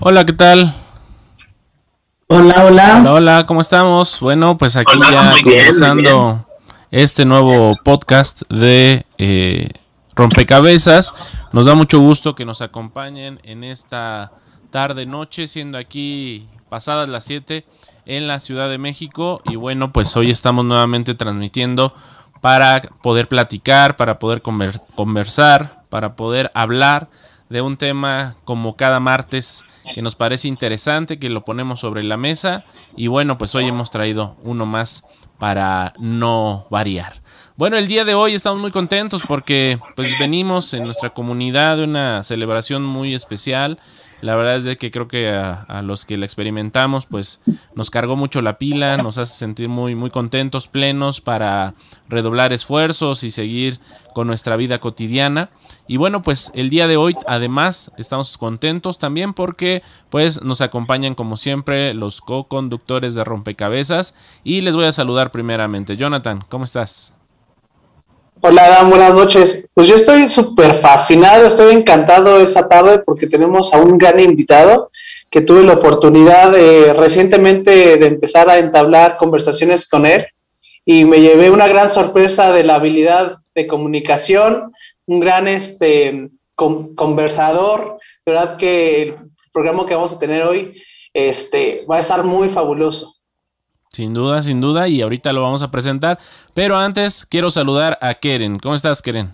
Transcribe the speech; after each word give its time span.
Hola, 0.00 0.24
¿qué 0.24 0.32
tal? 0.32 0.76
Hola, 2.28 2.66
hola. 2.66 2.98
Hola, 3.00 3.12
hola, 3.14 3.46
¿cómo 3.46 3.60
estamos? 3.60 4.20
Bueno, 4.20 4.56
pues 4.56 4.76
aquí 4.76 4.92
ya 5.10 5.32
comenzando 5.42 6.46
este 6.92 7.24
nuevo 7.24 7.76
podcast 7.82 8.42
de 8.48 9.04
eh, 9.18 9.70
Rompecabezas. 10.14 11.12
Nos 11.52 11.64
da 11.64 11.74
mucho 11.74 11.98
gusto 11.98 12.36
que 12.36 12.44
nos 12.44 12.62
acompañen 12.62 13.40
en 13.42 13.64
esta 13.64 14.30
tarde 14.70 15.04
noche, 15.04 15.48
siendo 15.48 15.78
aquí 15.78 16.46
pasadas 16.68 17.08
las 17.08 17.24
7 17.24 17.64
en 18.06 18.28
la 18.28 18.38
Ciudad 18.38 18.70
de 18.70 18.78
México. 18.78 19.42
Y 19.46 19.56
bueno, 19.56 19.92
pues 19.92 20.16
hoy 20.16 20.30
estamos 20.30 20.64
nuevamente 20.64 21.16
transmitiendo 21.16 21.92
para 22.40 22.82
poder 23.02 23.26
platicar, 23.26 23.96
para 23.96 24.20
poder 24.20 24.42
conversar, 24.42 25.82
para 25.88 26.14
poder 26.14 26.52
hablar 26.54 27.08
de 27.48 27.60
un 27.60 27.76
tema 27.76 28.36
como 28.44 28.76
cada 28.76 29.00
martes 29.00 29.64
que 29.94 30.02
nos 30.02 30.14
parece 30.14 30.48
interesante, 30.48 31.18
que 31.18 31.30
lo 31.30 31.44
ponemos 31.44 31.80
sobre 31.80 32.02
la 32.02 32.16
mesa. 32.16 32.64
Y 32.96 33.06
bueno, 33.06 33.38
pues 33.38 33.54
hoy 33.54 33.66
hemos 33.66 33.90
traído 33.90 34.36
uno 34.42 34.66
más 34.66 35.04
para 35.38 35.94
no 35.98 36.66
variar. 36.70 37.22
Bueno, 37.56 37.76
el 37.76 37.88
día 37.88 38.04
de 38.04 38.14
hoy 38.14 38.34
estamos 38.34 38.60
muy 38.60 38.70
contentos 38.70 39.24
porque 39.26 39.78
pues 39.96 40.16
venimos 40.18 40.74
en 40.74 40.84
nuestra 40.84 41.10
comunidad 41.10 41.76
de 41.76 41.84
una 41.84 42.22
celebración 42.22 42.84
muy 42.84 43.14
especial. 43.14 43.80
La 44.20 44.34
verdad 44.34 44.56
es 44.56 44.64
de 44.64 44.76
que 44.76 44.90
creo 44.90 45.08
que 45.08 45.28
a, 45.28 45.82
los 45.82 46.04
que 46.04 46.16
la 46.16 46.24
experimentamos 46.24 47.06
pues 47.06 47.40
nos 47.74 47.90
cargó 47.90 48.16
mucho 48.16 48.42
la 48.42 48.58
pila, 48.58 48.96
nos 48.96 49.18
hace 49.18 49.34
sentir 49.34 49.68
muy 49.68 49.94
muy 49.94 50.10
contentos, 50.10 50.68
plenos 50.68 51.20
para 51.20 51.74
redoblar 52.08 52.52
esfuerzos 52.52 53.22
y 53.24 53.30
seguir 53.30 53.80
con 54.14 54.26
nuestra 54.26 54.56
vida 54.56 54.78
cotidiana. 54.78 55.50
Y 55.90 55.96
bueno, 55.96 56.20
pues 56.20 56.52
el 56.54 56.68
día 56.68 56.86
de 56.86 56.98
hoy 56.98 57.16
además 57.26 57.90
estamos 57.96 58.36
contentos 58.36 58.98
también 58.98 59.32
porque 59.32 59.82
pues 60.10 60.42
nos 60.42 60.60
acompañan 60.60 61.14
como 61.14 61.38
siempre 61.38 61.94
los 61.94 62.20
co-conductores 62.20 63.14
de 63.14 63.24
Rompecabezas 63.24 64.14
y 64.44 64.60
les 64.60 64.76
voy 64.76 64.84
a 64.84 64.92
saludar 64.92 65.32
primeramente. 65.32 65.96
Jonathan, 65.96 66.44
¿cómo 66.50 66.64
estás? 66.64 67.14
Hola, 68.42 68.84
buenas 68.84 69.14
noches. 69.14 69.70
Pues 69.72 69.88
yo 69.88 69.96
estoy 69.96 70.28
súper 70.28 70.74
fascinado, 70.74 71.46
estoy 71.46 71.74
encantado 71.74 72.38
esta 72.38 72.68
tarde 72.68 72.98
porque 72.98 73.26
tenemos 73.26 73.72
a 73.72 73.78
un 73.78 73.96
gran 73.96 74.20
invitado 74.20 74.90
que 75.30 75.40
tuve 75.40 75.64
la 75.64 75.72
oportunidad 75.72 76.52
recientemente 76.98 77.96
de 77.96 78.06
empezar 78.06 78.50
a 78.50 78.58
entablar 78.58 79.16
conversaciones 79.16 79.88
con 79.88 80.04
él 80.04 80.26
y 80.84 81.04
me 81.04 81.20
llevé 81.20 81.50
una 81.50 81.66
gran 81.66 81.90
sorpresa 81.90 82.52
de 82.52 82.64
la 82.64 82.76
habilidad 82.76 83.38
de 83.54 83.66
comunicación, 83.66 84.72
un 85.08 85.20
gran 85.20 85.48
este, 85.48 86.30
conversador. 86.54 87.98
De 88.24 88.32
verdad 88.32 88.56
que 88.56 89.02
el 89.02 89.14
programa 89.52 89.86
que 89.86 89.94
vamos 89.94 90.12
a 90.12 90.18
tener 90.18 90.42
hoy 90.42 90.80
este, 91.12 91.84
va 91.90 91.96
a 91.96 92.00
estar 92.00 92.22
muy 92.22 92.50
fabuloso. 92.50 93.14
Sin 93.90 94.12
duda, 94.12 94.42
sin 94.42 94.60
duda, 94.60 94.86
y 94.86 95.00
ahorita 95.00 95.32
lo 95.32 95.42
vamos 95.42 95.62
a 95.62 95.70
presentar. 95.70 96.18
Pero 96.54 96.76
antes 96.76 97.26
quiero 97.26 97.50
saludar 97.50 97.98
a 98.02 98.14
Keren. 98.14 98.58
¿Cómo 98.58 98.74
estás, 98.74 99.00
Keren? 99.00 99.32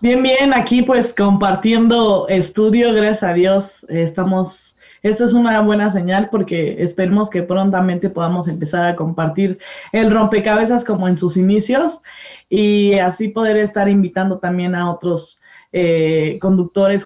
Bien, 0.00 0.22
bien, 0.22 0.52
aquí 0.52 0.82
pues 0.82 1.14
compartiendo 1.14 2.26
estudio, 2.28 2.92
gracias 2.92 3.22
a 3.22 3.32
Dios. 3.32 3.86
Estamos, 3.88 4.76
esto 5.02 5.24
es 5.24 5.32
una 5.32 5.60
buena 5.60 5.90
señal 5.90 6.28
porque 6.30 6.82
esperemos 6.82 7.30
que 7.30 7.42
prontamente 7.42 8.10
podamos 8.10 8.48
empezar 8.48 8.84
a 8.84 8.96
compartir 8.96 9.58
el 9.92 10.10
rompecabezas 10.10 10.84
como 10.84 11.08
en 11.08 11.18
sus 11.18 11.36
inicios 11.36 12.00
y 12.48 12.94
así 12.94 13.28
poder 13.28 13.56
estar 13.56 13.88
invitando 13.88 14.38
también 14.38 14.74
a 14.74 14.90
otros 14.90 15.40
eh, 15.72 16.38
conductores. 16.40 17.04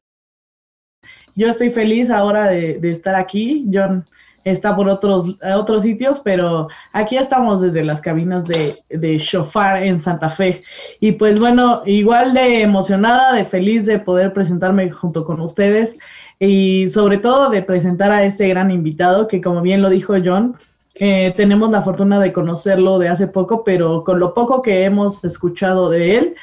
Yo 1.34 1.48
estoy 1.48 1.70
feliz 1.70 2.10
ahora 2.10 2.46
de, 2.48 2.78
de 2.78 2.92
estar 2.92 3.14
aquí. 3.14 3.66
John 3.72 4.06
está 4.44 4.74
por 4.74 4.88
otros, 4.88 5.36
otros 5.54 5.82
sitios, 5.82 6.20
pero 6.20 6.68
aquí 6.92 7.16
estamos 7.16 7.60
desde 7.60 7.84
las 7.84 8.00
cabinas 8.00 8.44
de, 8.44 8.76
de 8.88 9.18
Shofar 9.18 9.82
en 9.82 10.00
Santa 10.00 10.28
Fe. 10.28 10.62
Y 11.00 11.12
pues 11.12 11.38
bueno, 11.38 11.82
igual 11.86 12.34
de 12.34 12.62
emocionada, 12.62 13.32
de 13.34 13.44
feliz 13.44 13.86
de 13.86 13.98
poder 13.98 14.32
presentarme 14.32 14.90
junto 14.90 15.24
con 15.24 15.40
ustedes 15.40 15.98
y 16.44 16.88
sobre 16.88 17.18
todo 17.18 17.50
de 17.50 17.62
presentar 17.62 18.10
a 18.10 18.24
este 18.24 18.48
gran 18.48 18.72
invitado 18.72 19.28
que 19.28 19.40
como 19.40 19.62
bien 19.62 19.80
lo 19.80 19.90
dijo 19.90 20.14
John, 20.24 20.56
eh, 20.96 21.32
tenemos 21.36 21.70
la 21.70 21.82
fortuna 21.82 22.18
de 22.18 22.32
conocerlo 22.32 22.98
de 22.98 23.08
hace 23.08 23.28
poco, 23.28 23.62
pero 23.62 24.02
con 24.02 24.18
lo 24.18 24.34
poco 24.34 24.60
que 24.60 24.82
hemos 24.82 25.22
escuchado 25.22 25.88
de 25.88 26.16
él, 26.16 26.34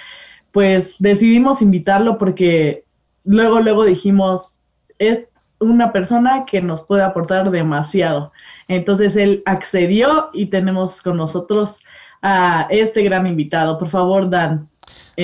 pues 0.54 0.96
decidimos 1.00 1.62
invitarlo 1.62 2.18
porque 2.18 2.86
luego, 3.26 3.60
luego 3.60 3.84
dijimos, 3.84 4.62
es, 5.00 5.26
una 5.60 5.92
persona 5.92 6.46
que 6.46 6.62
nos 6.62 6.84
puede 6.84 7.04
aportar 7.04 7.52
demasiado. 7.52 8.32
Entonces 8.70 9.18
él 9.18 9.44
accedió 9.46 10.30
y 10.32 10.46
tenemos 10.46 11.02
con 11.02 11.18
nosotros 11.18 11.82
a 12.22 12.68
este 12.70 13.04
gran 13.04 13.28
invitado. 13.28 13.78
Por 13.78 13.90
favor, 13.90 14.30
Dan. 14.30 14.70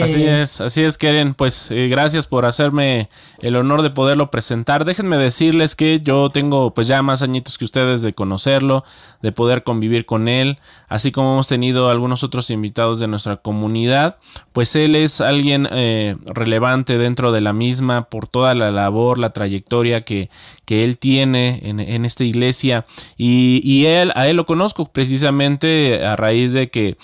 Así 0.02 0.24
eh, 0.24 0.42
es, 0.42 0.62
así 0.62 0.84
es, 0.84 0.98
Keren. 0.98 1.34
Pues 1.34 1.70
eh, 1.72 1.88
gracias 1.88 2.28
por 2.28 2.46
hacerme 2.46 3.10
el 3.40 3.56
honor 3.56 3.82
de 3.82 3.90
poderlo 3.90 4.32
presentar. 4.32 4.86
Déjenme 4.86 5.18
decirles 5.18 5.76
que 5.76 6.00
yo 6.02 6.30
tengo 6.30 6.74
pues 6.74 6.88
ya 6.88 7.02
más 7.02 7.22
añitos 7.22 7.58
que 7.58 7.66
ustedes 7.66 8.02
de 8.02 8.14
conocerlo, 8.14 8.84
de 9.22 9.32
poder 9.32 9.64
convivir 9.64 10.06
con 10.06 10.28
él, 10.28 10.60
así 10.88 11.12
como 11.12 11.34
hemos 11.34 11.48
tenido 11.48 11.90
algunos 11.90 12.24
otros 12.24 12.50
invitados 12.50 13.00
de 13.00 13.08
nuestra 13.08 13.38
comunidad. 13.38 14.18
Pues 14.54 14.76
él 14.76 14.96
es 14.96 15.22
alguien 15.22 15.68
eh, 15.72 16.16
relevante 16.26 16.98
dentro 16.98 17.32
de 17.32 17.42
la 17.42 17.54
misma 17.54 18.10
por 18.10 18.28
toda 18.28 18.54
la 18.56 18.72
labor, 18.72 19.18
la 19.18 19.32
trayectoria 19.32 20.02
que, 20.02 20.30
que 20.66 20.84
él 20.84 20.98
tiene 20.98 21.62
en, 21.64 22.06
esta 22.06 22.24
iglesia. 22.24 22.86
Y, 23.18 23.86
él, 23.86 24.12
a 24.16 24.28
él 24.28 24.38
lo 24.38 24.46
conozco 24.46 24.86
precisamente 24.86 26.06
a 26.06 26.16
raíz 26.16 26.54
de 26.54 26.70
que 26.70 26.98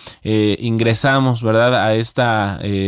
ingresamos, 0.60 1.44
¿verdad? 1.44 1.76
A 1.76 1.96
esta 1.96 2.60
eh, 2.62 2.81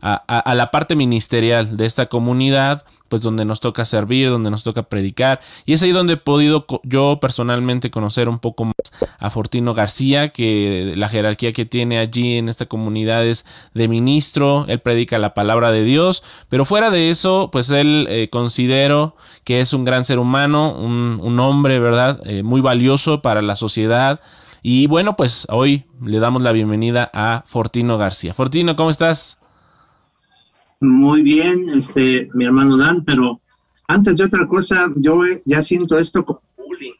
a, 0.00 0.54
la 0.54 0.70
parte 0.70 0.96
ministerial 0.96 1.76
de 1.76 1.86
esta 1.86 2.06
comunidad, 2.06 2.84
pues 3.08 3.22
donde 3.22 3.44
nos 3.44 3.60
toca 3.60 3.84
servir, 3.84 4.30
donde 4.30 4.50
nos 4.50 4.64
toca 4.64 4.84
predicar. 4.84 5.40
Y 5.66 5.74
es 5.74 5.82
ahí 5.82 5.92
donde 5.92 6.14
he 6.14 6.16
podido 6.16 6.66
yo 6.82 7.18
personalmente 7.20 7.90
conocer 7.90 8.28
un 8.28 8.38
poco 8.38 8.64
más 8.64 8.74
a 9.18 9.30
Fortino 9.30 9.74
García, 9.74 10.30
que 10.30 10.94
la 10.96 11.08
jerarquía 11.08 11.52
que 11.52 11.66
tiene 11.66 11.98
allí 11.98 12.38
en 12.38 12.48
esta 12.48 12.66
comunidad 12.66 13.26
es 13.26 13.44
de 13.74 13.86
ministro, 13.86 14.64
él 14.66 14.80
predica 14.80 15.18
la 15.18 15.34
palabra 15.34 15.72
de 15.72 15.84
Dios, 15.84 16.22
pero 16.48 16.64
fuera 16.64 16.90
de 16.90 17.10
eso, 17.10 17.50
pues 17.52 17.70
él 17.70 18.06
eh, 18.08 18.28
considero 18.30 19.14
que 19.44 19.60
es 19.60 19.72
un 19.74 19.84
gran 19.84 20.04
ser 20.04 20.18
humano, 20.18 20.74
un, 20.74 21.38
hombre, 21.38 21.78
¿verdad? 21.80 22.20
Eh, 22.24 22.42
muy 22.42 22.60
valioso 22.60 23.20
para 23.20 23.42
la 23.42 23.56
sociedad 23.56 24.20
y 24.62 24.86
bueno, 24.86 25.16
pues 25.16 25.46
hoy 25.50 25.84
le 26.00 26.20
damos 26.20 26.42
la 26.42 26.52
bienvenida 26.52 27.10
a 27.12 27.42
Fortino 27.46 27.98
García. 27.98 28.32
Fortino, 28.32 28.76
¿cómo 28.76 28.90
estás? 28.90 29.38
Muy 30.80 31.22
bien, 31.22 31.68
este, 31.70 32.28
mi 32.34 32.44
hermano 32.44 32.76
Dan, 32.76 33.04
pero 33.04 33.40
antes 33.88 34.16
de 34.16 34.24
otra 34.24 34.46
cosa, 34.46 34.88
yo 34.96 35.20
ya 35.44 35.62
siento 35.62 35.98
esto 35.98 36.24
como 36.24 36.42
bullying. 36.56 36.94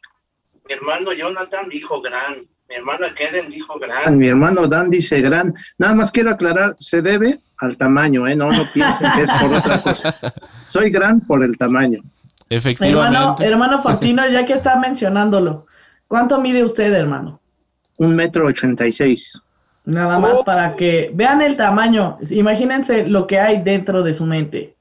Mi 0.69 0.75
hermano 0.75 1.13
Jonathan 1.13 1.69
dijo 1.69 2.01
gran, 2.01 2.47
mi 2.69 2.75
hermano 2.75 3.07
Keren 3.15 3.51
dijo 3.51 3.79
gran, 3.79 4.19
mi 4.19 4.27
hermano 4.29 4.67
Dan 4.67 4.91
dice 4.91 5.21
gran. 5.21 5.55
Nada 5.79 5.95
más 5.95 6.11
quiero 6.11 6.31
aclarar, 6.31 6.75
se 6.79 7.01
debe 7.01 7.41
al 7.59 7.77
tamaño, 7.77 8.27
¿eh? 8.27 8.35
No, 8.35 8.51
no 8.51 8.65
piensen 8.73 9.13
que 9.13 9.23
es 9.23 9.33
por 9.33 9.53
otra 9.53 9.83
cosa. 9.83 10.17
Soy 10.65 10.91
gran 10.91 11.21
por 11.21 11.45
el 11.45 11.57
tamaño. 11.57 12.01
Efectivamente. 12.49 13.17
Hermano, 13.17 13.37
hermano 13.41 13.83
Fortino, 13.83 14.29
ya 14.29 14.45
que 14.45 14.53
está 14.53 14.79
mencionándolo, 14.79 15.67
¿cuánto 16.09 16.41
mide 16.41 16.65
usted, 16.65 16.93
hermano? 16.93 17.42
Un 17.97 18.15
metro 18.17 18.47
ochenta 18.47 18.87
y 18.87 18.93
seis. 18.93 19.41
Nada 19.85 20.19
más 20.19 20.39
Oh. 20.41 20.45
para 20.45 20.77
que 20.77 21.11
vean 21.15 21.43
el 21.43 21.57
tamaño. 21.57 22.19
Imagínense 22.31 23.05
lo 23.07 23.27
que 23.27 23.39
hay 23.41 23.63
dentro 23.63 24.03
de 24.03 24.15
su 24.15 24.25
mente. 24.25 24.75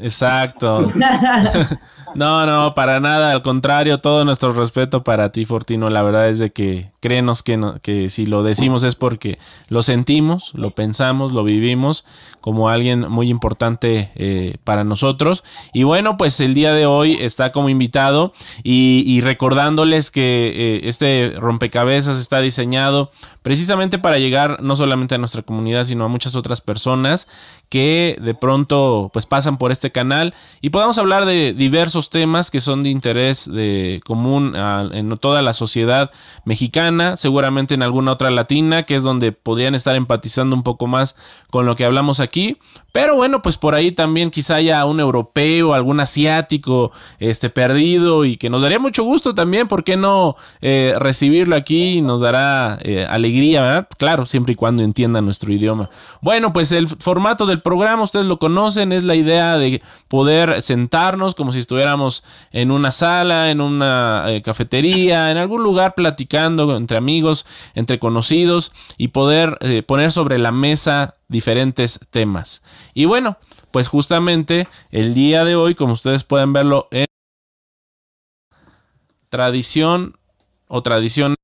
Exacto. 0.00 0.92
No, 2.14 2.46
no, 2.46 2.74
para 2.74 3.00
nada, 3.00 3.32
al 3.32 3.42
contrario, 3.42 3.98
todo 3.98 4.24
nuestro 4.24 4.52
respeto 4.52 5.02
para 5.04 5.30
ti, 5.30 5.44
Fortino. 5.44 5.90
La 5.90 6.02
verdad 6.02 6.28
es 6.28 6.38
de 6.38 6.50
que 6.50 6.90
créenos 7.00 7.42
que, 7.42 7.56
no- 7.56 7.80
que 7.80 8.10
si 8.10 8.26
lo 8.26 8.42
decimos 8.42 8.82
es 8.84 8.94
porque 8.94 9.38
lo 9.68 9.82
sentimos, 9.82 10.52
lo 10.54 10.70
pensamos, 10.70 11.32
lo 11.32 11.44
vivimos 11.44 12.04
como 12.40 12.68
alguien 12.68 13.08
muy 13.10 13.28
importante 13.28 14.10
eh, 14.14 14.56
para 14.64 14.84
nosotros. 14.84 15.44
Y 15.72 15.82
bueno, 15.82 16.16
pues 16.16 16.40
el 16.40 16.54
día 16.54 16.72
de 16.72 16.86
hoy 16.86 17.18
está 17.20 17.52
como 17.52 17.68
invitado 17.68 18.32
y, 18.62 19.20
recordándoles 19.20 20.10
que 20.10 20.52
eh, 20.54 20.80
este 20.84 21.34
rompecabezas 21.36 22.18
está 22.18 22.40
diseñado 22.40 23.10
precisamente 23.42 23.98
para 23.98 24.18
llegar 24.18 24.62
no 24.62 24.76
solamente 24.76 25.14
a 25.14 25.18
nuestra 25.18 25.42
comunidad, 25.42 25.84
sino 25.86 26.04
a 26.04 26.08
muchas 26.08 26.36
otras 26.36 26.60
personas 26.60 27.26
que 27.68 28.16
de 28.20 28.34
pronto 28.34 29.10
pues 29.12 29.26
pasan 29.26 29.58
por 29.58 29.72
este 29.72 29.90
canal 29.90 30.34
y 30.60 30.70
podamos 30.70 30.98
hablar 30.98 31.24
de 31.26 31.54
diversos 31.56 31.97
temas 32.10 32.50
que 32.50 32.60
son 32.60 32.82
de 32.82 32.90
interés 32.90 33.50
de 33.50 34.00
común 34.06 34.54
en 34.56 35.18
toda 35.18 35.42
la 35.42 35.52
sociedad 35.52 36.10
mexicana, 36.44 37.16
seguramente 37.16 37.74
en 37.74 37.82
alguna 37.82 38.12
otra 38.12 38.30
latina, 38.30 38.84
que 38.84 38.96
es 38.96 39.02
donde 39.02 39.32
podrían 39.32 39.74
estar 39.74 39.96
empatizando 39.96 40.54
un 40.54 40.62
poco 40.62 40.86
más 40.86 41.16
con 41.50 41.66
lo 41.66 41.76
que 41.76 41.84
hablamos 41.84 42.20
aquí. 42.20 42.58
Pero 42.92 43.16
bueno, 43.16 43.42
pues 43.42 43.58
por 43.58 43.74
ahí 43.74 43.92
también 43.92 44.30
quizá 44.30 44.56
haya 44.56 44.84
un 44.86 44.98
europeo, 44.98 45.74
algún 45.74 46.00
asiático 46.00 46.90
este, 47.18 47.50
perdido 47.50 48.24
y 48.24 48.36
que 48.36 48.48
nos 48.48 48.62
daría 48.62 48.78
mucho 48.78 49.04
gusto 49.04 49.34
también, 49.34 49.68
¿por 49.68 49.84
qué 49.84 49.96
no 49.96 50.36
eh, 50.62 50.94
recibirlo 50.96 51.54
aquí? 51.54 52.00
Nos 52.00 52.20
dará 52.22 52.78
eh, 52.82 53.06
alegría, 53.08 53.62
¿verdad? 53.62 53.88
Claro, 53.98 54.24
siempre 54.24 54.54
y 54.54 54.56
cuando 54.56 54.82
entienda 54.82 55.20
nuestro 55.20 55.52
idioma. 55.52 55.90
Bueno, 56.22 56.52
pues 56.52 56.72
el 56.72 56.88
formato 56.88 57.44
del 57.44 57.60
programa, 57.60 58.04
ustedes 58.04 58.24
lo 58.24 58.38
conocen, 58.38 58.92
es 58.92 59.04
la 59.04 59.14
idea 59.14 59.58
de 59.58 59.82
poder 60.08 60.62
sentarnos 60.62 61.34
como 61.34 61.52
si 61.52 61.58
estuviéramos 61.58 61.87
en 62.52 62.70
una 62.70 62.92
sala, 62.92 63.50
en 63.50 63.60
una 63.60 64.24
eh, 64.28 64.42
cafetería, 64.42 65.30
en 65.30 65.36
algún 65.36 65.62
lugar 65.62 65.94
platicando 65.94 66.76
entre 66.76 66.98
amigos, 66.98 67.46
entre 67.74 67.98
conocidos 67.98 68.72
y 68.96 69.08
poder 69.08 69.56
eh, 69.60 69.82
poner 69.82 70.12
sobre 70.12 70.38
la 70.38 70.52
mesa 70.52 71.14
diferentes 71.28 72.00
temas. 72.10 72.62
Y 72.94 73.06
bueno, 73.06 73.38
pues 73.70 73.88
justamente 73.88 74.68
el 74.90 75.14
día 75.14 75.44
de 75.44 75.56
hoy, 75.56 75.74
como 75.74 75.92
ustedes 75.92 76.24
pueden 76.24 76.52
verlo 76.52 76.88
en 76.90 77.06
tradición 79.30 80.16
o 80.66 80.82
tradición 80.82 81.34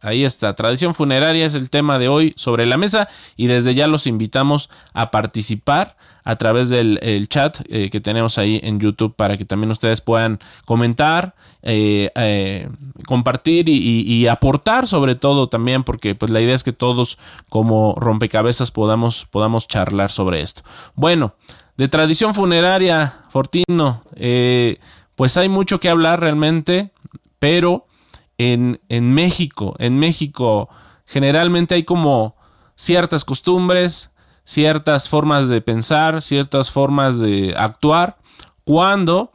Ahí 0.00 0.24
está, 0.24 0.54
tradición 0.56 0.92
funeraria 0.92 1.46
es 1.46 1.54
el 1.54 1.70
tema 1.70 2.00
de 2.00 2.08
hoy 2.08 2.34
sobre 2.36 2.66
la 2.66 2.76
mesa 2.76 3.08
y 3.36 3.46
desde 3.46 3.74
ya 3.74 3.86
los 3.86 4.08
invitamos 4.08 4.70
a 4.92 5.12
participar 5.12 5.96
a 6.24 6.36
través 6.36 6.68
del 6.68 6.98
el 7.02 7.28
chat 7.28 7.58
eh, 7.68 7.90
que 7.90 8.00
tenemos 8.00 8.38
ahí 8.38 8.60
en 8.62 8.78
YouTube 8.80 9.14
para 9.16 9.36
que 9.36 9.44
también 9.44 9.70
ustedes 9.70 10.00
puedan 10.00 10.38
comentar, 10.66 11.34
eh, 11.62 12.10
eh, 12.14 12.68
compartir 13.06 13.68
y, 13.68 14.02
y- 14.02 14.28
aportar 14.28 14.86
sobre 14.86 15.14
todo 15.14 15.48
también 15.48 15.84
porque 15.84 16.14
pues 16.14 16.30
la 16.30 16.40
idea 16.40 16.54
es 16.54 16.62
que 16.64 16.72
todos 16.72 17.18
como 17.48 17.94
rompecabezas 17.96 18.70
podamos, 18.70 19.26
podamos 19.30 19.66
charlar 19.68 20.10
sobre 20.10 20.40
esto. 20.42 20.62
Bueno, 20.94 21.34
de 21.76 21.88
tradición 21.88 22.34
funeraria, 22.34 23.24
Fortino, 23.30 24.02
pues 25.14 25.36
hay 25.36 25.48
mucho 25.48 25.80
que 25.80 25.88
hablar 25.88 26.20
realmente, 26.20 26.90
pero 27.38 27.86
en, 28.38 28.80
en 28.88 29.12
México, 29.12 29.74
en 29.78 29.98
México 29.98 30.68
generalmente 31.06 31.74
hay 31.74 31.84
como 31.84 32.36
ciertas 32.74 33.24
costumbres, 33.24 34.10
ciertas 34.44 35.08
formas 35.08 35.48
de 35.48 35.60
pensar, 35.60 36.22
ciertas 36.22 36.70
formas 36.70 37.18
de 37.18 37.54
actuar, 37.56 38.16
cuando 38.64 39.32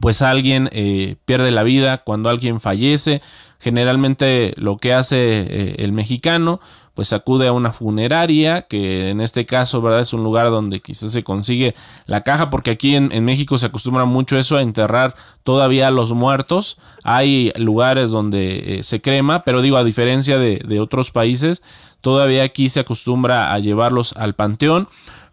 pues 0.00 0.22
alguien 0.22 0.68
eh, 0.72 1.16
pierde 1.24 1.50
la 1.50 1.62
vida, 1.62 1.98
cuando 1.98 2.30
alguien 2.30 2.60
fallece, 2.60 3.22
generalmente 3.58 4.52
lo 4.56 4.78
que 4.78 4.94
hace 4.94 5.16
eh, 5.18 5.76
el 5.78 5.92
mexicano 5.92 6.60
pues 6.94 7.12
acude 7.14 7.48
a 7.48 7.52
una 7.52 7.72
funeraria, 7.72 8.62
que 8.62 9.08
en 9.08 9.22
este 9.22 9.46
caso, 9.46 9.80
¿verdad? 9.80 10.00
Es 10.00 10.12
un 10.12 10.22
lugar 10.22 10.50
donde 10.50 10.80
quizás 10.80 11.12
se 11.12 11.24
consigue 11.24 11.74
la 12.04 12.22
caja, 12.22 12.50
porque 12.50 12.70
aquí 12.70 12.94
en, 12.94 13.24
México 13.24 13.56
se 13.56 13.66
acostumbra 13.66 14.04
mucho 14.04 14.36
eso 14.36 14.58
a 14.58 14.62
enterrar 14.62 15.14
todavía 15.42 15.86
a 15.86 15.90
los 15.90 16.12
muertos. 16.12 16.76
Hay 17.02 17.52
lugares 17.56 18.10
donde 18.10 18.80
eh, 18.80 18.82
se 18.82 19.00
crema, 19.00 19.44
pero 19.44 19.62
digo, 19.62 19.78
a 19.78 19.84
diferencia 19.84 20.36
de 20.38 20.80
otros 20.80 21.10
países, 21.10 21.62
todavía 22.00 22.42
aquí 22.44 22.68
se 22.68 22.80
acostumbra 22.80 23.52
a 23.52 23.58
llevarlos 23.58 24.12
al 24.16 24.34
panteón, 24.34 24.88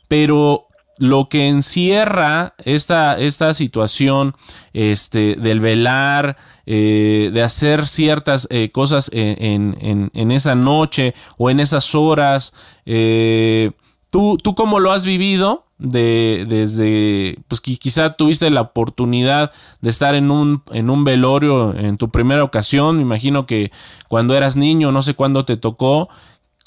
pero 0.07 0.63
lo 0.99 1.29
que 1.29 1.47
encierra 1.47 2.55
esta, 2.65 3.19
esta 3.19 3.53
situación 3.53 4.33
este, 4.73 5.35
del 5.35 5.59
velar, 5.59 6.37
eh, 6.65 7.29
de 7.31 7.43
hacer 7.43 7.87
ciertas 7.87 8.47
eh, 8.49 8.71
cosas 8.71 9.09
en, 9.13 9.77
en- 10.13 10.31
esa 10.31 10.55
noche 10.55 11.13
o 11.37 11.49
en 11.51 11.59
esas 11.59 11.93
horas, 11.93 12.51
eh, 12.85 13.71
¿tú, 14.09 14.37
¿tú 14.43 14.55
cómo 14.55 14.79
lo 14.79 14.91
has 14.91 15.05
vivido? 15.05 15.65
De, 15.79 16.47
desde, 16.49 17.37
pues 17.47 17.61
qui- 17.61 17.77
quizá 17.77 18.13
tuviste 18.15 18.49
la 18.49 18.61
oportunidad 18.61 19.51
de 19.81 19.91
estar 19.91 20.15
en 20.15 20.31
un, 20.31 20.63
en 20.71 20.89
un 20.89 21.03
velorio 21.03 21.75
en 21.77 21.97
tu 21.97 22.09
primera 22.09 22.43
ocasión, 22.43 22.95
me 22.97 23.03
imagino 23.03 23.45
que 23.45 23.71
cuando 24.07 24.33
eras 24.35 24.55
niño, 24.55 24.91
no 24.91 25.03
sé 25.03 25.13
cuándo 25.13 25.45
te 25.45 25.55
tocó, 25.55 26.09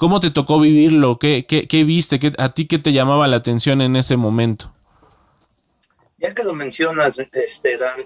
¿Cómo 0.01 0.19
te 0.19 0.31
tocó 0.31 0.59
vivirlo? 0.59 1.19
¿Qué, 1.19 1.45
qué, 1.47 1.69
qué 1.69 1.85
viste? 1.85 2.19
¿Qué, 2.19 2.33
¿A 2.39 2.55
ti 2.55 2.67
qué 2.67 2.79
te 2.79 2.95
llamaba 2.95 3.29
la 3.29 3.37
atención 3.37 3.83
en 3.83 3.97
ese 3.97 4.17
momento? 4.17 4.73
Ya 6.17 6.35
que 6.35 6.43
lo 6.43 6.55
mencionas, 6.55 7.19
este, 7.19 7.77
Dan, 7.77 8.01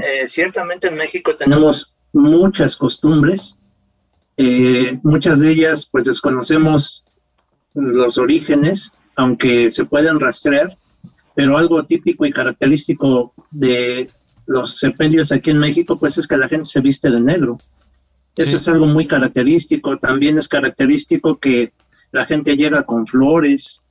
eh, 0.00 0.26
ciertamente 0.26 0.88
en 0.88 0.96
México 0.96 1.36
tenemos 1.36 1.94
muchas 2.12 2.74
costumbres, 2.74 3.60
eh, 4.38 4.98
muchas 5.04 5.38
de 5.38 5.52
ellas 5.52 5.86
pues 5.86 6.02
desconocemos 6.02 7.04
los 7.74 8.18
orígenes, 8.18 8.90
aunque 9.14 9.70
se 9.70 9.84
pueden 9.84 10.18
rastrear, 10.18 10.76
pero 11.36 11.56
algo 11.56 11.84
típico 11.84 12.26
y 12.26 12.32
característico 12.32 13.32
de 13.52 14.10
los 14.46 14.80
sepelios 14.80 15.30
aquí 15.30 15.52
en 15.52 15.58
México 15.58 15.96
pues 15.96 16.18
es 16.18 16.26
que 16.26 16.36
la 16.36 16.48
gente 16.48 16.64
se 16.64 16.80
viste 16.80 17.08
de 17.08 17.20
negro. 17.20 17.56
Eso 18.36 18.50
Sí. 18.52 18.56
es 18.56 18.68
algo 18.68 18.86
muy 18.86 19.06
característico. 19.06 19.96
También 19.98 20.38
es 20.38 20.48
característico 20.48 21.38
que 21.38 21.72
la 22.12 22.24
gente 22.24 22.56
llega 22.56 22.84
con 22.84 23.06
flores. 23.06 23.82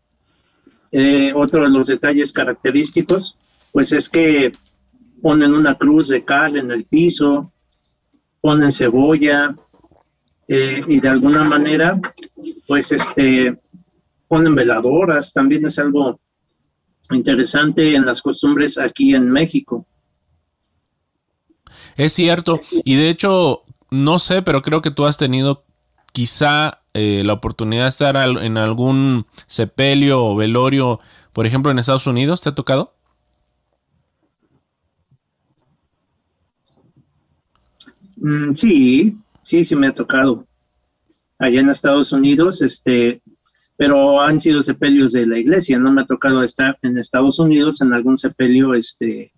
Eh, 0.91 1.31
otro 1.35 1.63
de 1.63 1.69
los 1.69 1.87
detalles 1.87 2.31
característicos, 2.33 3.37
pues 3.71 3.91
es 3.93 4.09
que 4.09 4.51
ponen 5.21 5.53
una 5.53 5.75
cruz 5.75 6.09
de 6.09 6.23
cal 6.23 6.57
en 6.57 6.69
el 6.71 6.85
piso, 6.85 7.51
ponen 8.41 8.71
cebolla 8.71 9.55
eh, 10.47 10.81
y 10.87 10.99
de 10.99 11.07
alguna 11.09 11.45
manera, 11.45 11.99
pues 12.67 12.91
este, 12.91 13.57
ponen 14.27 14.53
veladoras. 14.53 15.31
También 15.33 15.65
es 15.65 15.79
algo 15.79 16.19
interesante 17.11 17.95
en 17.95 18.05
las 18.05 18.21
costumbres 18.21 18.77
aquí 18.77 19.15
en 19.15 19.31
México. 19.31 19.87
Es 21.95 22.13
cierto, 22.13 22.59
y 22.83 22.95
de 22.95 23.09
hecho, 23.09 23.63
no 23.93 24.17
sé, 24.17 24.41
pero 24.41 24.63
creo 24.63 24.81
que 24.81 24.89
tú 24.89 25.05
has 25.05 25.17
tenido 25.17 25.65
quizá 26.13 26.81
eh, 26.95 27.21
la 27.23 27.33
oportunidad 27.33 27.83
de 27.83 27.89
estar 27.89 28.15
en 28.15 28.57
algún 28.57 29.27
sepelio 29.45 30.23
o 30.25 30.35
velorio, 30.35 30.99
por 31.31 31.45
ejemplo, 31.45 31.71
en 31.71 31.77
Estados 31.77 32.07
Unidos, 32.07 32.41
¿te 32.41 32.49
ha 32.49 32.55
tocado? 32.55 32.95
Mm, 38.15 38.53
sí, 38.55 39.15
sí, 39.43 39.63
sí 39.63 39.75
me 39.75 39.87
ha 39.87 39.93
tocado. 39.93 40.47
Allá 41.37 41.59
en 41.59 41.69
Estados 41.69 42.11
Unidos, 42.11 42.63
este, 42.63 43.21
pero 43.77 44.21
han 44.21 44.39
sido 44.39 44.63
sepelios 44.63 45.11
de 45.11 45.27
la 45.27 45.37
iglesia, 45.37 45.77
no 45.77 45.91
me 45.91 46.01
ha 46.01 46.05
tocado 46.05 46.41
estar 46.41 46.79
en 46.81 46.97
Estados 46.97 47.37
Unidos 47.37 47.79
en 47.81 47.93
algún 47.93 48.17
sepelio, 48.17 48.73
este, 48.73 49.31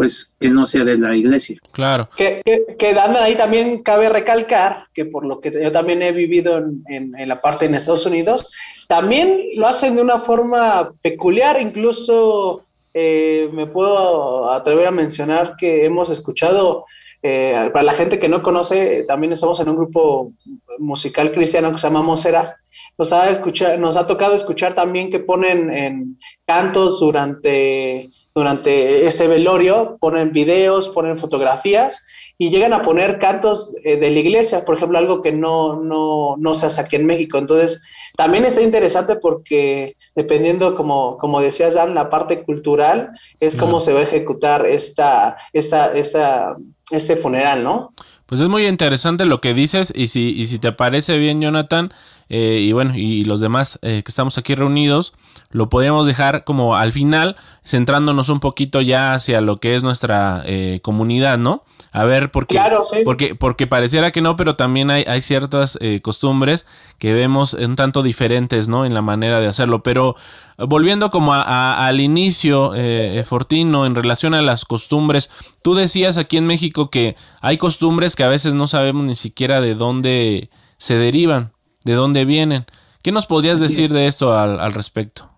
pues 0.00 0.34
que 0.40 0.48
no 0.48 0.64
sea 0.64 0.82
de 0.82 0.96
la 0.96 1.14
iglesia. 1.14 1.58
Claro. 1.72 2.08
Que, 2.16 2.40
que, 2.78 2.96
ahí 3.20 3.36
también 3.36 3.82
cabe 3.82 4.08
recalcar 4.08 4.86
que 4.94 5.04
por 5.04 5.26
lo 5.26 5.40
que 5.42 5.52
yo 5.62 5.70
también 5.70 6.00
he 6.00 6.12
vivido 6.12 6.56
en, 6.56 6.82
en- 6.88 7.14
en 7.18 7.28
la 7.28 7.38
parte 7.42 7.66
en 7.66 7.74
Estados 7.74 8.06
Unidos, 8.06 8.50
también 8.88 9.38
lo 9.56 9.66
hacen 9.66 9.96
de 9.96 10.00
una 10.00 10.20
forma 10.20 10.90
peculiar, 11.02 11.60
incluso 11.60 12.64
eh, 12.94 13.50
me 13.52 13.66
puedo 13.66 14.50
atrever 14.50 14.86
a 14.86 14.90
mencionar 14.90 15.56
que 15.58 15.84
hemos 15.84 16.08
escuchado, 16.08 16.86
eh, 17.22 17.68
para 17.70 17.82
la 17.82 17.92
gente 17.92 18.18
que 18.18 18.30
no 18.30 18.42
conoce, 18.42 19.02
también 19.02 19.34
estamos 19.34 19.60
en 19.60 19.68
un 19.68 19.76
grupo 19.76 20.32
musical 20.78 21.30
cristiano 21.30 21.72
que 21.72 21.76
se 21.76 21.88
llama 21.88 22.00
Mosera, 22.00 22.56
nos 22.96 23.12
ha, 23.12 23.28
escuchado, 23.28 23.76
nos 23.76 23.98
ha 23.98 24.06
tocado 24.06 24.34
escuchar 24.34 24.74
también 24.74 25.10
que 25.10 25.20
ponen 25.20 25.70
en 25.70 26.18
cantos 26.46 27.00
durante 27.00 28.08
durante 28.34 29.06
ese 29.06 29.26
velorio, 29.28 29.98
ponen 30.00 30.32
videos, 30.32 30.88
ponen 30.88 31.18
fotografías 31.18 32.06
y 32.38 32.48
llegan 32.48 32.72
a 32.72 32.82
poner 32.82 33.18
cantos 33.18 33.74
eh, 33.84 33.96
de 33.96 34.10
la 34.10 34.18
iglesia, 34.18 34.64
por 34.64 34.76
ejemplo, 34.76 34.98
algo 34.98 35.20
que 35.20 35.32
no, 35.32 35.82
no, 35.82 36.36
no 36.38 36.54
se 36.54 36.66
hace 36.66 36.80
aquí 36.80 36.96
en 36.96 37.04
México. 37.04 37.36
Entonces, 37.36 37.82
también 38.16 38.44
está 38.44 38.62
interesante 38.62 39.16
porque 39.16 39.96
dependiendo, 40.14 40.74
como, 40.74 41.18
como 41.18 41.40
decías, 41.40 41.74
Dan, 41.74 41.94
la 41.94 42.08
parte 42.08 42.42
cultural 42.42 43.10
es 43.40 43.56
cómo 43.56 43.80
se 43.80 43.92
va 43.92 44.00
a 44.00 44.04
ejecutar 44.04 44.66
esta, 44.66 45.36
esta, 45.52 45.92
esta, 45.92 46.56
este 46.90 47.16
funeral, 47.16 47.62
¿no? 47.62 47.90
Pues 48.26 48.40
es 48.40 48.48
muy 48.48 48.66
interesante 48.66 49.24
lo 49.24 49.40
que 49.40 49.54
dices 49.54 49.92
y 49.94 50.06
si, 50.06 50.30
y 50.30 50.46
si 50.46 50.58
te 50.58 50.72
parece 50.72 51.16
bien, 51.16 51.40
Jonathan, 51.40 51.92
eh, 52.30 52.60
y 52.60 52.72
bueno, 52.72 52.96
y 52.96 53.24
los 53.24 53.40
demás 53.40 53.78
eh, 53.82 54.02
que 54.02 54.10
estamos 54.10 54.38
aquí 54.38 54.54
reunidos, 54.54 55.12
lo 55.50 55.68
podríamos 55.68 56.06
dejar 56.06 56.44
como 56.44 56.76
al 56.76 56.92
final, 56.92 57.36
centrándonos 57.66 58.30
un 58.30 58.40
poquito 58.40 58.80
ya 58.80 59.12
hacia 59.12 59.40
lo 59.42 59.58
que 59.58 59.76
es 59.76 59.82
nuestra 59.82 60.44
comunidad, 60.82 61.36
¿no? 61.36 61.64
A 61.92 62.04
ver, 62.04 62.30
porque, 62.30 62.60
porque, 63.04 63.34
porque 63.34 63.66
pareciera 63.66 64.12
que 64.12 64.20
no, 64.20 64.36
pero 64.36 64.54
también 64.54 64.90
hay, 64.92 65.02
hay 65.08 65.20
ciertas 65.20 65.76
eh, 65.80 66.00
costumbres 66.00 66.64
que 66.98 67.12
vemos 67.12 67.54
un 67.54 67.74
tanto 67.74 68.04
diferentes, 68.04 68.68
¿no? 68.68 68.84
En 68.84 68.94
la 68.94 69.02
manera 69.02 69.40
de 69.40 69.48
hacerlo. 69.48 69.82
Pero 69.82 70.14
eh, 70.56 70.64
volviendo 70.68 71.10
como 71.10 71.34
a, 71.34 71.84
al 71.84 72.00
inicio, 72.00 72.74
eh, 72.76 73.24
Fortino, 73.26 73.86
en 73.86 73.96
relación 73.96 74.34
a 74.34 74.42
las 74.42 74.64
costumbres, 74.64 75.30
tú 75.62 75.74
decías 75.74 76.16
aquí 76.16 76.36
en 76.36 76.46
México 76.46 76.90
que 76.90 77.16
hay 77.40 77.58
costumbres 77.58 78.14
que 78.14 78.22
a 78.22 78.28
veces 78.28 78.54
no 78.54 78.68
sabemos 78.68 79.04
ni 79.04 79.16
siquiera 79.16 79.60
de 79.60 79.74
dónde 79.74 80.50
se 80.78 80.96
derivan, 80.96 81.52
de 81.84 81.94
dónde 81.94 82.24
vienen. 82.24 82.66
¿Qué 83.02 83.12
nos 83.12 83.26
podrías 83.26 83.60
decir 83.60 83.90
de 83.90 84.06
esto 84.06 84.36
al, 84.36 84.60
al 84.60 84.72
respecto? 84.72 85.30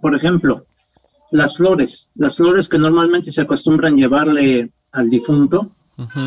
Por 0.00 0.14
ejemplo, 0.14 0.66
las 1.32 1.56
flores, 1.56 2.10
las 2.14 2.36
flores 2.36 2.68
que 2.68 2.78
normalmente 2.78 3.32
se 3.32 3.40
acostumbran 3.40 3.96
llevarle 3.96 4.70
al 4.92 5.10
difunto, 5.10 5.74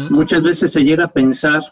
muchas 0.09 0.41
veces 0.41 0.71
se 0.71 0.83
llega 0.83 1.05
a 1.05 1.11
pensar 1.11 1.63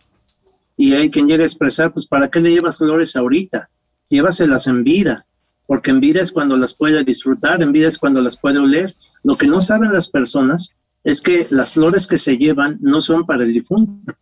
y 0.78 0.94
hay 0.94 1.10
quien 1.10 1.28
llega 1.28 1.44
a 1.44 1.48
expresar, 1.48 1.94
pues 1.94 2.06
¿para 2.06 2.30
qué 2.30 2.40
le 2.40 2.52
llevas 2.52 2.78
flores 2.78 3.16
ahorita? 3.16 3.70
Llévaselas 4.10 4.68
en 4.68 4.84
vida, 4.84 5.26
porque 5.66 5.92
en 5.92 6.00
vida 6.00 6.22
es 6.22 6.32
cuando 6.32 6.58
las 6.58 6.74
puede 6.74 7.04
disfrutar, 7.04 7.62
en 7.62 7.72
vida 7.72 7.88
es 7.88 7.98
cuando 7.98 8.22
las 8.22 8.38
puede 8.38 8.60
oler. 8.60 8.96
Lo 9.24 9.36
que 9.36 9.48
no 9.48 9.62
saben 9.62 9.94
las 9.94 10.08
personas 10.08 10.76
es 11.04 11.22
que 11.22 11.48
las 11.50 11.74
flores 11.74 12.06
que 12.06 12.18
se 12.18 12.38
llevan 12.38 12.78
no 12.82 13.02
son 13.02 13.26
para 13.26 13.44
el 13.44 13.54
difunto. 13.54 14.14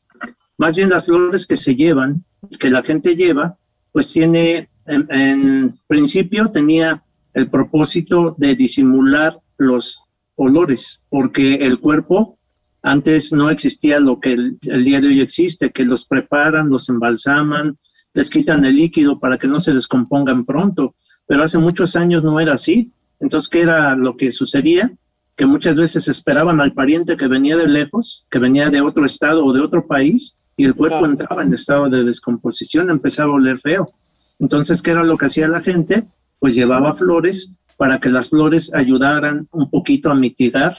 Más 0.62 0.76
bien 0.76 0.92
las 0.92 1.06
flores 1.06 1.48
que 1.48 1.58
se 1.58 1.76
llevan, 1.76 2.24
que 2.60 2.70
la 2.70 2.84
gente 2.84 3.16
lleva, 3.16 3.58
pues 3.92 4.10
tiene, 4.10 4.70
en, 4.86 5.74
principio 5.88 6.52
tenía 6.52 7.02
el 7.34 7.50
propósito 7.50 8.36
de 8.38 8.56
disimular 8.56 9.40
los 9.58 10.04
olores, 10.36 11.04
porque 11.10 11.56
el 11.56 11.80
cuerpo 11.80 12.38
antes 12.84 13.34
no 13.34 13.50
existía 13.50 14.00
lo 14.00 14.20
que 14.20 14.34
el, 14.34 14.60
día 14.86 15.02
de 15.02 15.08
hoy 15.08 15.22
existe, 15.22 15.72
que 15.72 15.84
los 15.84 16.06
preparan, 16.06 16.70
los 16.70 16.90
embalsaman, 16.90 17.80
les 18.14 18.30
quitan 18.30 18.64
el 18.64 18.76
líquido 18.76 19.20
para 19.20 19.40
que 19.40 19.48
no 19.48 19.60
se 19.60 19.74
descompongan 19.74 20.46
pronto, 20.46 20.94
pero 21.26 21.42
hace 21.42 21.58
muchos 21.58 21.96
años 21.96 22.24
no 22.24 22.40
era 22.40 22.54
así. 22.54 22.92
Entonces, 23.20 23.50
¿qué 23.50 23.62
era 23.62 23.96
lo 23.96 24.16
que 24.16 24.32
sucedía? 24.32 24.94
Que 25.36 25.48
muchas 25.48 25.76
veces 25.76 26.08
esperaban 26.08 26.62
al 26.62 26.74
pariente 26.74 27.18
que 27.18 27.28
venía 27.28 27.58
de 27.58 27.68
lejos, 27.68 28.28
que 28.30 28.38
venía 28.38 28.70
de 28.70 28.82
otro 28.82 29.08
estado 29.08 29.44
o 29.44 29.54
de 29.54 29.62
otro 29.62 29.88
país, 29.88 30.38
y 30.62 30.66
el 30.66 30.76
cuerpo 30.76 31.08
entraba 31.08 31.42
en 31.42 31.56
estado 31.56 31.90
de 31.90 32.04
descomposición, 32.04 32.92
empezaba 32.92 33.32
a 33.32 33.36
oler 33.38 33.60
feo. 33.60 33.96
Entonces, 34.38 34.84
¿qué 34.84 34.92
era 34.92 35.04
lo 35.04 35.18
que 35.18 35.26
hacía 35.26 35.48
la 35.48 35.62
gente? 35.62 36.06
Pues 36.38 36.54
llevaba 36.54 36.94
flores 36.94 37.56
para 37.78 38.00
que 38.00 38.10
las 38.10 38.30
flores 38.30 38.72
ayudaran 38.76 39.48
un 39.54 39.72
poquito 39.72 40.12
a 40.12 40.16
mitigar 40.16 40.76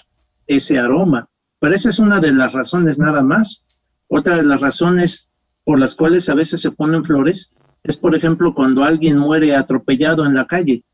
ese 0.47 0.79
aroma. 0.79 1.29
Pero 1.59 1.75
esa 1.75 1.89
es 1.89 1.99
una 1.99 2.21
de 2.21 2.31
las 2.31 2.53
razones 2.53 2.97
nada 2.97 3.23
más. 3.23 3.67
Otra 4.07 4.37
de 4.37 4.45
las 4.45 4.61
razones 4.61 5.33
por 5.65 5.81
las 5.81 5.97
cuales 5.97 6.29
a 6.29 6.35
veces 6.35 6.61
se 6.61 6.71
ponen 6.71 7.05
flores 7.05 7.53
es, 7.83 7.97
por 7.97 8.15
ejemplo, 8.15 8.55
cuando 8.55 8.85
alguien 8.85 9.19
muere 9.19 9.57
atropellado 9.57 10.25
en 10.25 10.35
la 10.35 10.47
calle. 10.47 10.85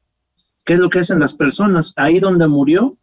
¿Qué 0.64 0.72
es 0.72 0.78
lo 0.78 0.88
que 0.88 1.00
hacen 1.00 1.20
las 1.20 1.34
personas? 1.34 1.92
Ahí 1.96 2.20
donde 2.20 2.48
murió, 2.48 2.96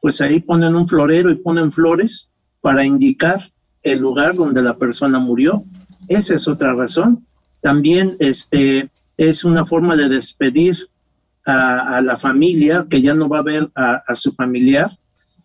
pues 0.00 0.22
ahí 0.22 0.40
ponen 0.40 0.74
un 0.74 0.88
florero 0.88 1.30
y 1.30 1.34
ponen 1.34 1.72
flores 1.72 2.32
para 2.62 2.86
indicar 2.86 3.52
el 3.82 3.98
lugar 3.98 4.34
donde 4.34 4.62
la 4.62 4.76
persona 4.76 5.18
murió. 5.18 5.64
Esa 6.08 6.34
es 6.34 6.48
otra 6.48 6.74
razón. 6.74 7.24
También 7.60 8.16
este, 8.18 8.90
es 9.16 9.44
una 9.44 9.66
forma 9.66 9.96
de 9.96 10.08
despedir 10.08 10.88
a, 11.46 12.00
la 12.00 12.16
familia 12.16 12.86
que 12.88 13.02
ya 13.02 13.14
no 13.14 13.28
va 13.28 13.38
a 13.38 13.42
ver 13.42 13.70
a 13.74 14.14
su 14.14 14.32
familiar 14.32 14.90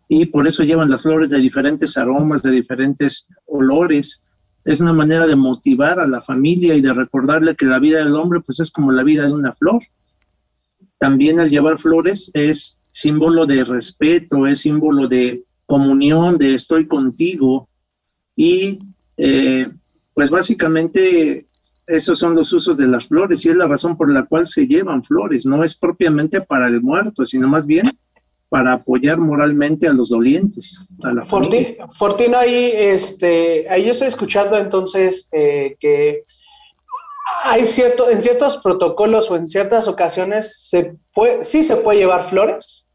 y 0.07 0.25
por 0.27 0.47
eso 0.47 0.63
llevan 0.63 0.89
las 0.89 1.01
flores 1.01 1.29
de 1.29 1.39
diferentes 1.39 1.97
aromas, 1.97 2.43
de 2.43 2.51
diferentes 2.51 3.27
olores. 3.45 4.23
Es 4.63 4.81
una 4.81 4.93
manera 4.93 5.27
de 5.27 5.35
motivar 5.35 5.99
a 5.99 6.07
la 6.07 6.21
familia 6.21 6.75
y 6.75 6.81
de 6.81 6.93
recordarle 6.93 7.55
que 7.55 7.65
la 7.65 7.79
vida 7.79 7.99
del 7.99 8.15
hombre 8.15 8.41
pues 8.41 8.59
es 8.59 8.71
como 8.71 8.91
la 8.91 9.03
vida 9.03 9.25
de 9.25 9.33
una 9.33 9.53
flor. 9.53 9.81
También 10.97 11.39
al 11.39 11.49
llevar 11.49 11.79
flores 11.79 12.29
es 12.33 12.81
símbolo 12.91 13.45
de 13.45 13.63
respeto, 13.63 14.47
es 14.47 14.59
símbolo 14.59 15.07
de 15.07 15.43
comunión, 15.65 16.37
de 16.37 16.53
estoy 16.53 16.87
contigo. 16.87 17.67
Y 18.35 18.79
eh, 19.17 19.69
pues 20.13 20.29
básicamente 20.29 21.47
esos 21.87 22.19
son 22.19 22.35
los 22.35 22.51
usos 22.51 22.77
de 22.77 22.87
las 22.87 23.07
flores 23.07 23.45
y 23.45 23.49
es 23.49 23.55
la 23.55 23.67
razón 23.67 23.95
por 23.95 24.11
la 24.11 24.25
cual 24.25 24.45
se 24.45 24.67
llevan 24.67 25.03
flores. 25.03 25.45
No 25.45 25.63
es 25.63 25.75
propiamente 25.75 26.41
para 26.41 26.67
el 26.67 26.81
muerto, 26.81 27.25
sino 27.25 27.47
más 27.47 27.65
bien 27.65 27.91
para 28.49 28.73
apoyar 28.73 29.17
moralmente 29.17 29.87
a 29.87 29.93
los 29.93 30.09
dolientes. 30.09 30.79
A 31.03 31.13
la 31.13 31.25
Fortino, 31.25 32.37
ahí, 32.37 32.71
este, 32.73 33.67
ahí 33.69 33.85
yo 33.85 33.91
estoy 33.91 34.07
escuchando 34.07 34.57
entonces 34.57 35.29
eh, 35.33 35.75
que 35.79 36.23
hay 37.43 37.65
cierto, 37.65 38.09
en 38.09 38.21
ciertos 38.21 38.57
protocolos 38.57 39.29
o 39.29 39.35
en 39.35 39.47
ciertas 39.47 39.87
ocasiones 39.87 40.69
se 40.69 40.95
puede, 41.13 41.43
sí 41.43 41.63
se 41.63 41.75
puede 41.77 41.99
llevar 41.99 42.29
flores. 42.29 42.87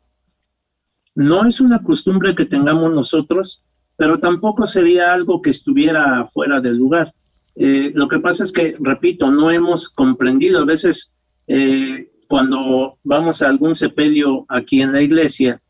No 1.15 1.47
es 1.47 1.61
una 1.61 1.83
costumbre 1.83 2.35
que 2.35 2.47
tengamos 2.47 2.93
nosotros, 2.95 3.67
pero 4.01 4.19
tampoco 4.19 4.67
sería 4.67 5.13
algo 5.13 5.43
que 5.43 5.51
estuviera 5.51 6.27
fuera 6.33 6.59
del 6.59 6.79
lugar. 6.79 7.13
Eh, 7.55 7.93
lo 7.95 8.09
que 8.09 8.19
pasa 8.19 8.45
es 8.45 8.51
que, 8.51 8.75
repito, 8.81 9.31
no 9.31 9.51
hemos 9.51 9.91
comprendido. 9.91 10.61
A 10.61 10.65
veces 10.65 11.15
eh, 11.47 12.11
cuando 12.27 12.97
vamos 13.05 13.43
a 13.43 13.51
algún 13.51 13.75
sepelio 13.75 14.47
aquí 14.49 14.81
en 14.81 14.93
la 14.93 15.03
iglesia 15.03 15.61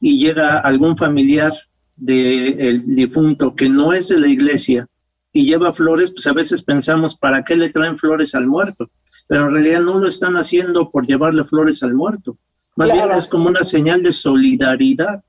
y 0.00 0.18
llega 0.18 0.58
algún 0.58 0.96
familiar 0.96 1.52
del 1.94 2.96
difunto 2.96 3.54
que 3.54 3.68
no 3.68 3.92
es 3.92 4.08
de 4.08 4.18
la 4.18 4.26
iglesia 4.26 4.88
y 5.32 5.44
lleva 5.44 5.72
flores, 5.72 6.10
pues 6.10 6.26
a 6.26 6.32
veces 6.32 6.64
pensamos, 6.64 7.14
¿para 7.14 7.44
qué 7.44 7.54
le 7.54 7.70
traen 7.70 7.96
flores 7.96 8.34
al 8.34 8.48
muerto? 8.48 8.90
Pero 9.28 9.46
en 9.46 9.52
realidad 9.52 9.82
no 9.82 10.00
lo 10.00 10.08
están 10.08 10.36
haciendo 10.36 10.90
por 10.90 11.06
llevarle 11.06 11.44
flores 11.44 11.80
al 11.84 11.94
muerto. 11.94 12.38
Más 12.74 12.90
bien 12.90 13.08
es 13.12 13.28
como 13.28 13.48
una 13.48 13.62
señal 13.62 14.02
de 14.02 14.12
solidaridad. 14.12 15.22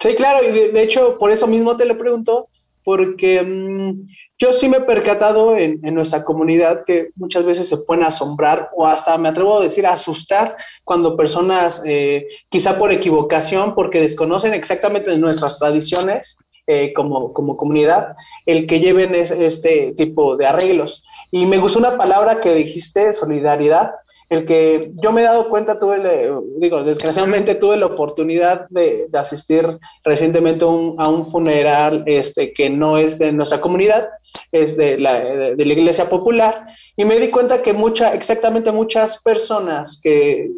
Sí, 0.00 0.14
claro, 0.14 0.42
y 0.42 0.70
de, 0.70 0.82
hecho, 0.82 1.18
por 1.18 1.30
eso 1.30 1.46
mismo 1.46 1.76
te 1.76 1.84
lo 1.84 1.98
pregunto, 1.98 2.48
porque 2.82 3.42
mm, 3.42 4.08
yo 4.38 4.52
sí 4.54 4.66
me 4.66 4.78
he 4.78 4.80
percatado 4.80 5.56
en, 5.56 5.80
nuestra 5.82 6.24
comunidad 6.24 6.82
que 6.86 7.10
muchas 7.16 7.44
veces 7.44 7.68
se 7.68 7.76
pueden 7.76 8.04
asombrar 8.04 8.70
o 8.74 8.86
hasta 8.86 9.18
me 9.18 9.28
atrevo 9.28 9.58
a 9.58 9.62
decir 9.62 9.86
asustar 9.86 10.56
cuando 10.84 11.18
personas, 11.18 11.82
eh, 11.84 12.26
quizá 12.48 12.78
por 12.78 12.92
equivocación, 12.92 13.74
porque 13.74 14.00
desconocen 14.00 14.54
exactamente 14.54 15.14
nuestras 15.18 15.58
tradiciones 15.58 16.38
eh, 16.66 16.94
como, 16.94 17.34
como 17.34 17.58
comunidad, 17.58 18.16
el 18.46 18.66
que 18.66 18.80
lleven 18.80 19.14
este 19.14 19.92
tipo 19.98 20.38
de 20.38 20.46
arreglos. 20.46 21.04
Y 21.30 21.44
me 21.44 21.58
gustó 21.58 21.78
una 21.78 21.98
palabra 21.98 22.40
que 22.40 22.54
dijiste, 22.54 23.12
solidaridad, 23.12 23.90
el 24.30 24.46
que 24.46 24.92
yo 25.02 25.10
me 25.10 25.22
he 25.22 25.24
dado 25.24 25.48
cuenta, 25.48 25.80
tuve, 25.80 26.30
digo, 26.58 26.84
desgraciadamente 26.84 27.56
tuve 27.56 27.76
la 27.76 27.86
oportunidad 27.86 28.68
de, 28.70 29.08
asistir 29.12 29.78
recientemente 30.04 30.64
a 30.64 30.68
un 30.68 31.26
funeral 31.26 32.04
este, 32.06 32.52
que 32.52 32.70
no 32.70 32.96
es 32.96 33.18
de 33.18 33.32
nuestra 33.32 33.60
comunidad, 33.60 34.08
es 34.52 34.76
de 34.76 34.98
la, 34.98 35.18
de, 35.18 35.64
la 35.64 35.72
iglesia 35.72 36.08
popular, 36.08 36.64
y 36.96 37.04
me 37.04 37.18
di 37.18 37.28
cuenta 37.28 37.60
que 37.60 37.72
mucha, 37.72 38.14
exactamente 38.14 38.70
muchas 38.70 39.20
personas 39.20 40.00
que 40.00 40.48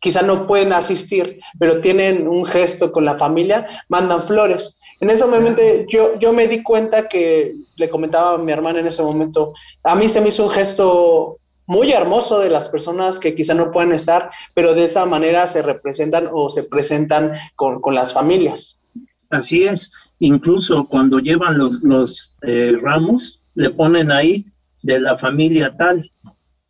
quizá 0.00 0.22
no 0.22 0.48
pueden 0.48 0.72
asistir, 0.72 1.38
pero 1.56 1.80
tienen 1.80 2.26
un 2.26 2.44
gesto 2.44 2.90
con 2.90 3.04
la 3.04 3.16
familia, 3.16 3.64
mandan 3.88 4.24
flores. 4.24 4.80
En 4.98 5.08
ese 5.08 5.24
momento 5.24 5.62
yo, 5.88 6.18
yo 6.18 6.32
me 6.32 6.48
di 6.48 6.64
cuenta 6.64 7.06
que, 7.06 7.54
le 7.76 7.88
comentaba 7.88 8.34
a 8.34 8.38
mi 8.38 8.50
hermana 8.50 8.80
en 8.80 8.88
ese 8.88 9.02
momento, 9.02 9.54
a 9.84 9.94
mí 9.94 10.08
se 10.08 10.20
me 10.20 10.28
hizo 10.28 10.44
un 10.44 10.50
gesto 10.50 11.39
muy 11.70 11.92
hermoso 11.92 12.40
de 12.40 12.50
las 12.50 12.66
personas 12.66 13.20
que 13.20 13.36
quizá 13.36 13.54
no 13.54 13.70
pueden 13.70 13.92
estar, 13.92 14.32
pero 14.54 14.74
de 14.74 14.82
esa 14.82 15.06
manera 15.06 15.46
se 15.46 15.62
representan 15.62 16.28
o 16.32 16.48
se 16.48 16.64
presentan 16.64 17.34
con, 17.54 17.80
las 17.94 18.12
familias. 18.12 18.82
Así 19.30 19.62
es, 19.62 19.92
incluso 20.18 20.88
cuando 20.88 21.20
llevan 21.20 21.58
los, 21.58 21.80
los 21.84 22.36
eh, 22.42 22.72
ramos, 22.82 23.40
le 23.54 23.70
ponen 23.70 24.10
ahí 24.10 24.46
de 24.82 24.98
la 24.98 25.16
familia 25.16 25.72
tal. 25.78 26.10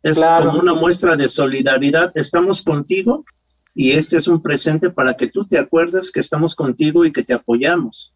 Es 0.03 0.21
como 0.21 0.59
una 0.59 0.75
muestra 0.75 1.15
de 1.15 1.29
solidaridad. 1.29 2.11
Estamos 2.13 2.61
contigo 2.61 3.25
y 3.73 3.93
este 3.93 4.17
es 4.17 4.27
un 4.27 4.39
presente 4.39 4.91
para 4.91 5.15
que 5.15 5.25
tú 5.25 5.47
te 5.47 5.57
acuerdes 5.57 6.11
que 6.11 6.19
estamos 6.19 6.53
contigo 6.53 7.05
y 7.05 7.11
que 7.11 7.23
te 7.23 7.33
apoyamos. 7.33 8.13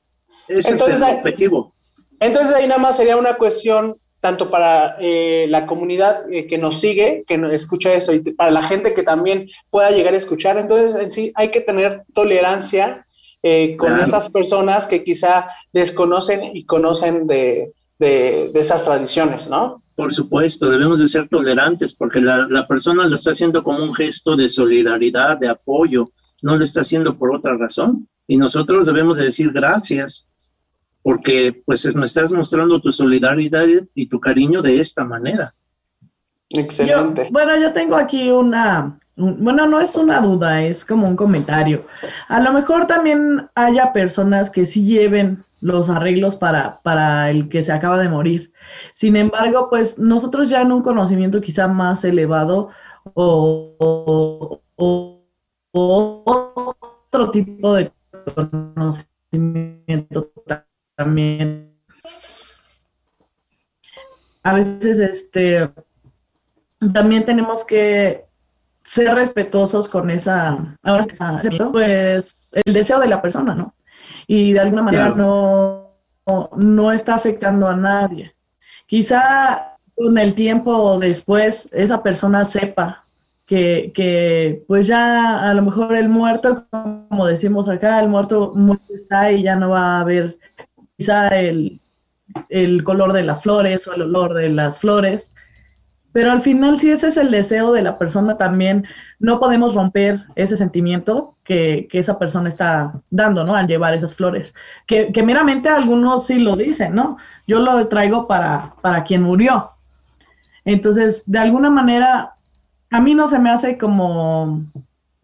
Ese 0.47 0.75
es 0.75 0.81
el 0.81 1.01
objetivo. 1.01 1.73
Entonces 2.19 2.53
ahí 2.53 2.67
nada 2.67 2.79
más 2.79 2.97
sería 2.97 3.17
una 3.17 3.37
cuestión 3.37 3.97
tanto 4.19 4.50
para 4.50 4.98
eh, 5.00 5.45
la 5.50 5.67
comunidad 5.67 6.31
eh, 6.31 6.48
que 6.48 6.57
nos 6.57 6.79
sigue, 6.79 7.24
que 7.27 7.38
nos 7.38 7.51
escucha 7.51 7.93
esto, 7.93 8.13
y 8.13 8.19
para 8.19 8.51
la 8.51 8.63
gente 8.63 8.93
que 8.93 9.03
también 9.03 9.48
pueda 9.69 9.91
llegar 9.91 10.13
a 10.13 10.17
escuchar. 10.17 10.57
Entonces, 10.57 10.95
en 10.95 11.12
sí, 11.12 11.31
hay 11.36 11.51
que 11.51 11.62
tener 11.62 12.03
tolerancia 12.13 13.05
eh, 13.43 13.77
con 13.77 14.00
esas 14.00 14.29
personas 14.29 14.88
que 14.88 15.03
quizá 15.03 15.48
desconocen 15.72 16.55
y 16.55 16.65
conocen 16.65 17.27
de, 17.27 17.74
de, 18.00 18.51
esas 18.55 18.84
tradiciones, 18.84 19.48
¿no? 19.48 19.84
Por 19.95 20.12
supuesto, 20.12 20.69
debemos 20.69 21.00
de 21.00 21.07
ser 21.07 21.29
tolerantes 21.29 21.93
porque 21.93 22.19
la, 22.19 22.48
la, 22.50 22.67
persona 22.67 23.05
lo 23.05 23.15
está 23.15 23.31
haciendo 23.31 23.63
como 23.63 23.84
un 23.84 23.93
gesto 23.93 24.36
de 24.36 24.50
solidaridad, 24.50 25.38
de 25.38 25.48
apoyo, 25.48 26.10
no 26.41 26.57
lo 26.57 26.63
está 26.63 26.81
haciendo 26.81 27.17
por 27.17 27.36
otra 27.36 27.55
razón. 27.55 28.07
Y 28.27 28.38
nosotros 28.38 28.88
debemos 28.88 29.17
de 29.17 29.25
decir 29.25 29.51
gracias 29.51 30.27
porque 31.05 31.62
pues 31.67 31.85
me 31.93 32.07
estás 32.07 32.31
mostrando 32.31 32.81
tu 32.81 32.91
solidaridad 32.91 33.67
y 33.93 34.07
tu 34.07 34.19
cariño 34.19 34.63
de 34.63 34.79
esta 34.79 35.05
manera. 35.05 35.53
Excelente. 36.50 37.29
bueno, 37.31 37.55
yo 37.59 37.71
tengo 37.74 37.95
aquí 37.95 38.31
una, 38.31 38.97
bueno, 39.15 39.67
no 39.67 39.79
es 39.79 39.95
una 39.95 40.19
duda, 40.19 40.63
es 40.63 40.83
como 40.83 41.07
un 41.07 41.15
comentario. 41.15 41.85
A 42.27 42.39
lo 42.39 42.51
mejor 42.53 42.88
también 42.88 43.47
haya 43.53 43.93
personas 43.93 44.50
que 44.50 44.65
sí 44.65 44.83
lleven 44.83 45.43
los 45.62 45.91
arreglos 45.91 46.35
para, 46.35 46.81
para 46.81 47.29
el 47.29 47.50
que 47.50 47.63
se 47.63 47.71
acaba 47.71 48.00
de 48.00 48.09
morir. 48.09 48.51
Sin 48.95 49.15
embargo, 49.15 49.67
pues 49.69 50.00
nosotros 50.00 50.50
ya 50.50 50.62
en 50.62 50.71
un 50.71 50.81
conocimiento 50.81 51.39
quizá 51.39 51.67
más 51.67 52.03
elevado 52.03 52.69
o, 53.13 54.59
o 54.75 55.21
otro 57.12 57.29
tipo 57.29 57.75
de 57.75 57.91
conocimiento 58.33 60.31
también. 60.95 61.71
A 64.43 64.53
veces, 64.53 64.99
este, 64.99 65.69
también 66.93 67.25
tenemos 67.25 67.63
que 67.63 68.25
ser 68.83 69.15
respetuosos 69.15 69.89
con 69.89 70.11
esa, 70.11 70.77
ahora 70.83 71.07
pues, 71.71 72.51
el 72.53 72.73
deseo 72.73 72.99
de 72.99 73.07
la 73.07 73.21
persona, 73.21 73.55
¿no? 73.55 73.73
Y 74.27 74.53
de 74.53 74.59
alguna 74.59 74.83
manera 74.83 75.09
no, 75.09 75.91
no, 76.55 76.91
está 76.91 77.15
afectando 77.15 77.67
a 77.67 77.75
nadie. 77.75 78.33
Quizá 78.85 79.77
con 79.95 80.17
el 80.17 80.35
tiempo 80.35 80.99
después 80.99 81.67
esa 81.71 82.03
persona 82.03 82.45
sepa 82.45 83.05
que, 83.47 83.91
que, 83.95 84.63
pues 84.67 84.85
ya 84.87 85.49
a 85.49 85.53
lo 85.55 85.63
mejor 85.63 85.95
el 85.95 86.09
muerto, 86.09 86.67
como 86.69 87.25
decimos 87.25 87.67
acá, 87.67 87.99
el 87.99 88.09
muerto, 88.09 88.53
muerto 88.55 88.93
está 88.93 89.31
y 89.31 89.43
ya 89.43 89.55
no 89.55 89.69
va 89.69 89.97
a 89.97 89.99
haber 90.01 90.37
quizá 90.97 91.27
el, 91.29 91.79
color 92.83 93.13
de 93.13 93.23
las 93.23 93.43
flores 93.43 93.87
o 93.87 93.93
el 93.93 94.03
olor 94.03 94.33
de 94.33 94.49
las 94.49 94.79
flores. 94.79 95.31
Pero 96.11 96.31
al 96.31 96.41
final, 96.41 96.79
si 96.79 96.91
ese 96.91 97.07
es 97.07 97.17
el 97.17 97.29
deseo 97.29 97.73
de 97.73 97.81
la 97.81 97.97
persona, 97.97 98.37
también 98.37 98.85
no 99.19 99.39
podemos 99.39 99.75
romper 99.75 100.23
ese 100.35 100.55
sentimiento 100.55 101.35
que, 101.43 101.87
esa 101.91 102.17
persona 102.17 102.47
está 102.49 103.01
dando, 103.09 103.45
¿no? 103.45 103.55
Al 103.55 103.67
llevar 103.67 103.93
esas 103.93 104.15
flores. 104.15 104.55
Que, 104.87 105.11
meramente 105.23 105.69
algunos 105.69 106.25
sí 106.27 106.39
lo 106.39 106.55
dicen, 106.55 106.95
¿no? 106.95 107.17
Yo 107.47 107.59
lo 107.59 107.87
traigo 107.87 108.27
para, 108.27 108.75
para 108.81 109.03
quien 109.03 109.23
murió. 109.23 109.71
Entonces, 110.63 111.23
de 111.25 111.39
alguna 111.39 111.69
manera, 111.69 112.35
a 112.89 113.01
mí 113.01 113.13
no 113.13 113.27
se 113.27 113.39
me 113.39 113.51
hace 113.51 113.77
como 113.77 114.63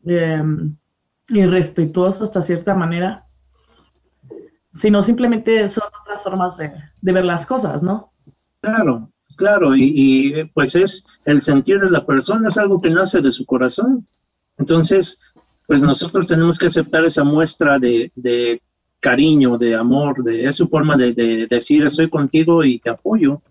em, 0.05 0.75
irrespetuoso 1.29 2.25
hasta 2.25 2.41
cierta 2.41 2.75
manera 2.75 3.25
sino 4.71 5.03
simplemente 5.03 5.67
son 5.67 5.83
otras 6.01 6.24
formas 6.24 6.57
de, 6.57 6.72
ver 7.01 7.25
las 7.25 7.46
cosas, 7.46 7.83
¿no? 7.83 8.11
Claro, 8.61 9.09
claro, 9.35 9.75
y, 9.75 10.50
pues 10.53 10.75
es 10.75 11.03
el 11.25 11.41
sentir 11.41 11.79
de 11.79 11.91
la 11.91 12.05
persona, 12.05 12.48
es 12.48 12.57
algo 12.57 12.81
que 12.81 12.89
nace 12.89 13.22
de 13.22 13.31
su 13.31 13.46
corazón. 13.46 14.07
Entonces, 14.57 15.19
pues 15.67 15.81
nosotros 15.81 16.27
tenemos 16.27 16.57
que 16.57 16.67
aceptar 16.67 17.05
esa 17.05 17.24
muestra 17.24 17.79
de, 17.79 18.61
cariño, 19.00 19.57
de 19.57 19.75
amor, 19.75 20.24
de 20.24 20.46
es 20.46 20.55
su 20.57 20.67
forma 20.67 20.96
de, 20.96 21.13
de, 21.13 21.48
decir 21.48 21.85
estoy 21.85 22.09
contigo 22.09 22.63
y 22.63 22.79
te 22.79 22.89
apoyo. 22.89 23.41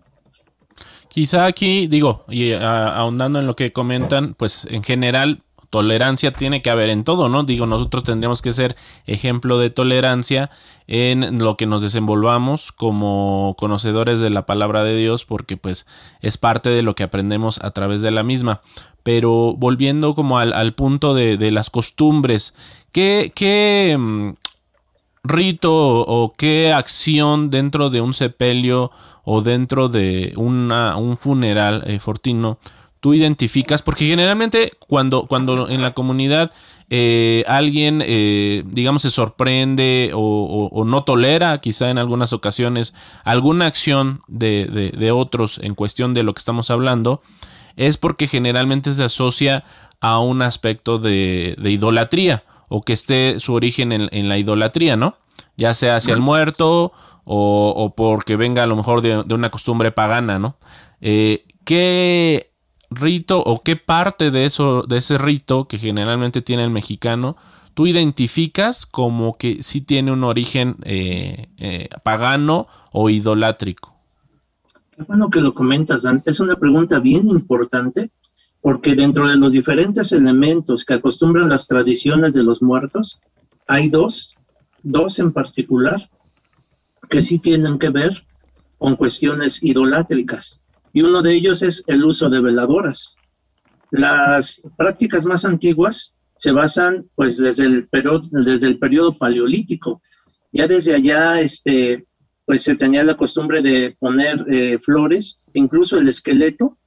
Quizá 1.09 1.45
aquí, 1.45 1.87
digo, 1.87 2.23
y 2.29 2.53
ahondando 2.53 3.39
en 3.39 3.47
lo 3.47 3.55
que 3.55 3.73
comentan, 3.73 4.33
pues 4.33 4.65
en 4.69 4.81
general 4.81 5.43
tolerancia 5.71 6.33
tiene 6.33 6.61
que 6.61 6.69
haber 6.69 6.89
en 6.89 7.03
todo, 7.03 7.29
¿no? 7.29 7.43
Digo, 7.43 7.65
nosotros 7.65 8.03
tendríamos 8.03 8.41
que 8.41 8.51
ser 8.51 8.75
ejemplo 9.07 9.57
de 9.57 9.69
tolerancia 9.71 10.51
en 10.85 11.39
lo 11.39 11.55
que 11.55 11.65
nos 11.65 11.81
desenvolvamos 11.81 12.73
como 12.73 13.55
conocedores 13.57 14.19
de 14.19 14.29
la 14.29 14.45
palabra 14.45 14.83
de 14.83 14.97
Dios, 14.97 15.25
porque 15.25 15.55
pues 15.57 15.87
es 16.19 16.37
parte 16.37 16.69
de 16.69 16.83
lo 16.83 16.93
que 16.93 17.03
aprendemos 17.03 17.59
a 17.63 17.71
través 17.71 18.01
de 18.01 18.11
la 18.11 18.21
misma. 18.21 18.61
Pero 19.01 19.55
volviendo 19.57 20.13
como 20.13 20.37
al, 20.37 20.73
punto 20.73 21.15
de, 21.15 21.51
las 21.51 21.69
costumbres, 21.69 22.53
¿qué, 22.91 23.31
qué 23.33 23.95
mm, 23.97 24.31
rito 25.23 25.73
o 25.73 26.33
qué 26.37 26.73
acción 26.73 27.49
dentro 27.49 27.89
de 27.89 28.01
un 28.01 28.13
sepelio 28.13 28.91
o 29.23 29.41
dentro 29.41 29.87
de 29.87 30.33
una, 30.35 30.97
un 30.97 31.15
funeral 31.15 31.83
eh, 31.87 31.99
fortino 31.99 32.59
tú 33.01 33.13
identificas, 33.13 33.81
porque 33.81 34.05
generalmente 34.05 34.73
cuando, 34.79 35.25
cuando 35.25 35.67
en 35.67 35.81
la 35.81 35.91
comunidad 35.91 36.51
eh, 36.93 37.43
alguien, 37.47 38.03
eh, 38.05 38.63
digamos, 38.65 39.01
se 39.01 39.09
sorprende 39.09 40.11
o, 40.13 40.83
no 40.85 41.03
tolera, 41.03 41.59
quizá 41.61 41.89
en 41.89 41.97
algunas 41.97 42.31
ocasiones, 42.31 42.93
alguna 43.23 43.65
acción 43.65 44.21
de, 44.27 45.11
otros 45.13 45.59
en 45.63 45.73
cuestión 45.73 46.13
de 46.13 46.23
lo 46.23 46.33
que 46.33 46.39
estamos 46.39 46.69
hablando, 46.69 47.21
es 47.75 47.97
porque 47.97 48.27
generalmente 48.27 48.93
se 48.93 49.03
asocia 49.03 49.63
a 49.99 50.19
un 50.19 50.41
aspecto 50.41 50.99
de, 50.99 51.55
idolatría 51.63 52.43
o 52.67 52.83
que 52.83 52.93
esté 52.93 53.39
su 53.39 53.53
origen 53.53 53.91
en, 53.93 54.29
la 54.29 54.37
idolatría, 54.37 54.95
¿no? 54.95 55.15
Ya 55.57 55.73
sea 55.73 55.95
hacia 55.95 56.13
el 56.13 56.19
muerto 56.21 56.93
o, 57.23 57.93
porque 57.95 58.35
venga 58.35 58.63
a 58.63 58.67
lo 58.67 58.75
mejor 58.75 59.01
de, 59.01 59.33
una 59.33 59.49
costumbre 59.49 59.91
pagana, 59.91 60.37
¿no? 60.37 60.57
Eh, 60.99 61.45
¿Qué 61.63 62.50
rito 62.91 63.41
o 63.41 63.63
qué 63.63 63.77
parte 63.77 64.29
de 64.29 64.45
eso, 64.45 64.83
de 64.83 64.97
ese 64.97 65.17
rito 65.17 65.67
que 65.67 65.77
generalmente 65.77 66.41
tiene 66.41 66.63
el 66.63 66.69
mexicano, 66.69 67.37
tú 67.73 67.87
identificas 67.87 68.85
como 68.85 69.37
que 69.37 69.63
sí 69.63 69.81
tiene 69.81 70.11
un 70.11 70.23
origen 70.23 70.75
eh, 70.83 71.47
eh, 71.57 71.89
pagano 72.03 72.67
o 72.91 73.09
idolátrico? 73.09 73.95
Qué 74.91 75.03
bueno 75.03 75.29
que 75.29 75.41
lo 75.41 75.53
comentas, 75.53 76.03
Dan. 76.03 76.21
Es 76.25 76.39
una 76.39 76.55
pregunta 76.57 76.99
bien 76.99 77.29
importante 77.29 78.11
porque 78.61 78.93
dentro 78.93 79.27
de 79.27 79.37
los 79.37 79.53
diferentes 79.53 80.11
elementos 80.11 80.85
que 80.85 80.93
acostumbran 80.93 81.49
las 81.49 81.67
tradiciones 81.67 82.33
de 82.33 82.43
los 82.43 82.61
muertos, 82.61 83.19
hay 83.67 83.89
dos, 83.89 84.35
dos 84.83 85.17
en 85.17 85.31
particular, 85.31 86.09
que 87.09 87.21
sí 87.21 87.39
tienen 87.39 87.79
que 87.79 87.89
ver 87.89 88.23
con 88.77 88.95
cuestiones 88.95 89.63
idolátricas 89.63 90.60
y 90.93 91.01
uno 91.01 91.21
de 91.21 91.33
ellos 91.33 91.61
es 91.61 91.83
el 91.87 92.03
uso 92.03 92.29
de 92.29 92.41
veladoras. 92.41 93.15
Las 93.91 94.61
prácticas 94.77 95.25
más 95.25 95.45
antiguas 95.45 96.17
se 96.37 96.51
basan 96.51 97.05
pues 97.15 97.37
desde 97.37 97.65
el 97.65 97.87
periodo, 97.87 99.17
paleolítico. 99.17 100.01
Ya 100.51 100.67
desde 100.67 100.95
allá 100.95 101.39
este, 101.39 102.05
pues 102.45 102.63
se 102.63 102.75
tenía 102.75 103.03
la 103.03 103.15
costumbre 103.15 103.61
de 103.61 103.95
poner 103.99 104.45
eh, 104.49 104.79
flores, 104.79 105.43
incluso 105.53 105.97
el 105.97 106.07
esqueleto, 106.07 106.77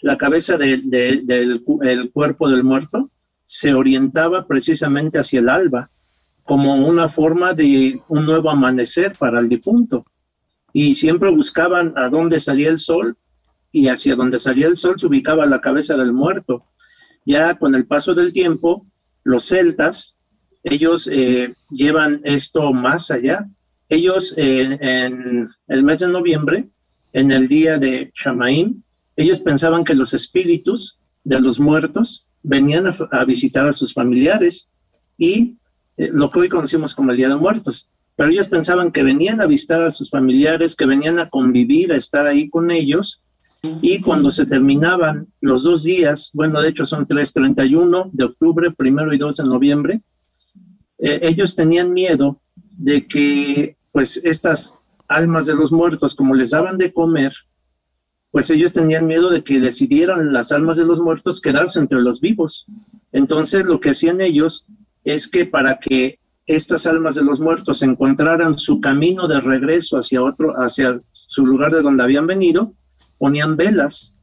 la 0.00 0.18
cabeza 0.18 0.58
del 0.58 0.92
el 0.92 2.10
cuerpo 2.12 2.50
del 2.50 2.64
muerto, 2.64 3.10
se 3.46 3.72
orientaba 3.72 4.46
precisamente 4.46 5.18
hacia 5.18 5.40
el 5.40 5.48
alba, 5.48 5.90
como 6.42 6.74
una 6.86 7.08
forma 7.08 7.54
de 7.54 8.00
un 8.08 8.26
nuevo 8.26 8.50
amanecer 8.50 9.16
para 9.18 9.40
el 9.40 9.48
difunto. 9.48 10.04
Y 10.72 10.94
siempre 10.94 11.30
buscaban 11.30 11.94
a 11.96 12.08
dónde 12.08 12.40
salía 12.40 12.68
el 12.68 12.78
sol 12.78 13.16
y 13.74 13.88
hacia 13.88 14.14
donde 14.14 14.38
salía 14.38 14.68
el 14.68 14.76
sol 14.76 14.94
se 15.00 15.06
ubicaba 15.08 15.44
la 15.46 15.60
cabeza 15.60 15.96
del 15.96 16.12
muerto. 16.12 16.64
Ya 17.26 17.58
con 17.58 17.74
el 17.74 17.86
paso 17.86 18.14
del 18.14 18.32
tiempo, 18.32 18.86
los 19.24 19.46
celtas, 19.46 20.16
ellos 20.62 21.08
eh, 21.10 21.56
llevan 21.70 22.20
esto 22.22 22.72
más 22.72 23.10
allá. 23.10 23.48
Ellos 23.88 24.32
eh, 24.36 24.78
en 24.80 25.48
el 25.66 25.82
mes 25.82 25.98
de 25.98 26.06
noviembre, 26.06 26.68
en 27.12 27.32
el 27.32 27.48
día 27.48 27.76
de 27.76 28.12
Shamaim, 28.14 28.80
ellos 29.16 29.40
pensaban 29.40 29.82
que 29.82 29.94
los 29.94 30.14
espíritus 30.14 31.00
de 31.24 31.40
los 31.40 31.58
muertos 31.58 32.28
venían 32.44 32.86
a, 32.86 33.24
visitar 33.24 33.66
a 33.66 33.72
sus 33.72 33.92
familiares 33.92 34.68
y 35.18 35.56
eh, 35.96 36.10
lo 36.12 36.30
que 36.30 36.38
hoy 36.38 36.48
conocemos 36.48 36.94
como 36.94 37.10
el 37.10 37.16
Día 37.16 37.28
de 37.28 37.36
Muertos. 37.36 37.90
Pero 38.14 38.30
ellos 38.30 38.46
pensaban 38.46 38.92
que 38.92 39.02
venían 39.02 39.40
a 39.40 39.46
visitar 39.46 39.82
a 39.82 39.90
sus 39.90 40.10
familiares, 40.10 40.76
que 40.76 40.86
venían 40.86 41.18
a 41.18 41.28
convivir, 41.28 41.92
a 41.92 41.96
estar 41.96 42.28
ahí 42.28 42.48
con 42.48 42.70
ellos 42.70 43.23
Y 43.80 44.00
cuando 44.00 44.30
se 44.30 44.46
terminaban 44.46 45.28
los 45.40 45.64
dos 45.64 45.84
días, 45.84 46.30
bueno, 46.34 46.60
de 46.60 46.68
hecho 46.68 46.86
son 46.86 47.06
3, 47.06 47.32
31 47.32 48.10
de 48.12 48.24
octubre, 48.24 48.70
primero 48.70 49.12
y 49.14 49.18
2 49.18 49.36
de 49.36 49.44
noviembre, 49.44 50.02
eh, 50.98 51.20
ellos 51.22 51.56
tenían 51.56 51.92
miedo 51.92 52.40
de 52.76 53.06
que 53.06 53.76
pues 53.92 54.20
estas 54.24 54.74
almas 55.08 55.46
de 55.46 55.54
los 55.54 55.70
muertos, 55.70 56.14
como 56.14 56.34
les 56.34 56.50
daban 56.50 56.78
de 56.78 56.92
comer, 56.92 57.32
pues 58.30 58.50
ellos 58.50 58.72
tenían 58.72 59.06
miedo 59.06 59.30
de 59.30 59.44
que 59.44 59.60
decidieran 59.60 60.32
las 60.32 60.50
almas 60.50 60.76
de 60.76 60.84
los 60.84 60.98
muertos 60.98 61.40
quedarse 61.40 61.78
entre 61.78 62.00
los 62.00 62.20
vivos. 62.20 62.66
Entonces 63.12 63.64
lo 63.64 63.78
que 63.78 63.90
hacían 63.90 64.20
ellos 64.20 64.66
es 65.04 65.28
que 65.28 65.46
para 65.46 65.78
que 65.78 66.18
estas 66.46 66.86
almas 66.86 67.14
de 67.14 67.22
los 67.22 67.38
muertos 67.38 67.82
encontraran 67.82 68.58
su 68.58 68.80
camino 68.80 69.28
de 69.28 69.40
regreso 69.40 69.98
hacia 69.98 70.22
otro, 70.22 70.52
hacia 70.56 71.00
su 71.12 71.46
lugar 71.46 71.72
de 71.72 71.82
donde 71.82 72.02
habían 72.02 72.26
venido, 72.26 72.74
ponían 73.24 73.56
velas 73.56 74.14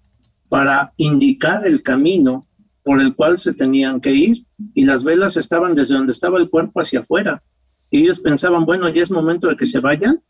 para 0.48 0.94
indicar 0.98 1.66
el 1.66 1.82
camino 1.82 2.46
por 2.84 3.02
el 3.02 3.16
cual 3.16 3.40
se 3.40 3.52
tenían 3.52 4.00
que 4.00 4.12
ir 4.12 4.46
y 4.76 4.86
las 4.86 5.04
velas 5.04 5.38
estaban 5.38 5.74
desde 5.74 5.96
donde 5.96 6.14
estaba 6.14 6.38
el 6.38 6.52
cuerpo 6.52 6.82
hacia 6.82 7.00
afuera. 7.00 7.42
Y 7.90 8.04
ellos 8.04 8.20
pensaban, 8.20 8.64
bueno, 8.64 8.88
ya 8.90 9.02
es 9.02 9.10
momento 9.10 9.48
de 9.48 9.56
que 9.56 9.66
se 9.66 9.80
vayan, 9.80 10.22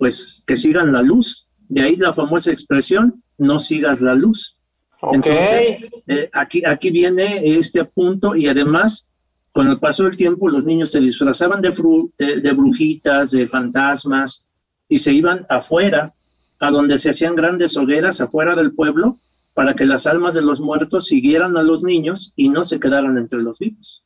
pues 0.00 0.42
que 0.44 0.56
sigan 0.56 0.92
la 0.92 1.02
luz. 1.02 1.48
De 1.68 1.82
ahí 1.82 1.94
la 1.94 2.12
famosa 2.12 2.50
expresión, 2.50 3.22
no 3.38 3.60
sigas 3.60 4.00
la 4.00 4.16
luz. 4.16 4.58
Entonces, 5.12 5.76
eh, 6.08 6.28
aquí, 6.32 6.64
aquí 6.66 6.90
viene 6.90 7.56
este 7.56 7.84
punto 7.84 8.34
y 8.34 8.48
además, 8.48 9.12
con 9.52 9.68
el 9.68 9.78
paso 9.78 10.02
del 10.02 10.16
tiempo, 10.16 10.48
los 10.48 10.64
niños 10.64 10.90
se 10.90 10.98
disfrazaban 10.98 11.62
de, 11.62 11.70
de 12.18 12.52
brujitas, 12.54 13.30
de 13.30 13.46
fantasmas 13.46 14.48
y 14.88 14.98
se 14.98 15.12
iban 15.12 15.46
afuera, 15.48 16.12
a 16.64 16.70
donde 16.70 16.98
se 16.98 17.10
hacían 17.10 17.34
grandes 17.34 17.76
hogueras 17.76 18.20
afuera 18.20 18.56
del 18.56 18.74
pueblo 18.74 19.18
para 19.52 19.74
que 19.74 19.84
las 19.84 20.06
almas 20.06 20.34
de 20.34 20.42
los 20.42 20.60
muertos 20.60 21.06
siguieran 21.06 21.56
a 21.56 21.62
los 21.62 21.84
niños 21.84 22.32
y 22.36 22.48
no 22.48 22.64
se 22.64 22.80
quedaran 22.80 23.16
entre 23.16 23.40
los 23.40 23.58
vivos. 23.58 24.04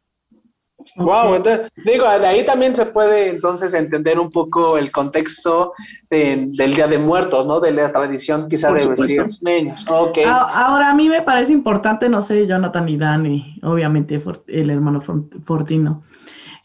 Wow, 0.96 1.34
entonces, 1.34 1.70
digo, 1.84 2.04
de 2.06 2.26
ahí 2.26 2.46
también 2.46 2.74
se 2.74 2.86
puede 2.86 3.28
entonces 3.30 3.74
entender 3.74 4.18
un 4.18 4.30
poco 4.30 4.78
el 4.78 4.90
contexto 4.90 5.72
del 6.08 6.54
Día 6.54 6.86
de 6.86 6.98
Muertos, 6.98 7.46
¿no? 7.46 7.60
De 7.60 7.72
la 7.72 7.92
tradición 7.92 8.48
quizá 8.48 8.72
de 8.72 8.86
decir 8.86 9.26
niños. 9.40 9.84
Okay. 9.88 10.24
Ahora, 10.24 10.90
a 10.90 10.94
mí 10.94 11.08
me 11.08 11.22
parece 11.22 11.52
importante, 11.52 12.08
no 12.08 12.22
sé, 12.22 12.46
Jonathan 12.46 12.88
y 12.88 12.96
Dani, 12.96 13.58
obviamente 13.62 14.22
el 14.46 14.70
hermano 14.70 15.02
Fortino, 15.44 16.04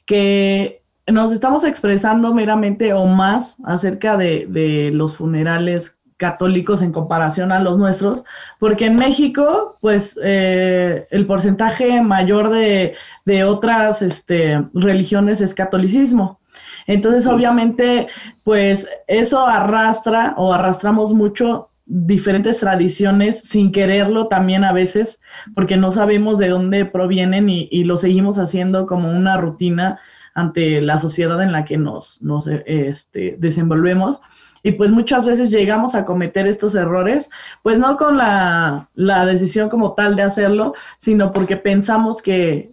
que 0.05 0.82
nos 1.07 1.31
estamos 1.31 1.63
expresando 1.63 2.33
meramente 2.33 2.93
o 2.93 3.05
más 3.05 3.57
acerca 3.65 4.17
de, 4.17 4.45
de 4.49 4.91
los 4.91 5.17
funerales 5.17 5.97
católicos 6.23 6.81
en 6.81 6.93
comparación 6.93 7.51
a 7.51 7.59
los 7.59 7.77
nuestros, 7.77 8.23
porque 8.57 8.85
en 8.85 8.95
México, 8.95 9.77
pues 9.81 10.17
eh, 10.23 11.05
el 11.11 11.25
porcentaje 11.25 12.01
mayor 12.01 12.49
de, 12.49 12.95
otras 13.43 14.01
este, 14.01 14.63
religiones 14.73 15.41
es 15.41 15.53
catolicismo. 15.53 16.39
Entonces, 16.87 17.27
obviamente, 17.27 18.07
pues 18.43 18.87
eso 19.07 19.45
arrastra 19.45 20.33
o 20.37 20.53
arrastramos 20.53 21.13
mucho 21.13 21.69
diferentes 21.85 22.59
tradiciones 22.59 23.41
sin 23.41 23.73
quererlo 23.73 24.27
también 24.27 24.63
a 24.63 24.71
veces, 24.71 25.19
porque 25.55 25.75
no 25.75 25.91
sabemos 25.91 26.37
de 26.37 26.49
dónde 26.49 26.85
provienen 26.85 27.49
y, 27.49 27.67
y 27.69 27.83
lo 27.83 27.97
seguimos 27.97 28.39
haciendo 28.39 28.85
como 28.85 29.11
una 29.11 29.35
rutina 29.35 29.99
ante 30.33 30.81
la 30.81 30.99
sociedad 30.99 31.41
en 31.41 31.51
la 31.51 31.65
que 31.65 31.77
nos, 31.77 32.21
nos 32.21 32.47
este, 32.47 33.35
desenvolvemos 33.39 34.21
y 34.63 34.71
pues 34.71 34.91
muchas 34.91 35.25
veces 35.25 35.51
llegamos 35.51 35.93
a 35.93 36.05
cometer 36.05 36.47
estos 36.47 36.73
errores, 36.73 37.29
pues 37.61 37.77
no 37.77 37.97
con 37.97 38.17
la, 38.17 38.87
decisión 39.25 39.67
como 39.69 39.93
tal 39.93 40.15
de 40.15 40.23
hacerlo, 40.23 40.73
sino 40.97 41.33
porque 41.33 41.57
pensamos 41.57 42.21
que, 42.21 42.71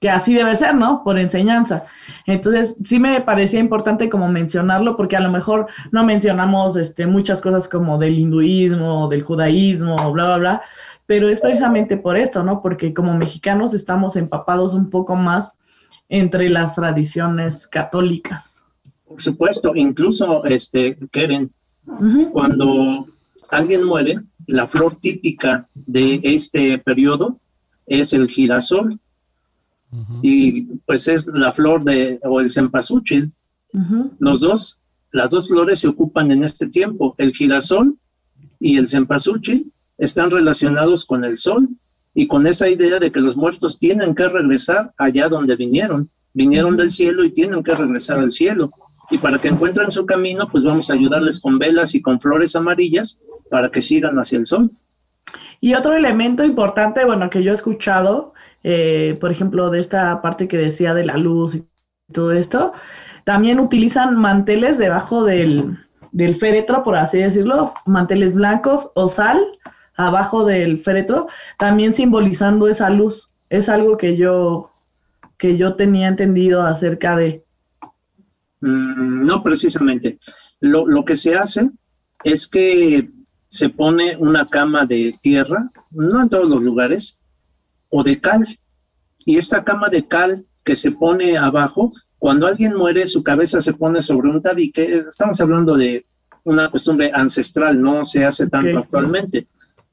que 0.00 0.10
así 0.10 0.34
debe 0.34 0.56
ser, 0.56 0.74
¿no? 0.74 1.04
Por 1.04 1.16
enseñanza. 1.16 1.84
Entonces, 2.26 2.76
sí 2.82 2.98
me 2.98 3.20
parecía 3.20 3.60
importante 3.60 4.08
como 4.08 4.26
mencionarlo, 4.28 4.96
porque 4.96 5.16
a 5.16 5.20
lo 5.20 5.30
mejor 5.30 5.68
no 5.92 6.04
mencionamos 6.04 6.76
este, 6.76 7.06
muchas 7.06 7.40
cosas 7.40 7.68
como 7.68 7.98
del 7.98 8.18
hinduismo, 8.18 9.06
del 9.06 9.22
judaísmo, 9.22 9.94
bla, 10.12 10.24
bla, 10.24 10.36
bla, 10.38 10.62
pero 11.06 11.28
es 11.28 11.40
precisamente 11.40 11.96
por 11.96 12.16
esto, 12.16 12.42
¿no? 12.42 12.60
Porque 12.62 12.92
como 12.92 13.14
mexicanos 13.14 13.74
estamos 13.74 14.16
empapados 14.16 14.74
un 14.74 14.90
poco 14.90 15.14
más 15.14 15.54
entre 16.08 16.48
las 16.48 16.74
tradiciones 16.74 17.66
católicas. 17.66 18.64
Por 19.06 19.20
supuesto, 19.22 19.74
incluso, 19.74 20.44
este, 20.44 20.98
Keren, 21.12 21.52
cuando 22.32 23.06
alguien 23.50 23.84
muere, 23.84 24.20
la 24.46 24.66
flor 24.66 24.96
típica 24.96 25.68
de 25.74 26.20
este 26.22 26.78
periodo 26.78 27.38
es 27.86 28.12
el 28.12 28.28
girasol. 28.28 28.98
Y 30.20 30.64
pues 30.84 31.08
es 31.08 31.26
la 31.28 31.52
flor 31.52 31.82
de, 31.82 32.20
o 32.22 32.40
el 32.40 32.50
cempasúchil. 32.50 33.32
Los 34.18 34.40
dos, 34.40 34.82
las 35.12 35.30
dos 35.30 35.48
flores 35.48 35.80
se 35.80 35.88
ocupan 35.88 36.30
en 36.30 36.44
este 36.44 36.66
tiempo. 36.66 37.14
El 37.16 37.32
girasol 37.32 37.96
y 38.60 38.76
el 38.76 38.88
cempasúchil 38.88 39.72
están 39.96 40.30
relacionados 40.30 41.06
con 41.06 41.24
el 41.24 41.36
sol 41.38 41.70
y 42.18 42.26
con 42.26 42.48
esa 42.48 42.68
idea 42.68 42.98
de 42.98 43.12
que 43.12 43.20
los 43.20 43.36
muertos 43.36 43.78
tienen 43.78 44.12
que 44.12 44.28
regresar 44.28 44.92
allá 44.98 45.28
donde 45.28 45.54
vinieron. 45.54 46.10
Vinieron 46.32 46.76
del 46.76 46.90
cielo 46.90 47.22
y 47.22 47.30
tienen 47.30 47.62
que 47.62 47.72
regresar 47.76 48.18
al 48.18 48.32
cielo 48.32 48.72
y 49.08 49.18
para 49.18 49.38
que 49.38 49.46
encuentren 49.46 49.92
su 49.92 50.04
camino, 50.04 50.48
pues 50.48 50.64
vamos 50.64 50.90
a 50.90 50.94
ayudarles 50.94 51.38
con 51.38 51.60
velas 51.60 51.94
y 51.94 52.02
con 52.02 52.20
flores 52.20 52.56
amarillas 52.56 53.20
para 53.52 53.70
que 53.70 53.80
sigan 53.80 54.18
hacia 54.18 54.40
el 54.40 54.46
sol. 54.46 54.72
Y 55.60 55.74
otro 55.74 55.94
elemento 55.94 56.42
importante, 56.42 57.04
bueno, 57.04 57.30
que 57.30 57.44
yo 57.44 57.52
he 57.52 57.54
escuchado, 57.54 58.34
eh, 58.64 59.16
por 59.20 59.30
ejemplo, 59.30 59.70
de 59.70 59.78
esta 59.78 60.20
parte 60.20 60.48
que 60.48 60.56
decía 60.56 60.94
de 60.94 61.06
la 61.06 61.18
luz 61.18 61.54
y 61.54 61.64
todo 62.12 62.32
esto, 62.32 62.72
también 63.22 63.60
utilizan 63.60 64.16
manteles 64.16 64.76
debajo 64.76 65.22
del, 65.22 65.78
del 66.10 66.34
féretro, 66.34 66.82
por 66.82 66.96
así 66.96 67.18
decirlo, 67.18 67.74
manteles 67.86 68.34
blancos 68.34 68.90
o 68.96 69.08
sal 69.08 69.38
abajo 69.98 70.46
del 70.46 70.80
féretro, 70.80 71.28
también 71.58 71.92
simbolizando 71.92 72.68
esa 72.68 72.88
luz. 72.88 73.28
Es 73.50 73.68
algo 73.68 73.98
que 73.98 74.16
yo, 74.16 74.70
que 75.36 75.58
yo 75.58 75.74
tenía 75.74 76.08
entendido 76.08 76.62
acerca 76.62 77.16
de, 77.16 77.44
Mm, 78.60 79.24
no 79.24 79.42
precisamente. 79.42 80.18
Lo, 80.60 80.86
lo, 80.86 81.04
que 81.04 81.16
se 81.16 81.36
hace 81.36 81.70
es 82.24 82.46
que 82.46 83.10
se 83.48 83.68
pone 83.68 84.16
una 84.16 84.48
cama 84.48 84.86
de 84.86 85.16
tierra, 85.20 85.70
no 85.90 86.22
en 86.22 86.28
todos 86.28 86.48
los 86.48 86.62
lugares, 86.62 87.18
o 87.90 88.02
de 88.02 88.20
cal. 88.20 88.58
Y 89.24 89.36
esta 89.36 89.64
cama 89.64 89.88
de 89.88 90.06
cal 90.06 90.46
que 90.64 90.76
se 90.76 90.92
pone 90.92 91.38
abajo, 91.38 91.92
cuando 92.18 92.46
alguien 92.46 92.74
muere, 92.74 93.06
su 93.06 93.22
cabeza 93.22 93.62
se 93.62 93.74
pone 93.74 94.02
sobre 94.02 94.30
un 94.30 94.42
tabique. 94.42 95.04
Estamos 95.08 95.40
hablando 95.40 95.76
de 95.76 96.04
una 96.44 96.70
costumbre 96.70 97.10
ancestral, 97.14 97.80
no 97.80 98.04
se 98.04 98.24
hace 98.24 98.48
tanto 98.48 98.78
actualmente, 98.78 99.46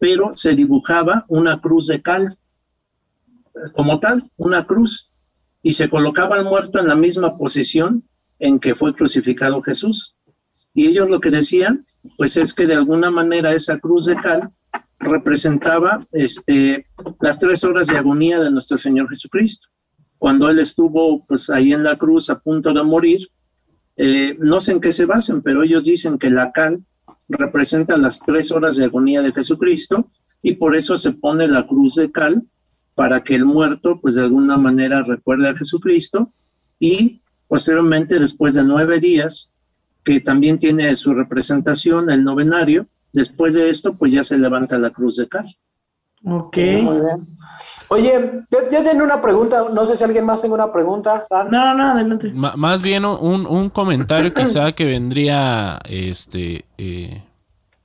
pero 0.06 0.30
se 0.34 0.54
dibujaba 0.54 1.26
una 1.30 1.60
cruz 1.60 1.88
de 1.88 2.00
cal, 2.00 2.38
como 3.74 4.00
tal, 4.00 4.30
una 4.38 4.68
cruz, 4.68 5.12
y 5.64 5.72
se 5.72 5.90
colocaba 5.90 6.36
al 6.36 6.46
muerto 6.46 6.78
en 6.78 6.88
la 6.88 6.96
misma 6.96 7.40
posición 7.40 8.04
en 8.38 8.60
que 8.60 8.76
fue 8.76 8.94
crucificado 8.94 9.64
Jesús. 9.64 10.16
Y 10.76 10.86
ellos 10.86 11.10
lo 11.10 11.20
que 11.20 11.32
decían, 11.32 11.86
pues 12.20 12.38
es 12.38 12.54
que 12.54 12.68
de 12.68 12.76
alguna 12.76 13.10
manera 13.10 13.54
esa 13.54 13.80
cruz 13.80 14.06
de 14.06 14.16
cal 14.16 14.52
representaba 15.00 16.06
este, 16.12 16.86
las 17.20 17.40
tres 17.40 17.64
horas 17.64 17.88
de 17.88 17.98
agonía 17.98 18.40
de 18.40 18.52
nuestro 18.52 18.78
Señor 18.78 19.10
Jesucristo. 19.10 19.70
Cuando 20.20 20.52
Él 20.52 20.60
estuvo 20.60 21.26
pues 21.26 21.50
ahí 21.50 21.74
en 21.74 21.84
la 21.84 21.98
cruz 21.98 22.30
a 22.30 22.38
punto 22.38 22.72
de 22.74 22.84
morir, 22.84 23.28
eh, 23.98 24.38
no 24.38 24.62
sé 24.62 24.74
en 24.74 24.82
qué 24.82 24.92
se 24.92 25.08
basan, 25.08 25.42
pero 25.42 25.64
ellos 25.64 25.84
dicen 25.84 26.20
que 26.20 26.30
la 26.30 26.52
cal 26.52 26.86
representa 27.28 27.98
las 27.98 28.20
tres 28.20 28.52
horas 28.52 28.78
de 28.78 28.86
agonía 28.86 29.22
de 29.22 29.34
Jesucristo 29.34 30.10
y 30.42 30.54
por 30.54 30.76
eso 30.76 30.98
se 30.98 31.12
pone 31.12 31.48
la 31.48 31.66
cruz 31.66 31.96
de 31.96 32.12
cal 32.12 32.44
para 32.96 33.24
que 33.24 33.36
el 33.36 33.46
muerto 33.46 34.00
pues 34.02 34.16
de 34.16 34.24
alguna 34.24 34.58
manera 34.58 35.04
recuerde 35.04 35.50
a 35.50 35.56
Jesucristo 35.56 36.32
y 36.80 37.22
Posteriormente, 37.48 38.20
después 38.20 38.54
de 38.56 38.64
nueve 38.64 39.00
días, 39.00 39.52
que 40.04 40.20
también 40.20 40.60
tiene 40.60 40.96
su 40.96 41.14
representación, 41.14 42.10
el 42.10 42.24
novenario, 42.24 42.88
después 43.14 43.54
de 43.54 43.70
esto, 43.70 43.96
pues 43.98 44.12
ya 44.12 44.24
se 44.24 44.38
levanta 44.38 44.78
la 44.78 44.90
cruz 44.90 45.18
de 45.18 45.28
cal. 45.28 45.46
Ok. 46.26 46.58
Muy 46.58 47.00
bien. 47.02 47.28
Oye, 47.90 48.32
yo, 48.52 48.84
tengo 48.84 49.04
una 49.04 49.22
pregunta, 49.22 49.66
no 49.72 49.86
sé 49.86 49.96
si 49.96 50.04
alguien 50.04 50.26
más 50.26 50.42
tiene 50.42 50.56
una 50.56 50.72
pregunta. 50.72 51.26
No, 51.52 51.74
no, 51.76 51.88
adelante. 51.92 52.32
más 52.34 52.82
bien 52.82 53.06
un, 53.06 53.46
un 53.46 53.70
comentario 53.70 54.34
quizá 54.34 54.72
que 54.76 54.86
vendría 54.86 55.80
este 55.86 56.66
eh, 56.78 57.24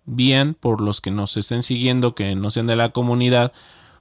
bien 0.07 0.55
por 0.55 0.81
los 0.81 1.01
que 1.01 1.11
nos 1.11 1.37
estén 1.37 1.63
siguiendo, 1.63 2.15
que 2.15 2.35
no 2.35 2.51
sean 2.51 2.67
de 2.67 2.77
la 2.77 2.91
comunidad, 2.91 3.53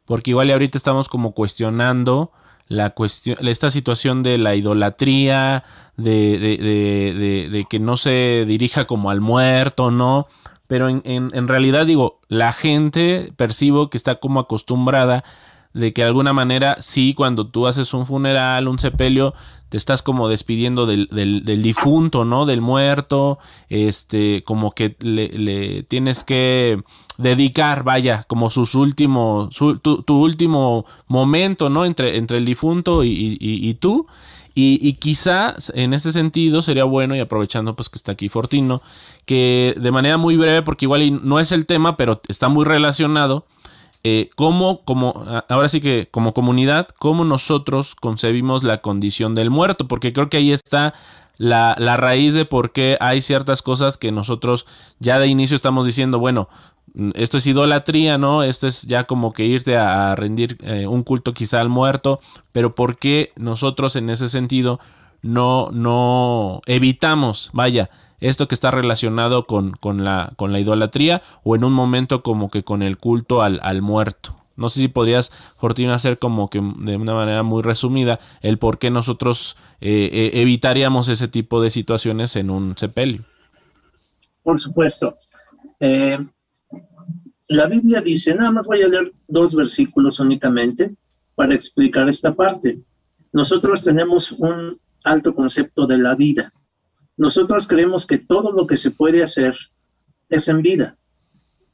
porque 0.06 0.32
igual 0.32 0.50
ahorita 0.52 0.78
estamos 0.78 1.10
como 1.10 1.34
cuestionando 1.34 2.32
la 2.68 2.92
cuestión, 2.92 3.38
esta 3.48 3.70
situación 3.70 4.24
de 4.24 4.38
la 4.38 4.56
idolatría, 4.56 5.64
de, 5.98 6.40
de, 6.40 6.58
de, 6.58 7.50
de, 7.50 7.66
que 7.70 7.80
no 7.80 7.98
se 7.98 8.46
dirija 8.48 8.86
como 8.86 9.10
al 9.10 9.22
muerto, 9.22 9.92
¿no? 9.92 10.28
pero 10.70 10.88
en, 10.88 11.02
en, 11.04 11.30
en 11.34 11.48
realidad 11.48 11.88
digo, 11.88 12.20
la 12.28 12.54
gente 12.54 13.34
percibo 13.36 13.90
que 13.90 13.98
está 13.98 14.20
como 14.20 14.40
acostumbrada 14.40 15.24
de 15.74 15.94
que 15.94 16.02
de 16.02 16.08
alguna 16.08 16.34
manera 16.34 16.78
sí, 16.80 17.14
cuando 17.14 17.48
tú 17.48 17.68
haces 17.68 17.94
un 17.94 18.06
funeral, 18.06 18.68
un 18.68 18.80
sepelio, 18.80 19.34
te 19.70 19.78
estás 19.78 20.02
como 20.02 20.28
despidiendo 20.28 20.88
del, 20.88 21.08
del, 21.08 21.62
difunto, 21.62 22.26
¿no? 22.26 22.48
Del 22.48 22.60
muerto, 22.60 23.38
este, 23.70 24.44
como 24.44 24.72
que 24.72 24.96
le, 25.00 25.84
tienes 25.84 26.24
que 26.24 26.82
dedicar, 27.20 27.84
vaya, 27.84 28.26
como 28.28 28.50
sus 28.50 28.74
últimos, 28.74 29.56
tu, 29.56 29.78
tu, 29.78 30.24
último 30.24 30.86
momento, 31.08 31.70
¿no? 31.70 31.86
Entre, 31.86 32.18
entre 32.18 32.40
el 32.40 32.46
difunto 32.46 33.04
y, 33.04 33.38
y, 33.40 33.74
tú. 33.76 34.08
Y, 34.56 34.80
y, 34.82 34.94
quizá 34.94 35.56
en 35.76 35.94
este 35.94 36.12
sentido 36.12 36.64
sería 36.64 36.84
bueno, 36.84 37.16
y 37.16 37.20
aprovechando 37.20 37.76
pues 37.76 37.90
que 37.90 37.98
está 37.98 38.14
aquí 38.14 38.28
Fortino, 38.28 38.82
que 39.26 39.76
de 39.80 39.92
manera 39.92 40.18
muy 40.18 40.36
breve, 40.36 40.64
porque 40.64 40.86
igual 40.86 41.22
no 41.24 41.40
es 41.40 41.52
el 41.52 41.68
tema, 41.68 41.96
pero 41.96 42.20
está 42.28 42.50
muy 42.50 42.66
relacionado, 42.66 43.46
eh, 44.04 44.30
cómo, 44.36 44.84
como, 44.86 45.26
ahora 45.50 45.68
sí 45.68 45.82
que 45.82 46.08
como 46.10 46.34
comunidad, 46.34 46.88
cómo 47.00 47.26
nosotros 47.26 47.96
concebimos 47.96 48.64
la 48.64 48.82
condición 48.82 49.36
del 49.36 49.50
muerto, 49.50 49.88
porque 49.88 50.14
creo 50.14 50.30
que 50.30 50.38
ahí 50.38 50.52
está 50.52 50.94
la, 51.38 51.76
la, 51.78 51.98
raíz 51.98 52.34
de 52.34 52.46
por 52.46 52.72
qué 52.72 52.98
hay 53.00 53.22
ciertas 53.22 53.62
cosas 53.62 53.98
que 53.98 54.12
nosotros 54.12 54.66
ya 55.00 55.20
de 55.20 55.28
inicio 55.28 55.56
estamos 55.56 55.86
diciendo, 55.86 56.20
bueno, 56.20 56.50
esto 57.16 57.38
es 57.38 57.48
idolatría, 57.48 58.18
¿no? 58.18 58.44
Esto 58.44 58.68
es 58.68 58.84
ya 58.84 59.06
como 59.06 59.34
que 59.34 59.46
irte 59.46 59.78
a, 59.78 60.16
rendir 60.16 60.58
eh, 60.62 60.88
un 60.88 61.04
culto 61.04 61.34
quizá 61.34 61.60
al 61.60 61.70
muerto, 61.70 62.20
pero 62.52 62.76
por 62.76 62.98
qué 62.98 63.32
nosotros 63.36 63.96
en 63.96 64.10
ese 64.10 64.30
sentido 64.30 64.80
no, 65.22 65.70
no 65.72 66.62
evitamos, 66.66 67.50
vaya, 67.54 67.90
esto 68.22 68.48
que 68.48 68.56
está 68.56 68.72
relacionado 68.72 69.46
con, 69.46 69.72
con, 69.72 70.04
la, 70.04 70.34
con 70.36 70.52
la 70.52 70.60
idolatría 70.60 71.22
o 71.44 71.56
en 71.56 71.64
un 71.64 71.74
momento 71.74 72.24
como 72.24 72.50
que 72.50 72.64
con 72.64 72.82
el 72.82 72.98
culto 72.98 73.42
al, 73.42 73.60
al 73.64 73.82
muerto. 73.82 74.36
No 74.60 74.68
sé 74.68 74.82
si 74.82 74.88
podrías, 74.90 75.32
Fortuna, 75.58 75.96
hacer 75.96 76.20
como 76.20 76.50
que 76.50 76.60
de 76.60 76.98
una 76.98 77.14
manera 77.14 77.44
muy 77.44 77.64
resumida 77.64 78.20
el 78.42 78.58
por 78.58 78.78
qué 78.78 78.90
nosotros 78.92 79.56
eh, 79.80 80.10
eh, 80.12 80.42
evitaríamos 80.42 81.08
ese 81.08 81.30
tipo 81.30 81.62
de 81.62 81.70
situaciones 81.70 82.36
en 82.36 82.50
un 82.50 82.78
sepelio. 82.78 83.24
Por 84.44 84.60
supuesto. 84.60 85.16
Eh, 85.80 86.20
la 87.48 87.68
Biblia 87.68 88.02
dice, 88.02 88.36
nada 88.36 88.52
más 88.52 88.66
voy 88.66 88.82
a 88.82 88.90
leer 88.90 89.14
dos 89.30 89.56
versículos 89.56 90.20
únicamente 90.20 90.94
para 91.36 91.56
explicar 91.56 92.10
esta 92.10 92.36
parte. 92.36 92.80
Nosotros 93.32 93.82
tenemos 93.84 94.34
un 94.34 94.78
alto 95.06 95.34
concepto 95.34 95.88
de 95.88 95.98
la 95.98 96.16
vida. 96.16 96.52
Nosotros 97.20 97.68
creemos 97.68 98.08
que 98.08 98.18
todo 98.18 98.54
lo 98.54 98.66
que 98.66 98.78
se 98.78 98.92
puede 98.92 99.22
hacer 99.22 99.54
es 100.30 100.48
en 100.48 100.62
vida. 100.62 100.98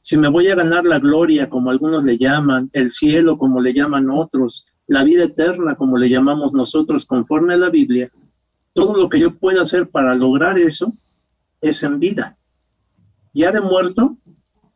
Si 0.02 0.16
me 0.16 0.28
voy 0.28 0.48
a 0.48 0.56
ganar 0.56 0.84
la 0.84 0.98
gloria, 0.98 1.48
como 1.48 1.70
algunos 1.70 2.02
le 2.02 2.18
llaman, 2.18 2.68
el 2.72 2.90
cielo, 2.90 3.38
como 3.38 3.60
le 3.60 3.72
llaman 3.72 4.10
otros, 4.10 4.66
la 4.88 5.04
vida 5.04 5.22
eterna, 5.22 5.76
como 5.76 5.98
le 5.98 6.08
llamamos 6.08 6.52
nosotros, 6.52 7.06
conforme 7.06 7.54
a 7.54 7.58
la 7.58 7.70
Biblia, 7.70 8.10
todo 8.72 8.96
lo 8.96 9.08
que 9.08 9.20
yo 9.20 9.36
pueda 9.38 9.62
hacer 9.62 9.88
para 9.88 10.16
lograr 10.16 10.58
eso 10.58 10.92
es 11.60 11.80
en 11.84 12.00
vida. 12.00 12.36
Ya 13.32 13.52
de 13.52 13.60
muerto, 13.60 14.16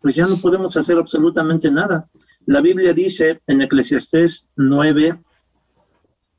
pues 0.00 0.14
ya 0.14 0.28
no 0.28 0.36
podemos 0.36 0.76
hacer 0.76 0.98
absolutamente 0.98 1.68
nada. 1.72 2.08
La 2.46 2.60
Biblia 2.60 2.92
dice 2.92 3.40
en 3.48 3.60
Eclesiastés 3.62 4.48
9, 4.54 5.20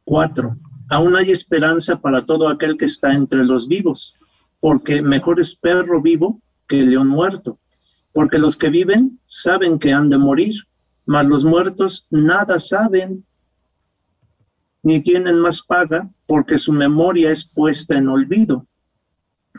4, 0.06 0.56
aún 0.89 1.17
hay 1.17 1.32
esperanza 1.32 2.00
para 2.00 2.26
todo 2.26 2.48
aquel 2.48 2.78
que 2.78 2.86
está 2.86 3.12
entre 3.13 3.44
los 3.44 3.67
vivos 3.67 4.17
porque 4.62 5.02
mejor 5.02 5.41
es 5.41 5.54
perro 5.56 6.02
vivo 6.02 6.39
que 6.67 6.78
león 6.78 7.10
muerto, 7.10 7.60
porque 8.13 8.38
los 8.38 8.56
que 8.56 8.69
viven 8.69 9.19
saben 9.26 9.78
que 9.78 9.91
han 9.91 10.10
de 10.10 10.17
morir, 10.17 10.56
mas 11.06 11.26
los 11.26 11.43
muertos 11.43 12.08
nada 12.12 12.60
saben, 12.60 13.26
ni 14.84 15.02
tienen 15.02 15.39
más 15.39 15.62
paga, 15.62 16.10
porque 16.28 16.58
su 16.58 16.71
memoria 16.71 17.30
es 17.32 17.43
puesta 17.43 17.97
en 17.97 18.08
olvido. 18.08 18.65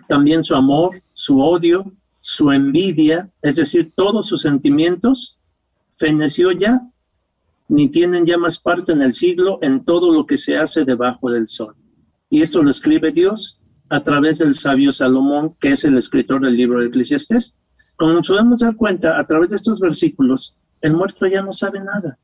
También 0.09 0.43
su 0.43 0.55
amor, 0.55 1.03
su 1.13 1.41
odio, 1.41 1.93
su 2.21 2.51
envidia, 2.51 3.31
es 3.43 3.57
decir, 3.57 3.93
todos 3.95 4.27
sus 4.29 4.43
sentimientos, 4.43 5.39
feneció 5.97 6.53
ya, 6.53 6.81
ni 7.69 7.89
tienen 7.89 8.25
ya 8.25 8.39
más 8.39 8.59
parte 8.59 8.93
en 8.93 9.03
el 9.03 9.13
siglo 9.13 9.59
en 9.63 9.85
todo 9.85 10.13
lo 10.13 10.27
que 10.27 10.37
se 10.37 10.57
hace 10.57 10.85
debajo 10.85 11.31
del 11.31 11.49
sol. 11.49 11.75
Y 12.31 12.43
esto 12.43 12.63
lo 12.63 12.71
escribe 12.71 13.13
Dios 13.13 13.62
a 13.93 14.03
través 14.03 14.39
del 14.39 14.55
sabio 14.55 14.91
Salomón, 14.91 15.55
que 15.61 15.73
es 15.73 15.85
el 15.85 15.99
escritor 15.99 16.41
del 16.41 16.57
libro 16.57 16.81
de 16.81 16.87
Eclesiastés. 16.87 17.59
Como 17.95 18.15
nos 18.15 18.27
podemos 18.27 18.61
dar 18.61 18.75
cuenta, 18.75 19.19
a 19.19 19.27
través 19.27 19.51
de 19.51 19.57
estos 19.57 19.79
versículos, 19.81 20.57
el 20.81 20.95
muerto 20.95 21.27
ya 21.27 21.43
no 21.43 21.53
sabe 21.53 21.79
nada. 21.79 22.19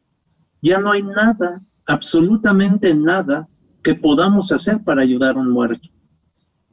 Ya 0.62 0.78
no 0.78 0.92
hay 0.92 1.02
nada, 1.02 1.60
absolutamente 1.84 2.94
nada, 2.94 3.46
que 3.82 3.94
podamos 3.94 4.50
hacer 4.50 4.82
para 4.82 5.02
ayudar 5.02 5.36
a 5.36 5.40
un 5.40 5.50
muerto. 5.50 5.90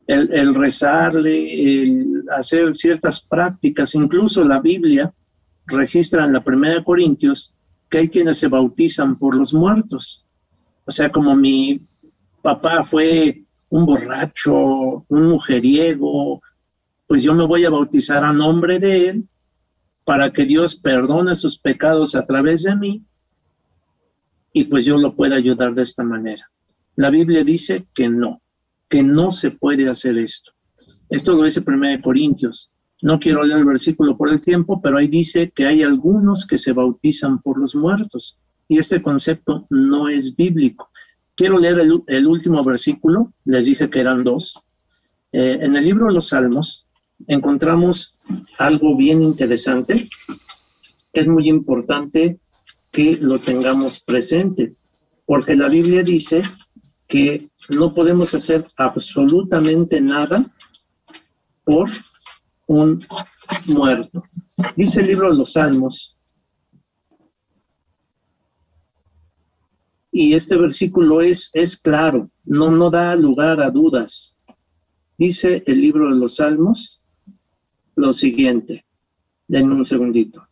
El, 0.07 0.55
rezarle, 0.55 2.23
hacer 2.29 2.73
ciertas 2.73 3.19
prácticas, 3.19 3.95
incluso 3.95 4.45
la 4.45 4.61
Biblia 4.61 5.13
registra 5.67 6.23
en 6.23 6.31
la 6.31 6.43
primera 6.43 6.81
Corintios 6.85 7.53
que 7.89 7.97
hay 7.97 8.07
quienes 8.07 8.37
se 8.37 8.47
bautizan 8.47 9.19
por 9.19 9.35
los 9.35 9.53
muertos. 9.53 10.25
O 10.85 10.91
sea, 10.91 11.11
como 11.11 11.35
mi 11.35 11.85
papá 12.41 12.85
fue 12.85 13.44
un 13.69 13.85
borracho, 13.85 15.05
un 15.07 15.29
mujeriego, 15.29 16.41
pues 17.07 17.23
yo 17.23 17.33
me 17.33 17.45
voy 17.45 17.65
a 17.65 17.69
bautizar 17.69 18.23
a 18.23 18.33
nombre 18.33 18.79
de 18.79 19.09
él 19.09 19.27
para 20.03 20.31
que 20.31 20.45
Dios 20.45 20.75
perdone 20.75 21.35
sus 21.35 21.57
pecados 21.57 22.15
a 22.15 22.25
través 22.25 22.63
de 22.63 22.75
mí 22.75 23.03
y 24.53 24.63
pues 24.65 24.85
yo 24.85 24.97
lo 24.97 25.15
pueda 25.15 25.35
ayudar 25.35 25.73
de 25.73 25.83
esta 25.83 26.03
manera. 26.03 26.49
La 26.95 27.09
Biblia 27.09 27.43
dice 27.43 27.87
que 27.93 28.07
no, 28.07 28.41
que 28.87 29.03
no 29.03 29.31
se 29.31 29.51
puede 29.51 29.89
hacer 29.89 30.17
esto. 30.17 30.53
Esto 31.09 31.33
lo 31.33 31.43
dice 31.43 31.63
1 31.65 32.01
Corintios. 32.01 32.71
No 33.01 33.19
quiero 33.19 33.43
leer 33.43 33.59
el 33.59 33.65
versículo 33.65 34.17
por 34.17 34.29
el 34.29 34.41
tiempo, 34.41 34.81
pero 34.81 34.97
ahí 34.97 35.07
dice 35.07 35.51
que 35.51 35.65
hay 35.65 35.83
algunos 35.83 36.47
que 36.47 36.57
se 36.57 36.71
bautizan 36.71 37.41
por 37.41 37.59
los 37.59 37.75
muertos. 37.75 38.39
Y 38.67 38.77
este 38.79 39.01
concepto 39.01 39.67
no 39.69 40.07
es 40.07 40.35
bíblico. 40.35 40.89
Quiero 41.35 41.59
leer 41.59 41.79
el, 41.79 42.01
el 42.07 42.27
último 42.27 42.63
versículo, 42.63 43.33
les 43.43 43.65
dije 43.65 43.89
que 43.89 43.99
eran 43.99 44.23
dos. 44.23 44.59
Eh, 45.31 45.59
en 45.61 45.75
el 45.75 45.83
libro 45.83 46.07
de 46.07 46.13
los 46.13 46.29
Salmos 46.29 46.87
encontramos 47.27 48.17
algo 48.57 48.95
bien 48.95 49.21
interesante. 49.21 50.09
Es 51.11 51.27
muy 51.27 51.49
importante 51.49 52.39
que 52.91 53.17
lo 53.17 53.39
tengamos 53.39 53.99
presente, 53.99 54.75
porque 55.25 55.55
la 55.55 55.67
Biblia 55.67 56.03
dice 56.03 56.41
que 57.07 57.49
no 57.69 57.93
podemos 57.93 58.33
hacer 58.33 58.65
absolutamente 58.77 59.99
nada 59.99 60.43
por 61.65 61.89
un 62.67 62.99
muerto. 63.67 64.23
Dice 64.75 65.01
el 65.01 65.07
libro 65.07 65.29
de 65.29 65.37
los 65.37 65.53
Salmos, 65.53 66.14
Y 70.17 70.33
este 70.33 70.55
versículo 70.55 71.19
es, 71.19 71.49
es 71.51 71.75
claro, 71.75 72.31
no, 72.45 72.71
no 72.71 72.89
da 72.89 73.17
lugar 73.17 73.61
a 73.61 73.69
dudas. 73.69 74.37
Dice 75.17 75.61
el 75.67 75.81
libro 75.81 76.07
de 76.07 76.15
los 76.15 76.35
Salmos 76.35 77.01
lo 77.97 78.13
siguiente. 78.13 78.85
Denme 79.45 79.75
un 79.75 79.83
segundito. 79.83 80.47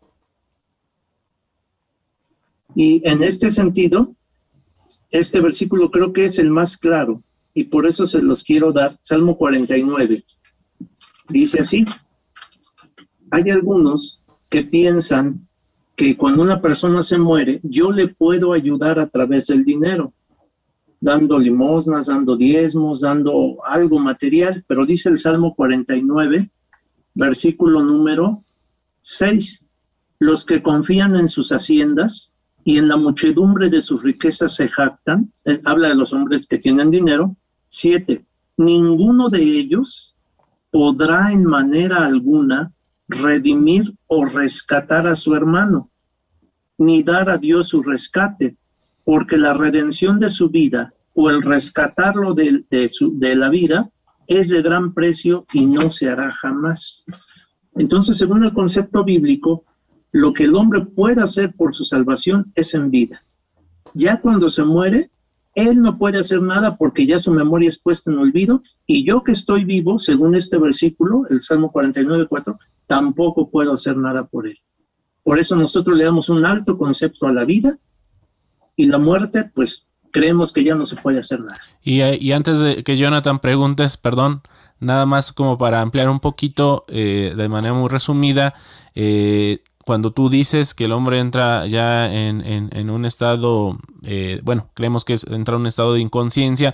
Y 2.75 3.07
en 3.07 3.23
este 3.23 3.53
sentido, 3.53 4.13
este 5.11 5.39
versículo 5.39 5.91
creo 5.91 6.11
que 6.11 6.25
es 6.25 6.39
el 6.39 6.49
más 6.49 6.75
claro 6.75 7.23
y 7.53 7.63
por 7.63 7.87
eso 7.87 8.05
se 8.05 8.21
los 8.21 8.43
quiero 8.43 8.73
dar. 8.73 8.99
Salmo 9.01 9.37
49. 9.37 10.25
Dice 11.29 11.61
así, 11.61 11.85
hay 13.31 13.49
algunos 13.49 14.25
que 14.49 14.63
piensan 14.63 15.47
que 15.95 16.17
cuando 16.17 16.41
una 16.41 16.61
persona 16.61 17.03
se 17.03 17.17
muere, 17.17 17.59
yo 17.63 17.91
le 17.91 18.07
puedo 18.07 18.53
ayudar 18.53 18.99
a 18.99 19.07
través 19.07 19.47
del 19.47 19.63
dinero, 19.63 20.13
dando 20.99 21.37
limosnas, 21.37 22.07
dando 22.07 22.35
diezmos, 22.35 23.01
dando 23.01 23.57
algo 23.65 23.99
material, 23.99 24.63
pero 24.67 24.85
dice 24.85 25.09
el 25.09 25.19
Salmo 25.19 25.53
49, 25.53 26.49
versículo 27.13 27.83
número 27.83 28.43
6, 29.01 29.65
los 30.19 30.45
que 30.45 30.63
confían 30.63 31.15
en 31.15 31.27
sus 31.27 31.51
haciendas 31.51 32.33
y 32.63 32.77
en 32.77 32.87
la 32.87 32.95
muchedumbre 32.95 33.69
de 33.69 33.81
sus 33.81 34.01
riquezas 34.01 34.55
se 34.55 34.69
jactan, 34.69 35.31
habla 35.65 35.89
de 35.89 35.95
los 35.95 36.13
hombres 36.13 36.47
que 36.47 36.57
tienen 36.57 36.89
dinero, 36.89 37.35
7, 37.69 38.25
ninguno 38.57 39.29
de 39.29 39.43
ellos 39.43 40.15
podrá 40.71 41.31
en 41.31 41.43
manera 41.43 42.05
alguna 42.05 42.71
redimir 43.13 43.93
o 44.07 44.25
rescatar 44.25 45.07
a 45.07 45.15
su 45.15 45.35
hermano, 45.35 45.89
ni 46.77 47.03
dar 47.03 47.29
a 47.29 47.37
Dios 47.37 47.69
su 47.69 47.81
rescate, 47.81 48.57
porque 49.05 49.37
la 49.37 49.53
redención 49.53 50.19
de 50.19 50.29
su 50.29 50.49
vida 50.49 50.93
o 51.13 51.29
el 51.29 51.41
rescatarlo 51.41 52.33
de, 52.33 52.65
de, 52.69 52.87
su, 52.87 53.17
de 53.19 53.35
la 53.35 53.49
vida 53.49 53.89
es 54.27 54.49
de 54.49 54.61
gran 54.61 54.93
precio 54.93 55.45
y 55.53 55.65
no 55.65 55.89
se 55.89 56.09
hará 56.09 56.31
jamás. 56.31 57.05
Entonces, 57.75 58.17
según 58.17 58.43
el 58.43 58.53
concepto 58.53 59.03
bíblico, 59.03 59.65
lo 60.11 60.33
que 60.33 60.43
el 60.43 60.55
hombre 60.55 60.85
puede 60.85 61.21
hacer 61.21 61.53
por 61.53 61.73
su 61.73 61.83
salvación 61.83 62.51
es 62.55 62.73
en 62.73 62.91
vida. 62.91 63.23
Ya 63.93 64.21
cuando 64.21 64.49
se 64.49 64.63
muere, 64.63 65.09
él 65.55 65.81
no 65.81 65.97
puede 65.97 66.19
hacer 66.19 66.41
nada 66.41 66.77
porque 66.77 67.05
ya 67.05 67.19
su 67.19 67.31
memoria 67.31 67.69
es 67.69 67.77
puesta 67.77 68.11
en 68.11 68.17
olvido 68.17 68.63
y 68.87 69.05
yo 69.05 69.23
que 69.23 69.33
estoy 69.33 69.65
vivo, 69.65 69.99
según 69.99 70.35
este 70.35 70.57
versículo, 70.57 71.23
el 71.29 71.41
Salmo 71.41 71.71
49, 71.71 72.27
4, 72.27 72.57
tampoco 72.87 73.49
puedo 73.49 73.73
hacer 73.73 73.97
nada 73.97 74.25
por 74.25 74.47
él. 74.47 74.57
Por 75.23 75.39
eso 75.39 75.55
nosotros 75.55 75.97
le 75.97 76.05
damos 76.05 76.29
un 76.29 76.45
alto 76.45 76.77
concepto 76.77 77.27
a 77.27 77.33
la 77.33 77.45
vida 77.45 77.77
y 78.75 78.87
la 78.87 78.97
muerte, 78.97 79.49
pues 79.53 79.87
creemos 80.11 80.53
que 80.53 80.63
ya 80.63 80.75
no 80.75 80.85
se 80.85 80.95
puede 80.95 81.19
hacer 81.19 81.39
nada. 81.39 81.59
Y, 81.81 82.31
antes 82.31 82.59
de 82.59 82.83
que 82.83 82.97
Jonathan 82.97 83.39
preguntes, 83.39 83.97
perdón, 83.97 84.41
nada 84.79 85.05
más 85.05 85.31
como 85.31 85.57
para 85.57 85.81
ampliar 85.81 86.09
un 86.09 86.19
poquito 86.19 86.85
eh, 86.87 87.33
de 87.35 87.49
manera 87.49 87.73
muy 87.73 87.89
resumida, 87.89 88.53
eh, 88.95 89.63
cuando 89.85 90.11
tú 90.11 90.29
dices 90.29 90.73
que 90.73 90.85
el 90.85 90.91
hombre 90.91 91.19
entra 91.19 91.67
ya 91.67 92.11
en, 92.13 92.89
un 92.89 93.05
estado, 93.05 93.77
eh, 94.03 94.39
bueno, 94.43 94.67
creemos 94.73 95.05
que 95.05 95.13
es, 95.13 95.25
entra 95.25 95.55
en 95.55 95.61
un 95.61 95.67
estado 95.67 95.93
de 95.93 95.99
inconsciencia, 95.99 96.73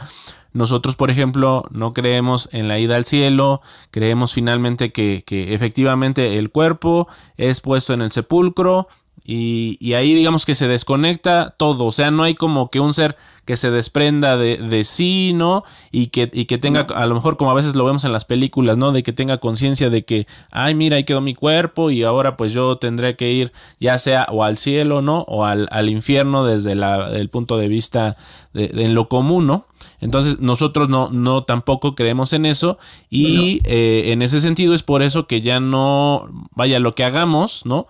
nosotros, 0.52 0.95
por 0.95 1.12
ejemplo, 1.12 1.65
no 1.69 1.93
creemos 1.93 2.50
en 2.52 2.67
la 2.67 2.80
ida 2.80 2.95
al 2.95 3.06
cielo, 3.06 3.62
creemos 3.91 4.34
finalmente 4.34 4.91
que, 4.91 5.24
que 5.26 5.54
efectivamente 5.54 6.38
el 6.38 6.50
cuerpo 6.50 7.08
es 7.38 7.62
puesto 7.62 7.93
en 7.93 8.02
el 8.02 8.12
sepulcro 8.12 8.88
y, 9.26 9.94
ahí 9.94 10.14
digamos 10.14 10.46
que 10.46 10.56
se 10.56 10.68
desconecta 10.68 11.56
todo, 11.58 11.86
o 11.86 11.92
sea, 11.92 12.12
no 12.12 12.24
hay 12.24 12.36
como 12.36 12.70
que 12.70 12.80
un 12.80 12.94
ser 12.94 13.16
que 13.46 13.56
se 13.56 13.72
desprenda 13.72 14.38
de, 14.38 14.84
sí, 14.84 15.32
¿no? 15.34 15.64
Y 15.92 16.08
que, 16.08 16.30
y 16.32 16.46
que 16.46 16.60
tenga, 16.60 16.82
a 16.82 17.06
lo 17.08 17.16
mejor 17.16 17.36
como 17.36 17.50
a 17.50 17.56
veces 17.56 17.76
lo 17.76 17.84
vemos 17.84 18.04
en 18.06 18.12
las 18.12 18.24
películas, 18.24 18.78
¿no? 18.78 18.92
De 18.92 19.02
que 19.02 19.12
tenga 19.12 19.40
conciencia 19.40 19.90
de 19.90 20.06
que, 20.06 20.28
ay, 20.52 20.76
mira, 20.76 20.98
ahí 20.98 21.04
quedó 21.04 21.20
mi 21.20 21.34
cuerpo 21.34 21.90
y 21.90 22.04
ahora 22.04 22.38
pues 22.38 22.54
yo 22.54 22.78
tendré 22.78 23.16
que 23.16 23.32
ir 23.32 23.52
ya 23.80 23.98
sea 23.98 24.28
o 24.30 24.44
al 24.44 24.58
cielo, 24.58 25.02
¿no? 25.02 25.22
O 25.22 25.46
al, 25.46 25.90
infierno 25.90 26.46
desde 26.46 26.76
la, 26.76 27.10
el 27.10 27.30
punto 27.30 27.58
de 27.58 27.68
vista 27.68 28.18
de, 28.54 28.72
en 28.72 28.94
lo 28.94 29.10
común, 29.10 29.48
¿no? 29.48 29.66
Entonces 30.00 30.40
nosotros 30.40 30.88
no, 30.88 31.10
no 31.10 31.44
tampoco 31.44 31.96
creemos 31.96 32.34
en 32.34 32.46
eso 32.46 32.78
y 33.10 33.62
eh, 33.64 34.12
en 34.12 34.22
ese 34.22 34.42
sentido 34.42 34.74
es 34.74 34.84
por 34.84 35.02
eso 35.02 35.26
que 35.26 35.42
ya 35.42 35.60
no, 35.60 36.30
vaya, 36.54 36.80
lo 36.80 36.94
que 36.94 37.04
hagamos, 37.04 37.66
¿no? 37.66 37.88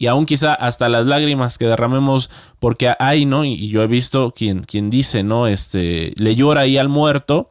Y 0.00 0.06
aún 0.06 0.24
quizá 0.24 0.54
hasta 0.54 0.88
las 0.88 1.04
lágrimas 1.04 1.58
que 1.58 1.66
derramemos, 1.66 2.30
porque 2.58 2.94
hay, 2.98 3.26
¿no? 3.26 3.44
Y, 3.44 3.68
yo 3.68 3.82
he 3.82 3.86
visto 3.86 4.32
quien, 4.34 4.62
quien 4.62 4.88
dice, 4.88 5.22
¿no? 5.22 5.46
Este, 5.46 6.14
le 6.16 6.34
llora 6.34 6.62
ahí 6.62 6.78
al 6.78 6.88
muerto, 6.88 7.50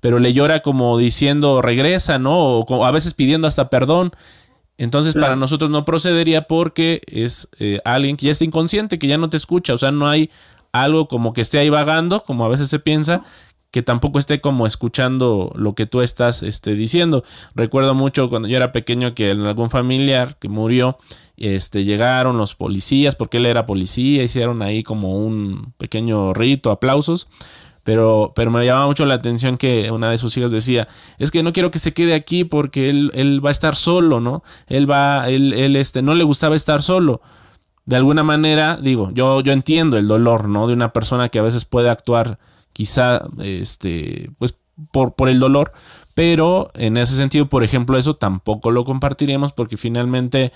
pero 0.00 0.20
le 0.20 0.32
llora 0.32 0.60
como 0.60 0.96
diciendo 0.96 1.60
regresa, 1.60 2.20
¿no? 2.20 2.60
O 2.60 2.84
a 2.84 2.92
veces 2.92 3.14
pidiendo 3.14 3.48
hasta 3.48 3.68
perdón. 3.68 4.12
Entonces 4.76 5.14
para 5.14 5.34
nosotros 5.34 5.70
no 5.70 5.84
procedería 5.84 6.42
porque 6.42 7.02
es 7.08 7.48
eh, 7.58 7.80
alguien 7.84 8.16
que 8.16 8.26
ya 8.26 8.32
está 8.32 8.44
inconsciente, 8.44 9.00
que 9.00 9.08
ya 9.08 9.18
no 9.18 9.28
te 9.28 9.36
escucha, 9.36 9.74
o 9.74 9.76
sea, 9.76 9.90
no 9.90 10.06
hay 10.06 10.30
algo 10.70 11.08
como 11.08 11.32
que 11.32 11.40
esté 11.40 11.58
ahí 11.58 11.68
vagando, 11.68 12.22
como 12.22 12.44
a 12.44 12.48
veces 12.48 12.68
se 12.68 12.78
piensa, 12.78 13.24
que 13.72 13.82
tampoco 13.82 14.20
esté 14.20 14.40
como 14.40 14.68
escuchando 14.68 15.52
lo 15.56 15.74
que 15.74 15.86
tú 15.86 16.00
estás 16.00 16.44
este, 16.44 16.76
diciendo. 16.76 17.24
Recuerdo 17.56 17.94
mucho 17.94 18.30
cuando 18.30 18.46
yo 18.46 18.56
era 18.56 18.70
pequeño 18.70 19.16
que 19.16 19.30
en 19.30 19.40
algún 19.40 19.68
familiar 19.68 20.36
que 20.38 20.48
murió, 20.48 20.98
este, 21.38 21.84
llegaron 21.84 22.36
los 22.36 22.54
policías, 22.54 23.16
porque 23.16 23.38
él 23.38 23.46
era 23.46 23.66
policía, 23.66 24.22
hicieron 24.22 24.62
ahí 24.62 24.82
como 24.82 25.18
un 25.18 25.72
pequeño 25.78 26.34
rito, 26.34 26.70
aplausos. 26.70 27.28
Pero, 27.84 28.32
pero 28.36 28.50
me 28.50 28.66
llamaba 28.66 28.86
mucho 28.86 29.06
la 29.06 29.14
atención 29.14 29.56
que 29.56 29.90
una 29.90 30.10
de 30.10 30.18
sus 30.18 30.36
hijas 30.36 30.50
decía, 30.50 30.88
es 31.18 31.30
que 31.30 31.42
no 31.42 31.54
quiero 31.54 31.70
que 31.70 31.78
se 31.78 31.94
quede 31.94 32.12
aquí 32.14 32.44
porque 32.44 32.90
él, 32.90 33.10
él 33.14 33.42
va 33.42 33.48
a 33.48 33.52
estar 33.52 33.76
solo, 33.76 34.20
¿no? 34.20 34.42
Él 34.66 34.90
va, 34.90 35.30
él, 35.30 35.54
él, 35.54 35.74
este, 35.74 36.02
no 36.02 36.14
le 36.14 36.24
gustaba 36.24 36.54
estar 36.54 36.82
solo. 36.82 37.22
De 37.86 37.96
alguna 37.96 38.22
manera, 38.22 38.76
digo, 38.76 39.10
yo, 39.14 39.40
yo 39.40 39.52
entiendo 39.52 39.96
el 39.96 40.06
dolor, 40.06 40.48
¿no? 40.48 40.66
De 40.66 40.74
una 40.74 40.92
persona 40.92 41.30
que 41.30 41.38
a 41.38 41.42
veces 41.42 41.64
puede 41.64 41.88
actuar 41.88 42.38
quizá, 42.74 43.22
este, 43.38 44.30
pues, 44.38 44.54
por, 44.92 45.14
por 45.14 45.30
el 45.30 45.40
dolor, 45.40 45.72
pero 46.14 46.70
en 46.74 46.96
ese 46.96 47.14
sentido, 47.14 47.48
por 47.48 47.64
ejemplo, 47.64 47.96
eso 47.96 48.16
tampoco 48.16 48.70
lo 48.70 48.84
compartiremos 48.84 49.52
porque 49.52 49.76
finalmente 49.76 50.52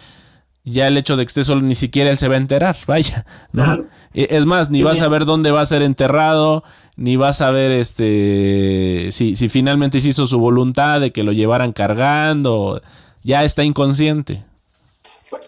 ya 0.64 0.87
el 0.87 0.96
hecho 0.96 1.16
de 1.16 1.25
que 1.25 1.29
esté 1.29 1.44
solo 1.44 1.61
ni 1.61 1.75
siquiera 1.75 2.11
él 2.11 2.18
se 2.18 2.29
va 2.29 2.35
a 2.35 2.38
enterar, 2.38 2.77
vaya, 2.87 3.27
¿no? 3.53 3.85
E, 4.14 4.29
es 4.31 4.46
más, 4.46 4.70
ni 4.70 4.83
vas 4.83 5.03
a 5.03 5.09
ver 5.09 5.25
dónde 5.25 5.51
va 5.51 5.61
a 5.61 5.66
ser 5.66 5.83
enterrado, 5.83 6.64
ni 6.96 7.16
vas 7.16 7.40
a 7.40 7.51
ver 7.51 7.70
este 7.70 9.09
si, 9.11 9.37
si 9.37 9.48
finalmente 9.48 10.01
se 10.01 10.09
hizo 10.09 10.27
su 10.27 10.38
voluntad 10.38 11.01
de 11.01 11.12
que 11.12 11.22
lo 11.22 11.33
llevaran 11.33 11.72
cargando, 11.72 12.83
ya 13.22 13.44
está 13.44 13.64
inconsciente. 13.64 14.44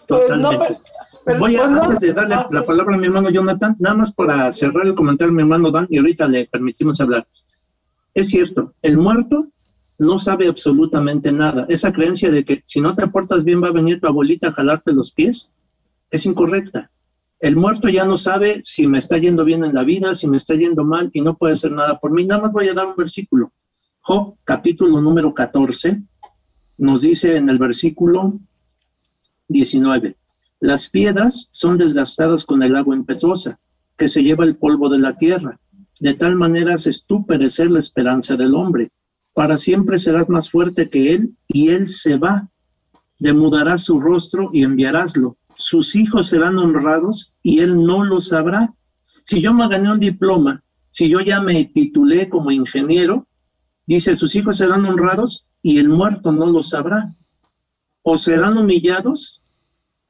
Pues, 0.07 0.23
Voy 1.39 1.55
a, 1.55 1.63
pues 1.63 1.81
antes 1.81 1.99
de 1.99 2.13
darle 2.13 2.35
la 2.51 2.63
palabra 2.63 2.95
a 2.95 2.97
mi 2.99 3.07
hermano 3.07 3.31
Jonathan, 3.31 3.75
nada 3.79 3.95
más 3.95 4.11
para 4.11 4.51
cerrar 4.51 4.85
el 4.85 4.93
comentario 4.93 5.31
a 5.31 5.35
mi 5.35 5.41
hermano 5.41 5.71
Dan 5.71 5.87
y 5.89 5.97
ahorita 5.97 6.27
le 6.27 6.45
permitimos 6.45 7.01
hablar. 7.01 7.25
Es 8.13 8.27
cierto, 8.27 8.73
el 8.83 8.97
muerto 8.97 9.47
no 9.97 10.19
sabe 10.19 10.47
absolutamente 10.47 11.31
nada. 11.31 11.65
Esa 11.69 11.93
creencia 11.93 12.29
de 12.29 12.43
que 12.43 12.61
si 12.65 12.81
no 12.81 12.95
te 12.95 13.07
portas 13.07 13.43
bien 13.43 13.63
va 13.63 13.69
a 13.69 13.73
venir 13.73 13.99
tu 13.99 14.07
abuelita 14.07 14.49
a 14.49 14.53
jalarte 14.53 14.93
los 14.93 15.11
pies 15.11 15.51
es 16.11 16.25
incorrecta. 16.25 16.91
El 17.39 17.55
muerto 17.55 17.89
ya 17.89 18.05
no 18.05 18.17
sabe 18.17 18.61
si 18.63 18.87
me 18.87 18.97
está 18.97 19.17
yendo 19.17 19.43
bien 19.43 19.63
en 19.63 19.73
la 19.73 19.83
vida, 19.83 20.13
si 20.13 20.27
me 20.27 20.37
está 20.37 20.55
yendo 20.55 20.83
mal 20.83 21.09
y 21.13 21.21
no 21.21 21.37
puede 21.37 21.53
hacer 21.53 21.71
nada 21.71 21.99
por 21.99 22.11
mí. 22.11 22.25
Nada 22.25 22.43
más 22.43 22.51
voy 22.51 22.67
a 22.69 22.73
dar 22.73 22.87
un 22.87 22.95
versículo. 22.95 23.51
Job, 24.01 24.35
capítulo 24.43 25.01
número 25.01 25.33
14, 25.33 26.01
nos 26.77 27.01
dice 27.01 27.37
en 27.37 27.49
el 27.49 27.57
versículo 27.57 28.33
19, 29.47 30.15
las 30.59 30.89
piedras 30.89 31.49
son 31.51 31.77
desgastadas 31.77 32.45
con 32.45 32.63
el 32.63 32.75
agua 32.75 32.95
impetuosa, 32.95 33.59
que 33.97 34.07
se 34.07 34.23
lleva 34.23 34.45
el 34.45 34.57
polvo 34.57 34.89
de 34.89 34.99
la 34.99 35.17
tierra. 35.17 35.59
De 35.99 36.13
tal 36.13 36.35
manera 36.35 36.75
haces 36.75 37.05
tú 37.05 37.25
perecer 37.25 37.71
la 37.71 37.79
esperanza 37.79 38.35
del 38.35 38.53
hombre 38.55 38.91
para 39.35 39.57
siempre 39.57 39.99
serás 39.99 40.29
más 40.29 40.49
fuerte 40.49 40.89
que 40.89 41.13
él 41.13 41.35
y 41.49 41.67
él 41.67 41.87
se 41.87 42.17
va. 42.17 42.49
Demudarás 43.19 43.83
su 43.83 43.99
rostro 43.99 44.49
y 44.53 44.63
enviaráslo. 44.63 45.37
Sus 45.57 45.97
hijos 45.97 46.27
serán 46.27 46.57
honrados 46.57 47.35
y 47.43 47.59
él 47.59 47.85
no 47.85 48.05
lo 48.05 48.21
sabrá. 48.21 48.73
Si 49.25 49.41
yo 49.41 49.53
me 49.53 49.67
gané 49.67 49.91
un 49.91 49.99
diploma, 49.99 50.63
si 50.91 51.09
yo 51.09 51.19
ya 51.19 51.41
me 51.41 51.65
titulé 51.65 52.29
como 52.29 52.49
ingeniero, 52.49 53.27
dice, 53.85 54.15
sus 54.15 54.33
hijos 54.35 54.55
serán 54.55 54.85
honrados 54.85 55.49
y 55.61 55.79
el 55.79 55.89
muerto 55.89 56.31
no 56.31 56.45
lo 56.45 56.63
sabrá. 56.63 57.13
O 58.03 58.17
serán 58.17 58.57
humillados 58.57 59.43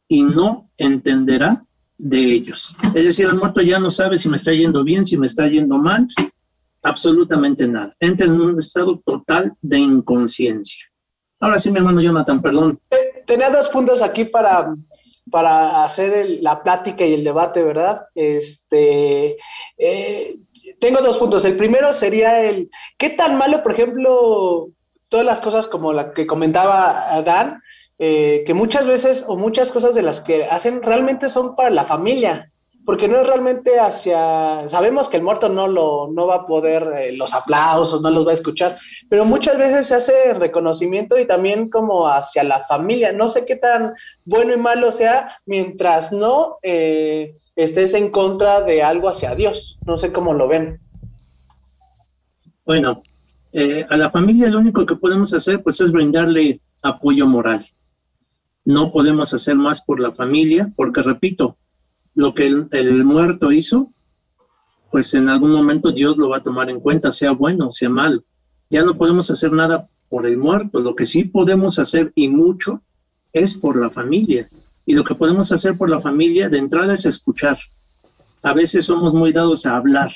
y 0.07 0.21
no 0.21 0.69
entenderá 0.77 1.65
de 1.97 2.31
ellos. 2.31 2.75
Es 2.93 3.05
decir, 3.05 3.25
el 3.27 3.39
muerto 3.39 3.63
ya 3.63 3.79
no 3.79 3.89
sabe 3.89 4.19
si 4.19 4.29
me 4.29 4.38
está 4.38 4.53
yendo 4.53 4.83
bien, 4.83 5.03
si 5.03 5.17
me 5.17 5.25
está 5.25 5.47
yendo 5.47 5.79
mal, 5.79 6.07
absolutamente 6.85 7.67
nada. 7.67 7.93
Entra 7.99 8.27
en 8.27 8.39
un 8.39 8.59
estado 8.59 9.01
total 9.05 9.53
de 9.61 9.79
inconsciencia. 9.79 10.85
Ahora 11.39 11.59
sí, 11.59 11.71
mi 11.71 11.77
hermano 11.77 11.99
Jonathan, 11.99 12.41
perdón. 12.41 12.79
Tenía 13.25 13.49
dos 13.49 13.67
puntos 13.69 14.01
aquí 14.01 14.25
para, 14.25 14.73
para 15.31 15.83
hacer 15.83 16.37
la 16.41 16.61
plática 16.61 17.05
y 17.05 17.13
el 17.13 17.23
debate, 17.23 17.63
¿verdad? 17.63 18.03
Este, 18.13 19.35
eh, 19.77 20.37
tengo 20.79 21.01
dos 21.01 21.17
puntos. 21.17 21.43
El 21.43 21.57
primero 21.57 21.91
sería 21.91 22.41
el, 22.41 22.69
¿qué 22.97 23.09
tan 23.09 23.37
malo, 23.37 23.63
por 23.63 23.71
ejemplo, 23.73 24.69
todas 25.09 25.25
las 25.25 25.41
cosas 25.41 25.67
como 25.67 25.91
la 25.91 26.13
que 26.13 26.27
comentaba 26.27 27.21
Dan, 27.25 27.61
eh, 27.97 28.43
que 28.45 28.53
muchas 28.53 28.85
veces 28.85 29.25
o 29.27 29.37
muchas 29.37 29.71
cosas 29.71 29.95
de 29.95 30.03
las 30.03 30.21
que 30.21 30.45
hacen 30.45 30.83
realmente 30.83 31.29
son 31.29 31.55
para 31.55 31.71
la 31.71 31.85
familia? 31.85 32.51
Porque 32.85 33.07
no 33.07 33.19
es 33.19 33.27
realmente 33.27 33.79
hacia, 33.79 34.67
sabemos 34.69 35.09
que 35.09 35.17
el 35.17 35.23
muerto 35.23 35.49
no 35.49 35.67
lo, 35.67 36.11
no 36.11 36.27
va 36.27 36.35
a 36.35 36.45
poder 36.45 36.83
eh, 36.97 37.11
los 37.17 37.33
aplausos, 37.33 38.01
no 38.01 38.11
los 38.11 38.25
va 38.25 38.31
a 38.31 38.35
escuchar, 38.35 38.77
pero 39.09 39.25
muchas 39.25 39.57
veces 39.57 39.87
se 39.87 39.95
hace 39.95 40.33
reconocimiento 40.35 41.17
y 41.17 41.25
también 41.25 41.69
como 41.69 42.07
hacia 42.07 42.43
la 42.43 42.63
familia. 42.65 43.11
No 43.11 43.27
sé 43.27 43.43
qué 43.45 43.55
tan 43.55 43.93
bueno 44.23 44.53
y 44.53 44.57
malo 44.57 44.91
sea 44.91 45.39
mientras 45.45 46.11
no 46.11 46.57
eh, 46.61 47.36
estés 47.55 47.95
en 47.95 48.11
contra 48.11 48.61
de 48.61 48.83
algo 48.83 49.09
hacia 49.09 49.33
Dios. 49.33 49.79
No 49.86 49.97
sé 49.97 50.13
cómo 50.13 50.33
lo 50.33 50.47
ven. 50.47 50.79
Bueno, 52.65 53.01
eh, 53.51 53.86
a 53.89 53.97
la 53.97 54.11
familia 54.11 54.49
lo 54.49 54.59
único 54.59 54.86
que 54.86 54.95
podemos 54.95 55.33
hacer 55.33 55.63
pues 55.63 55.81
es 55.81 55.91
brindarle 55.91 56.61
apoyo 56.83 57.25
moral. 57.25 57.65
No 58.63 58.91
podemos 58.91 59.33
hacer 59.33 59.55
más 59.55 59.81
por 59.81 59.99
la 59.99 60.11
familia, 60.11 60.71
porque 60.75 61.03
repito, 61.03 61.57
lo 62.16 62.34
que 62.34 62.47
el, 62.47 63.05
muerto 63.05 63.51
hizo, 63.51 63.91
pues 64.89 65.13
en 65.13 65.30
algún 65.30 65.51
momento 65.51 65.91
Dios 65.91 66.18
lo 66.18 66.30
va 66.30 66.38
a 66.38 66.43
tomar 66.43 66.70
en 66.70 66.80
cuenta, 66.80 67.11
sea 67.11 67.32
bueno 67.32 67.70
sea 67.70 67.89
malo. 67.89 68.24
Ya 68.70 68.84
no 68.84 68.95
podemos 68.95 69.30
hacer 69.30 69.51
nada 69.51 69.89
por 70.09 70.26
el 70.26 70.38
muerto, 70.38 70.80
lo 70.80 70.95
que 70.95 71.05
sí 71.05 71.26
podemos 71.26 71.78
hacer 71.78 72.11
y 72.16 72.30
mucho 72.30 72.82
es 73.34 73.55
por 73.55 73.78
la 73.78 73.89
familia. 73.89 74.47
Y 74.86 74.93
lo 74.93 75.03
que 75.03 75.16
podemos 75.16 75.51
hacer 75.51 75.78
por 75.78 75.89
la 75.89 76.01
familia 76.01 76.47
de 76.47 76.57
entrada 76.57 76.93
es 76.93 77.05
escuchar. 77.05 77.57
A 78.41 78.53
veces 78.53 78.86
somos 78.86 79.13
muy 79.13 79.34
dados 79.34 79.66
a 79.66 79.76
hablar 79.76 80.11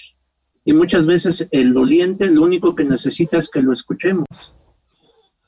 y 0.63 0.73
muchas 0.73 1.05
veces 1.05 1.47
el 1.51 1.73
doliente 1.73 2.29
lo 2.29 2.43
único 2.43 2.75
que 2.75 2.85
necesita 2.85 3.37
es 3.37 3.49
que 3.49 3.61
lo 3.61 3.73
escuchemos. 3.73 4.53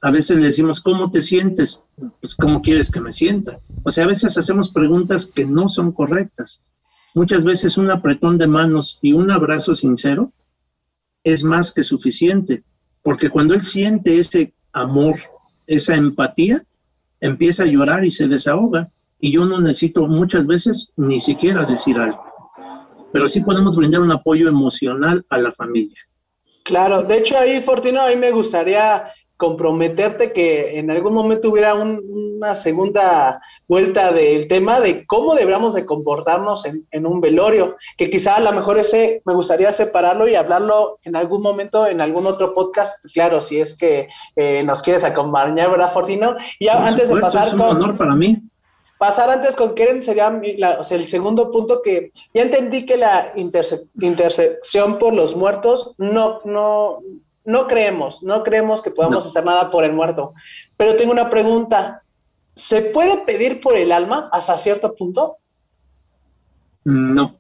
A 0.02 0.10
veces 0.10 0.38
le 0.38 0.48
decimos, 0.48 0.82
¿cómo 0.82 1.12
te 1.12 1.22
sientes? 1.22 1.84
Pues, 2.20 2.36
¿cómo 2.36 2.62
quieres 2.62 2.90
que 2.90 3.00
me 3.00 3.14
sienta? 3.14 3.60
O 3.84 3.92
sea, 3.92 4.06
a 4.06 4.08
veces 4.08 4.38
hacemos 4.38 4.72
preguntas 4.72 5.28
que 5.28 5.46
no 5.46 5.70
son 5.70 5.92
correctas. 5.92 6.64
Muchas 7.14 7.44
veces 7.44 7.78
un 7.78 7.92
apretón 7.92 8.38
de 8.38 8.48
manos 8.48 8.98
y 9.02 9.14
un 9.14 9.30
abrazo 9.30 9.76
sincero 9.76 10.32
es 11.24 11.44
más 11.44 11.72
que 11.72 11.84
suficiente, 11.84 12.64
porque 13.04 13.30
cuando 13.30 13.54
él 13.54 13.62
siente 13.62 14.18
ese 14.18 14.54
amor, 14.74 15.20
esa 15.68 15.96
empatía, 15.96 16.64
empieza 17.20 17.64
a 17.64 17.68
llorar 17.68 18.04
y 18.04 18.12
se 18.12 18.28
desahoga. 18.28 18.90
Y 19.20 19.32
yo 19.32 19.46
no 19.46 19.60
necesito 19.62 20.08
muchas 20.08 20.48
veces 20.48 20.92
ni 20.98 21.22
siquiera 21.22 21.64
decir 21.66 22.00
algo, 22.00 22.24
pero 23.14 23.28
sí 23.28 23.42
podemos 23.42 23.76
brindar 23.76 24.02
un 24.02 24.12
apoyo 24.12 24.50
emocional 24.50 25.24
a 25.30 25.38
la 25.38 25.52
familia. 25.52 26.00
Claro, 26.64 27.04
de 27.04 27.20
hecho 27.20 27.38
ahí, 27.38 27.62
Fortino, 27.62 28.02
ahí 28.02 28.18
me 28.18 28.32
gustaría 28.32 29.12
comprometerte 29.42 30.34
que 30.34 30.78
en 30.78 30.92
algún 30.92 31.16
momento 31.16 31.50
hubiera 31.50 31.74
una 31.74 32.54
segunda 32.54 33.42
vuelta 33.68 34.12
del 34.12 34.48
tema 34.48 34.80
de 34.80 35.04
cómo 35.08 35.34
deberíamos 35.34 35.74
de 35.74 35.84
comportarnos 35.84 36.64
en, 36.66 37.06
un 37.08 37.22
velorio, 37.22 37.76
que 37.98 38.12
quizá 38.12 38.36
a 38.36 38.40
lo 38.40 38.52
mejor 38.52 38.78
ese 38.78 39.24
me 39.26 39.34
gustaría 39.34 39.72
separarlo 39.72 40.28
y 40.28 40.36
hablarlo 40.36 41.00
en 41.02 41.16
algún 41.16 41.42
momento 41.42 41.88
en 41.88 42.02
algún 42.02 42.28
otro 42.28 42.54
podcast, 42.54 43.04
claro, 43.16 43.42
si 43.42 43.60
es 43.60 43.76
que 43.76 44.10
eh, 44.36 44.62
nos 44.62 44.84
quieres 44.84 45.04
acompañar, 45.04 45.72
¿verdad, 45.72 45.92
Fortino? 45.92 46.36
Y 46.60 46.68
antes 46.68 47.10
de 47.10 47.20
pasar 47.20 47.48
es 47.48 47.54
un 47.54 47.62
honor 47.62 47.98
para 47.98 48.14
mí. 48.14 48.38
Pasar 49.00 49.32
antes 49.32 49.56
con 49.56 49.74
Keren 49.74 50.04
sería 50.04 50.40
el 50.40 51.08
segundo 51.08 51.50
punto 51.50 51.82
que 51.82 52.12
ya 52.36 52.44
entendí 52.44 52.86
que 52.86 52.98
la 52.98 53.34
intersección 53.36 55.00
por 55.00 55.16
los 55.16 55.36
muertos 55.36 55.96
no, 55.98 56.42
no, 56.46 57.00
no 57.46 57.68
creemos, 57.68 58.22
no 58.24 58.44
creemos 58.44 58.82
que 58.82 58.92
podamos 58.92 59.26
hacer 59.26 59.46
nada 59.46 59.72
por 59.72 59.84
el 59.84 59.94
muerto. 59.94 60.34
Pero 60.78 60.96
tengo 60.96 61.12
una 61.12 61.30
pregunta. 61.30 62.04
¿Se 62.54 62.82
puede 62.82 63.20
pedir 63.20 63.62
por 63.62 63.78
el 63.78 63.92
alma 63.92 64.30
hasta 64.32 64.58
cierto 64.58 64.94
punto? 64.96 65.38
No, 66.84 67.36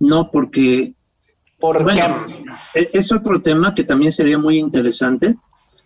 no, 0.00 0.30
porque... 0.30 0.94
¿Por 1.58 1.86
e-, 2.74 2.90
Es 2.92 3.12
otro 3.12 3.40
tema 3.40 3.74
que 3.74 3.84
también 3.84 4.12
sería 4.12 4.38
muy 4.38 4.58
interesante, 4.58 5.36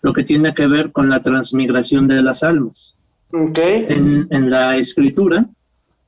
lo 0.02 0.12
que 0.12 0.24
tiene 0.24 0.54
que 0.54 0.66
ver 0.66 0.92
con 0.92 1.10
la 1.10 1.20
transmigración 1.20 2.08
de 2.08 2.22
las 2.22 2.42
almas. 2.42 2.96
Okay. 3.32 3.86
En, 3.88 4.50
la 4.50 4.76
escritura 4.76 5.46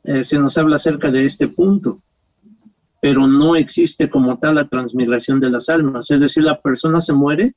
eh, 0.05 0.23
se 0.23 0.39
nos 0.39 0.57
habla 0.57 0.77
acerca 0.77 1.11
de 1.11 1.25
este 1.25 1.49
punto 1.49 2.01
pero 3.01 3.26
no 3.26 3.57
existe 3.57 4.11
como 4.11 4.38
tal 4.38 4.57
la 4.57 4.68
transmigración 4.68 5.40
de 5.40 5.51
las 5.51 5.68
almas. 5.68 6.11
Es 6.11 6.20
decir, 6.20 6.42
la 6.42 6.61
persona 6.61 7.01
se 7.01 7.12
muere 7.12 7.55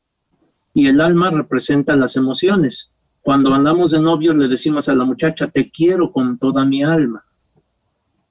y 0.73 0.87
el 0.87 1.01
alma 1.01 1.31
representa 1.31 1.95
las 1.95 2.15
emociones. 2.15 2.91
Cuando 3.21 3.53
andamos 3.53 3.91
de 3.91 3.99
novios 3.99 4.35
le 4.35 4.47
decimos 4.47 4.89
a 4.89 4.95
la 4.95 5.05
muchacha, 5.05 5.47
te 5.47 5.69
quiero 5.69 6.11
con 6.11 6.37
toda 6.37 6.65
mi 6.65 6.83
alma. 6.83 7.23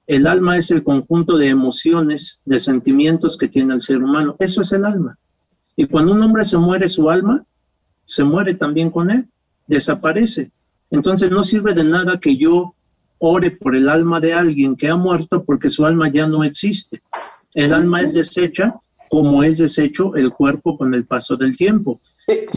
El 0.07 0.27
alma 0.27 0.57
es 0.57 0.71
el 0.71 0.83
conjunto 0.83 1.37
de 1.37 1.47
emociones, 1.47 2.41
de 2.45 2.59
sentimientos 2.59 3.37
que 3.37 3.47
tiene 3.47 3.73
el 3.73 3.81
ser 3.81 4.03
humano. 4.03 4.35
Eso 4.39 4.61
es 4.61 4.71
el 4.73 4.83
alma. 4.83 5.17
Y 5.75 5.87
cuando 5.87 6.13
un 6.13 6.21
hombre 6.21 6.43
se 6.43 6.57
muere, 6.57 6.89
su 6.89 7.09
alma 7.09 7.45
se 8.05 8.23
muere 8.23 8.55
también 8.55 8.89
con 8.89 9.09
él, 9.09 9.29
desaparece. 9.67 10.51
Entonces 10.89 11.31
no 11.31 11.43
sirve 11.43 11.73
de 11.73 11.85
nada 11.85 12.19
que 12.19 12.35
yo 12.35 12.75
ore 13.19 13.51
por 13.51 13.75
el 13.75 13.87
alma 13.87 14.19
de 14.19 14.33
alguien 14.33 14.75
que 14.75 14.89
ha 14.89 14.95
muerto 14.95 15.43
porque 15.43 15.69
su 15.69 15.85
alma 15.85 16.09
ya 16.09 16.27
no 16.27 16.43
existe. 16.43 17.00
El 17.53 17.73
alma 17.73 18.01
es 18.01 18.13
deshecha 18.13 18.75
como 19.09 19.43
es 19.43 19.57
deshecho 19.57 20.15
el 20.15 20.31
cuerpo 20.31 20.77
con 20.77 20.93
el 20.93 21.05
paso 21.05 21.35
del 21.35 21.57
tiempo. 21.57 21.99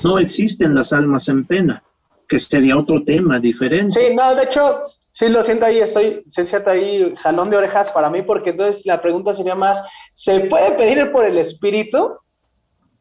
No 0.05 0.21
existen 0.21 0.73
las 0.73 0.93
almas 0.93 1.29
en 1.29 1.45
pena, 1.45 1.83
que 2.29 2.39
sería 2.39 2.79
otro 2.79 3.03
tema 3.03 3.41
diferente. 3.41 3.91
Sí, 3.91 4.15
no, 4.15 4.37
de 4.37 4.45
hecho, 4.45 4.83
sí 5.11 5.29
lo 5.29 5.43
siento 5.43 5.67
ahí, 5.67 5.81
estoy, 5.81 6.23
se 6.29 6.45
siente 6.45 6.71
ahí 6.71 7.13
jalón 7.17 7.51
de 7.51 7.57
orejas 7.57 7.91
para 7.91 8.09
mí, 8.09 8.23
porque 8.23 8.51
entonces 8.51 8.87
la 8.87 9.03
pregunta 9.03 9.35
sería 9.35 9.57
más, 9.57 9.83
¿se 10.13 10.41
puede 10.43 10.71
pedir 10.73 11.11
por 11.11 11.25
el 11.25 11.39
espíritu? 11.39 12.13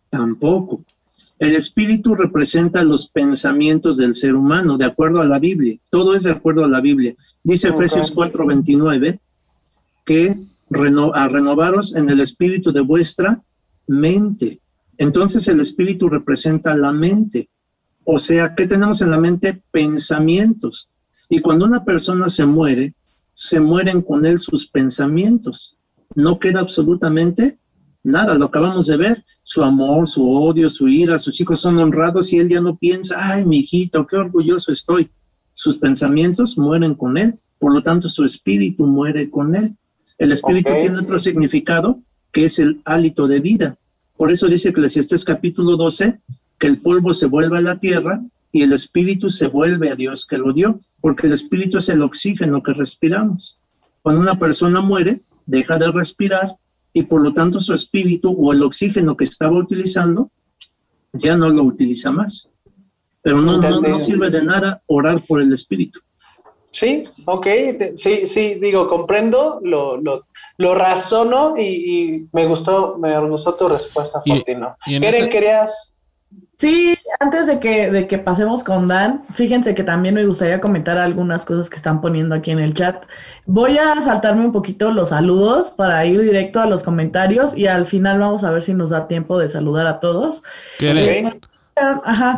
Tampoco. 0.09 0.83
El 1.37 1.55
espíritu 1.55 2.15
representa 2.15 2.83
los 2.83 3.07
pensamientos 3.07 3.97
del 3.97 4.15
ser 4.15 4.33
humano, 4.33 4.77
de 4.77 4.85
acuerdo 4.85 5.21
a 5.21 5.25
la 5.25 5.37
Biblia. 5.37 5.77
Todo 5.91 6.15
es 6.15 6.23
de 6.23 6.31
acuerdo 6.31 6.63
a 6.63 6.67
la 6.67 6.81
Biblia. 6.81 7.15
Dice 7.43 7.69
Efesios 7.69 8.15
4:29 8.15 9.19
que 10.05 10.37
a 11.13 11.27
renovaros 11.27 11.95
en 11.95 12.09
el 12.09 12.19
espíritu 12.19 12.71
de 12.71 12.81
vuestra 12.81 13.41
mente. 13.87 14.59
Entonces 14.97 15.47
el 15.47 15.59
espíritu 15.59 16.09
representa 16.09 16.75
la 16.75 16.91
mente. 16.91 17.49
O 18.05 18.19
sea, 18.19 18.53
¿qué 18.55 18.67
tenemos 18.67 19.01
en 19.01 19.11
la 19.11 19.17
mente? 19.17 19.61
Pensamientos. 19.71 20.91
Y 21.29 21.39
cuando 21.39 21.65
una 21.65 21.83
persona 21.83 22.29
se 22.29 22.45
muere, 22.45 22.93
se 23.33 23.59
mueren 23.59 24.01
con 24.01 24.25
él 24.25 24.39
sus 24.39 24.67
pensamientos. 24.67 25.77
No 26.15 26.37
queda 26.37 26.59
absolutamente 26.59 27.57
nada, 28.03 28.37
lo 28.37 28.45
acabamos 28.45 28.87
de 28.87 28.97
ver 28.97 29.25
su 29.43 29.63
amor, 29.63 30.07
su 30.07 30.29
odio, 30.29 30.69
su 30.69 30.87
ira, 30.87 31.17
sus 31.17 31.39
hijos 31.41 31.61
son 31.61 31.79
honrados 31.79 32.31
y 32.31 32.39
él 32.39 32.49
ya 32.49 32.61
no 32.61 32.75
piensa, 32.75 33.15
ay, 33.17 33.45
mi 33.45 33.59
hijito, 33.59 34.05
qué 34.05 34.17
orgulloso 34.17 34.71
estoy. 34.71 35.09
Sus 35.53 35.77
pensamientos 35.77 36.57
mueren 36.57 36.95
con 36.95 37.17
él, 37.17 37.39
por 37.59 37.73
lo 37.73 37.81
tanto 37.83 38.09
su 38.09 38.25
espíritu 38.25 38.85
muere 38.85 39.29
con 39.29 39.55
él. 39.55 39.75
El 40.17 40.31
espíritu 40.31 40.71
tiene 40.79 40.99
otro 40.99 41.17
significado 41.17 41.99
que 42.31 42.45
es 42.45 42.59
el 42.59 42.81
hálito 42.85 43.27
de 43.27 43.39
vida. 43.39 43.77
Por 44.17 44.31
eso 44.31 44.47
dice 44.47 44.69
Eclesiastés 44.69 45.25
capítulo 45.25 45.77
12 45.77 46.19
que 46.59 46.67
el 46.67 46.79
polvo 46.79 47.13
se 47.13 47.25
vuelve 47.25 47.57
a 47.57 47.61
la 47.61 47.79
tierra 47.79 48.21
y 48.51 48.61
el 48.61 48.73
espíritu 48.73 49.29
se 49.29 49.47
vuelve 49.47 49.89
a 49.89 49.95
Dios 49.95 50.25
que 50.25 50.37
lo 50.37 50.53
dio, 50.53 50.79
porque 51.01 51.27
el 51.27 51.33
espíritu 51.33 51.79
es 51.79 51.89
el 51.89 52.03
oxígeno 52.03 52.61
que 52.61 52.73
respiramos. 52.73 53.59
Cuando 54.03 54.21
una 54.21 54.37
persona 54.37 54.79
muere, 54.79 55.21
deja 55.45 55.77
de 55.77 55.91
respirar 55.91 56.55
y 56.93 57.03
por 57.03 57.23
lo 57.23 57.33
tanto 57.33 57.59
su 57.59 57.73
espíritu 57.73 58.31
o 58.31 58.53
el 58.53 58.63
oxígeno 58.63 59.17
que 59.17 59.23
estaba 59.23 59.57
utilizando 59.57 60.29
ya 61.13 61.35
no 61.35 61.49
lo 61.49 61.63
utiliza 61.63 62.11
más. 62.11 62.49
Pero 63.21 63.41
no, 63.41 63.57
no, 63.59 63.99
sirve 63.99 64.29
de 64.29 64.43
nada 64.43 64.81
orar 64.85 65.23
por 65.25 65.41
el 65.41 65.51
espíritu. 65.53 65.99
Sí, 66.73 67.03
ok, 67.25 67.47
sí, 67.95 68.27
sí, 68.27 68.55
digo, 68.55 68.89
comprendo, 68.89 69.59
lo, 69.63 69.97
lo, 69.97 70.25
lo 70.57 70.75
razono 70.75 71.55
y, 71.57 72.27
me 72.33 72.47
gustó, 72.47 72.97
me 72.97 73.17
gustó 73.19 73.53
tu 73.53 73.69
respuesta, 73.69 74.21
Fortino. 74.25 74.75
¿Quieren, 74.83 75.29
querías 75.29 75.93
Sí, 76.57 76.95
antes 77.19 77.47
de 77.47 77.59
que, 77.59 77.91
de 77.91 78.07
que 78.07 78.17
pasemos 78.17 78.63
con 78.63 78.87
Dan, 78.87 79.25
fíjense 79.33 79.75
que 79.75 79.83
también 79.83 80.15
me 80.15 80.25
gustaría 80.25 80.61
comentar 80.61 80.97
algunas 80.97 81.43
cosas 81.45 81.69
que 81.69 81.75
están 81.75 81.99
poniendo 81.99 82.35
aquí 82.35 82.51
en 82.51 82.59
el 82.59 82.73
chat. 82.73 83.03
Voy 83.45 83.77
a 83.77 83.99
saltarme 84.01 84.45
un 84.45 84.51
poquito 84.51 84.91
los 84.91 85.09
saludos 85.09 85.71
para 85.71 86.05
ir 86.05 86.21
directo 86.21 86.61
a 86.61 86.65
los 86.65 86.81
comentarios 86.81 87.57
y 87.57 87.67
al 87.67 87.85
final 87.85 88.19
vamos 88.19 88.43
a 88.43 88.51
ver 88.51 88.61
si 88.61 88.73
nos 88.73 88.91
da 88.91 89.07
tiempo 89.07 89.39
de 89.39 89.49
saludar 89.49 89.87
a 89.87 89.99
todos. 89.99 90.41
Eh, 90.79 91.39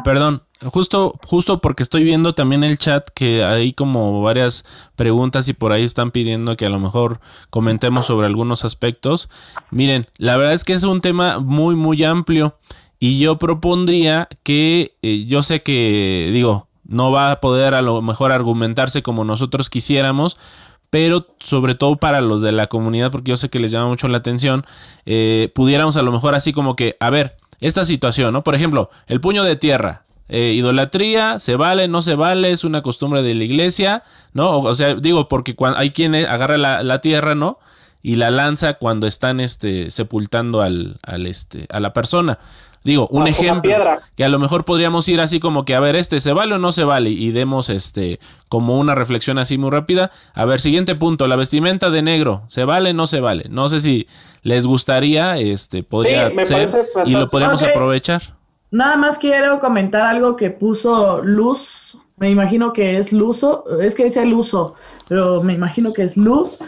Perdón, 0.03 0.43
justo, 0.71 1.13
justo 1.25 1.59
porque 1.61 1.83
estoy 1.83 2.03
viendo 2.03 2.33
también 2.33 2.63
el 2.63 2.77
chat 2.77 3.09
que 3.13 3.43
hay 3.43 3.73
como 3.73 4.21
varias 4.21 4.65
preguntas 4.95 5.47
y 5.49 5.53
por 5.53 5.71
ahí 5.71 5.83
están 5.83 6.11
pidiendo 6.11 6.55
que 6.57 6.65
a 6.65 6.69
lo 6.69 6.79
mejor 6.79 7.19
comentemos 7.49 8.05
sobre 8.05 8.27
algunos 8.27 8.65
aspectos. 8.65 9.29
Miren, 9.71 10.07
la 10.17 10.37
verdad 10.37 10.53
es 10.53 10.63
que 10.63 10.73
es 10.73 10.83
un 10.83 11.01
tema 11.01 11.39
muy, 11.39 11.75
muy 11.75 12.03
amplio. 12.03 12.57
Y 12.97 13.19
yo 13.19 13.37
propondría 13.37 14.29
que, 14.43 14.95
eh, 15.01 15.25
yo 15.27 15.41
sé 15.41 15.61
que, 15.63 16.29
digo, 16.31 16.67
no 16.87 17.11
va 17.11 17.31
a 17.31 17.41
poder 17.41 17.73
a 17.73 17.81
lo 17.81 18.01
mejor 18.01 18.31
argumentarse 18.31 19.03
como 19.03 19.25
nosotros 19.25 19.69
quisiéramos, 19.69 20.37
pero 20.89 21.27
sobre 21.39 21.75
todo 21.75 21.97
para 21.97 22.21
los 22.21 22.41
de 22.41 22.53
la 22.53 22.67
comunidad, 22.67 23.11
porque 23.11 23.31
yo 23.31 23.37
sé 23.37 23.49
que 23.49 23.59
les 23.59 23.71
llama 23.71 23.87
mucho 23.87 24.07
la 24.07 24.19
atención, 24.19 24.65
eh, 25.05 25.51
pudiéramos 25.53 25.97
a 25.97 26.01
lo 26.01 26.11
mejor 26.11 26.35
así 26.35 26.53
como 26.53 26.75
que, 26.75 26.95
a 26.99 27.09
ver, 27.09 27.35
esta 27.59 27.85
situación, 27.85 28.33
¿no? 28.33 28.43
Por 28.43 28.55
ejemplo, 28.55 28.89
el 29.07 29.21
puño 29.21 29.43
de 29.43 29.55
tierra, 29.55 30.03
eh, 30.27 30.53
idolatría, 30.55 31.39
se 31.39 31.55
vale, 31.55 31.87
no 31.87 32.01
se 32.01 32.15
vale, 32.15 32.51
es 32.51 32.63
una 32.63 32.81
costumbre 32.81 33.21
de 33.21 33.35
la 33.35 33.43
iglesia, 33.43 34.03
¿no? 34.33 34.57
O, 34.57 34.73
sea, 34.73 34.95
digo, 34.95 35.27
porque 35.27 35.55
cuando 35.55 35.77
hay 35.79 35.91
quien 35.91 36.15
agarra 36.15 36.57
la, 36.57 36.83
la, 36.83 37.01
tierra, 37.01 37.35
¿no? 37.35 37.59
Y 38.01 38.15
la 38.15 38.31
lanza 38.31 38.73
cuando 38.75 39.07
están 39.07 39.39
este, 39.39 39.91
sepultando 39.91 40.61
al, 40.61 40.97
al 41.03 41.27
este, 41.27 41.67
a 41.69 41.79
la 41.79 41.93
persona. 41.93 42.39
Digo, 42.85 43.07
un 43.07 43.25
ejemplo 43.25 43.73
que 44.15 44.23
a 44.23 44.29
lo 44.29 44.37
mejor 44.37 44.63
podríamos 44.63 45.09
ir 45.09 45.19
así 45.19 45.39
como 45.39 45.65
que 45.65 45.73
a 45.73 45.79
ver, 45.79 45.95
este 45.95 46.19
se 46.19 46.33
vale 46.33 46.53
o 46.53 46.59
no 46.59 46.71
se 46.71 46.83
vale 46.83 47.09
y 47.09 47.31
demos 47.31 47.69
este 47.69 48.19
como 48.47 48.77
una 48.77 48.93
reflexión 48.93 49.39
así 49.39 49.57
muy 49.57 49.71
rápida. 49.71 50.11
A 50.35 50.45
ver, 50.45 50.61
siguiente 50.61 50.93
punto, 50.93 51.27
la 51.27 51.35
vestimenta 51.35 51.89
de 51.89 52.03
negro, 52.03 52.43
¿se 52.47 52.63
vale 52.63 52.91
o 52.91 52.93
no 52.93 53.07
se 53.07 53.21
vale? 53.21 53.45
No 53.49 53.69
sé 53.69 53.79
si 53.79 54.07
les 54.45 54.67
gustaría, 54.67 55.37
este 55.39 55.81
podría 55.81 56.31
ser 56.45 56.69
y 57.03 57.13
lo 57.13 57.27
podríamos 57.27 57.63
aprovechar. 57.63 58.21
Nada 58.69 58.95
más 58.95 59.17
quiero 59.17 59.59
comentar 59.59 60.05
algo 60.05 60.35
que 60.35 60.51
puso 60.51 61.23
Luz, 61.23 61.97
me 62.17 62.29
imagino 62.29 62.71
que 62.71 62.99
es 62.99 63.11
Luzo, 63.11 63.65
es 63.81 63.95
que 63.95 64.03
dice 64.03 64.23
Luzo, 64.23 64.75
pero 65.07 65.41
me 65.41 65.53
imagino 65.53 65.93
que 65.93 66.03
es 66.03 66.15
Luz. 66.15 66.59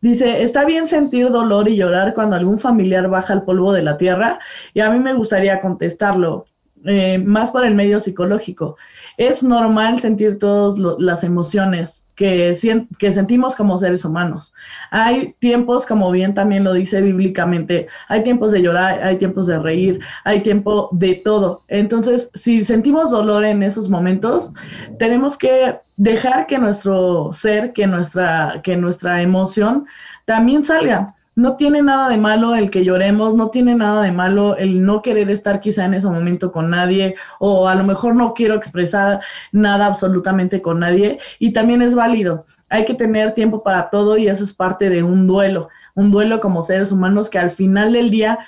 Dice, 0.00 0.44
está 0.44 0.64
bien 0.64 0.86
sentir 0.86 1.30
dolor 1.30 1.68
y 1.68 1.74
llorar 1.74 2.14
cuando 2.14 2.36
algún 2.36 2.60
familiar 2.60 3.08
baja 3.08 3.32
el 3.32 3.42
polvo 3.42 3.72
de 3.72 3.82
la 3.82 3.96
tierra. 3.96 4.38
Y 4.72 4.80
a 4.80 4.90
mí 4.90 5.00
me 5.00 5.12
gustaría 5.12 5.60
contestarlo. 5.60 6.46
Eh, 6.84 7.18
más 7.18 7.50
por 7.50 7.64
el 7.64 7.74
medio 7.74 8.00
psicológico. 8.00 8.76
Es 9.16 9.42
normal 9.42 10.00
sentir 10.00 10.38
todas 10.38 10.78
las 10.98 11.24
emociones 11.24 12.04
que, 12.14 12.56
que 12.98 13.12
sentimos 13.12 13.56
como 13.56 13.78
seres 13.78 14.04
humanos. 14.04 14.54
Hay 14.90 15.34
tiempos, 15.40 15.86
como 15.86 16.10
bien 16.10 16.34
también 16.34 16.64
lo 16.64 16.72
dice 16.72 17.00
bíblicamente, 17.00 17.88
hay 18.08 18.22
tiempos 18.22 18.52
de 18.52 18.62
llorar, 18.62 19.02
hay 19.02 19.18
tiempos 19.18 19.46
de 19.46 19.58
reír, 19.58 20.00
hay 20.24 20.42
tiempo 20.42 20.88
de 20.92 21.16
todo. 21.16 21.64
Entonces, 21.68 22.30
si 22.34 22.62
sentimos 22.62 23.10
dolor 23.10 23.44
en 23.44 23.62
esos 23.62 23.88
momentos, 23.88 24.52
tenemos 24.98 25.36
que 25.36 25.78
dejar 25.96 26.46
que 26.46 26.58
nuestro 26.58 27.32
ser, 27.32 27.72
que 27.72 27.86
nuestra, 27.86 28.60
que 28.62 28.76
nuestra 28.76 29.22
emoción 29.22 29.86
también 30.24 30.64
salga 30.64 31.14
no 31.36 31.56
tiene 31.56 31.82
nada 31.82 32.08
de 32.08 32.16
malo 32.16 32.54
el 32.54 32.70
que 32.70 32.84
lloremos, 32.84 33.34
no 33.34 33.50
tiene 33.50 33.74
nada 33.74 34.02
de 34.02 34.12
malo 34.12 34.56
el 34.56 34.84
no 34.84 35.02
querer 35.02 35.30
estar 35.30 35.60
quizá 35.60 35.84
en 35.84 35.94
ese 35.94 36.08
momento 36.08 36.52
con 36.52 36.70
nadie 36.70 37.16
o 37.40 37.68
a 37.68 37.74
lo 37.74 37.84
mejor 37.84 38.14
no 38.14 38.34
quiero 38.34 38.54
expresar 38.54 39.20
nada 39.52 39.86
absolutamente 39.86 40.62
con 40.62 40.80
nadie 40.80 41.18
y 41.38 41.52
también 41.52 41.82
es 41.82 41.94
válido. 41.94 42.46
Hay 42.70 42.84
que 42.84 42.94
tener 42.94 43.32
tiempo 43.32 43.62
para 43.62 43.90
todo 43.90 44.16
y 44.16 44.28
eso 44.28 44.44
es 44.44 44.54
parte 44.54 44.88
de 44.90 45.02
un 45.02 45.26
duelo, 45.26 45.68
un 45.94 46.10
duelo 46.10 46.40
como 46.40 46.62
seres 46.62 46.92
humanos 46.92 47.28
que 47.28 47.38
al 47.38 47.50
final 47.50 47.92
del 47.92 48.10
día 48.10 48.38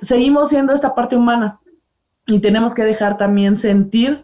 seguimos 0.00 0.50
siendo 0.50 0.72
esta 0.72 0.94
parte 0.94 1.16
humana 1.16 1.60
y 2.26 2.40
tenemos 2.40 2.74
que 2.74 2.84
dejar 2.84 3.16
también 3.16 3.56
sentir 3.56 4.22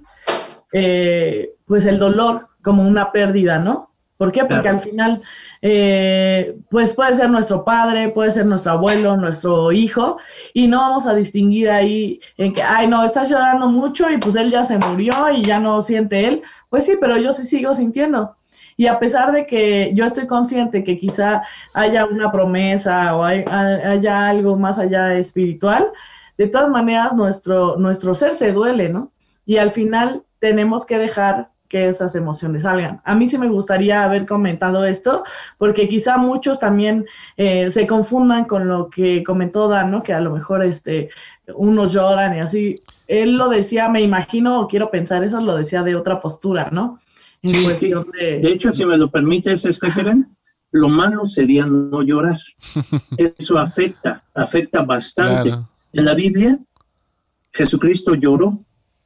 eh, 0.73 1.51
pues 1.67 1.87
el 1.87 1.99
dolor 1.99 2.49
como 2.63 2.87
una 2.87 3.13
pérdida, 3.13 3.59
¿no? 3.59 3.92
¿Por 4.23 4.31
qué? 4.31 4.45
Porque 4.45 4.69
al 4.69 4.79
final 4.79 5.21
eh, 5.63 6.57
pues 6.71 6.95
puede 6.95 7.15
ser 7.15 7.29
nuestro 7.29 7.65
padre, 7.65 8.11
puede 8.11 8.31
ser 8.31 8.47
nuestro 8.47 8.71
abuelo, 8.71 9.17
nuestro 9.17 9.73
hijo, 9.73 10.19
y 10.55 10.69
no 10.69 10.79
vamos 10.79 11.09
a 11.09 11.15
distinguir 11.17 11.69
ahí 11.69 12.21
en 12.37 12.53
que, 12.53 12.63
ay, 12.63 12.87
no, 12.87 13.05
estás 13.05 13.29
llorando 13.29 13.67
mucho 13.67 14.09
y 14.09 14.19
pues 14.19 14.37
él 14.37 14.53
ya 14.53 14.65
se 14.65 14.79
murió 14.79 15.13
y 15.35 15.43
ya 15.43 15.59
no 15.59 15.83
siente 15.83 16.25
él. 16.25 16.43
Pues 16.69 16.85
sí, 16.85 16.93
pero 17.01 17.17
yo 17.17 17.33
sí 17.33 17.45
sigo 17.45 17.75
sintiendo. 17.75 18.37
Y 18.77 18.87
a 18.87 19.01
pesar 19.01 19.33
de 19.33 19.45
que 19.45 19.91
yo 19.93 20.05
estoy 20.05 20.29
consciente 20.29 20.85
que 20.85 20.99
quizá 20.99 21.43
haya 21.75 22.07
una 22.07 22.31
promesa 22.31 23.17
o 23.17 23.25
haya 23.25 24.29
algo 24.29 24.57
más 24.57 24.79
allá 24.79 25.15
espiritual, 25.15 25.89
de 26.39 26.47
todas 26.47 26.71
maneras 26.71 27.13
nuestro, 27.17 27.75
nuestro 27.77 28.15
ser 28.15 28.35
se 28.35 28.53
duele, 28.53 28.89
¿no? 28.89 29.11
Y 29.47 29.57
al 29.57 29.73
final 29.73 30.23
tenemos 30.39 30.87
que 30.87 30.99
dejar 30.99 31.52
que 31.73 31.89
esas 31.89 32.15
emociones 32.15 32.65
salgan. 32.65 33.01
A 33.03 33.15
mí 33.15 33.27
sí 33.27 33.39
me 33.39 33.49
gustaría 33.49 34.05
haber 34.05 34.27
comentado 34.27 34.85
esto, 34.85 35.25
porque 35.57 35.89
quizá 35.89 36.19
muchos 36.19 36.59
también 36.59 37.07
eh, 37.39 37.71
se 37.71 37.87
confundan 37.87 38.45
con 38.45 38.69
lo 38.69 38.91
que 38.91 39.25
comentó 39.25 39.69
Dan, 39.69 39.91
¿no? 39.91 40.03
Que 40.03 40.13
a 40.13 40.21
lo 40.21 40.33
mejor 40.33 40.63
este, 40.63 41.09
unos 41.55 41.95
lloran 41.95 42.37
y 42.37 42.41
así. 42.41 42.83
Él 43.09 43.39
lo 43.39 43.49
decía, 43.49 43.89
me 43.89 44.03
imagino, 44.03 44.61
o 44.61 44.69
quiero 44.69 44.91
pensar, 44.91 45.25
eso 45.25 45.41
lo 45.41 45.57
decía 45.57 45.83
de 45.83 45.97
otra 45.97 46.21
postura, 46.21 46.69
¿no? 46.71 47.01
sí, 47.43 47.67
de... 48.21 48.53
hecho, 48.53 48.71
si 48.71 48.85
me 48.85 48.99
lo 48.99 49.11
permites, 49.11 49.65
Estefan, 49.65 50.29
lo 50.73 50.91
malo 50.91 51.25
sería 51.25 51.65
no 51.65 52.03
llorar. 52.03 52.37
Eso 53.17 53.59
afecta, 53.59 54.23
afecta 54.35 54.83
bastante. 54.83 55.55
En 55.95 56.05
la 56.05 56.15
Biblia, 56.15 56.59
Jesucristo 57.51 58.15
lloró 58.15 58.59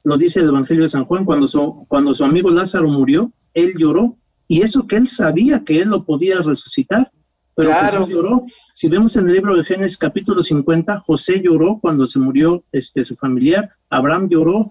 lo 0.07 0.17
dice 0.17 0.39
el 0.39 0.51
Evangelio 0.51 0.85
de 0.85 0.89
San 0.89 1.05
Juan, 1.05 1.25
cuando 1.25 1.49
su, 1.49 1.85
cuando 1.89 2.15
su 2.15 2.25
amigo 2.25 2.49
Lázaro 2.49 2.89
murió, 2.89 3.33
él 3.55 3.75
lloró, 3.77 4.17
y 4.47 4.63
eso 4.63 4.87
que 4.87 4.95
él 4.95 5.09
sabía 5.09 5.65
que 5.65 5.81
él 5.81 5.89
lo 5.89 6.05
podía 6.05 6.43
resucitar, 6.43 7.11
pero 7.57 7.75
Jesús 7.81 8.07
lloró. 8.07 8.43
Si 8.73 8.87
vemos 8.87 9.17
en 9.17 9.27
el 9.27 9.35
libro 9.35 9.57
de 9.57 9.65
Génesis 9.65 9.99
capítulo 9.99 10.45
50, 10.45 11.01
José 11.01 11.43
lloró 11.43 11.81
cuando 11.81 12.07
se 12.07 12.21
murió 12.21 12.63
este, 12.71 13.03
su 13.03 13.17
familiar, 13.17 13.69
Abraham 13.91 14.29
lloró, 14.29 14.71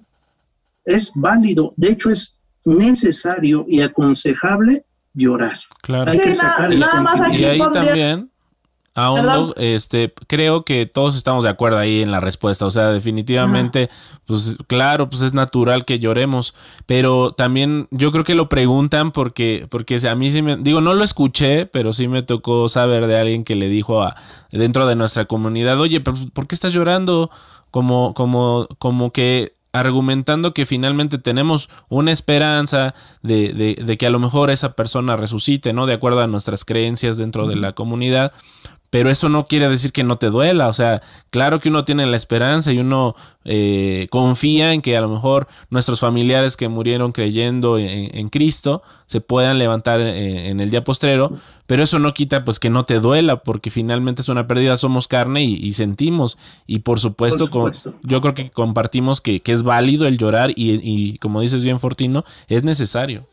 es 0.86 1.11
válido, 1.15 1.73
de 1.75 1.89
hecho 1.89 2.11
es 2.11 2.39
necesario 2.63 3.65
y 3.67 3.81
aconsejable 3.81 4.86
llorar. 5.13 5.57
Claro. 5.81 6.11
Hay 6.11 6.19
que 6.19 6.33
sacar 6.33 6.71
y 6.71 7.43
ahí 7.43 7.59
también 7.73 8.31
Aún 8.98 9.54
este, 9.58 10.14
creo 10.28 10.64
que 10.64 10.86
todos 10.86 11.18
estamos 11.18 11.43
de 11.43 11.50
acuerdo 11.50 11.78
ahí 11.78 12.02
en 12.02 12.12
la 12.12 12.22
respuesta. 12.22 12.66
O 12.66 12.72
sea, 12.72 12.91
definitivamente, 12.91 13.89
pues 14.26 14.58
claro, 14.68 15.10
pues 15.10 15.22
es 15.22 15.34
natural 15.34 15.84
que 15.84 16.00
lloremos. 16.00 16.56
Pero 16.86 17.34
también 17.34 17.89
yo 17.91 18.14
creo 18.14 18.24
que 18.24 18.36
lo 18.36 18.48
preguntan 18.48 19.12
porque, 19.12 19.68
porque 19.70 19.98
a 20.08 20.16
mí 20.16 20.32
sí 20.32 20.41
me, 20.41 20.56
digo, 20.56 20.80
no 20.80 20.93
lo 20.93 21.04
escuché, 21.04 21.66
pero 21.66 21.91
sí 21.91 22.08
me 22.08 22.24
tocó 22.24 22.70
saber 22.70 23.08
de 23.08 23.20
alguien 23.20 23.43
que 23.43 23.56
le 23.56 23.68
dijo 23.68 24.02
a, 24.02 24.16
dentro 24.50 24.88
de 24.88 24.96
nuestra 24.96 25.26
comunidad, 25.26 25.78
oye, 25.82 26.00
pero 26.00 26.16
¿por 26.32 26.48
qué 26.48 26.56
estás 26.56 26.72
llorando? 26.72 27.30
Como, 27.72 28.14
como, 28.14 28.70
como 28.78 29.12
que 29.12 29.56
argumentando 29.74 30.54
que 30.54 30.66
finalmente 30.66 31.18
tenemos 31.18 31.70
una 31.89 32.14
esperanza 32.14 32.96
de, 33.24 33.52
de, 33.52 33.84
de, 33.86 33.98
que 33.98 34.08
a 34.08 34.10
lo 34.10 34.20
mejor 34.20 34.52
esa 34.52 34.72
persona 34.72 35.18
resucite, 35.18 35.74
¿no? 35.74 35.86
De 35.86 35.93
acuerdo 35.93 36.22
a 36.22 36.28
nuestras 36.28 36.64
creencias 36.64 37.18
dentro 37.18 37.46
de 37.46 37.58
la 37.58 37.74
comunidad 37.74 38.32
pero 38.89 39.09
eso 39.09 39.29
no 39.29 39.47
quiere 39.47 39.67
decir 39.69 39.91
que 39.91 40.03
no 40.03 40.17
te 40.17 40.29
duela, 40.29 40.67
o 40.67 40.73
sea, 40.73 41.01
claro 41.29 41.59
que 41.59 41.69
uno 41.69 41.83
tiene 41.83 42.05
la 42.05 42.17
esperanza 42.17 42.71
y 42.71 42.79
uno 42.79 43.15
eh, 43.43 44.07
confía 44.09 44.73
en 44.73 44.81
que 44.81 44.95
a 44.95 45.01
lo 45.01 45.09
mejor 45.09 45.47
nuestros 45.69 45.99
familiares 45.99 46.55
que 46.55 46.69
murieron 46.69 47.11
creyendo 47.11 47.77
en, 47.77 48.29
Cristo 48.29 48.83
se 49.05 49.21
puedan 49.21 49.59
levantar 49.59 49.99
eh, 49.99 50.49
en, 50.49 50.59
el 50.59 50.69
día 50.69 50.83
postrero, 50.83 51.38
pero 51.67 51.83
eso 51.83 51.99
no 51.99 52.13
quita 52.13 52.45
pues 52.45 52.59
que 52.59 52.69
no 52.69 52.86
te 52.86 52.99
duela, 52.99 53.43
porque 53.43 53.69
finalmente 53.69 54.21
es 54.21 54.29
una 54.29 54.47
pérdida, 54.47 54.77
somos 54.77 55.07
carne 55.07 55.43
y, 55.43 55.73
sentimos, 55.73 56.38
y 56.65 56.79
por 56.79 56.99
supuesto, 56.99 57.49
yo 58.03 58.21
creo 58.21 58.33
que 58.33 58.49
compartimos 58.49 59.19
que, 59.21 59.41
es 59.45 59.63
válido 59.63 60.07
el 60.07 60.17
llorar 60.17 60.51
y, 60.51 60.79
y 60.81 61.17
como 61.17 61.41
dices 61.41 61.63
bien 61.63 61.79
Fortino, 61.79 62.23
es 62.47 62.63
necesario. 62.63 63.27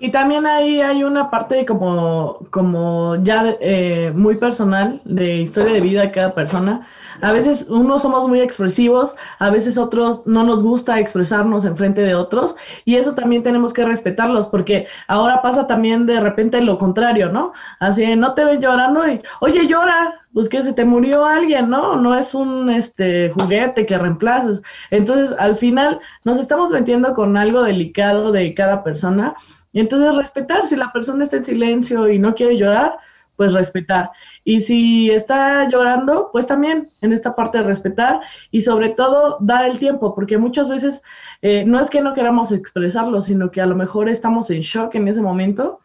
Y 0.00 0.12
también 0.12 0.46
ahí 0.46 0.80
hay 0.80 1.02
una 1.02 1.28
parte 1.28 1.66
como, 1.66 2.46
como 2.50 3.16
ya 3.24 3.56
eh, 3.60 4.12
muy 4.14 4.36
personal 4.36 5.00
de 5.04 5.38
historia 5.38 5.72
de 5.72 5.80
vida 5.80 6.02
de 6.02 6.12
cada 6.12 6.34
persona. 6.34 6.86
A 7.20 7.32
veces 7.32 7.66
unos 7.68 8.02
somos 8.02 8.28
muy 8.28 8.40
expresivos, 8.40 9.16
a 9.40 9.50
veces 9.50 9.76
otros 9.76 10.24
no 10.24 10.44
nos 10.44 10.62
gusta 10.62 11.00
expresarnos 11.00 11.64
en 11.64 11.76
frente 11.76 12.02
de 12.02 12.14
otros 12.14 12.54
y 12.84 12.94
eso 12.94 13.14
también 13.14 13.42
tenemos 13.42 13.72
que 13.72 13.84
respetarlos 13.84 14.46
porque 14.46 14.86
ahora 15.08 15.42
pasa 15.42 15.66
también 15.66 16.06
de 16.06 16.20
repente 16.20 16.60
lo 16.62 16.78
contrario, 16.78 17.32
¿no? 17.32 17.52
Así, 17.80 18.14
no 18.14 18.34
te 18.34 18.44
ves 18.44 18.60
llorando 18.60 19.04
y, 19.08 19.20
oye, 19.40 19.66
llora, 19.66 20.14
pues 20.32 20.48
que 20.48 20.62
se 20.62 20.74
te 20.74 20.84
murió 20.84 21.24
alguien, 21.24 21.70
¿no? 21.70 21.96
No 21.96 22.14
es 22.14 22.34
un 22.34 22.70
este 22.70 23.30
juguete 23.30 23.84
que 23.84 23.98
reemplaces. 23.98 24.62
Entonces, 24.92 25.36
al 25.40 25.56
final 25.56 25.98
nos 26.22 26.38
estamos 26.38 26.70
metiendo 26.70 27.14
con 27.14 27.36
algo 27.36 27.64
delicado 27.64 28.30
de 28.30 28.54
cada 28.54 28.84
persona 28.84 29.34
y 29.78 29.80
entonces 29.80 30.16
respetar, 30.16 30.66
si 30.66 30.74
la 30.74 30.90
persona 30.90 31.22
está 31.22 31.36
en 31.36 31.44
silencio 31.44 32.08
y 32.08 32.18
no 32.18 32.34
quiere 32.34 32.58
llorar, 32.58 32.96
pues 33.36 33.52
respetar. 33.52 34.10
Y 34.42 34.58
si 34.58 35.08
está 35.08 35.68
llorando, 35.68 36.30
pues 36.32 36.48
también 36.48 36.90
en 37.00 37.12
esta 37.12 37.36
parte 37.36 37.58
de 37.58 37.62
respetar 37.62 38.20
y 38.50 38.62
sobre 38.62 38.88
todo 38.88 39.36
dar 39.38 39.66
el 39.66 39.78
tiempo, 39.78 40.16
porque 40.16 40.36
muchas 40.36 40.68
veces 40.68 41.00
eh, 41.42 41.64
no 41.64 41.78
es 41.78 41.90
que 41.90 42.00
no 42.00 42.12
queramos 42.12 42.50
expresarlo, 42.50 43.22
sino 43.22 43.52
que 43.52 43.60
a 43.60 43.66
lo 43.66 43.76
mejor 43.76 44.08
estamos 44.08 44.50
en 44.50 44.62
shock 44.62 44.96
en 44.96 45.06
ese 45.06 45.20
momento 45.20 45.78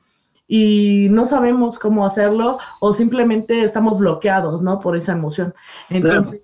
y 0.47 1.05
no 1.11 1.25
sabemos 1.25 1.77
cómo 1.77 2.03
hacerlo 2.03 2.57
o 2.79 2.93
simplemente 2.93 3.63
estamos 3.63 3.99
bloqueados, 3.99 4.63
¿no? 4.63 4.79
Por 4.79 4.97
esa 4.97 5.11
emoción. 5.11 5.53
Entonces, 5.91 6.41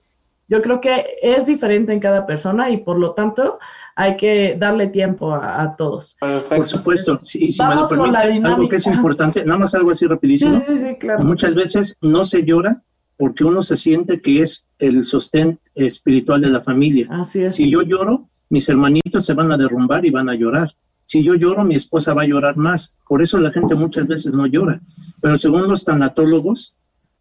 yo 0.50 0.62
creo 0.62 0.82
que 0.82 1.18
es 1.24 1.48
diferente 1.48 1.94
en 1.94 2.00
cada 2.00 2.28
persona 2.28 2.70
y 2.70 2.78
por 2.78 3.00
lo 3.00 3.14
tanto 3.14 3.58
hay 4.00 4.16
que 4.16 4.56
darle 4.58 4.88
tiempo 4.88 5.36
a, 5.36 5.76
todos. 5.78 6.16
Por 6.48 6.66
supuesto, 6.66 7.20
sí, 7.22 7.52
si 7.52 7.62
me 7.62 7.76
lo 7.76 7.86
permite, 7.86 8.18
algo 8.18 8.70
que 8.70 8.78
es 8.78 8.88
importante, 8.88 9.44
nada 9.44 9.60
más 9.60 9.76
algo 9.76 9.92
así 9.92 10.08
rapidísimo. 10.08 10.64
Sí, 10.66 10.78
sí, 10.78 10.98
claro. 10.98 11.26
Muchas 11.26 11.54
veces 11.54 11.98
no 12.02 12.24
se 12.24 12.46
llora 12.46 12.82
porque 13.18 13.44
uno 13.44 13.62
se 13.62 13.76
siente 13.76 14.22
que 14.22 14.40
es 14.40 14.70
el 14.78 15.04
sostén 15.04 15.60
espiritual 15.76 16.40
de 16.40 16.50
la 16.50 16.62
familia. 16.62 17.10
Así 17.12 17.44
es. 17.44 17.56
Si 17.56 17.70
yo 17.70 17.82
lloro, 17.82 18.30
mis 18.48 18.70
hermanitos 18.70 19.26
se 19.26 19.34
van 19.34 19.52
a 19.52 19.58
derrumbar 19.58 20.06
y 20.06 20.12
van 20.12 20.30
a 20.30 20.34
llorar. 20.34 20.72
Si 21.04 21.22
yo 21.22 21.36
lloro, 21.36 21.66
mi 21.66 21.76
esposa 21.76 22.14
va 22.14 22.22
a 22.22 22.28
llorar 22.28 22.56
más. 22.56 22.96
Por 23.06 23.22
eso 23.22 23.38
la 23.38 23.52
gente 23.52 23.76
muchas 23.76 24.08
veces 24.08 24.34
no 24.34 24.46
llora. 24.48 24.80
Pero 25.20 25.36
según 25.36 25.68
los 25.68 25.84
tanatólogos, 25.84 26.74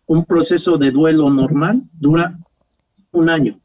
un 0.06 0.24
proceso 0.24 0.78
de 0.78 0.92
duelo 0.92 1.28
normal 1.28 1.82
dura 1.92 2.38
un 3.10 3.30
año. 3.30 3.58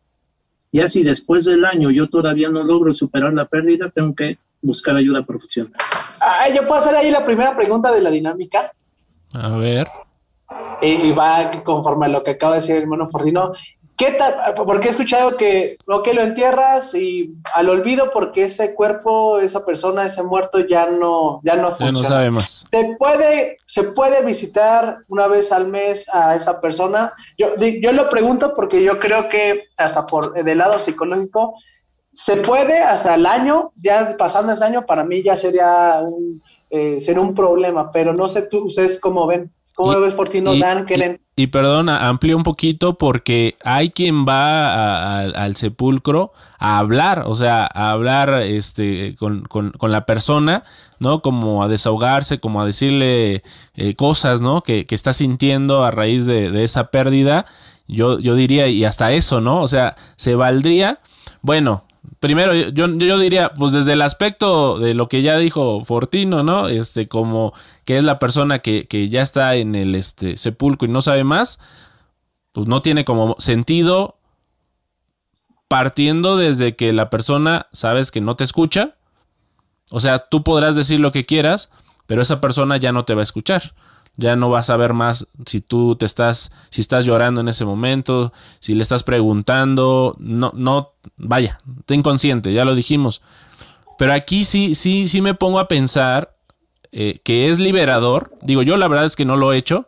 Ya 0.73 0.87
si 0.87 1.03
después 1.03 1.45
del 1.45 1.65
año 1.65 1.91
yo 1.91 2.09
todavía 2.09 2.49
no 2.49 2.63
logro 2.63 2.95
superar 2.95 3.31
la 3.31 3.45
pérdida, 3.45 3.91
tengo 3.93 4.15
que 4.15 4.39
buscar 4.59 4.95
ayuda 4.95 5.23
profesional. 5.23 5.73
Ah, 6.19 6.49
yo 6.49 6.67
puedo 6.67 6.81
hacer 6.81 6.95
ahí 6.95 7.11
la 7.11 7.23
primera 7.23 7.55
pregunta 7.55 7.91
de 7.91 8.01
la 8.01 8.09
dinámica. 8.09 8.73
A 9.33 9.49
ver. 9.57 9.87
Y, 10.81 11.11
va 11.11 11.51
conforme 11.63 12.07
a 12.07 12.09
lo 12.09 12.23
que 12.23 12.31
acaba 12.31 12.53
de 12.53 12.61
decir 12.61 12.75
el 12.75 12.81
hermano 12.81 13.07
Fortino. 13.07 13.51
¿Qué 13.95 14.11
tal? 14.13 14.55
Porque 14.55 14.87
he 14.87 14.91
escuchado 14.91 15.37
que, 15.37 15.77
lo 15.85 16.03
entierras 16.21 16.95
y 16.95 17.33
al 17.53 17.69
olvido 17.69 18.09
porque 18.11 18.43
ese 18.43 18.73
cuerpo, 18.73 19.39
esa 19.39 19.65
persona, 19.65 20.05
ese 20.05 20.23
muerto 20.23 20.59
ya 20.59 20.87
no, 20.87 21.41
ya 21.43 21.55
no 21.55 21.69
funciona. 21.69 21.91
no 21.91 22.07
sabe 22.07 22.31
más. 22.31 22.65
¿Se 22.71 22.95
puede, 22.97 23.57
¿Se 23.65 23.83
puede 23.83 24.23
visitar 24.23 24.97
una 25.07 25.27
vez 25.27 25.51
al 25.51 25.67
mes 25.67 26.07
a 26.13 26.35
esa 26.35 26.59
persona? 26.59 27.13
Yo, 27.37 27.55
yo 27.55 27.91
lo 27.91 28.09
pregunto 28.09 28.53
porque 28.55 28.83
yo 28.83 28.99
creo 28.99 29.29
que 29.29 29.65
hasta 29.77 30.05
por 30.05 30.33
del 30.33 30.57
lado 30.57 30.79
psicológico 30.79 31.53
se 32.13 32.37
puede 32.37 32.79
hasta 32.79 33.15
el 33.15 33.25
año, 33.25 33.71
ya 33.75 34.15
pasando 34.17 34.53
ese 34.53 34.63
año, 34.63 34.85
para 34.85 35.03
mí 35.03 35.23
ya 35.23 35.35
sería 35.35 35.99
un, 36.01 36.41
eh, 36.69 36.99
un 37.17 37.33
problema, 37.33 37.91
pero 37.91 38.13
no 38.13 38.27
sé 38.27 38.43
tú, 38.43 38.65
ustedes 38.65 38.99
cómo 38.99 39.27
ven. 39.27 39.51
¿Cómo 39.75 39.99
ves 39.99 40.13
Fortino, 40.13 40.55
Dan, 40.55 40.85
Kellen? 40.85 41.19
Y, 41.35 41.47
perdona, 41.47 42.07
amplío 42.09 42.37
un 42.37 42.43
poquito 42.43 42.95
porque 42.97 43.55
hay 43.63 43.89
quien 43.89 44.23
va 44.25 45.21
al 45.21 45.55
sepulcro 45.55 46.31
a 46.59 46.77
hablar, 46.77 47.23
o 47.25 47.35
sea, 47.35 47.67
a 47.73 47.89
hablar 47.89 48.43
este, 48.43 49.15
con, 49.17 49.43
la 49.81 50.05
persona, 50.05 50.63
¿no? 50.99 51.21
Como 51.21 51.63
a 51.63 51.67
desahogarse, 51.67 52.39
como 52.39 52.61
a 52.61 52.65
decirle 52.65 53.41
eh, 53.75 53.95
cosas, 53.95 54.41
¿no? 54.41 54.61
Que, 54.61 54.85
que, 54.85 54.93
está 54.93 55.11
sintiendo 55.11 55.83
a 55.83 55.89
raíz 55.89 56.27
de, 56.27 56.51
de 56.51 56.63
esa 56.63 56.91
pérdida. 56.91 57.47
Yo, 57.87 58.19
yo 58.19 58.35
diría, 58.35 58.67
y 58.67 58.85
hasta 58.85 59.11
eso, 59.11 59.41
¿no? 59.41 59.61
O 59.61 59.67
sea, 59.67 59.95
se 60.15 60.35
valdría, 60.35 60.99
bueno, 61.41 61.83
primero, 62.19 62.53
yo, 62.53 62.87
yo 62.87 63.17
diría, 63.17 63.53
pues 63.53 63.73
desde 63.73 63.93
el 63.93 64.01
aspecto 64.01 64.79
de 64.79 64.93
lo 64.93 65.07
que 65.07 65.21
ya 65.21 65.37
dijo 65.37 65.83
Fortino, 65.85 66.43
¿no? 66.43 66.67
Este, 66.67 67.07
como 67.07 67.53
que 67.85 67.97
es 67.97 68.03
la 68.03 68.19
persona 68.19 68.59
que, 68.59 68.87
que 68.87 69.09
ya 69.09 69.21
está 69.21 69.55
en 69.55 69.75
el 69.75 69.95
este, 69.95 70.37
sepulcro 70.37 70.87
y 70.87 70.91
no 70.91 71.01
sabe 71.01 71.23
más, 71.23 71.59
pues 72.51 72.67
no 72.67 72.81
tiene 72.81 73.05
como 73.05 73.35
sentido 73.39 74.17
partiendo 75.67 76.37
desde 76.37 76.75
que 76.75 76.93
la 76.93 77.09
persona 77.09 77.67
sabes 77.71 78.11
que 78.11 78.21
no 78.21 78.35
te 78.35 78.43
escucha. 78.43 78.95
O 79.91 79.99
sea, 79.99 80.27
tú 80.29 80.43
podrás 80.43 80.75
decir 80.75 80.99
lo 80.99 81.11
que 81.11 81.25
quieras, 81.25 81.69
pero 82.07 82.21
esa 82.21 82.41
persona 82.41 82.77
ya 82.77 82.91
no 82.91 83.05
te 83.05 83.15
va 83.15 83.21
a 83.21 83.23
escuchar 83.23 83.73
ya 84.15 84.35
no 84.35 84.49
vas 84.49 84.69
a 84.69 84.77
ver 84.77 84.93
más 84.93 85.27
si 85.45 85.61
tú 85.61 85.95
te 85.95 86.05
estás, 86.05 86.51
si 86.69 86.81
estás 86.81 87.05
llorando 87.05 87.41
en 87.41 87.47
ese 87.47 87.65
momento, 87.65 88.33
si 88.59 88.75
le 88.75 88.83
estás 88.83 89.03
preguntando, 89.03 90.15
no, 90.19 90.51
no, 90.55 90.93
vaya, 91.17 91.57
ten 91.85 92.03
consciente, 92.03 92.53
ya 92.53 92.65
lo 92.65 92.75
dijimos. 92.75 93.21
Pero 93.97 94.13
aquí 94.13 94.43
sí, 94.43 94.75
sí, 94.75 95.07
sí 95.07 95.21
me 95.21 95.33
pongo 95.33 95.59
a 95.59 95.67
pensar 95.67 96.35
eh, 96.91 97.19
que 97.23 97.49
es 97.49 97.59
liberador. 97.59 98.31
Digo, 98.41 98.61
yo 98.61 98.77
la 98.77 98.87
verdad 98.87 99.05
es 99.05 99.15
que 99.15 99.25
no 99.25 99.35
lo 99.35 99.53
he 99.53 99.57
hecho. 99.57 99.87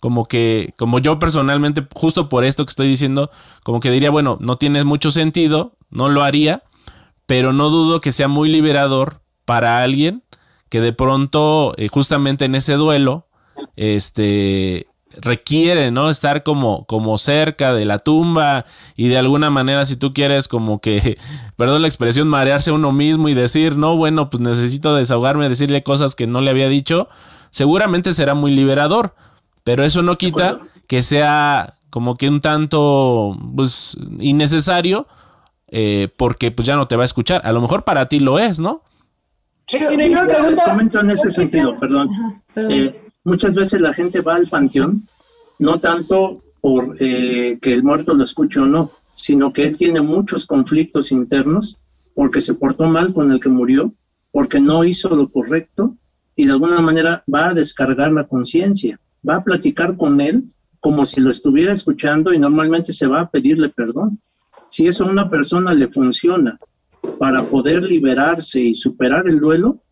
Como 0.00 0.24
que, 0.24 0.72
como 0.78 0.98
yo 0.98 1.18
personalmente, 1.18 1.86
justo 1.94 2.30
por 2.30 2.44
esto 2.44 2.64
que 2.64 2.70
estoy 2.70 2.88
diciendo, 2.88 3.30
como 3.62 3.80
que 3.80 3.90
diría, 3.90 4.10
bueno, 4.10 4.38
no 4.40 4.56
tiene 4.56 4.82
mucho 4.82 5.10
sentido, 5.10 5.76
no 5.90 6.08
lo 6.08 6.22
haría, 6.22 6.62
pero 7.26 7.52
no 7.52 7.68
dudo 7.68 8.00
que 8.00 8.12
sea 8.12 8.26
muy 8.26 8.48
liberador 8.48 9.20
para 9.44 9.82
alguien 9.82 10.22
que 10.70 10.80
de 10.80 10.92
pronto, 10.94 11.74
eh, 11.76 11.88
justamente 11.88 12.46
en 12.46 12.54
ese 12.54 12.74
duelo, 12.74 13.26
este 13.76 14.86
requiere, 15.12 15.90
¿no? 15.90 16.10
Estar 16.10 16.42
como, 16.42 16.84
como 16.86 17.18
cerca 17.18 17.72
de 17.72 17.84
la 17.84 17.98
tumba 17.98 18.66
y 18.96 19.08
de 19.08 19.18
alguna 19.18 19.50
manera, 19.50 19.84
si 19.84 19.96
tú 19.96 20.12
quieres, 20.12 20.48
como 20.48 20.80
que, 20.80 21.18
perdón 21.56 21.82
la 21.82 21.88
expresión, 21.88 22.28
marearse 22.28 22.72
uno 22.72 22.92
mismo 22.92 23.28
y 23.28 23.34
decir, 23.34 23.76
no, 23.76 23.96
bueno, 23.96 24.30
pues 24.30 24.40
necesito 24.40 24.94
desahogarme, 24.94 25.48
decirle 25.48 25.82
cosas 25.82 26.14
que 26.14 26.26
no 26.26 26.40
le 26.40 26.50
había 26.50 26.68
dicho, 26.68 27.08
seguramente 27.50 28.12
será 28.12 28.34
muy 28.34 28.52
liberador, 28.52 29.14
pero 29.64 29.84
eso 29.84 30.02
no 30.02 30.16
quita 30.16 30.60
que 30.86 31.02
sea 31.02 31.76
como 31.90 32.16
que 32.16 32.28
un 32.28 32.40
tanto, 32.40 33.36
pues, 33.56 33.96
innecesario, 34.20 35.08
eh, 35.68 36.08
porque 36.16 36.50
pues 36.50 36.66
ya 36.66 36.76
no 36.76 36.88
te 36.88 36.96
va 36.96 37.02
a 37.02 37.06
escuchar. 37.06 37.42
A 37.44 37.52
lo 37.52 37.60
mejor 37.60 37.84
para 37.84 38.06
ti 38.06 38.18
lo 38.20 38.38
es, 38.38 38.58
¿no? 38.58 38.82
Sí, 39.66 39.78
en 39.78 41.10
ese 41.10 41.30
sentido, 41.30 41.78
perdón. 41.78 42.10
Eh, 42.56 43.09
Muchas 43.24 43.54
veces 43.54 43.80
la 43.80 43.92
gente 43.92 44.20
va 44.20 44.36
al 44.36 44.46
panteón 44.46 45.08
no 45.58 45.78
tanto 45.78 46.42
por 46.60 46.96
eh, 47.00 47.58
que 47.60 47.72
el 47.72 47.82
muerto 47.82 48.14
lo 48.14 48.24
escuche 48.24 48.60
o 48.60 48.66
no, 48.66 48.92
sino 49.14 49.52
que 49.52 49.64
él 49.64 49.76
tiene 49.76 50.00
muchos 50.00 50.46
conflictos 50.46 51.12
internos 51.12 51.82
porque 52.14 52.40
se 52.40 52.54
portó 52.54 52.84
mal 52.84 53.12
con 53.12 53.30
el 53.30 53.40
que 53.40 53.50
murió, 53.50 53.92
porque 54.32 54.58
no 54.58 54.84
hizo 54.84 55.14
lo 55.14 55.30
correcto 55.30 55.96
y 56.34 56.46
de 56.46 56.52
alguna 56.52 56.80
manera 56.80 57.22
va 57.32 57.50
a 57.50 57.54
descargar 57.54 58.10
la 58.12 58.26
conciencia, 58.26 58.98
va 59.26 59.36
a 59.36 59.44
platicar 59.44 59.96
con 59.96 60.20
él 60.20 60.54
como 60.80 61.04
si 61.04 61.20
lo 61.20 61.30
estuviera 61.30 61.74
escuchando 61.74 62.32
y 62.32 62.38
normalmente 62.38 62.94
se 62.94 63.06
va 63.06 63.20
a 63.20 63.30
pedirle 63.30 63.68
perdón. 63.68 64.18
Si 64.70 64.86
eso 64.86 65.04
a 65.04 65.10
una 65.10 65.28
persona 65.28 65.74
le 65.74 65.88
funciona 65.88 66.58
para 67.18 67.44
poder 67.44 67.82
liberarse 67.82 68.60
y 68.60 68.74
superar 68.74 69.28
el 69.28 69.40
duelo, 69.40 69.82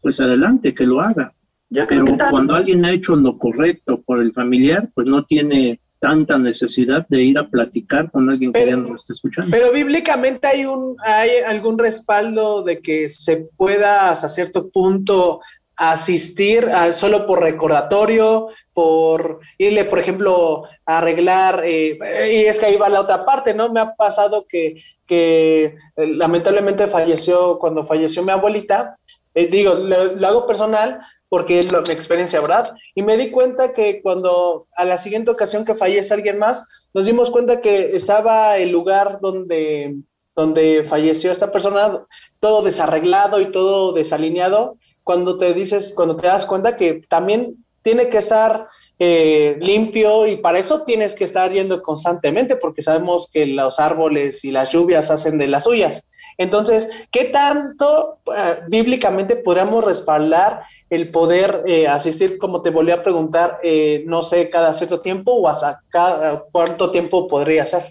pues 0.00 0.20
adelante, 0.20 0.72
que 0.72 0.86
lo 0.86 1.00
haga. 1.00 1.32
Pero 1.70 2.04
cuando 2.30 2.54
alguien 2.54 2.84
ha 2.84 2.92
hecho 2.92 3.16
lo 3.16 3.38
correcto 3.38 4.00
por 4.02 4.20
el 4.20 4.32
familiar, 4.32 4.88
pues 4.94 5.08
no 5.08 5.24
tiene 5.24 5.80
tanta 5.98 6.38
necesidad 6.38 7.06
de 7.08 7.22
ir 7.22 7.38
a 7.38 7.48
platicar 7.48 8.10
con 8.10 8.28
alguien 8.30 8.52
que 8.52 8.66
ya 8.66 8.76
no 8.76 8.90
lo 8.90 8.96
está 8.96 9.12
escuchando. 9.12 9.50
Pero 9.50 9.72
bíblicamente 9.72 10.46
hay 10.46 10.64
un 10.64 10.96
hay 11.02 11.38
algún 11.46 11.78
respaldo 11.78 12.62
de 12.62 12.80
que 12.80 13.08
se 13.08 13.48
pueda 13.56 14.10
hasta 14.10 14.28
cierto 14.28 14.68
punto 14.70 15.40
asistir 15.76 16.70
solo 16.92 17.26
por 17.26 17.40
recordatorio, 17.40 18.48
por 18.72 19.40
irle, 19.58 19.84
por 19.84 19.98
ejemplo, 19.98 20.64
a 20.86 20.98
arreglar, 20.98 21.62
eh, 21.64 21.98
y 22.32 22.46
es 22.46 22.58
que 22.58 22.66
ahí 22.66 22.76
va 22.76 22.88
la 22.88 23.02
otra 23.02 23.26
parte, 23.26 23.52
¿no? 23.52 23.70
Me 23.70 23.80
ha 23.80 23.94
pasado 23.94 24.46
que, 24.48 24.82
que 25.06 25.64
eh, 25.96 26.06
lamentablemente 26.06 26.86
falleció, 26.86 27.58
cuando 27.58 27.86
falleció 27.86 28.22
mi 28.22 28.32
abuelita, 28.32 28.96
eh, 29.34 29.48
digo, 29.48 29.74
lo, 29.74 30.26
hago 30.26 30.46
personal, 30.46 31.00
porque 31.28 31.58
es 31.58 31.72
mi 31.72 31.78
experiencia, 31.92 32.40
¿verdad? 32.40 32.74
Y 32.94 33.02
me 33.02 33.16
di 33.16 33.30
cuenta 33.30 33.72
que 33.72 34.00
cuando 34.02 34.66
a 34.76 34.84
la 34.84 34.98
siguiente 34.98 35.30
ocasión 35.30 35.64
que 35.64 35.74
fallece 35.74 36.14
alguien 36.14 36.38
más, 36.38 36.66
nos 36.94 37.06
dimos 37.06 37.30
cuenta 37.30 37.60
que 37.60 37.96
estaba 37.96 38.56
el 38.58 38.70
lugar 38.70 39.18
donde, 39.20 39.96
donde 40.34 40.84
falleció 40.88 41.32
esta 41.32 41.50
persona 41.50 42.06
todo 42.40 42.62
desarreglado 42.62 43.40
y 43.40 43.50
todo 43.50 43.92
desalineado, 43.92 44.76
cuando 45.02 45.38
te 45.38 45.54
dices, 45.54 45.92
cuando 45.94 46.16
te 46.16 46.26
das 46.26 46.46
cuenta 46.46 46.76
que 46.76 47.02
también 47.08 47.64
tiene 47.82 48.08
que 48.08 48.18
estar 48.18 48.68
eh, 48.98 49.56
limpio 49.60 50.26
y 50.26 50.36
para 50.36 50.58
eso 50.58 50.82
tienes 50.82 51.14
que 51.14 51.24
estar 51.24 51.52
yendo 51.52 51.82
constantemente 51.82 52.56
porque 52.56 52.82
sabemos 52.82 53.30
que 53.30 53.46
los 53.46 53.78
árboles 53.78 54.44
y 54.44 54.50
las 54.50 54.72
lluvias 54.72 55.10
hacen 55.10 55.38
de 55.38 55.46
las 55.46 55.64
suyas. 55.64 56.10
Entonces, 56.38 56.88
¿qué 57.10 57.26
tanto 57.26 58.18
eh, 58.36 58.56
bíblicamente 58.68 59.36
podríamos 59.36 59.84
respaldar 59.84 60.62
el 60.90 61.10
poder 61.10 61.62
eh, 61.66 61.88
asistir, 61.88 62.38
como 62.38 62.62
te 62.62 62.70
volví 62.70 62.92
a 62.92 63.02
preguntar, 63.02 63.58
eh, 63.62 64.04
no 64.06 64.22
sé, 64.22 64.50
cada 64.50 64.74
cierto 64.74 65.00
tiempo 65.00 65.32
o 65.32 65.48
hasta 65.48 65.80
cada, 65.88 66.44
cuánto 66.52 66.90
tiempo 66.90 67.26
podría 67.26 67.64
ser? 67.64 67.84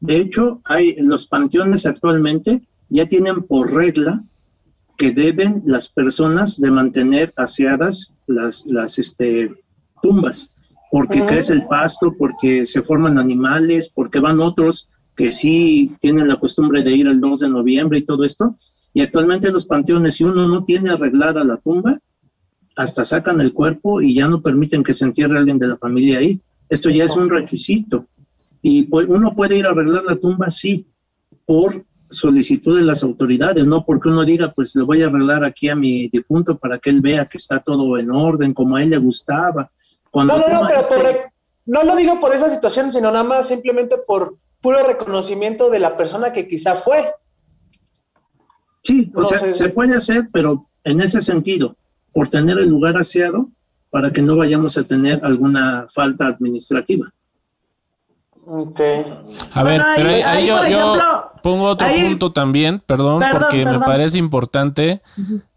De 0.00 0.16
hecho, 0.16 0.60
hay 0.64 0.96
los 0.96 1.26
panteones 1.26 1.86
actualmente 1.86 2.62
ya 2.88 3.06
tienen 3.06 3.42
por 3.42 3.72
regla 3.72 4.22
que 4.98 5.12
deben 5.12 5.62
las 5.64 5.88
personas 5.88 6.60
de 6.60 6.70
mantener 6.70 7.32
aseadas 7.36 8.14
las, 8.26 8.66
las 8.66 8.98
este, 8.98 9.50
tumbas, 10.02 10.52
porque 10.90 11.24
crece 11.24 11.54
el 11.54 11.66
pasto, 11.66 12.14
porque 12.18 12.66
se 12.66 12.82
forman 12.82 13.18
animales, 13.18 13.88
porque 13.88 14.20
van 14.20 14.40
otros 14.40 14.88
que 15.16 15.32
sí 15.32 15.92
tienen 16.00 16.28
la 16.28 16.36
costumbre 16.36 16.82
de 16.82 16.92
ir 16.92 17.06
el 17.06 17.20
2 17.20 17.40
de 17.40 17.48
noviembre 17.48 17.98
y 17.98 18.04
todo 18.04 18.24
esto. 18.24 18.56
Y 18.94 19.00
actualmente 19.00 19.50
los 19.50 19.64
panteones, 19.64 20.16
si 20.16 20.24
uno 20.24 20.46
no 20.46 20.64
tiene 20.64 20.90
arreglada 20.90 21.44
la 21.44 21.56
tumba, 21.58 21.98
hasta 22.76 23.04
sacan 23.04 23.40
el 23.40 23.52
cuerpo 23.52 24.00
y 24.00 24.14
ya 24.14 24.28
no 24.28 24.42
permiten 24.42 24.82
que 24.82 24.94
se 24.94 25.04
entierre 25.04 25.38
alguien 25.38 25.58
de 25.58 25.68
la 25.68 25.76
familia 25.76 26.18
ahí. 26.18 26.40
Esto 26.68 26.90
ya 26.90 27.04
es 27.04 27.16
un 27.16 27.28
requisito. 27.28 28.06
Y 28.62 28.84
pues, 28.84 29.06
uno 29.08 29.34
puede 29.34 29.58
ir 29.58 29.66
a 29.66 29.70
arreglar 29.70 30.04
la 30.04 30.16
tumba, 30.16 30.48
sí, 30.50 30.86
por 31.44 31.84
solicitud 32.08 32.76
de 32.76 32.84
las 32.84 33.02
autoridades, 33.02 33.66
no 33.66 33.84
porque 33.84 34.08
uno 34.08 34.24
diga, 34.24 34.52
pues 34.52 34.74
le 34.76 34.82
voy 34.82 35.02
a 35.02 35.06
arreglar 35.06 35.44
aquí 35.44 35.68
a 35.68 35.74
mi 35.74 36.08
difunto 36.08 36.58
para 36.58 36.78
que 36.78 36.90
él 36.90 37.00
vea 37.00 37.26
que 37.26 37.38
está 37.38 37.60
todo 37.60 37.98
en 37.98 38.10
orden, 38.10 38.54
como 38.54 38.76
a 38.76 38.82
él 38.82 38.90
le 38.90 38.98
gustaba. 38.98 39.70
Cuando 40.10 40.36
no, 40.36 40.48
no, 40.48 40.62
no, 40.62 40.68
pero 40.90 41.32
no 41.66 41.84
lo 41.84 41.96
digo 41.96 42.20
por 42.20 42.34
esa 42.34 42.50
situación, 42.50 42.92
sino 42.92 43.10
nada 43.10 43.24
más 43.24 43.48
simplemente 43.48 43.96
por 44.06 44.36
puro 44.62 44.86
reconocimiento 44.86 45.68
de 45.68 45.80
la 45.80 45.96
persona 45.96 46.32
que 46.32 46.48
quizá 46.48 46.76
fue. 46.76 47.12
Sí, 48.82 49.12
o 49.14 49.24
sea, 49.24 49.50
se 49.50 49.68
puede 49.68 49.94
hacer, 49.94 50.26
pero 50.32 50.56
en 50.84 51.00
ese 51.00 51.20
sentido, 51.20 51.76
por 52.12 52.28
tener 52.28 52.58
el 52.58 52.68
lugar 52.68 52.96
aseado, 52.96 53.48
para 53.90 54.10
que 54.10 54.22
no 54.22 54.36
vayamos 54.36 54.78
a 54.78 54.84
tener 54.84 55.22
alguna 55.24 55.86
falta 55.92 56.26
administrativa. 56.26 57.12
Okay. 58.44 59.04
A 59.52 59.62
ver, 59.62 59.82
pero 59.94 60.08
ahí, 60.26 60.46
yo, 60.46 61.30
pongo 61.42 61.66
otro 61.66 61.86
punto 61.86 62.32
también, 62.32 62.80
perdón, 62.80 63.22
porque 63.30 63.64
me 63.64 63.78
parece 63.78 64.18
importante. 64.18 65.02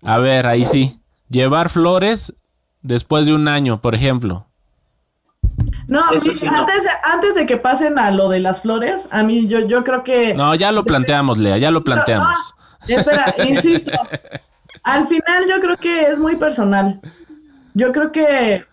A 0.03 0.19
ver, 0.19 0.45
ahí 0.45 0.65
sí. 0.65 0.99
Llevar 1.29 1.69
flores 1.69 2.33
después 2.81 3.25
de 3.25 3.33
un 3.33 3.47
año, 3.47 3.81
por 3.81 3.95
ejemplo. 3.95 4.47
No, 5.87 6.03
antes, 6.03 6.87
antes 7.03 7.35
de 7.35 7.45
que 7.45 7.57
pasen 7.57 7.99
a 7.99 8.11
lo 8.11 8.29
de 8.29 8.39
las 8.39 8.61
flores, 8.61 9.07
a 9.11 9.23
mí 9.23 9.47
yo, 9.47 9.59
yo 9.67 9.83
creo 9.83 10.03
que... 10.03 10.33
No, 10.33 10.55
ya 10.55 10.71
lo 10.71 10.83
planteamos, 10.83 11.37
Lea, 11.37 11.57
ya 11.57 11.71
lo 11.71 11.83
planteamos. 11.83 12.53
espera, 12.87 13.35
insisto. 13.47 13.91
Al 14.83 15.07
final 15.07 15.45
yo 15.49 15.59
creo 15.59 15.77
que 15.77 16.03
es 16.09 16.19
muy 16.19 16.35
personal. 16.35 16.99
Yo 17.73 17.91
creo 17.91 18.11
que 18.11 18.65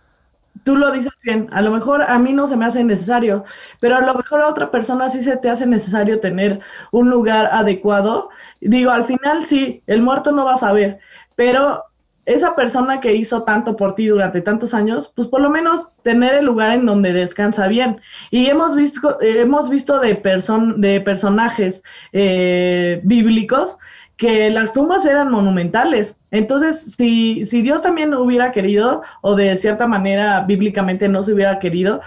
tú 0.64 0.76
lo 0.76 0.90
dices 0.92 1.12
bien, 1.22 1.48
a 1.52 1.60
lo 1.60 1.70
mejor 1.70 2.02
a 2.02 2.18
mí 2.18 2.32
no 2.32 2.46
se 2.46 2.56
me 2.56 2.64
hace 2.64 2.84
necesario, 2.84 3.44
pero 3.80 3.96
a 3.96 4.00
lo 4.00 4.14
mejor 4.14 4.40
a 4.40 4.48
otra 4.48 4.70
persona 4.70 5.08
sí 5.08 5.20
se 5.20 5.36
te 5.36 5.50
hace 5.50 5.66
necesario 5.66 6.20
tener 6.20 6.60
un 6.92 7.10
lugar 7.10 7.48
adecuado. 7.52 8.30
Digo, 8.60 8.90
al 8.90 9.04
final 9.04 9.44
sí, 9.44 9.82
el 9.86 10.02
muerto 10.02 10.32
no 10.32 10.44
va 10.44 10.54
a 10.54 10.58
saber, 10.58 10.98
pero 11.34 11.84
esa 12.24 12.54
persona 12.54 13.00
que 13.00 13.14
hizo 13.14 13.42
tanto 13.42 13.76
por 13.76 13.94
ti 13.94 14.06
durante 14.06 14.40
tantos 14.40 14.74
años, 14.74 15.12
pues 15.14 15.28
por 15.28 15.40
lo 15.40 15.50
menos 15.50 15.88
tener 16.02 16.34
el 16.34 16.44
lugar 16.44 16.72
en 16.72 16.86
donde 16.86 17.12
descansa 17.12 17.66
bien. 17.66 18.00
Y 18.30 18.46
hemos 18.46 18.76
visto, 18.76 19.18
hemos 19.20 19.68
visto 19.68 19.98
de, 19.98 20.14
person 20.14 20.80
de 20.80 21.00
personajes 21.00 21.82
eh, 22.12 23.00
bíblicos 23.04 23.76
que 24.16 24.50
las 24.50 24.72
tumbas 24.72 25.04
eran 25.04 25.30
monumentales. 25.30 26.16
Entonces, 26.30 26.94
si, 26.94 27.44
si 27.44 27.62
Dios 27.62 27.82
también 27.82 28.14
hubiera 28.14 28.52
querido, 28.52 29.02
o 29.20 29.34
de 29.34 29.56
cierta 29.56 29.86
manera 29.88 30.42
bíblicamente 30.42 31.08
no 31.08 31.22
se 31.24 31.32
hubiera 31.32 31.58
querido, 31.58 32.00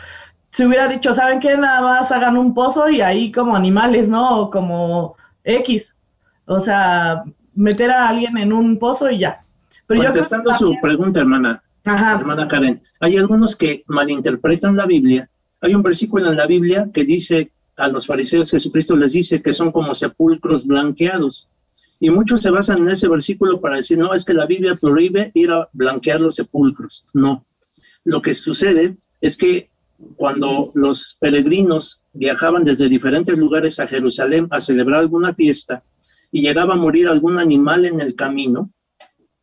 se 0.51 0.65
hubiera 0.65 0.87
dicho, 0.87 1.13
¿saben 1.13 1.41
qué? 1.41 1.57
Nada 1.57 1.81
más 1.81 2.11
hagan 2.13 2.37
un 2.37 2.53
pozo 2.53 2.89
y 2.89 3.01
ahí 3.01 3.31
como 3.33 3.55
animales, 3.55 4.07
¿no? 4.07 4.39
O 4.39 4.49
como 4.49 5.17
X. 5.43 5.93
O 6.45 6.61
sea, 6.61 7.25
meter 7.53 7.91
a 7.91 8.07
alguien 8.07 8.37
en 8.37 8.53
un 8.53 8.79
pozo 8.79 9.09
y 9.09 9.19
ya. 9.19 9.44
Pero 9.87 10.03
Contestando 10.03 10.51
yo 10.51 10.57
su 10.57 10.75
pregunta, 10.81 11.21
hermana, 11.21 11.63
hermana 11.83 12.47
Karen, 12.47 12.81
hay 12.99 13.17
algunos 13.17 13.55
que 13.55 13.83
malinterpretan 13.87 14.75
la 14.75 14.85
Biblia. 14.85 15.29
Hay 15.61 15.75
un 15.75 15.83
versículo 15.83 16.29
en 16.29 16.37
la 16.37 16.47
Biblia 16.47 16.89
que 16.93 17.05
dice 17.05 17.51
a 17.77 17.87
los 17.87 18.07
fariseos, 18.07 18.51
Jesucristo 18.51 18.95
les 18.95 19.11
dice 19.11 19.41
que 19.41 19.53
son 19.53 19.71
como 19.71 19.93
sepulcros 19.93 20.65
blanqueados. 20.65 21.49
Y 21.99 22.09
muchos 22.09 22.41
se 22.41 22.49
basan 22.49 22.79
en 22.79 22.89
ese 22.89 23.07
versículo 23.07 23.61
para 23.61 23.77
decir, 23.77 23.97
no, 23.97 24.13
es 24.13 24.25
que 24.25 24.33
la 24.33 24.45
Biblia 24.45 24.75
prohíbe 24.75 25.31
ir 25.33 25.51
a 25.51 25.69
blanquear 25.73 26.19
los 26.19 26.35
sepulcros. 26.35 27.05
No. 27.13 27.45
Lo 28.03 28.21
que 28.21 28.33
sucede 28.33 28.97
es 29.21 29.37
que 29.37 29.69
cuando 30.17 30.71
los 30.73 31.17
peregrinos 31.19 32.03
viajaban 32.13 32.63
desde 32.65 32.89
diferentes 32.89 33.37
lugares 33.37 33.79
a 33.79 33.87
Jerusalén 33.87 34.47
a 34.51 34.59
celebrar 34.59 34.99
alguna 34.99 35.33
fiesta 35.33 35.83
y 36.31 36.41
llegaba 36.41 36.73
a 36.73 36.77
morir 36.77 37.07
algún 37.07 37.39
animal 37.39 37.85
en 37.85 38.01
el 38.01 38.15
camino, 38.15 38.69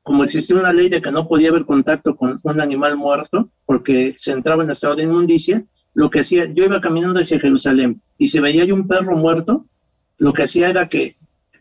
como 0.02 0.24
existía 0.24 0.56
una 0.56 0.72
ley 0.72 0.88
de 0.88 1.00
que 1.00 1.12
no 1.12 1.28
podía 1.28 1.50
haber 1.50 1.64
contacto 1.64 2.16
con 2.16 2.40
un 2.42 2.60
animal 2.60 2.96
muerto 2.96 3.50
porque 3.66 4.14
se 4.18 4.32
entraba 4.32 4.64
en 4.64 4.70
estado 4.70 4.96
de 4.96 5.04
inmundicia, 5.04 5.64
lo 5.94 6.10
que 6.10 6.20
hacía, 6.20 6.46
yo 6.52 6.64
iba 6.64 6.80
caminando 6.80 7.20
hacia 7.20 7.38
Jerusalén 7.38 8.02
y 8.18 8.26
si 8.26 8.40
veía 8.40 8.64
yo 8.64 8.74
un 8.74 8.88
perro 8.88 9.16
muerto, 9.16 9.66
lo 10.18 10.32
que 10.32 10.44
hacía 10.44 10.68
era 10.68 10.88
que 10.88 11.16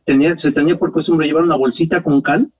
tenía, 0.05 0.37
se 0.37 0.51
tenía 0.51 0.77
por 0.77 0.91
costumbre 0.91 1.27
llevar 1.27 1.43
una 1.43 1.55
bolsita 1.55 2.01
con 2.01 2.21
cal 2.21 2.51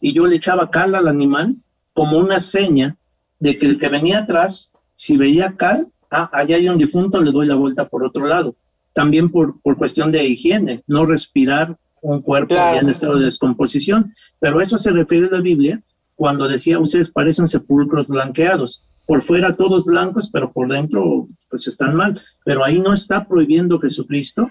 y 0.00 0.12
yo 0.12 0.26
le 0.26 0.36
echaba 0.36 0.70
cal 0.70 0.94
al 0.94 1.08
animal 1.08 1.56
como 1.94 2.18
una 2.18 2.40
seña 2.40 2.96
de 3.38 3.58
que 3.58 3.66
el 3.66 3.78
que 3.78 3.88
venía 3.88 4.20
atrás, 4.20 4.72
si 4.96 5.16
veía 5.16 5.56
cal, 5.56 5.88
ah, 6.10 6.30
allá 6.32 6.56
hay 6.56 6.68
un 6.68 6.78
difunto, 6.78 7.20
le 7.20 7.32
doy 7.32 7.46
la 7.46 7.54
vuelta 7.54 7.88
por 7.88 8.04
otro 8.04 8.26
lado. 8.26 8.56
También 8.92 9.30
por, 9.30 9.60
por 9.62 9.76
cuestión 9.76 10.12
de 10.12 10.24
higiene, 10.24 10.82
no 10.86 11.06
respirar 11.06 11.76
un 12.02 12.20
cuerpo 12.20 12.54
en 12.54 12.88
estado 12.88 13.18
de 13.18 13.24
descomposición. 13.24 14.12
Pero 14.38 14.60
eso 14.60 14.76
se 14.76 14.90
refiere 14.90 15.28
a 15.28 15.36
la 15.36 15.40
Biblia 15.40 15.82
cuando 16.16 16.46
decía, 16.46 16.78
ustedes 16.78 17.10
parecen 17.10 17.48
sepulcros 17.48 18.08
blanqueados. 18.08 18.86
Por 19.06 19.22
fuera 19.22 19.56
todos 19.56 19.84
blancos, 19.84 20.30
pero 20.30 20.52
por 20.52 20.68
dentro 20.68 21.26
pues 21.48 21.66
están 21.66 21.96
mal. 21.96 22.20
Pero 22.44 22.64
ahí 22.64 22.78
no 22.78 22.92
está 22.92 23.26
prohibiendo 23.26 23.80
Jesucristo 23.80 24.48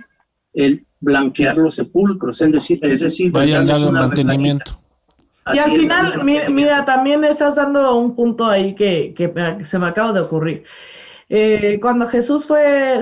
el 0.54 0.86
blanquear 1.00 1.58
los 1.58 1.76
sepulcros, 1.76 2.42
es 2.42 2.52
decir, 2.52 2.80
es 2.82 3.00
decir, 3.00 3.32
Vaya 3.32 3.60
al 3.60 3.92
mantenimiento. 3.92 4.80
Y 5.54 5.58
al 5.58 5.72
final, 5.72 6.24
mira, 6.24 6.86
también 6.86 7.24
estás 7.24 7.56
dando 7.56 7.96
un 7.96 8.16
punto 8.16 8.46
ahí 8.46 8.76
que, 8.76 9.14
que 9.16 9.66
se 9.66 9.80
me 9.80 9.88
acaba 9.88 10.14
de 10.14 10.20
ocurrir. 10.20 10.64
Eh, 11.30 11.80
cuando 11.82 12.08
Jesús 12.08 12.46
fue, 12.46 13.00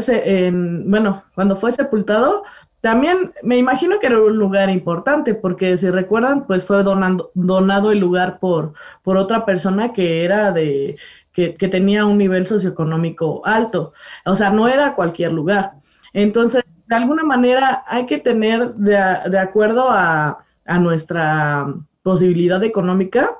bueno, 0.85 1.23
cuando 1.35 1.55
fue 1.55 1.71
sepultado, 1.71 2.43
también 2.81 3.33
me 3.43 3.57
imagino 3.57 3.99
que 3.99 4.07
era 4.07 4.21
un 4.21 4.37
lugar 4.37 4.69
importante, 4.69 5.35
porque 5.35 5.75
si 5.75 5.89
recuerdan, 5.89 6.47
pues 6.47 6.65
fue 6.65 6.83
donado 6.83 7.91
el 7.91 7.99
lugar 7.99 8.39
por, 8.39 8.73
por 9.03 9.17
otra 9.17 9.45
persona 9.45 9.91
que 9.91 10.23
era 10.23 10.51
de, 10.51 10.97
que, 11.33 11.67
tenía 11.69 12.05
un 12.05 12.17
nivel 12.17 12.45
socioeconómico 12.45 13.41
alto. 13.45 13.93
O 14.25 14.35
sea, 14.35 14.49
no 14.49 14.67
era 14.67 14.95
cualquier 14.95 15.33
lugar. 15.33 15.73
Entonces, 16.13 16.63
de 16.87 16.95
alguna 16.95 17.23
manera 17.23 17.83
hay 17.87 18.05
que 18.05 18.17
tener 18.17 18.73
de, 18.75 18.97
de 19.29 19.39
acuerdo 19.39 19.89
a, 19.89 20.39
a, 20.65 20.79
nuestra 20.79 21.73
posibilidad 22.01 22.63
económica, 22.63 23.37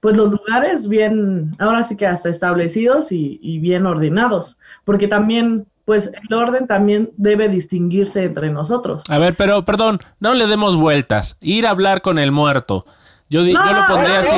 pues 0.00 0.16
los 0.16 0.32
lugares 0.32 0.88
bien, 0.88 1.54
ahora 1.58 1.82
sí 1.82 1.96
que 1.96 2.06
hasta 2.06 2.28
establecidos 2.28 3.12
y, 3.12 3.38
y 3.42 3.58
bien 3.60 3.86
ordenados, 3.86 4.58
porque 4.84 5.08
también 5.08 5.66
pues 5.90 6.08
el 6.28 6.32
orden 6.36 6.68
también 6.68 7.10
debe 7.16 7.48
distinguirse 7.48 8.22
entre 8.22 8.48
nosotros. 8.48 9.02
A 9.08 9.18
ver, 9.18 9.34
pero 9.34 9.64
perdón, 9.64 9.98
no 10.20 10.34
le 10.34 10.46
demos 10.46 10.76
vueltas. 10.76 11.36
Ir 11.40 11.66
a 11.66 11.70
hablar 11.70 12.00
con 12.00 12.20
el 12.20 12.30
muerto. 12.30 12.86
Yo, 13.28 13.42
yo 13.42 13.58
lo 13.58 13.86
pondría 13.88 14.20
así. 14.20 14.36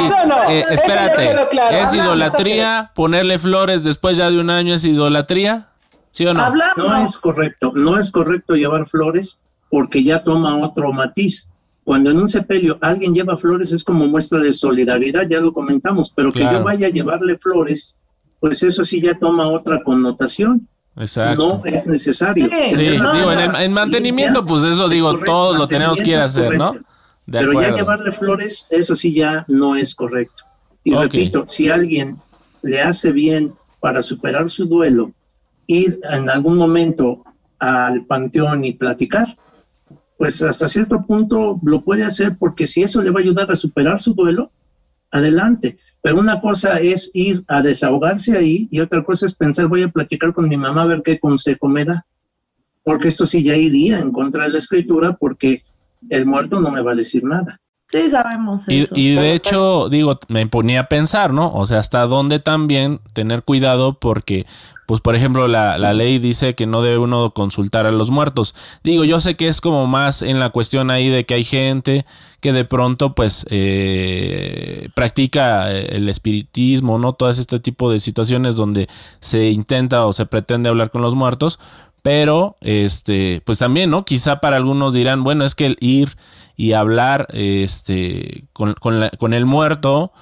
Eh, 0.49 0.65
espérate, 0.71 1.29
¿es 1.79 1.93
idolatría? 1.93 2.91
¿Ponerle 2.95 3.39
flores 3.39 3.85
después 3.85 4.17
ya 4.17 4.31
de 4.31 4.41
un 4.41 4.49
año 4.49 4.73
es 4.73 4.87
idolatría? 4.87 5.69
¿Sí 6.11 6.25
o 6.25 6.33
no? 6.33 6.55
No 6.79 6.97
es 7.05 7.19
correcto. 7.19 7.71
No 7.75 7.99
es 7.99 8.11
correcto 8.11 8.55
llevar 8.55 8.89
flores 8.89 9.39
porque 9.69 10.03
ya 10.03 10.25
toma 10.25 10.57
otro 10.57 10.91
matiz. 10.91 11.51
Cuando 11.85 12.13
en 12.13 12.17
un 12.17 12.29
sepelio 12.29 12.79
alguien 12.81 13.15
lleva 13.15 13.37
flores 13.37 13.73
es 13.73 13.85
como 13.85 14.07
muestra 14.07 14.39
de 14.39 14.55
solidaridad, 14.55 15.29
ya 15.29 15.41
lo 15.41 15.53
comentamos, 15.53 16.11
pero 16.17 16.33
que 16.33 16.45
yo 16.45 16.65
vaya 16.65 16.87
a 16.87 16.91
llevarle 16.91 17.37
flores, 17.37 17.99
pues 18.41 18.63
eso 18.63 18.85
sí 18.85 19.03
ya 19.03 19.19
toma 19.19 19.49
otra 19.49 19.83
connotación. 19.83 20.67
Exacto. 20.97 21.57
No 21.57 21.65
es 21.65 21.87
necesario. 21.87 22.49
Sí, 22.71 22.77
digo, 22.77 23.33
en, 23.33 23.73
mantenimiento, 23.73 24.45
pues 24.45 24.63
eso 24.65 24.89
digo, 24.89 25.19
todos 25.21 25.57
lo 25.57 25.67
tenemos 25.67 26.01
que 26.01 26.11
ir 26.11 26.19
a 26.19 26.25
hacer, 26.25 26.59
¿no? 26.59 26.77
Pero 27.31 27.61
ya 27.61 27.75
llevarle 27.75 28.13
flores, 28.13 28.67
eso 28.71 28.97
sí 28.97 29.15
ya 29.15 29.45
no 29.49 29.77
es 29.77 29.95
correcto. 29.95 30.45
Y 30.85 30.95
repito, 30.95 31.45
si 31.47 31.71
alguien 31.71 32.19
le 32.63 32.81
hace 32.81 33.13
bien 33.13 33.55
para 33.81 34.03
superar 34.03 34.51
su 34.51 34.67
duelo, 34.67 35.13
ir 35.67 36.01
en 36.11 36.29
algún 36.29 36.57
momento 36.57 37.25
al 37.59 38.05
panteón 38.07 38.65
y 38.65 38.73
platicar, 38.73 39.37
pues 40.19 40.43
hasta 40.43 40.69
cierto 40.69 41.03
punto 41.03 41.59
lo 41.63 41.83
puede 41.83 42.05
hacer 42.05 42.37
porque 42.39 42.67
si 42.67 42.83
eso 42.83 43.01
le 43.01 43.11
va 43.11 43.21
a 43.21 43.23
ayudar 43.23 43.51
a 43.51 43.57
superar 43.57 44.01
su 44.01 44.15
duelo, 44.15 44.51
adelante. 45.11 45.79
Pero 46.03 46.19
una 46.19 46.41
cosa 46.41 46.81
es 46.81 47.11
ir 47.15 47.45
a 47.47 47.63
desahogarse 47.63 48.37
ahí 48.37 48.69
y 48.71 48.81
otra 48.81 49.05
cosa 49.05 49.27
es 49.27 49.35
pensar, 49.35 49.69
voy 49.69 49.83
a 49.83 49.89
platicar 49.89 50.35
con 50.35 50.49
mi 50.49 50.57
mamá 50.57 50.83
a 50.83 50.87
ver 50.87 51.03
qué 51.03 51.19
consejo 51.19 51.69
me 51.69 51.85
da. 51.85 52.05
Porque 52.83 53.09
esto 53.09 53.25
sí 53.25 53.45
ya 53.45 53.57
iría 53.57 54.01
en 54.01 54.11
contra 54.11 54.45
de 54.45 54.51
la 54.51 54.59
escritura 54.59 55.17
porque 55.17 55.63
el 56.11 56.27
muerto 56.27 56.61
no 56.61 56.71
me 56.73 56.83
va 56.83 56.93
a 56.93 56.97
decir 56.97 57.23
nada. 57.23 57.61
Sí, 57.93 58.09
sabemos 58.09 58.65
eso. 58.67 58.95
Y, 58.97 59.15
de 59.15 59.35
hecho, 59.35 59.89
digo, 59.91 60.19
me 60.29 60.47
ponía 60.47 60.81
a 60.81 60.89
pensar, 60.89 61.33
¿no? 61.33 61.53
O 61.53 61.67
sea, 61.67 61.79
hasta 61.79 62.07
dónde 62.07 62.41
también 62.41 63.01
tener 63.13 63.43
cuidado 63.43 63.99
porque 64.01 64.47
pues 64.93 65.01
por 65.01 65.17
ejemplo 65.17 65.49
la, 65.49 65.79
la, 65.79 65.95
ley 65.95 66.19
dice 66.19 66.55
que 66.55 66.67
no 66.67 66.83
debe 66.83 66.99
uno 66.99 67.31
consultar 67.31 67.87
a 67.87 67.93
los 67.93 68.11
muertos. 68.11 68.55
Digo, 68.85 69.05
yo 69.05 69.21
sé 69.21 69.37
que 69.37 69.49
es 69.49 69.63
como 69.63 69.87
más 69.87 70.21
en 70.21 70.39
la 70.39 70.51
cuestión 70.51 70.91
ahí 70.91 71.09
de 71.09 71.25
que 71.25 71.33
hay 71.33 71.45
gente 71.45 72.05
que 72.41 72.53
de 72.53 72.67
pronto 72.67 73.15
pues 73.15 73.47
eh, 73.49 74.91
practica 74.95 75.73
el 75.73 76.11
espiritismo, 76.11 76.99
¿no? 76.99 77.15
Todo 77.15 77.31
este 77.31 77.59
tipo 77.59 77.91
de 77.91 78.01
situaciones 78.01 78.55
donde 78.55 78.87
se 79.21 79.49
intenta 79.49 80.05
o 80.05 80.13
se 80.13 80.27
pretende 80.27 80.69
hablar 80.69 80.91
con 80.91 81.01
los 81.01 81.15
muertos, 81.15 81.59
pero 82.03 82.59
este 82.61 83.41
pues 83.47 83.61
también, 83.61 83.89
¿no? 83.89 84.05
Quizá 84.05 84.41
para 84.41 84.59
algunos 84.59 84.93
dirán, 84.93 85.25
bueno, 85.25 85.47
es 85.47 85.55
que 85.55 85.65
el 85.65 85.79
ir 85.81 86.19
y 86.55 86.75
hablar 86.75 87.29
este 87.33 88.45
con, 88.53 88.75
con, 88.75 89.09
con 89.19 89.33
el 89.33 89.47
muerto 89.47 90.13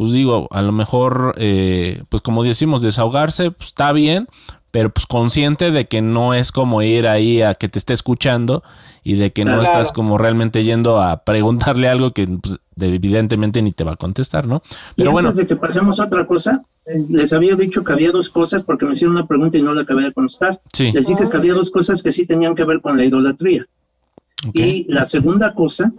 pues 0.00 0.12
digo, 0.12 0.48
a 0.50 0.62
lo 0.62 0.72
mejor, 0.72 1.34
eh, 1.36 2.04
pues 2.08 2.22
como 2.22 2.42
decimos, 2.42 2.80
desahogarse, 2.80 3.50
pues 3.50 3.68
está 3.68 3.92
bien, 3.92 4.28
pero 4.70 4.88
pues 4.88 5.04
consciente 5.04 5.70
de 5.72 5.88
que 5.88 6.00
no 6.00 6.32
es 6.32 6.52
como 6.52 6.80
ir 6.80 7.06
ahí 7.06 7.42
a 7.42 7.52
que 7.52 7.68
te 7.68 7.78
esté 7.78 7.92
escuchando 7.92 8.62
y 9.04 9.16
de 9.16 9.30
que 9.32 9.44
no 9.44 9.60
estás 9.60 9.92
como 9.92 10.16
realmente 10.16 10.64
yendo 10.64 11.02
a 11.02 11.22
preguntarle 11.24 11.86
algo 11.86 12.14
que 12.14 12.26
pues, 12.26 12.56
evidentemente 12.80 13.60
ni 13.60 13.72
te 13.72 13.84
va 13.84 13.92
a 13.92 13.96
contestar, 13.96 14.46
¿no? 14.46 14.62
Pero 14.96 15.12
bueno. 15.12 15.28
Antes 15.28 15.46
de 15.46 15.46
que 15.46 15.56
pasemos 15.56 16.00
a 16.00 16.06
otra 16.06 16.26
cosa, 16.26 16.64
eh, 16.86 17.04
les 17.10 17.34
había 17.34 17.54
dicho 17.54 17.84
que 17.84 17.92
había 17.92 18.10
dos 18.10 18.30
cosas 18.30 18.62
porque 18.62 18.86
me 18.86 18.92
hicieron 18.92 19.16
una 19.16 19.26
pregunta 19.26 19.58
y 19.58 19.62
no 19.62 19.74
la 19.74 19.82
acabé 19.82 20.04
de 20.04 20.14
contestar. 20.14 20.62
Sí. 20.72 20.92
Les 20.92 21.08
dije 21.08 21.28
que 21.30 21.36
había 21.36 21.52
dos 21.52 21.70
cosas 21.70 22.02
que 22.02 22.10
sí 22.10 22.24
tenían 22.24 22.54
que 22.54 22.64
ver 22.64 22.80
con 22.80 22.96
la 22.96 23.04
idolatría. 23.04 23.66
Y 24.54 24.90
la 24.90 25.04
segunda 25.04 25.52
cosa, 25.52 25.92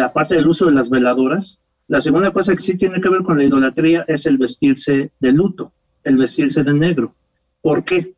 aparte 0.00 0.36
del 0.36 0.46
uso 0.46 0.66
de 0.66 0.72
las 0.74 0.90
veladoras, 0.90 1.58
la 1.92 2.00
segunda 2.00 2.30
cosa 2.30 2.56
que 2.56 2.62
sí 2.62 2.78
tiene 2.78 3.02
que 3.02 3.10
ver 3.10 3.22
con 3.22 3.36
la 3.36 3.44
idolatría 3.44 4.06
es 4.08 4.24
el 4.24 4.38
vestirse 4.38 5.12
de 5.20 5.30
luto, 5.30 5.74
el 6.04 6.16
vestirse 6.16 6.64
de 6.64 6.72
negro. 6.72 7.14
¿Por 7.60 7.84
qué? 7.84 8.14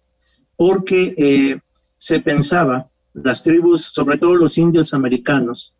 Porque 0.55 1.13
eh, 1.19 1.59
se 1.97 2.21
pensaba, 2.21 2.89
las 3.15 3.43
tribus, 3.43 3.87
sobre 3.87 4.17
todo 4.17 4.37
los 4.37 4.59
indios 4.59 4.95
americanos, 4.95 5.75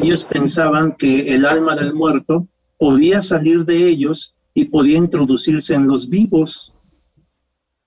ellos 0.00 0.22
pensaban 0.22 0.92
que 0.92 1.34
el 1.34 1.44
alma 1.44 1.74
del 1.74 1.92
muerto 1.92 2.46
podía 2.78 3.20
salir 3.20 3.64
de 3.64 3.88
ellos 3.88 4.38
y 4.54 4.66
podía 4.66 4.98
introducirse 4.98 5.74
en 5.74 5.88
los 5.88 6.08
vivos 6.08 6.72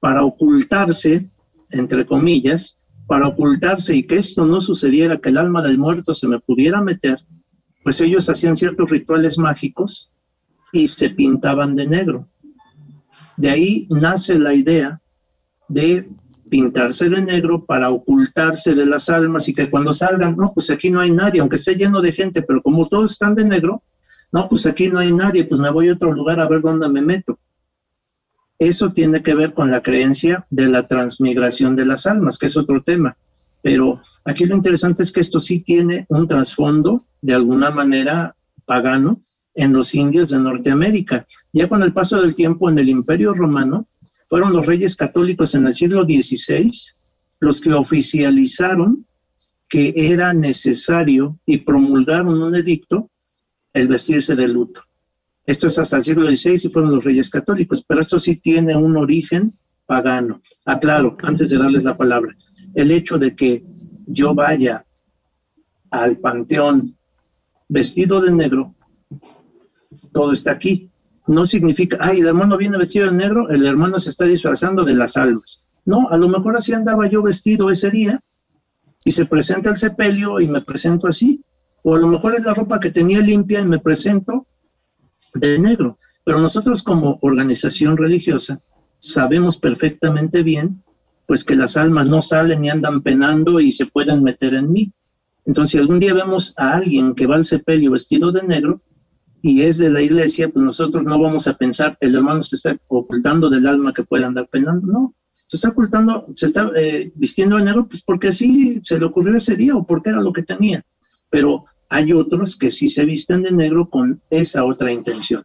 para 0.01 0.25
ocultarse, 0.25 1.25
entre 1.69 2.05
comillas, 2.05 2.79
para 3.07 3.29
ocultarse 3.29 3.95
y 3.95 4.03
que 4.03 4.17
esto 4.17 4.45
no 4.45 4.59
sucediera, 4.59 5.19
que 5.19 5.29
el 5.29 5.37
alma 5.37 5.61
del 5.63 5.77
muerto 5.77 6.13
se 6.13 6.27
me 6.27 6.37
pudiera 6.37 6.81
meter, 6.81 7.19
pues 7.87 8.01
ellos 8.01 8.27
hacían 8.27 8.57
ciertos 8.57 8.89
rituales 8.89 9.37
mágicos 9.37 10.11
y 10.73 10.89
se 10.89 11.09
pintaban 11.11 11.73
de 11.73 11.87
negro. 11.87 12.27
De 13.37 13.49
ahí 13.49 13.87
nace 13.89 14.37
la 14.37 14.53
idea 14.53 14.99
de 15.69 16.09
pintarse 16.49 17.07
de 17.07 17.21
negro 17.21 17.63
para 17.63 17.89
ocultarse 17.89 18.75
de 18.75 18.85
las 18.85 19.07
almas 19.07 19.47
y 19.47 19.53
que 19.53 19.69
cuando 19.69 19.93
salgan, 19.93 20.35
no, 20.35 20.51
pues 20.53 20.69
aquí 20.69 20.89
no 20.89 20.99
hay 20.99 21.11
nadie, 21.11 21.39
aunque 21.39 21.55
esté 21.55 21.75
lleno 21.75 22.01
de 22.01 22.11
gente, 22.11 22.41
pero 22.41 22.61
como 22.61 22.85
todos 22.89 23.13
están 23.13 23.35
de 23.35 23.45
negro, 23.45 23.81
no, 24.33 24.49
pues 24.49 24.65
aquí 24.65 24.89
no 24.89 24.99
hay 24.99 25.13
nadie, 25.13 25.45
pues 25.45 25.61
me 25.61 25.71
voy 25.71 25.87
a 25.87 25.93
otro 25.93 26.11
lugar 26.11 26.41
a 26.41 26.49
ver 26.49 26.59
dónde 26.59 26.89
me 26.89 27.01
meto. 27.01 27.39
Eso 28.59 28.91
tiene 28.91 29.23
que 29.23 29.33
ver 29.33 29.53
con 29.53 29.71
la 29.71 29.81
creencia 29.81 30.45
de 30.49 30.67
la 30.67 30.89
transmigración 30.89 31.77
de 31.77 31.85
las 31.85 32.05
almas, 32.05 32.37
que 32.37 32.47
es 32.47 32.57
otro 32.57 32.83
tema. 32.83 33.15
Pero 33.61 34.01
aquí 34.23 34.45
lo 34.45 34.55
interesante 34.55 35.03
es 35.03 35.11
que 35.11 35.21
esto 35.21 35.39
sí 35.39 35.61
tiene 35.61 36.05
un 36.09 36.27
trasfondo, 36.27 37.05
de 37.21 37.33
alguna 37.33 37.71
manera 37.71 38.35
pagano, 38.65 39.21
en 39.53 39.73
los 39.73 39.95
indios 39.95 40.29
de 40.29 40.39
Norteamérica. 40.39 41.25
Ya 41.51 41.67
con 41.67 41.81
el 41.81 41.93
paso 41.93 42.21
del 42.21 42.35
tiempo 42.35 42.69
en 42.69 42.77
el 42.77 42.89
Imperio 42.89 43.33
Romano, 43.33 43.87
fueron 44.29 44.53
los 44.53 44.65
reyes 44.65 44.95
católicos 44.95 45.55
en 45.55 45.67
el 45.67 45.73
siglo 45.73 46.03
XVI 46.03 46.71
los 47.39 47.61
que 47.61 47.73
oficializaron 47.73 49.05
que 49.69 49.93
era 49.95 50.33
necesario 50.33 51.39
y 51.45 51.57
promulgaron 51.57 52.41
un 52.41 52.55
edicto 52.55 53.09
el 53.73 53.87
vestirse 53.87 54.35
de 54.35 54.47
luto. 54.47 54.81
Esto 55.45 55.67
es 55.67 55.77
hasta 55.77 55.97
el 55.97 56.05
siglo 56.05 56.27
XVI 56.27 56.67
y 56.67 56.71
fueron 56.71 56.95
los 56.95 57.03
reyes 57.03 57.29
católicos, 57.29 57.83
pero 57.87 58.01
esto 58.01 58.17
sí 58.19 58.37
tiene 58.37 58.75
un 58.75 58.97
origen 58.97 59.53
pagano. 59.85 60.41
Aclaro, 60.65 61.17
antes 61.23 61.49
de 61.49 61.57
darles 61.57 61.83
la 61.83 61.95
palabra, 61.95 62.35
el 62.77 62.91
hecho 62.91 63.17
de 63.17 63.35
que 63.35 63.65
yo 64.05 64.35
vaya 64.35 64.85
al 65.89 66.19
panteón 66.19 66.95
vestido 67.67 68.21
de 68.21 68.31
negro, 68.31 68.75
todo 70.13 70.31
está 70.31 70.51
aquí. 70.51 70.91
No 71.25 71.45
significa, 71.45 71.97
ay, 71.99 72.19
el 72.19 72.27
hermano 72.27 72.55
viene 72.55 72.77
vestido 72.77 73.07
de 73.07 73.17
negro, 73.17 73.49
el 73.49 73.65
hermano 73.65 73.99
se 73.99 74.11
está 74.11 74.25
disfrazando 74.25 74.85
de 74.85 74.93
las 74.93 75.17
almas. 75.17 75.65
No, 75.85 76.07
a 76.09 76.17
lo 76.17 76.29
mejor 76.29 76.55
así 76.55 76.71
andaba 76.71 77.09
yo 77.09 77.23
vestido 77.23 77.71
ese 77.71 77.89
día 77.89 78.21
y 79.03 79.09
se 79.09 79.25
presenta 79.25 79.71
el 79.71 79.77
sepelio 79.77 80.39
y 80.39 80.47
me 80.47 80.61
presento 80.61 81.07
así. 81.07 81.43
O 81.81 81.95
a 81.95 81.99
lo 81.99 82.07
mejor 82.07 82.35
es 82.35 82.45
la 82.45 82.53
ropa 82.53 82.79
que 82.79 82.91
tenía 82.91 83.21
limpia 83.21 83.59
y 83.59 83.65
me 83.65 83.79
presento 83.79 84.45
de 85.33 85.57
negro. 85.57 85.97
Pero 86.23 86.39
nosotros 86.39 86.83
como 86.83 87.17
organización 87.23 87.97
religiosa 87.97 88.61
sabemos 88.99 89.57
perfectamente 89.57 90.43
bien 90.43 90.83
pues 91.27 91.43
que 91.43 91.55
las 91.55 91.77
almas 91.77 92.09
no 92.09 92.21
salen 92.21 92.65
y 92.65 92.69
andan 92.69 93.03
penando 93.03 93.59
y 93.59 93.71
se 93.71 93.85
pueden 93.85 94.23
meter 94.23 94.53
en 94.53 94.71
mí. 94.71 94.91
Entonces, 95.45 95.71
si 95.73 95.77
algún 95.77 95.99
día 95.99 96.13
vemos 96.13 96.53
a 96.57 96.77
alguien 96.77 97.13
que 97.13 97.27
va 97.27 97.35
al 97.35 97.45
sepelio 97.45 97.91
vestido 97.91 98.31
de 98.31 98.43
negro 98.43 98.81
y 99.41 99.61
es 99.61 99.77
de 99.77 99.89
la 99.89 100.01
iglesia, 100.01 100.49
pues 100.49 100.65
nosotros 100.65 101.03
no 101.03 101.19
vamos 101.19 101.47
a 101.47 101.57
pensar, 101.57 101.97
el 102.01 102.15
hermano 102.15 102.43
se 102.43 102.55
está 102.55 102.77
ocultando 102.87 103.49
del 103.49 103.67
alma 103.67 103.93
que 103.93 104.03
puede 104.03 104.25
andar 104.25 104.47
penando. 104.49 104.87
No, 104.87 105.15
se 105.47 105.57
está 105.57 105.69
ocultando, 105.69 106.27
se 106.33 106.47
está 106.47 106.71
eh, 106.75 107.11
vistiendo 107.15 107.57
de 107.57 107.65
negro, 107.65 107.87
pues 107.87 108.01
porque 108.01 108.29
así 108.29 108.79
se 108.83 108.99
le 108.99 109.05
ocurrió 109.05 109.35
ese 109.35 109.55
día 109.55 109.75
o 109.75 109.85
porque 109.85 110.09
era 110.09 110.21
lo 110.21 110.33
que 110.33 110.43
tenía. 110.43 110.83
Pero 111.29 111.65
hay 111.89 112.11
otros 112.13 112.57
que 112.57 112.71
sí 112.71 112.89
se 112.89 113.05
visten 113.05 113.43
de 113.43 113.51
negro 113.51 113.89
con 113.89 114.21
esa 114.29 114.65
otra 114.65 114.91
intención. 114.91 115.43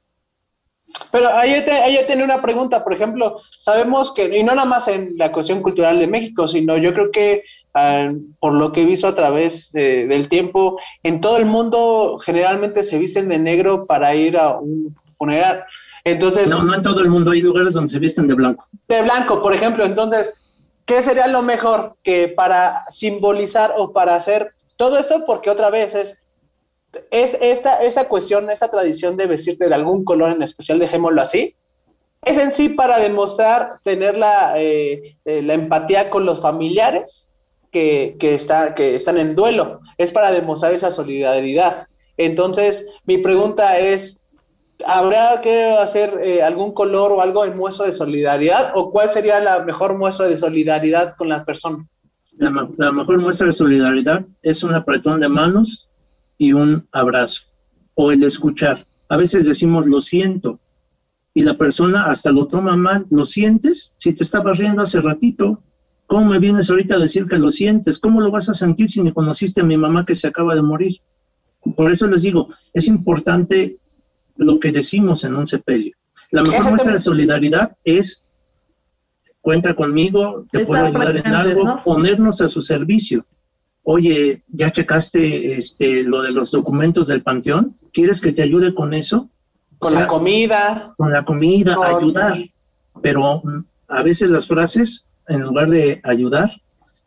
Pero 1.10 1.28
ahí 1.34 1.54
yo, 1.54 1.64
te, 1.64 2.04
tenía 2.06 2.24
una 2.24 2.42
pregunta, 2.42 2.82
por 2.82 2.92
ejemplo, 2.92 3.40
sabemos 3.50 4.12
que, 4.12 4.36
y 4.36 4.42
no 4.42 4.54
nada 4.54 4.66
más 4.66 4.88
en 4.88 5.14
la 5.16 5.32
cuestión 5.32 5.62
cultural 5.62 5.98
de 5.98 6.06
México, 6.06 6.48
sino 6.48 6.76
yo 6.76 6.92
creo 6.94 7.10
que 7.10 7.44
ah, 7.74 8.10
por 8.40 8.52
lo 8.54 8.72
que 8.72 8.82
he 8.82 8.86
visto 8.86 9.06
a 9.06 9.14
través 9.14 9.72
del 9.72 10.28
tiempo, 10.28 10.78
en 11.02 11.20
todo 11.20 11.36
el 11.36 11.46
mundo 11.46 12.18
generalmente 12.24 12.82
se 12.82 12.98
visten 12.98 13.28
de 13.28 13.38
negro 13.38 13.86
para 13.86 14.14
ir 14.14 14.36
a 14.36 14.58
un 14.58 14.94
funeral. 15.18 15.64
Entonces, 16.04 16.50
no, 16.50 16.62
no 16.62 16.74
en 16.74 16.82
todo 16.82 17.00
el 17.00 17.08
mundo, 17.08 17.30
hay 17.30 17.42
lugares 17.42 17.74
donde 17.74 17.92
se 17.92 17.98
visten 17.98 18.26
de 18.26 18.34
blanco. 18.34 18.66
De 18.88 19.02
blanco, 19.02 19.40
por 19.40 19.54
ejemplo, 19.54 19.84
entonces, 19.84 20.34
¿qué 20.84 21.02
sería 21.02 21.28
lo 21.28 21.42
mejor 21.42 21.96
que 22.02 22.28
para 22.28 22.84
simbolizar 22.88 23.74
o 23.76 23.92
para 23.92 24.16
hacer 24.16 24.52
todo 24.76 24.98
esto? 24.98 25.24
Porque 25.26 25.50
otra 25.50 25.70
vez 25.70 25.94
es 25.94 26.21
es 27.10 27.36
esta, 27.40 27.82
esta 27.82 28.08
cuestión, 28.08 28.50
esta 28.50 28.70
tradición 28.70 29.16
de 29.16 29.26
vestirte 29.26 29.68
de 29.68 29.74
algún 29.74 30.04
color 30.04 30.32
en 30.32 30.42
especial, 30.42 30.78
dejémoslo 30.78 31.22
así, 31.22 31.54
es 32.24 32.38
en 32.38 32.52
sí 32.52 32.68
para 32.68 32.98
demostrar 32.98 33.80
tener 33.82 34.16
la, 34.16 34.60
eh, 34.60 35.16
eh, 35.24 35.42
la 35.42 35.54
empatía 35.54 36.08
con 36.08 36.24
los 36.24 36.40
familiares 36.40 37.32
que, 37.70 38.16
que, 38.18 38.34
está, 38.34 38.74
que 38.74 38.96
están 38.96 39.18
en 39.18 39.34
duelo, 39.34 39.80
es 39.98 40.12
para 40.12 40.30
demostrar 40.30 40.72
esa 40.72 40.92
solidaridad. 40.92 41.86
Entonces, 42.16 42.86
mi 43.06 43.18
pregunta 43.18 43.78
es, 43.78 44.24
¿habrá 44.86 45.40
que 45.40 45.72
hacer 45.72 46.20
eh, 46.22 46.42
algún 46.42 46.72
color 46.72 47.12
o 47.12 47.20
algo 47.22 47.44
en 47.44 47.56
muestra 47.56 47.86
de 47.86 47.94
solidaridad? 47.94 48.72
¿O 48.74 48.90
cuál 48.92 49.10
sería 49.10 49.40
la 49.40 49.64
mejor 49.64 49.96
muestra 49.96 50.28
de 50.28 50.36
solidaridad 50.36 51.16
con 51.16 51.28
la 51.28 51.44
persona? 51.44 51.86
La, 52.36 52.68
la 52.76 52.92
mejor 52.92 53.18
muestra 53.18 53.46
de 53.46 53.52
solidaridad 53.52 54.24
es 54.42 54.62
un 54.62 54.74
apretón 54.74 55.20
de 55.20 55.28
manos 55.28 55.88
y 56.42 56.52
un 56.52 56.88
abrazo. 56.90 57.42
O 57.94 58.10
el 58.10 58.24
escuchar. 58.24 58.84
A 59.08 59.16
veces 59.16 59.46
decimos 59.46 59.86
lo 59.86 60.00
siento 60.00 60.58
y 61.34 61.42
la 61.42 61.56
persona 61.56 62.06
hasta 62.06 62.32
lo 62.32 62.48
toma 62.48 62.76
mal. 62.76 63.06
¿Lo 63.10 63.24
sientes? 63.24 63.94
Si 63.96 64.12
te 64.12 64.24
estabas 64.24 64.58
riendo 64.58 64.82
hace 64.82 65.00
ratito, 65.00 65.62
¿cómo 66.08 66.24
me 66.26 66.40
vienes 66.40 66.68
ahorita 66.68 66.96
a 66.96 66.98
decir 66.98 67.28
que 67.28 67.38
lo 67.38 67.52
sientes? 67.52 68.00
¿Cómo 68.00 68.20
lo 68.20 68.32
vas 68.32 68.48
a 68.48 68.54
sentir 68.54 68.90
si 68.90 69.00
ni 69.02 69.12
conociste 69.12 69.60
a 69.60 69.64
mi 69.64 69.76
mamá 69.76 70.04
que 70.04 70.16
se 70.16 70.26
acaba 70.26 70.56
de 70.56 70.62
morir? 70.62 70.96
Por 71.76 71.92
eso 71.92 72.08
les 72.08 72.22
digo, 72.22 72.48
es 72.74 72.88
importante 72.88 73.78
lo 74.34 74.58
que 74.58 74.72
decimos 74.72 75.22
en 75.22 75.36
un 75.36 75.46
sepelio. 75.46 75.94
La 76.32 76.42
mejor 76.42 76.70
muestra 76.70 76.94
de 76.94 76.98
solidaridad 76.98 77.76
es 77.84 78.24
cuenta 79.40 79.76
conmigo, 79.76 80.44
te 80.50 80.66
puedo 80.66 80.86
ayudar 80.86 81.16
en 81.16 81.34
algo, 81.34 81.82
ponernos 81.84 82.40
a 82.40 82.48
su 82.48 82.60
servicio 82.60 83.24
oye, 83.84 84.42
¿ya 84.48 84.70
checaste 84.70 85.56
este, 85.56 86.02
lo 86.02 86.22
de 86.22 86.32
los 86.32 86.50
documentos 86.50 87.06
del 87.06 87.22
panteón? 87.22 87.76
¿Quieres 87.92 88.20
que 88.20 88.32
te 88.32 88.42
ayude 88.42 88.74
con 88.74 88.94
eso? 88.94 89.28
Con 89.78 89.94
la 89.94 90.06
comida. 90.06 90.94
Con 90.96 91.12
la 91.12 91.24
comida, 91.24 91.76
ayudar. 91.84 92.38
Pero 93.00 93.42
mm, 93.42 93.64
a 93.88 94.02
veces 94.02 94.30
las 94.30 94.46
frases, 94.46 95.08
en 95.28 95.40
lugar 95.42 95.70
de 95.70 96.00
ayudar, 96.04 96.50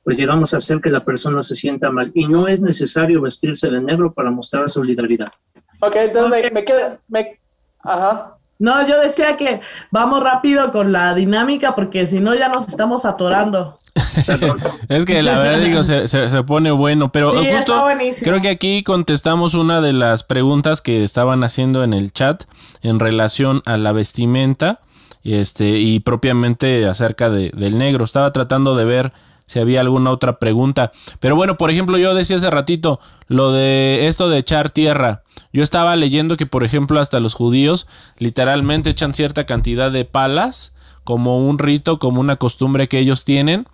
pues 0.03 0.17
llegamos 0.17 0.53
a 0.53 0.57
hacer 0.57 0.81
que 0.81 0.89
la 0.89 1.05
persona 1.05 1.41
se 1.41 1.55
sienta 1.55 1.89
mal. 1.89 2.11
Y 2.13 2.27
no 2.27 2.47
es 2.47 2.61
necesario 2.61 3.21
vestirse 3.21 3.69
de 3.69 3.81
negro 3.81 4.13
para 4.13 4.29
mostrar 4.29 4.69
solidaridad. 4.69 5.31
Ok, 5.79 5.95
entonces 5.95 6.51
Me, 6.51 6.65
queda... 6.65 6.99
Me, 7.07 7.39
ajá. 7.79 8.34
No, 8.57 8.87
yo 8.87 8.99
decía 9.01 9.35
que 9.35 9.61
vamos 9.91 10.23
rápido 10.23 10.71
con 10.71 10.91
la 10.91 11.13
dinámica 11.13 11.75
porque 11.75 12.07
si 12.07 12.19
no 12.19 12.33
ya 12.35 12.49
nos 12.49 12.67
estamos 12.67 13.05
atorando. 13.05 13.79
es 14.89 15.05
que 15.05 15.23
la 15.23 15.39
verdad 15.39 15.59
digo, 15.59 15.83
se, 15.83 16.07
se, 16.07 16.43
pone 16.43 16.71
bueno, 16.71 17.11
pero 17.13 17.33
justo 17.43 17.85
creo 18.21 18.41
que 18.41 18.49
aquí 18.49 18.83
contestamos 18.83 19.53
una 19.53 19.79
de 19.79 19.93
las 19.93 20.23
preguntas 20.23 20.81
que 20.81 21.03
estaban 21.03 21.45
haciendo 21.45 21.83
en 21.83 21.93
el 21.93 22.11
chat 22.11 22.43
en 22.81 22.99
relación 22.99 23.61
a 23.65 23.77
la 23.77 23.93
vestimenta 23.93 24.81
este, 25.23 25.79
y 25.79 25.99
propiamente 25.99 26.85
acerca 26.87 27.29
de, 27.29 27.51
del 27.51 27.77
negro. 27.77 28.05
Estaba 28.05 28.31
tratando 28.31 28.75
de 28.75 28.85
ver 28.85 29.13
si 29.45 29.59
había 29.59 29.81
alguna 29.81 30.11
otra 30.11 30.39
pregunta. 30.39 30.91
Pero 31.19 31.35
bueno, 31.35 31.57
por 31.57 31.71
ejemplo, 31.71 31.97
yo 31.97 32.13
decía 32.13 32.37
hace 32.37 32.49
ratito 32.49 32.99
lo 33.27 33.51
de 33.51 34.07
esto 34.07 34.29
de 34.29 34.39
echar 34.39 34.71
tierra. 34.71 35.23
Yo 35.53 35.63
estaba 35.63 35.95
leyendo 35.95 36.37
que, 36.37 36.45
por 36.45 36.63
ejemplo, 36.63 36.99
hasta 36.99 37.19
los 37.19 37.33
judíos 37.33 37.87
literalmente 38.17 38.89
echan 38.89 39.13
cierta 39.13 39.45
cantidad 39.45 39.91
de 39.91 40.05
palas 40.05 40.73
como 41.03 41.47
un 41.47 41.59
rito, 41.59 41.99
como 41.99 42.19
una 42.19 42.35
costumbre 42.35 42.89
que 42.89 42.99
ellos 42.99 43.23
tienen. 43.23 43.67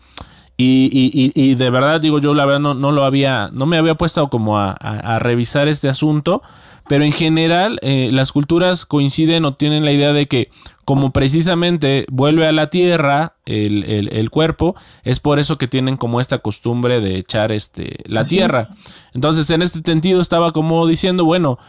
Y, 0.58 0.90
y, 0.94 1.32
y, 1.34 1.56
de 1.56 1.70
verdad 1.72 2.02
digo 2.02 2.20
yo 2.20 2.36
la 2.36 2.46
verdad 2.46 2.60
no, 2.60 2.74
no, 2.76 2.92
lo 2.92 3.04
había 3.04 3.50
no 3.52 3.66
me 3.66 3.78
había 3.78 3.96
puesto 3.96 4.30
como 4.30 4.60
a, 4.60 4.74
a, 4.74 5.18
revisar 5.18 5.68
este 5.68 5.90
asunto 5.90 6.44
pero 6.88 7.04
en 7.04 7.14
general 7.14 7.80
eh, 7.82 8.10
las 8.12 8.32
culturas 8.32 8.86
coinciden 8.86 9.46
o 9.46 9.56
tienen 9.56 9.86
la 9.86 9.92
idea 9.92 10.14
de 10.14 10.28
que 10.28 10.52
como 10.86 11.12
precisamente 11.12 12.06
vuelve 12.10 12.48
a 12.48 12.52
la 12.52 12.70
tierra 12.70 13.36
el, 13.46 13.84
el, 13.84 14.14
el 14.14 14.30
cuerpo 14.30 14.76
es 15.04 15.20
por 15.20 15.40
eso 15.40 15.58
que 15.58 15.68
tienen 15.68 15.98
como 15.98 16.22
esta 16.22 16.40
costumbre 16.40 17.02
de 17.02 17.18
echar 17.18 17.52
este 17.52 17.98
la 18.06 18.24
tierra 18.24 18.68
entonces 19.14 19.50
en 19.52 19.62
este 19.62 19.82
sentido 19.82 20.22
estaba 20.22 20.52
como 20.52 20.88
diciendo 20.88 21.26
bueno 21.26 21.60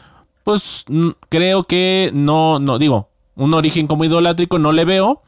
pues 0.45 0.85
creo 1.29 1.65
que 1.65 2.11
no 2.15 2.59
no 2.59 2.79
digo 2.79 3.09
un 3.35 3.55
origen 3.55 3.87
como 3.87 4.05
idolátrico 4.05 4.59
no 4.59 4.73
le 4.73 4.85
veo 4.85 5.23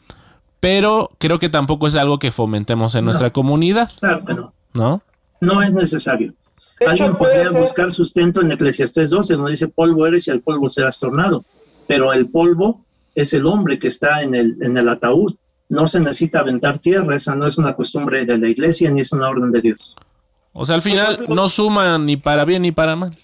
pero 0.64 1.11
creo 1.18 1.39
que 1.39 1.51
tampoco 1.51 1.87
es 1.89 1.95
algo 1.95 2.18
que 2.18 2.32
fomentemos 2.32 2.95
en 2.95 3.05
nuestra 3.05 3.28
comunidad. 3.28 3.91
Claro 4.01 4.24
que 4.24 4.32
no. 4.32 4.55
¿No? 4.72 5.03
No 5.43 5.61
es 5.61 5.74
necesario. 5.74 6.32
Alguien 6.87 7.14
podría 7.16 7.51
buscar 7.51 7.93
sustento 7.93 8.41
en 8.41 8.51
Eclesiastés 8.51 9.11
12, 9.11 9.35
donde 9.35 9.51
dice 9.51 9.68
polvo 9.68 10.07
eres 10.07 10.26
y 10.26 10.30
al 10.30 10.41
polvo 10.41 10.70
serás 10.70 10.99
tornado. 10.99 11.45
Pero 11.87 12.14
el 12.14 12.30
polvo 12.30 12.80
es 13.14 13.32
el 13.32 13.46
hombre 13.46 13.78
que 13.78 13.88
está 13.88 14.22
en 14.22 14.34
el, 14.34 14.56
en 14.60 14.76
el 14.76 14.88
ataúd. 14.88 15.34
No 15.68 15.86
se 15.86 16.00
necesita 16.00 16.40
aventar 16.40 16.78
tierra, 16.78 17.16
esa 17.16 17.34
no 17.34 17.46
es 17.46 17.58
una 17.58 17.74
costumbre 17.74 18.24
de 18.24 18.38
la 18.38 18.48
iglesia 18.48 18.90
ni 18.90 19.00
es 19.00 19.12
una 19.12 19.28
orden 19.28 19.50
de 19.50 19.60
Dios. 19.60 19.96
O 20.52 20.64
sea, 20.64 20.76
al 20.76 20.82
final 20.82 21.26
no 21.28 21.48
suma 21.48 21.98
ni 21.98 22.16
para 22.16 22.44
bien 22.44 22.62
ni 22.62 22.72
para 22.72 22.94
mal. 22.94 23.18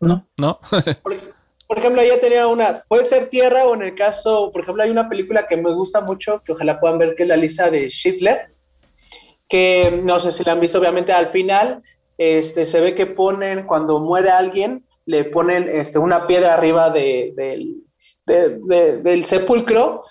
No. 0.00 0.26
¿No? 0.36 0.60
por, 1.02 1.78
ejemplo, 1.78 2.02
ella 2.02 2.20
tenía 2.20 2.46
una, 2.46 2.84
puede 2.86 3.04
ser 3.04 3.28
tierra 3.30 3.64
o 3.64 3.74
en 3.74 3.82
el 3.82 3.94
caso, 3.94 4.50
por 4.52 4.62
ejemplo, 4.62 4.82
hay 4.82 4.90
una 4.90 5.08
película 5.08 5.46
que 5.46 5.56
me 5.56 5.72
gusta 5.72 6.00
mucho, 6.00 6.42
que 6.44 6.52
ojalá 6.52 6.78
puedan 6.78 6.98
ver, 6.98 7.14
que 7.14 7.22
es 7.22 7.28
la 7.28 7.36
lista 7.36 7.70
de 7.70 7.88
Schindler, 7.88 8.52
que 9.48 10.00
no 10.02 10.18
sé 10.18 10.32
si 10.32 10.44
la 10.44 10.52
han 10.52 10.60
visto, 10.60 10.78
obviamente 10.78 11.12
al 11.12 11.28
final, 11.28 11.82
este, 12.18 12.66
se 12.66 12.80
ve 12.80 12.94
que 12.94 13.06
ponen, 13.06 13.66
cuando 13.66 13.98
muere 14.00 14.30
alguien, 14.30 14.84
le 15.06 15.24
ponen 15.24 15.68
este, 15.68 15.98
una 15.98 16.26
piedra 16.26 16.54
arriba 16.54 16.90
de, 16.90 17.74
del 18.32 19.24
sepulcro 19.24 20.04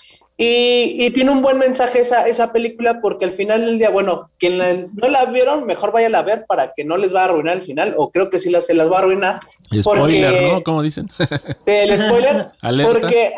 y, 0.43 1.11
tiene 1.11 1.30
un 1.30 1.43
buen 1.43 1.59
mensaje 1.59 1.99
esa, 1.99 2.28
esa 2.28 2.51
película 2.51 2.99
porque 2.99 3.26
al 3.26 3.32
final 3.32 3.63
del 3.63 3.78
día, 3.78 3.91
bueno, 3.91 4.32
quien 4.39 4.57
no 4.57 5.07
la 5.07 5.26
vieron, 5.26 5.67
mejor 5.67 5.91
vayan 5.91 6.15
a 6.15 6.24
ver 6.24 6.45
para 6.47 6.74
que 6.76 6.84
no 6.84 6.97
les 6.97 7.13
va 7.13 7.22
a 7.22 7.26
arruinar 7.26 7.57
el 7.57 7.61
final, 7.61 7.93
o 7.95 8.09
creo 8.09 8.32
que 8.32 8.39
sí 8.39 8.51
se 8.59 8.74
las 8.74 8.91
va 8.91 8.97
a 8.97 8.99
arruinar. 9.01 9.39
spoiler, 9.80 10.53
¿no? 10.53 10.63
¿Cómo 10.63 10.82
dicen? 10.82 11.11
El 11.67 11.99
spoiler, 12.01 12.47
porque 12.84 13.36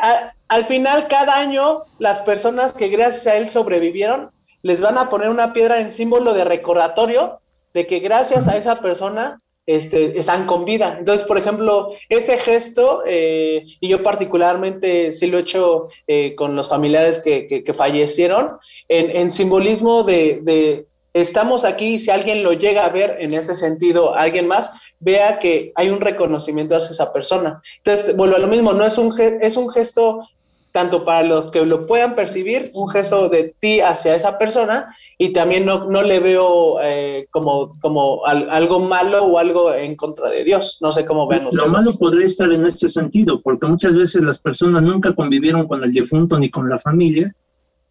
al 0.48 0.64
final 0.64 1.06
cada 1.08 1.38
año 1.38 1.82
las 1.98 2.22
personas 2.22 2.72
que 2.72 2.88
gracias 2.88 3.26
a 3.26 3.36
él 3.36 3.50
sobrevivieron, 3.50 4.30
les 4.62 4.80
van 4.80 4.96
a 4.96 5.10
poner 5.10 5.28
una 5.28 5.52
piedra 5.52 5.80
en 5.80 5.90
símbolo 5.90 6.32
de 6.32 6.44
recordatorio 6.44 7.40
de 7.74 7.86
que 7.86 7.98
gracias 7.98 8.48
a 8.48 8.56
esa 8.56 8.76
persona 8.76 9.42
este, 9.66 10.18
están 10.18 10.46
con 10.46 10.64
vida. 10.64 10.96
Entonces, 10.98 11.26
por 11.26 11.38
ejemplo, 11.38 11.92
ese 12.08 12.36
gesto, 12.36 13.02
eh, 13.06 13.64
y 13.80 13.88
yo 13.88 14.02
particularmente 14.02 15.12
sí 15.12 15.26
lo 15.26 15.38
he 15.38 15.42
hecho 15.42 15.88
eh, 16.06 16.34
con 16.34 16.54
los 16.54 16.68
familiares 16.68 17.20
que, 17.20 17.74
fallecieron, 17.76 18.58
en, 18.88 19.32
simbolismo 19.32 20.02
de, 20.02 20.86
estamos 21.14 21.64
aquí, 21.64 21.98
si 21.98 22.10
alguien 22.10 22.42
lo 22.42 22.52
llega 22.52 22.84
a 22.84 22.90
ver 22.90 23.16
en 23.20 23.32
ese 23.32 23.54
sentido, 23.54 24.14
alguien 24.14 24.46
más, 24.46 24.70
vea 25.00 25.38
que 25.38 25.72
hay 25.74 25.88
un 25.88 26.00
reconocimiento 26.00 26.76
hacia 26.76 26.90
esa 26.90 27.12
persona. 27.12 27.62
Entonces, 27.78 28.16
vuelvo 28.16 28.36
a 28.36 28.40
lo 28.40 28.46
mismo, 28.46 28.72
no 28.72 28.84
es 28.84 28.98
un, 28.98 29.14
es 29.40 29.56
un 29.56 29.70
gesto 29.70 30.28
tanto 30.74 31.04
para 31.04 31.22
los 31.22 31.52
que 31.52 31.64
lo 31.64 31.86
puedan 31.86 32.16
percibir, 32.16 32.72
un 32.74 32.90
gesto 32.90 33.28
de 33.28 33.54
ti 33.60 33.78
hacia 33.78 34.16
esa 34.16 34.38
persona, 34.38 34.92
y 35.16 35.32
también 35.32 35.64
no, 35.64 35.88
no 35.88 36.02
le 36.02 36.18
veo 36.18 36.80
eh, 36.82 37.28
como, 37.30 37.78
como 37.78 38.26
algo 38.26 38.80
malo 38.80 39.24
o 39.24 39.38
algo 39.38 39.72
en 39.72 39.94
contra 39.94 40.28
de 40.28 40.42
Dios. 40.42 40.78
No 40.80 40.90
sé 40.90 41.06
cómo 41.06 41.28
ven 41.28 41.46
Lo 41.52 41.68
malo 41.68 41.92
podría 41.96 42.26
estar 42.26 42.50
en 42.50 42.66
este 42.66 42.88
sentido, 42.88 43.40
porque 43.40 43.68
muchas 43.68 43.94
veces 43.94 44.22
las 44.22 44.40
personas 44.40 44.82
nunca 44.82 45.14
convivieron 45.14 45.68
con 45.68 45.84
el 45.84 45.92
difunto 45.92 46.40
ni 46.40 46.50
con 46.50 46.68
la 46.68 46.80
familia, 46.80 47.32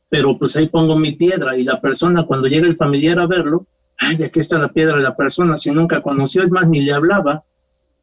pero 0.09 0.37
pues 0.37 0.57
ahí 0.57 0.67
pongo 0.67 0.97
mi 0.97 1.13
piedra 1.13 1.57
y 1.57 1.63
la 1.63 1.79
persona 1.79 2.25
cuando 2.25 2.49
llega 2.49 2.67
el 2.67 2.75
familiar 2.75 3.17
a 3.17 3.27
verlo, 3.27 3.65
ay, 3.97 4.21
aquí 4.23 4.41
está 4.41 4.57
la 4.57 4.73
piedra 4.73 4.97
de 4.97 5.03
la 5.03 5.15
persona, 5.15 5.55
si 5.55 5.71
nunca 5.71 6.01
conoció, 6.01 6.43
es 6.43 6.51
más, 6.51 6.67
ni 6.67 6.81
le 6.81 6.91
hablaba, 6.91 7.45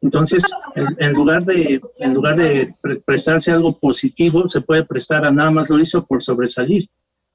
entonces, 0.01 0.43
en, 0.75 1.13
lugar 1.13 1.45
de, 1.45 1.79
en 1.97 2.13
lugar 2.13 2.35
de 2.35 2.73
prestarse 3.05 3.51
algo 3.51 3.77
positivo, 3.77 4.47
se 4.47 4.61
puede 4.61 4.83
prestar 4.83 5.25
a 5.25 5.31
nada 5.31 5.51
más 5.51 5.69
lo 5.69 5.79
hizo 5.79 6.03
por 6.05 6.23
sobresalir. 6.23 6.89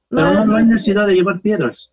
Pero 0.09 0.33
no, 0.33 0.45
no 0.45 0.57
hay 0.57 0.64
necesidad 0.67 1.07
de 1.07 1.14
llevar 1.14 1.41
piedras. 1.41 1.93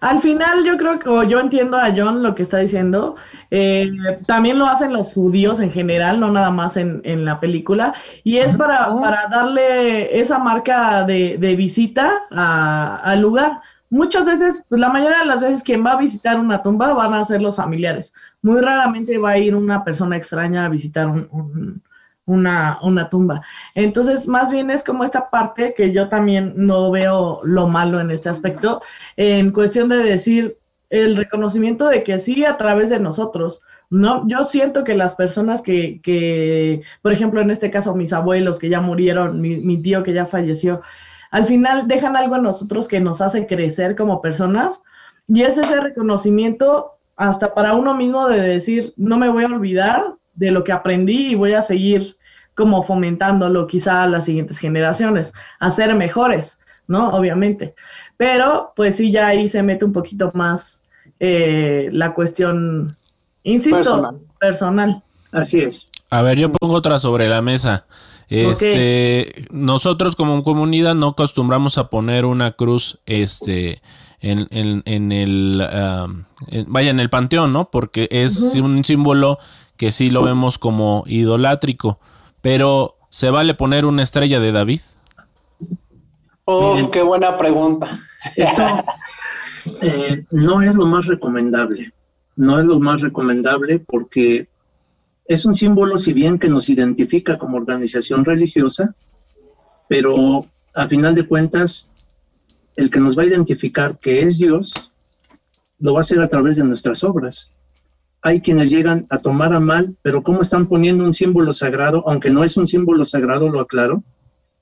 Al 0.00 0.20
final 0.20 0.64
yo 0.64 0.76
creo 0.76 0.98
que, 0.98 1.08
o 1.08 1.24
yo 1.24 1.40
entiendo 1.40 1.76
a 1.76 1.92
John 1.94 2.22
lo 2.22 2.34
que 2.34 2.44
está 2.44 2.58
diciendo, 2.58 3.16
eh, 3.50 3.90
también 4.26 4.58
lo 4.58 4.66
hacen 4.66 4.92
los 4.92 5.12
judíos 5.12 5.60
en 5.60 5.72
general, 5.72 6.20
no 6.20 6.30
nada 6.30 6.50
más 6.50 6.76
en, 6.76 7.00
en 7.04 7.24
la 7.24 7.40
película, 7.40 7.94
y 8.22 8.36
es 8.38 8.56
para, 8.56 8.86
para 9.00 9.26
darle 9.28 10.20
esa 10.20 10.38
marca 10.38 11.04
de, 11.04 11.36
de 11.38 11.56
visita 11.56 12.12
al 12.30 13.20
lugar 13.20 13.60
muchas 13.90 14.26
veces, 14.26 14.64
pues 14.68 14.80
la 14.80 14.90
mayoría 14.90 15.20
de 15.20 15.26
las 15.26 15.40
veces 15.40 15.62
quien 15.62 15.84
va 15.84 15.92
a 15.92 15.98
visitar 15.98 16.38
una 16.38 16.62
tumba 16.62 16.92
van 16.94 17.14
a 17.14 17.24
ser 17.24 17.40
los 17.40 17.56
familiares. 17.56 18.12
Muy 18.42 18.60
raramente 18.60 19.18
va 19.18 19.30
a 19.30 19.38
ir 19.38 19.54
una 19.54 19.84
persona 19.84 20.16
extraña 20.16 20.64
a 20.64 20.68
visitar 20.68 21.08
una, 22.26 22.78
una 22.82 23.08
tumba. 23.08 23.42
Entonces, 23.74 24.28
más 24.28 24.50
bien 24.50 24.70
es 24.70 24.84
como 24.84 25.04
esta 25.04 25.30
parte 25.30 25.74
que 25.76 25.92
yo 25.92 26.08
también 26.08 26.52
no 26.56 26.90
veo 26.90 27.40
lo 27.44 27.66
malo 27.66 28.00
en 28.00 28.10
este 28.10 28.28
aspecto, 28.28 28.82
en 29.16 29.50
cuestión 29.52 29.88
de 29.88 29.98
decir 29.98 30.58
el 30.90 31.16
reconocimiento 31.16 31.88
de 31.88 32.02
que 32.02 32.18
sí 32.18 32.44
a 32.44 32.56
través 32.56 32.90
de 32.90 33.00
nosotros. 33.00 33.60
No, 33.90 34.26
yo 34.28 34.44
siento 34.44 34.84
que 34.84 34.94
las 34.94 35.16
personas 35.16 35.62
que, 35.62 36.00
que, 36.02 36.82
por 37.00 37.12
ejemplo, 37.12 37.40
en 37.40 37.50
este 37.50 37.70
caso, 37.70 37.94
mis 37.94 38.12
abuelos 38.12 38.58
que 38.58 38.68
ya 38.68 38.80
murieron, 38.80 39.40
mi, 39.40 39.56
mi 39.56 39.80
tío 39.80 40.02
que 40.02 40.12
ya 40.12 40.26
falleció, 40.26 40.82
al 41.30 41.46
final 41.46 41.88
dejan 41.88 42.16
algo 42.16 42.36
en 42.36 42.42
nosotros 42.42 42.88
que 42.88 43.00
nos 43.00 43.20
hace 43.20 43.46
crecer 43.46 43.96
como 43.96 44.22
personas 44.22 44.82
y 45.26 45.42
es 45.42 45.58
ese 45.58 45.80
reconocimiento 45.80 46.92
hasta 47.16 47.54
para 47.54 47.74
uno 47.74 47.94
mismo 47.94 48.28
de 48.28 48.40
decir, 48.40 48.94
no 48.96 49.18
me 49.18 49.28
voy 49.28 49.44
a 49.44 49.48
olvidar 49.48 50.14
de 50.34 50.50
lo 50.50 50.64
que 50.64 50.72
aprendí 50.72 51.32
y 51.32 51.34
voy 51.34 51.52
a 51.52 51.62
seguir 51.62 52.16
como 52.54 52.82
fomentándolo 52.82 53.66
quizá 53.66 54.04
a 54.04 54.06
las 54.06 54.24
siguientes 54.24 54.58
generaciones, 54.58 55.32
a 55.60 55.70
ser 55.70 55.94
mejores, 55.94 56.58
¿no? 56.86 57.10
Obviamente. 57.10 57.74
Pero 58.16 58.72
pues 58.74 58.96
sí, 58.96 59.12
ya 59.12 59.28
ahí 59.28 59.48
se 59.48 59.62
mete 59.62 59.84
un 59.84 59.92
poquito 59.92 60.30
más 60.34 60.82
eh, 61.20 61.88
la 61.92 62.14
cuestión, 62.14 62.96
insisto, 63.42 64.20
personal. 64.40 65.02
Así 65.32 65.60
es. 65.60 65.88
A 66.10 66.22
ver, 66.22 66.38
yo 66.38 66.50
pongo 66.50 66.74
otra 66.74 66.98
sobre 66.98 67.28
la 67.28 67.42
mesa. 67.42 67.86
Este, 68.28 69.46
nosotros 69.50 70.14
como 70.14 70.42
comunidad 70.42 70.94
no 70.94 71.08
acostumbramos 71.08 71.78
a 71.78 71.88
poner 71.88 72.26
una 72.26 72.52
cruz, 72.52 72.98
este, 73.06 73.80
en, 74.20 74.48
en, 74.50 75.12
el, 75.12 75.66
vaya, 76.66 76.90
en 76.90 77.00
el 77.00 77.10
panteón, 77.10 77.52
¿no? 77.52 77.70
Porque 77.70 78.08
es 78.10 78.54
un 78.56 78.84
símbolo 78.84 79.38
que 79.76 79.92
sí 79.92 80.10
lo 80.10 80.22
vemos 80.22 80.58
como 80.58 81.04
idolátrico, 81.06 82.00
pero 82.42 82.96
¿se 83.10 83.30
vale 83.30 83.54
poner 83.54 83.86
una 83.86 84.02
estrella 84.02 84.40
de 84.40 84.52
David? 84.52 84.80
Oh, 86.44 86.90
qué 86.90 87.02
buena 87.02 87.38
pregunta. 87.38 88.00
Esto 88.36 88.62
eh, 89.82 90.24
no 90.30 90.62
es 90.62 90.74
lo 90.74 90.86
más 90.86 91.06
recomendable, 91.06 91.92
no 92.36 92.58
es 92.58 92.66
lo 92.66 92.80
más 92.80 93.00
recomendable 93.00 93.78
porque 93.78 94.48
es 95.28 95.44
un 95.44 95.54
símbolo, 95.54 95.98
si 95.98 96.14
bien 96.14 96.38
que 96.38 96.48
nos 96.48 96.70
identifica 96.70 97.38
como 97.38 97.58
organización 97.58 98.24
religiosa, 98.24 98.96
pero 99.86 100.46
a 100.74 100.88
final 100.88 101.14
de 101.14 101.28
cuentas, 101.28 101.92
el 102.76 102.90
que 102.90 102.98
nos 102.98 103.16
va 103.16 103.22
a 103.22 103.26
identificar 103.26 103.98
que 103.98 104.22
es 104.22 104.38
Dios, 104.38 104.90
lo 105.78 105.92
va 105.92 106.00
a 106.00 106.00
hacer 106.00 106.20
a 106.20 106.28
través 106.28 106.56
de 106.56 106.64
nuestras 106.64 107.04
obras. 107.04 107.52
Hay 108.22 108.40
quienes 108.40 108.70
llegan 108.70 109.06
a 109.10 109.18
tomar 109.18 109.52
a 109.52 109.60
mal, 109.60 109.96
pero 110.02 110.22
¿cómo 110.22 110.40
están 110.40 110.66
poniendo 110.66 111.04
un 111.04 111.12
símbolo 111.12 111.52
sagrado? 111.52 112.02
Aunque 112.08 112.30
no 112.30 112.42
es 112.42 112.56
un 112.56 112.66
símbolo 112.66 113.04
sagrado, 113.04 113.50
lo 113.50 113.60
aclaro, 113.60 114.02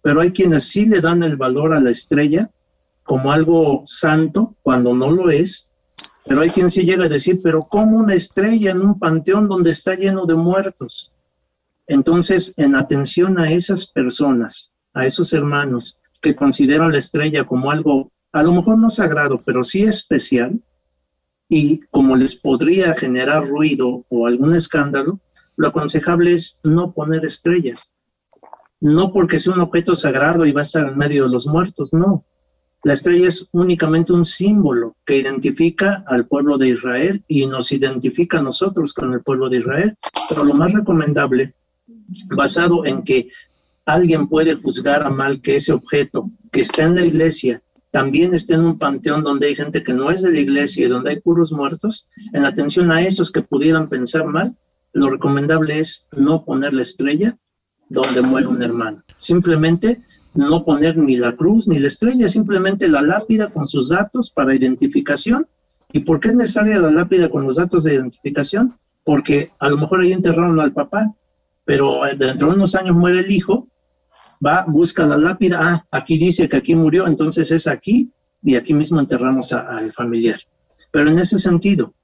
pero 0.02 0.20
hay 0.20 0.32
quienes 0.32 0.64
sí 0.64 0.84
le 0.84 1.00
dan 1.00 1.22
el 1.22 1.36
valor 1.36 1.74
a 1.74 1.80
la 1.80 1.90
estrella 1.90 2.50
como 3.04 3.30
algo 3.30 3.82
santo 3.86 4.56
cuando 4.62 4.94
no 4.94 5.12
lo 5.12 5.30
es, 5.30 5.70
pero 6.26 6.40
hay 6.40 6.50
quien 6.50 6.70
sí 6.70 6.82
llega 6.82 7.04
a 7.04 7.08
decir, 7.08 7.40
pero 7.42 7.68
¿cómo 7.68 7.98
una 7.98 8.14
estrella 8.14 8.72
en 8.72 8.80
un 8.80 8.98
panteón 8.98 9.48
donde 9.48 9.70
está 9.70 9.94
lleno 9.94 10.26
de 10.26 10.34
muertos? 10.34 11.12
Entonces, 11.86 12.52
en 12.56 12.74
atención 12.74 13.38
a 13.38 13.52
esas 13.52 13.86
personas, 13.86 14.72
a 14.92 15.06
esos 15.06 15.32
hermanos 15.32 16.00
que 16.20 16.34
consideran 16.34 16.92
la 16.92 16.98
estrella 16.98 17.44
como 17.44 17.70
algo, 17.70 18.10
a 18.32 18.42
lo 18.42 18.52
mejor 18.52 18.76
no 18.78 18.90
sagrado, 18.90 19.42
pero 19.44 19.62
sí 19.62 19.82
especial, 19.82 20.60
y 21.48 21.78
como 21.92 22.16
les 22.16 22.34
podría 22.34 22.94
generar 22.94 23.46
ruido 23.46 24.04
o 24.08 24.26
algún 24.26 24.54
escándalo, 24.54 25.20
lo 25.56 25.68
aconsejable 25.68 26.32
es 26.32 26.60
no 26.64 26.92
poner 26.92 27.24
estrellas. 27.24 27.92
No 28.80 29.12
porque 29.12 29.38
sea 29.38 29.54
un 29.54 29.60
objeto 29.60 29.94
sagrado 29.94 30.44
y 30.44 30.50
va 30.50 30.62
a 30.62 30.64
estar 30.64 30.88
en 30.88 30.98
medio 30.98 31.22
de 31.22 31.30
los 31.30 31.46
muertos, 31.46 31.92
no 31.92 32.24
la 32.86 32.92
estrella 32.92 33.26
es 33.26 33.48
únicamente 33.50 34.12
un 34.12 34.24
símbolo 34.24 34.94
que 35.04 35.16
identifica 35.16 36.04
al 36.06 36.28
pueblo 36.28 36.56
de 36.56 36.68
Israel 36.68 37.20
y 37.26 37.44
nos 37.48 37.72
identifica 37.72 38.38
a 38.38 38.42
nosotros 38.42 38.92
con 38.92 39.12
el 39.12 39.22
pueblo 39.22 39.48
de 39.48 39.56
Israel. 39.56 39.96
Pero 40.28 40.44
lo 40.44 40.54
más 40.54 40.72
recomendable, 40.72 41.52
basado 42.28 42.86
en 42.86 43.02
que 43.02 43.28
alguien 43.86 44.28
puede 44.28 44.54
juzgar 44.54 45.04
a 45.04 45.10
mal 45.10 45.42
que 45.42 45.56
ese 45.56 45.72
objeto 45.72 46.30
que 46.52 46.60
está 46.60 46.84
en 46.84 46.94
la 46.94 47.04
iglesia 47.04 47.60
también 47.90 48.34
esté 48.34 48.54
en 48.54 48.64
un 48.64 48.78
panteón 48.78 49.24
donde 49.24 49.48
hay 49.48 49.56
gente 49.56 49.82
que 49.82 49.92
no 49.92 50.08
es 50.08 50.22
de 50.22 50.30
la 50.30 50.38
iglesia 50.38 50.86
y 50.86 50.88
donde 50.88 51.10
hay 51.10 51.18
puros 51.18 51.50
muertos, 51.50 52.08
en 52.34 52.44
atención 52.44 52.92
a 52.92 53.02
esos 53.02 53.32
que 53.32 53.42
pudieran 53.42 53.88
pensar 53.88 54.26
mal, 54.26 54.56
lo 54.92 55.10
recomendable 55.10 55.80
es 55.80 56.06
no 56.12 56.44
poner 56.44 56.72
la 56.72 56.82
estrella 56.82 57.36
donde 57.88 58.22
muere 58.22 58.46
un 58.46 58.62
hermano. 58.62 59.02
Simplemente 59.18 60.02
no 60.36 60.64
poner 60.64 60.96
ni 60.96 61.16
la 61.16 61.34
cruz 61.34 61.68
ni 61.68 61.78
la 61.78 61.88
estrella, 61.88 62.28
simplemente 62.28 62.88
la 62.88 63.02
lápida 63.02 63.48
con 63.48 63.66
sus 63.66 63.88
datos 63.88 64.30
para 64.30 64.54
identificación. 64.54 65.46
¿Y 65.92 66.00
por 66.00 66.20
qué 66.20 66.28
es 66.28 66.34
necesaria 66.34 66.78
la 66.78 66.90
lápida 66.90 67.28
con 67.28 67.44
los 67.44 67.56
datos 67.56 67.84
de 67.84 67.94
identificación? 67.94 68.76
Porque 69.04 69.52
a 69.58 69.68
lo 69.68 69.76
mejor 69.76 70.00
ahí 70.00 70.12
enterraron 70.12 70.60
al 70.60 70.72
papá, 70.72 71.14
pero 71.64 72.00
dentro 72.16 72.48
de 72.48 72.54
unos 72.56 72.74
años 72.74 72.96
muere 72.96 73.20
el 73.20 73.30
hijo 73.30 73.68
va, 74.44 74.64
busca 74.66 75.06
la 75.06 75.16
lápida, 75.16 75.58
ah, 75.60 75.86
aquí 75.90 76.18
dice 76.18 76.48
que 76.48 76.56
aquí 76.56 76.74
murió, 76.74 77.06
entonces 77.06 77.50
es 77.50 77.66
aquí 77.66 78.10
y 78.42 78.56
aquí 78.56 78.74
mismo 78.74 79.00
enterramos 79.00 79.52
al 79.52 79.92
familiar. 79.92 80.40
Pero 80.90 81.10
en 81.10 81.18
ese 81.18 81.38
sentido, 81.38 81.94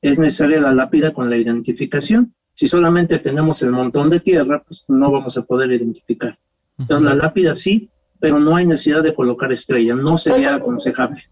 es 0.00 0.18
necesaria 0.18 0.60
la 0.60 0.74
lápida 0.74 1.12
con 1.12 1.30
la 1.30 1.36
identificación. 1.36 2.34
Si 2.54 2.66
solamente 2.66 3.18
tenemos 3.18 3.62
el 3.62 3.70
montón 3.70 4.10
de 4.10 4.20
tierra, 4.20 4.62
pues 4.66 4.84
no 4.88 5.10
vamos 5.10 5.36
a 5.36 5.42
poder 5.42 5.70
identificar. 5.72 6.38
Entonces 6.78 7.06
la 7.06 7.14
lápida 7.14 7.54
sí, 7.54 7.90
pero 8.20 8.38
no 8.38 8.56
hay 8.56 8.66
necesidad 8.66 9.02
de 9.02 9.14
colocar 9.14 9.52
estrella, 9.52 9.94
no 9.94 10.16
sería 10.16 10.54
aconsejable. 10.54 11.24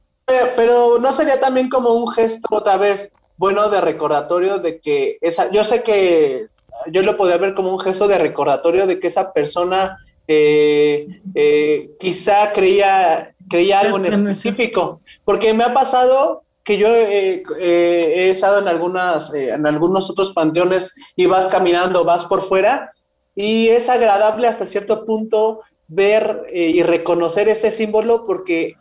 Pero, 0.56 0.98
no 0.98 1.12
sería 1.12 1.40
también 1.40 1.68
como 1.68 1.94
un 1.94 2.08
gesto 2.08 2.48
otra 2.50 2.76
vez 2.76 3.12
bueno 3.36 3.68
de 3.68 3.80
recordatorio 3.80 4.58
de 4.58 4.80
que 4.80 5.18
esa, 5.20 5.50
yo 5.50 5.64
sé 5.64 5.82
que 5.82 6.46
yo 6.92 7.02
lo 7.02 7.16
podría 7.16 7.38
ver 7.38 7.54
como 7.54 7.72
un 7.72 7.80
gesto 7.80 8.06
de 8.06 8.18
recordatorio 8.18 8.86
de 8.86 9.00
que 9.00 9.08
esa 9.08 9.32
persona 9.32 9.98
eh, 10.28 11.20
eh, 11.34 11.90
quizá 11.98 12.52
creía, 12.52 13.34
creía 13.48 13.80
algo 13.80 13.96
en 13.96 14.06
específico, 14.06 15.00
porque 15.24 15.52
me 15.52 15.64
ha 15.64 15.74
pasado 15.74 16.42
que 16.64 16.78
yo 16.78 16.88
eh, 16.88 17.42
he 17.58 18.30
estado 18.30 18.60
en 18.60 18.68
algunas 18.68 19.32
en 19.34 19.66
algunos 19.66 20.10
otros 20.10 20.32
panteones 20.32 20.94
y 21.16 21.26
vas 21.26 21.48
caminando, 21.48 22.04
vas 22.04 22.24
por 22.26 22.46
fuera 22.46 22.92
y 23.34 23.68
es 23.68 23.88
agradable 23.88 24.46
hasta 24.48 24.66
cierto 24.66 25.04
punto 25.04 25.60
ver 25.88 26.46
y 26.52 26.82
reconocer 26.82 27.48
este 27.48 27.70
símbolo 27.70 28.24
porque 28.24 28.74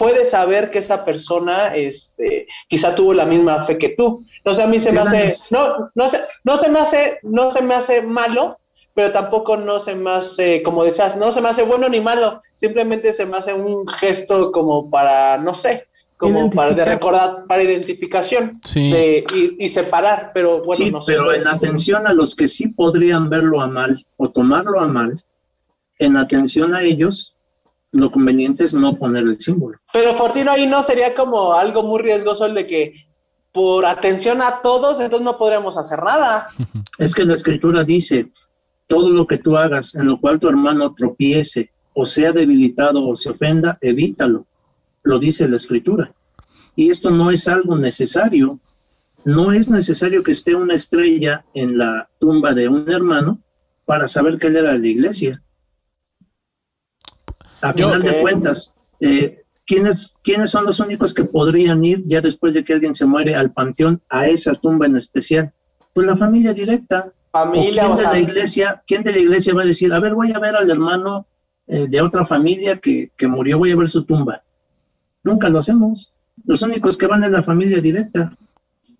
puedes 0.00 0.30
saber 0.30 0.70
que 0.70 0.78
esa 0.78 1.04
persona 1.04 1.76
este, 1.76 2.46
quizá 2.68 2.94
tuvo 2.94 3.12
la 3.12 3.26
misma 3.26 3.64
fe 3.64 3.76
que 3.76 3.90
tú. 3.90 4.24
No 4.46 4.54
sé, 4.54 4.62
a 4.62 4.66
mí 4.66 4.80
se 4.80 4.92
me 4.92 5.00
hace, 5.00 5.34
no, 5.50 5.90
no, 5.94 6.08
se, 6.08 6.20
no 6.42 6.56
se 6.56 6.70
me 6.70 6.80
hace, 6.80 7.18
no 7.22 7.50
se 7.50 7.60
me 7.60 7.74
hace 7.74 8.00
malo, 8.00 8.58
pero 8.94 9.12
tampoco 9.12 9.58
no 9.58 9.78
se 9.78 9.94
me 9.94 10.12
hace, 10.12 10.62
como 10.62 10.84
decías, 10.84 11.16
no 11.18 11.30
se 11.32 11.42
me 11.42 11.50
hace 11.50 11.62
bueno 11.62 11.86
ni 11.88 12.00
malo, 12.00 12.40
simplemente 12.54 13.12
se 13.12 13.26
me 13.26 13.36
hace 13.36 13.52
un 13.52 13.86
gesto 13.86 14.50
como 14.52 14.88
para, 14.88 15.36
no 15.36 15.52
sé, 15.52 15.86
como 16.20 16.50
para 16.50 16.72
de 16.72 16.84
recordar, 16.84 17.46
para 17.48 17.62
identificación 17.62 18.60
y, 18.74 19.68
separar, 19.70 20.32
pero 20.34 20.62
bueno, 20.62 21.00
sí, 21.00 21.12
Pero 21.14 21.32
en 21.32 21.48
atención 21.48 22.06
a 22.06 22.12
los 22.12 22.34
que 22.34 22.46
sí 22.46 22.68
podrían 22.68 23.30
verlo 23.30 23.62
a 23.62 23.66
mal 23.66 24.06
o 24.18 24.28
tomarlo 24.28 24.80
a 24.80 24.86
mal, 24.86 25.24
en 25.98 26.18
atención 26.18 26.74
a 26.74 26.82
ellos, 26.82 27.34
lo 27.92 28.12
conveniente 28.12 28.64
es 28.64 28.74
no 28.74 28.96
poner 28.96 29.24
el 29.24 29.40
símbolo. 29.40 29.78
Pero 29.94 30.14
Fortino 30.14 30.52
ahí 30.52 30.66
no 30.66 30.82
sería 30.82 31.14
como 31.14 31.54
algo 31.54 31.82
muy 31.82 32.02
riesgoso 32.02 32.44
el 32.44 32.54
de 32.54 32.66
que 32.66 32.94
por 33.50 33.86
atención 33.86 34.42
a 34.42 34.60
todos, 34.60 35.00
entonces 35.00 35.24
no 35.24 35.38
podremos 35.38 35.78
hacer 35.78 36.02
nada. 36.02 36.48
Es 36.98 37.14
que 37.14 37.24
la 37.24 37.32
escritura 37.32 37.82
dice, 37.82 38.28
todo 38.86 39.08
lo 39.08 39.26
que 39.26 39.38
tú 39.38 39.56
hagas 39.56 39.94
en 39.94 40.06
lo 40.06 40.20
cual 40.20 40.38
tu 40.38 40.48
hermano 40.48 40.92
tropiece 40.92 41.70
o 41.94 42.04
sea 42.04 42.30
debilitado 42.32 43.08
o 43.08 43.16
se 43.16 43.30
ofenda, 43.30 43.78
evítalo. 43.80 44.44
Lo 45.02 45.18
dice 45.18 45.48
la 45.48 45.56
escritura. 45.56 46.14
Y 46.76 46.90
esto 46.90 47.10
no 47.10 47.30
es 47.30 47.48
algo 47.48 47.76
necesario. 47.76 48.60
No 49.24 49.52
es 49.52 49.68
necesario 49.68 50.22
que 50.22 50.32
esté 50.32 50.54
una 50.54 50.74
estrella 50.74 51.44
en 51.54 51.76
la 51.76 52.08
tumba 52.18 52.54
de 52.54 52.68
un 52.68 52.90
hermano 52.90 53.40
para 53.84 54.06
saber 54.06 54.38
que 54.38 54.46
él 54.46 54.56
era 54.56 54.72
de 54.72 54.78
la 54.78 54.86
iglesia 54.86 55.42
a 57.60 57.72
final 57.72 58.02
de 58.02 58.20
cuentas, 58.20 58.74
eh, 59.00 59.42
¿quiénes, 59.66 60.16
¿quiénes 60.22 60.50
son 60.50 60.64
los 60.64 60.80
únicos 60.80 61.14
que 61.14 61.24
podrían 61.24 61.84
ir 61.84 62.02
ya 62.06 62.20
después 62.20 62.54
de 62.54 62.64
que 62.64 62.74
alguien 62.74 62.94
se 62.94 63.06
muere 63.06 63.34
al 63.34 63.52
panteón 63.52 64.02
a 64.08 64.26
esa 64.26 64.54
tumba 64.54 64.86
en 64.86 64.96
especial? 64.96 65.52
Pues 65.92 66.06
la 66.06 66.16
familia 66.16 66.52
directa. 66.52 67.12
Familia, 67.32 67.84
quién 67.84 67.96
de 67.96 68.02
la 68.02 68.18
iglesia, 68.18 68.82
¿Quién 68.86 69.04
de 69.04 69.12
la 69.12 69.18
iglesia 69.18 69.54
va 69.54 69.62
a 69.62 69.66
decir, 69.66 69.92
a 69.92 70.00
ver, 70.00 70.14
voy 70.14 70.32
a 70.32 70.38
ver 70.38 70.56
al 70.56 70.68
hermano 70.68 71.26
eh, 71.66 71.86
de 71.88 72.00
otra 72.00 72.26
familia 72.26 72.78
que, 72.78 73.12
que 73.16 73.28
murió, 73.28 73.58
voy 73.58 73.70
a 73.70 73.76
ver 73.76 73.88
su 73.88 74.04
tumba? 74.04 74.42
Nunca 75.22 75.48
lo 75.48 75.58
hacemos. 75.58 76.14
Los 76.44 76.62
únicos 76.62 76.96
que 76.96 77.06
van 77.06 77.24
es 77.24 77.30
la 77.30 77.42
familia 77.42 77.80
directa. 77.80 78.36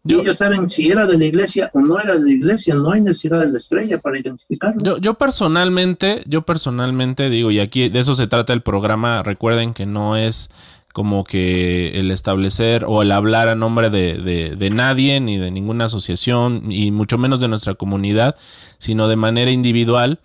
Y 0.05 0.15
ellos 0.15 0.39
saben 0.39 0.71
si 0.71 0.89
era 0.89 1.07
de 1.07 1.19
la 1.19 1.27
iglesia 1.27 1.71
o 1.75 1.81
no 1.81 2.01
era 2.01 2.15
de 2.15 2.23
la 2.23 2.31
iglesia, 2.31 2.75
no 2.75 2.93
hay 2.93 3.03
necesidad 3.03 3.41
de 3.41 3.51
la 3.51 3.59
estrella 3.59 4.01
para 4.01 4.19
identificarlo. 4.19 4.83
Yo, 4.83 4.97
yo 4.97 5.15
personalmente, 5.15 6.23
yo 6.27 6.43
personalmente 6.43 7.29
digo, 7.29 7.51
y 7.51 7.61
aquí 7.61 7.91
de 7.91 7.99
eso 7.99 8.15
se 8.15 8.27
trata 8.27 8.55
el 8.55 8.63
programa, 8.63 9.23
recuerden 9.23 9.75
que 9.75 9.85
no 9.85 10.17
es 10.17 10.49
como 10.93 11.25
que 11.25 11.91
el 11.91 12.11
establecer 12.11 12.85
o 12.87 13.03
el 13.03 13.13
hablar 13.13 13.49
a 13.49 13.55
nombre 13.55 13.91
de, 13.91 14.57
de, 14.57 14.71
nadie, 14.71 15.21
ni 15.21 15.39
de 15.39 15.51
ninguna 15.51 15.85
asociación, 15.85 16.73
y 16.73 16.91
mucho 16.91 17.17
menos 17.17 17.41
de 17.41 17.49
nuestra 17.49 17.75
comunidad, 17.75 18.37
sino 18.79 19.07
de 19.07 19.17
manera 19.17 19.51
individual. 19.51 20.19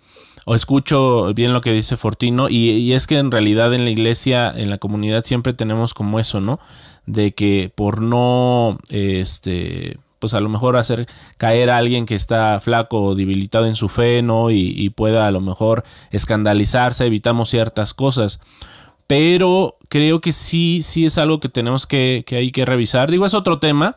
O 0.48 0.54
escucho 0.54 1.34
bien 1.34 1.52
lo 1.52 1.60
que 1.60 1.72
dice 1.72 1.98
Fortino, 1.98 2.48
y, 2.48 2.70
y 2.70 2.94
es 2.94 3.06
que 3.06 3.18
en 3.18 3.30
realidad 3.30 3.74
en 3.74 3.84
la 3.84 3.90
iglesia, 3.90 4.50
en 4.50 4.70
la 4.70 4.78
comunidad, 4.78 5.24
siempre 5.24 5.52
tenemos 5.52 5.92
como 5.92 6.18
eso, 6.18 6.40
¿no? 6.40 6.60
de 7.06 7.34
que 7.34 7.72
por 7.74 8.02
no, 8.02 8.78
este, 8.90 9.98
pues 10.18 10.34
a 10.34 10.40
lo 10.40 10.48
mejor 10.48 10.76
hacer 10.76 11.06
caer 11.38 11.70
a 11.70 11.78
alguien 11.78 12.04
que 12.04 12.16
está 12.16 12.60
flaco 12.60 13.02
o 13.02 13.14
debilitado 13.14 13.66
en 13.66 13.76
su 13.76 13.88
fe, 13.88 14.22
¿no? 14.22 14.50
Y, 14.50 14.90
pueda 14.90 15.26
a 15.26 15.30
lo 15.30 15.40
mejor 15.40 15.84
escandalizarse, 16.10 17.06
evitamos 17.06 17.48
ciertas 17.48 17.94
cosas. 17.94 18.40
Pero 19.06 19.76
creo 19.88 20.20
que 20.20 20.32
sí, 20.32 20.80
sí 20.82 21.06
es 21.06 21.16
algo 21.16 21.38
que 21.38 21.48
tenemos 21.48 21.86
que, 21.86 22.24
que 22.26 22.36
hay 22.36 22.50
que 22.50 22.64
revisar. 22.64 23.10
Digo, 23.10 23.24
es 23.24 23.34
otro 23.34 23.60
tema, 23.60 23.96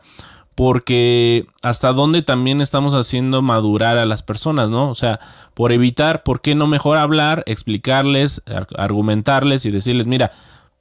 porque 0.54 1.46
hasta 1.62 1.92
dónde 1.92 2.22
también 2.22 2.60
estamos 2.60 2.94
haciendo 2.94 3.42
madurar 3.42 3.98
a 3.98 4.06
las 4.06 4.22
personas, 4.22 4.70
¿no? 4.70 4.90
O 4.90 4.94
sea, 4.94 5.20
por 5.54 5.72
evitar, 5.72 6.22
¿por 6.22 6.40
qué 6.40 6.54
no 6.54 6.66
mejor 6.66 6.98
hablar, 6.98 7.42
explicarles, 7.46 8.42
argumentarles 8.76 9.64
y 9.64 9.70
decirles, 9.70 10.06
mira, 10.06 10.32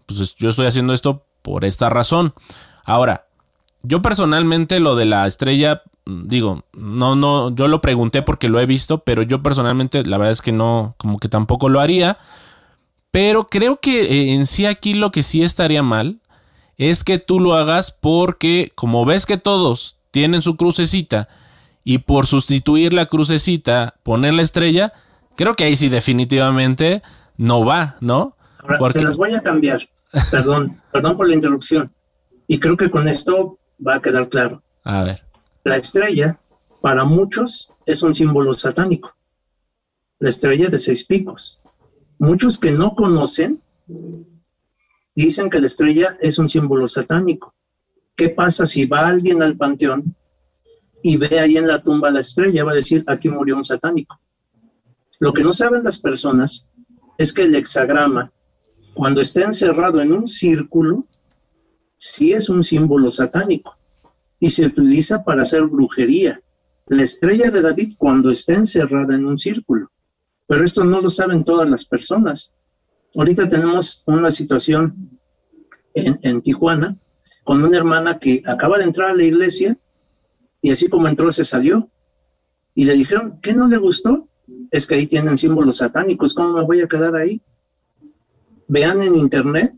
pues 0.05 0.35
yo 0.35 0.49
estoy 0.49 0.65
haciendo 0.65 0.93
esto 0.93 1.23
por 1.41 1.65
esta 1.65 1.89
razón. 1.89 2.33
Ahora, 2.83 3.25
yo 3.83 4.01
personalmente 4.01 4.79
lo 4.79 4.95
de 4.95 5.05
la 5.05 5.27
estrella, 5.27 5.83
mm, 6.05 6.27
digo, 6.27 6.63
no, 6.73 7.15
no, 7.15 7.55
yo 7.55 7.67
lo 7.67 7.81
pregunté 7.81 8.21
porque 8.21 8.49
lo 8.49 8.59
he 8.59 8.65
visto, 8.65 8.99
pero 8.99 9.23
yo 9.23 9.41
personalmente 9.41 10.03
la 10.03 10.17
verdad 10.17 10.33
es 10.33 10.41
que 10.41 10.51
no, 10.51 10.95
como 10.97 11.19
que 11.19 11.29
tampoco 11.29 11.69
lo 11.69 11.79
haría. 11.79 12.17
Pero 13.11 13.47
creo 13.47 13.79
que 13.79 14.03
eh, 14.03 14.33
en 14.33 14.45
sí 14.45 14.65
aquí 14.65 14.93
lo 14.93 15.11
que 15.11 15.23
sí 15.23 15.43
estaría 15.43 15.81
mal 15.83 16.19
es 16.79 17.03
que 17.03 17.19
tú 17.19 17.39
lo 17.39 17.53
hagas 17.55 17.91
porque 17.91 18.71
como 18.73 19.05
ves 19.05 19.25
que 19.25 19.37
todos 19.37 19.97
tienen 20.11 20.41
su 20.41 20.55
crucecita 20.55 21.27
y 21.83 21.99
por 21.99 22.25
sustituir 22.25 22.93
la 22.93 23.07
crucecita 23.07 23.95
poner 24.01 24.33
la 24.33 24.41
estrella, 24.41 24.93
creo 25.35 25.55
que 25.55 25.65
ahí 25.65 25.75
sí 25.75 25.89
definitivamente 25.89 27.03
no 27.37 27.65
va, 27.65 27.97
¿no? 27.99 28.37
Ahora, 28.59 28.91
se 28.91 29.03
las 29.03 29.17
voy 29.17 29.33
a 29.33 29.41
cambiar. 29.41 29.87
Perdón, 30.31 30.79
perdón 30.91 31.17
por 31.17 31.27
la 31.27 31.35
interrupción. 31.35 31.91
Y 32.47 32.59
creo 32.59 32.75
que 32.75 32.89
con 32.89 33.07
esto 33.07 33.59
va 33.85 33.95
a 33.95 34.01
quedar 34.01 34.27
claro. 34.29 34.63
A 34.83 35.03
ver. 35.03 35.21
La 35.63 35.77
estrella, 35.77 36.39
para 36.81 37.03
muchos, 37.05 37.71
es 37.85 38.01
un 38.01 38.15
símbolo 38.15 38.55
satánico. 38.55 39.15
La 40.17 40.31
estrella 40.31 40.69
de 40.69 40.79
seis 40.79 41.05
picos. 41.05 41.61
Muchos 42.17 42.57
que 42.57 42.71
no 42.71 42.95
conocen 42.95 43.61
dicen 45.23 45.49
que 45.49 45.59
la 45.59 45.67
estrella 45.67 46.17
es 46.21 46.37
un 46.39 46.49
símbolo 46.49 46.87
satánico. 46.87 47.53
¿Qué 48.15 48.29
pasa 48.29 48.65
si 48.65 48.85
va 48.85 49.07
alguien 49.07 49.41
al 49.41 49.57
panteón 49.57 50.15
y 51.01 51.17
ve 51.17 51.39
ahí 51.39 51.57
en 51.57 51.67
la 51.67 51.81
tumba 51.81 52.11
la 52.11 52.19
estrella? 52.19 52.65
Va 52.65 52.73
a 52.73 52.75
decir, 52.75 53.03
aquí 53.07 53.29
murió 53.29 53.55
un 53.55 53.63
satánico. 53.63 54.19
Lo 55.19 55.33
que 55.33 55.43
no 55.43 55.53
saben 55.53 55.83
las 55.83 55.99
personas 55.99 56.69
es 57.17 57.33
que 57.33 57.43
el 57.43 57.55
hexagrama 57.55 58.31
cuando 58.99 59.21
está 59.21 59.45
encerrado 59.45 60.01
en 60.01 60.11
un 60.11 60.27
círculo, 60.27 61.05
sí 61.95 62.33
es 62.33 62.49
un 62.49 62.63
símbolo 62.63 63.09
satánico 63.09 63.77
y 64.41 64.49
se 64.49 64.65
utiliza 64.65 65.23
para 65.23 65.43
hacer 65.43 65.63
brujería. 65.63 66.41
La 66.87 67.03
estrella 67.03 67.49
de 67.49 67.61
David 67.61 67.93
cuando 67.97 68.29
está 68.29 68.55
encerrada 68.55 69.15
en 69.15 69.25
un 69.25 69.37
círculo. 69.37 69.89
Pero 70.47 70.65
esto 70.65 70.83
no 70.83 70.99
lo 70.99 71.09
saben 71.09 71.45
todas 71.45 71.69
las 71.69 71.85
personas. 71.85 72.51
Ahorita 73.15 73.49
tenemos 73.49 74.03
una 74.05 74.31
situación 74.31 75.19
en, 75.93 76.41
Tijuana 76.41 76.97
con 77.43 77.63
una 77.63 77.77
hermana 77.77 78.19
que 78.19 78.43
acaba 78.45 78.77
de 78.77 78.83
entrar 78.83 79.09
a 79.09 79.15
la 79.15 79.23
iglesia 79.23 79.77
y 80.61 80.71
así 80.71 80.87
como 80.87 81.07
entró 81.07 81.31
se 81.31 81.45
salió. 81.45 81.89
Y 82.75 82.85
le 82.85 82.93
dijeron, 82.93 83.39
¿qué 83.41 83.53
no 83.53 83.67
le 83.67 83.77
gustó? 83.77 84.27
Es 84.71 84.85
que 84.85 84.95
ahí 84.95 85.07
tienen 85.07 85.37
símbolos 85.37 85.77
satánicos, 85.77 86.33
¿cómo 86.33 86.53
me 86.53 86.63
voy 86.63 86.81
a 86.81 86.87
quedar 86.87 87.15
ahí? 87.15 87.41
vean 88.69 89.01
en 89.01 89.15
internet 89.15 89.73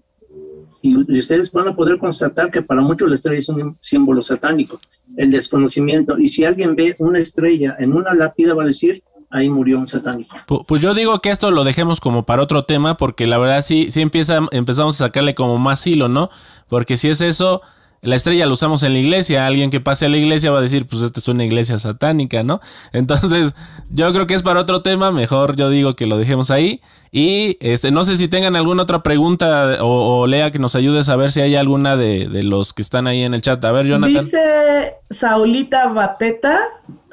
y, 0.84 0.98
ustedes 1.18 1.52
van 1.52 1.70
a 1.70 1.76
poder 1.76 1.98
constatar 1.98 2.52
que 2.52 2.62
para 2.62 2.82
muchos 2.82 3.10
la 3.10 3.16
estrella 3.16 3.40
es 3.40 3.50
un 3.50 3.78
símbolo 3.80 4.22
satánico, 4.22 4.80
el 5.16 5.32
desconocimiento. 5.32 6.18
Y 6.18 6.28
si 6.28 6.44
alguien 6.44 6.76
ve 6.76 6.96
una 7.00 7.20
estrella 7.20 7.76
en 7.80 7.94
una 7.94 8.14
lápida, 8.14 8.54
va 8.54 8.64
a 8.64 8.68
decir, 8.68 9.04
ahí 9.32 9.50
murió 9.50 9.80
un 9.80 9.88
satánico. 9.88 10.36
Pues 10.68 10.82
yo 10.82 10.94
digo 10.94 11.20
que 11.20 11.32
esto 11.32 11.52
lo 11.52 11.64
dejemos 11.64 12.00
como 12.00 12.24
para 12.24 12.44
otro 12.44 12.64
tema, 12.64 12.98
porque 12.98 13.26
la 13.26 13.38
verdad 13.38 13.62
sí, 13.64 13.92
sí 13.92 14.02
empieza, 14.02 14.40
empezamos 14.52 14.96
a 14.96 15.06
sacarle 15.08 15.36
como 15.36 15.58
más 15.58 15.86
hilo, 15.88 16.08
¿no? 16.08 16.30
Porque 16.68 16.98
si 16.98 17.10
es 17.10 17.22
eso, 17.22 17.62
la 18.02 18.16
estrella 18.16 18.48
lo 18.48 18.54
usamos 18.54 18.82
en 18.84 18.94
la 18.94 19.00
iglesia, 19.00 19.46
alguien 19.46 19.70
que 19.70 19.80
pase 19.80 20.08
a 20.08 20.10
la 20.10 20.18
iglesia 20.18 20.52
va 20.52 20.60
a 20.60 20.62
decir, 20.62 20.88
pues 20.88 21.04
esta 21.04 21.20
es 21.20 21.28
una 21.28 21.46
iglesia 21.46 21.78
satánica, 21.78 22.44
¿no? 22.44 22.60
Entonces, 22.94 23.54
yo 23.90 24.12
creo 24.12 24.28
que 24.28 24.34
es 24.34 24.44
para 24.44 24.60
otro 24.60 24.82
tema, 24.82 25.12
mejor 25.12 25.56
yo 25.56 25.70
digo 25.70 25.96
que 25.96 26.08
lo 26.08 26.18
dejemos 26.18 26.52
ahí. 26.52 26.82
Y 27.14 27.58
este, 27.60 27.92
no 27.92 28.06
sé 28.06 28.16
si 28.16 28.30
tengan 28.30 28.56
alguna 28.56 28.84
otra 28.84 29.04
pregunta 29.04 29.80
o, 29.82 30.26
Lea 30.28 30.50
que 30.50 30.60
nos 30.60 30.76
ayude 30.76 31.00
a 31.00 31.04
saber 31.04 31.32
si 31.32 31.42
hay 31.42 31.56
alguna 31.56 31.98
de, 31.98 32.28
los 32.42 32.72
que 32.74 32.82
están 32.82 33.06
ahí 33.06 33.24
en 33.24 33.34
el 33.34 33.42
chat. 33.42 33.64
A 33.66 33.72
ver, 33.74 33.86
Jonathan. 33.86 34.24
Dice 34.24 34.96
Saulita 35.10 35.90
Bateta, 35.90 36.62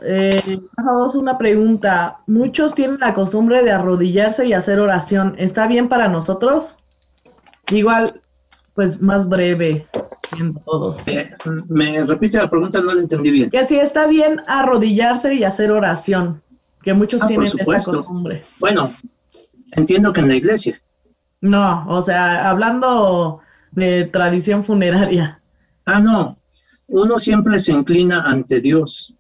eh, 0.03 0.61
pasamos 0.77 1.17
una 1.17 1.37
pregunta. 1.37 2.19
Muchos 2.29 2.75
tienen 2.75 3.01
la 3.01 3.13
costumbre 3.13 3.65
de 3.65 3.73
arrodillarse 3.73 4.47
y 4.47 4.53
hacer 4.53 4.79
oración. 4.79 5.35
¿Está 5.37 5.67
bien 5.67 5.89
para 5.89 6.07
nosotros? 6.07 6.77
Igual, 7.67 8.21
pues 8.79 9.03
más 9.03 9.29
breve 9.29 9.89
en 10.39 10.55
todos. 10.65 11.09
Eh, 11.09 11.29
me 11.69 12.05
repite 12.05 12.39
la 12.39 12.49
pregunta, 12.49 12.81
no 12.81 12.95
la 12.95 13.01
entendí 13.01 13.33
bien. 13.33 13.51
Que 13.51 13.65
si 13.65 13.77
está 13.77 14.07
bien 14.07 14.41
arrodillarse 14.47 15.35
y 15.35 15.43
hacer 15.43 15.73
oración, 15.73 16.41
que 16.85 16.95
muchos 16.95 17.21
ah, 17.21 17.27
tienen 17.27 17.49
esa 17.49 17.65
costumbre. 17.65 18.45
Bueno, 18.61 18.95
entiendo 19.73 20.13
que 20.13 20.21
en 20.21 20.29
la 20.29 20.37
iglesia. 20.37 20.81
No, 21.41 21.87
o 21.89 22.01
sea, 22.03 22.49
hablando 22.49 23.41
de 23.73 24.05
tradición 24.05 24.63
funeraria. 24.63 25.43
Ah, 25.85 25.99
no. 25.99 26.39
Uno 26.87 27.19
siempre 27.19 27.59
se 27.59 27.73
inclina 27.73 28.23
ante 28.31 28.61
Dios. 28.61 29.13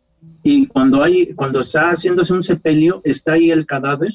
Y 0.44 0.68
cuando 0.68 1.02
hay, 1.02 1.34
cuando 1.34 1.62
está 1.62 1.90
haciéndose 1.90 2.32
un 2.32 2.44
sepelio, 2.44 3.00
está 3.02 3.32
ahí 3.32 3.50
el 3.50 3.66
cadáver 3.66 4.12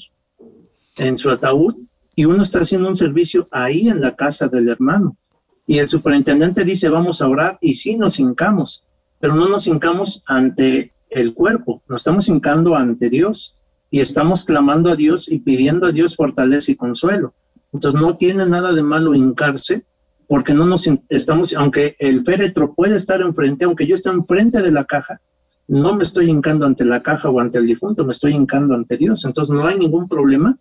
en 0.96 1.18
su 1.18 1.30
ataúd 1.30 1.76
y 2.16 2.24
uno 2.24 2.44
está 2.44 2.60
haciendo 2.60 2.88
un 2.88 2.96
servicio 2.96 3.50
ahí 3.52 3.90
en 3.90 4.00
la 4.00 4.16
casa 4.16 4.48
del 4.48 4.70
hermano. 4.70 5.18
Y 5.66 5.80
el 5.80 5.88
superintendente 5.88 6.64
dice, 6.64 6.90
vamos 6.90 7.22
a 7.22 7.28
orar, 7.28 7.58
y 7.62 7.74
sí 7.76 7.98
nos 7.98 8.20
hincamos, 8.20 8.86
pero 9.20 9.36
no 9.36 9.48
nos 9.48 9.68
hincamos 9.68 10.24
ante 10.26 10.92
el 11.10 11.34
cuerpo, 11.34 11.82
nos 11.88 12.02
estamos 12.02 12.28
hincando 12.28 12.76
ante 12.76 13.10
Dios 13.10 13.58
y 13.92 14.00
estamos 14.00 14.44
clamando 14.44 14.90
a 14.90 14.96
Dios 14.96 15.32
y 15.32 15.40
pidiendo 15.40 15.88
a 15.88 15.92
Dios 15.92 16.16
fortaleza 16.16 16.72
y 16.72 16.76
consuelo. 16.76 17.34
Entonces 17.72 18.00
no 18.00 18.18
tiene 18.18 18.46
nada 18.46 18.74
de 18.74 18.84
malo 18.84 19.14
hincarse 19.14 19.86
porque 20.28 20.54
no 20.54 20.66
nos 20.66 20.88
estamos, 21.10 21.54
aunque 21.54 21.96
el 22.00 22.24
féretro 22.24 22.74
puede 22.74 22.96
estar 22.96 23.22
enfrente, 23.22 23.66
aunque 23.66 23.86
yo 23.86 23.96
esté 23.96 24.10
enfrente 24.10 24.62
de 24.62 24.72
la 24.72 24.86
caja, 24.86 25.22
no 25.68 25.96
me 25.96 26.04
estoy 26.04 26.30
hincando 26.30 26.66
ante 26.66 26.86
la 26.86 27.02
caja 27.02 27.30
o 27.30 27.40
ante 27.40 27.58
el 27.58 27.68
difunto, 27.68 28.04
me 28.04 28.12
estoy 28.12 28.34
hincando 28.34 28.74
ante 28.74 28.98
Dios. 28.98 29.26
Entonces 29.26 29.54
no 29.54 29.66
hay 29.66 29.78
ningún 29.78 30.08
problema 30.08 30.58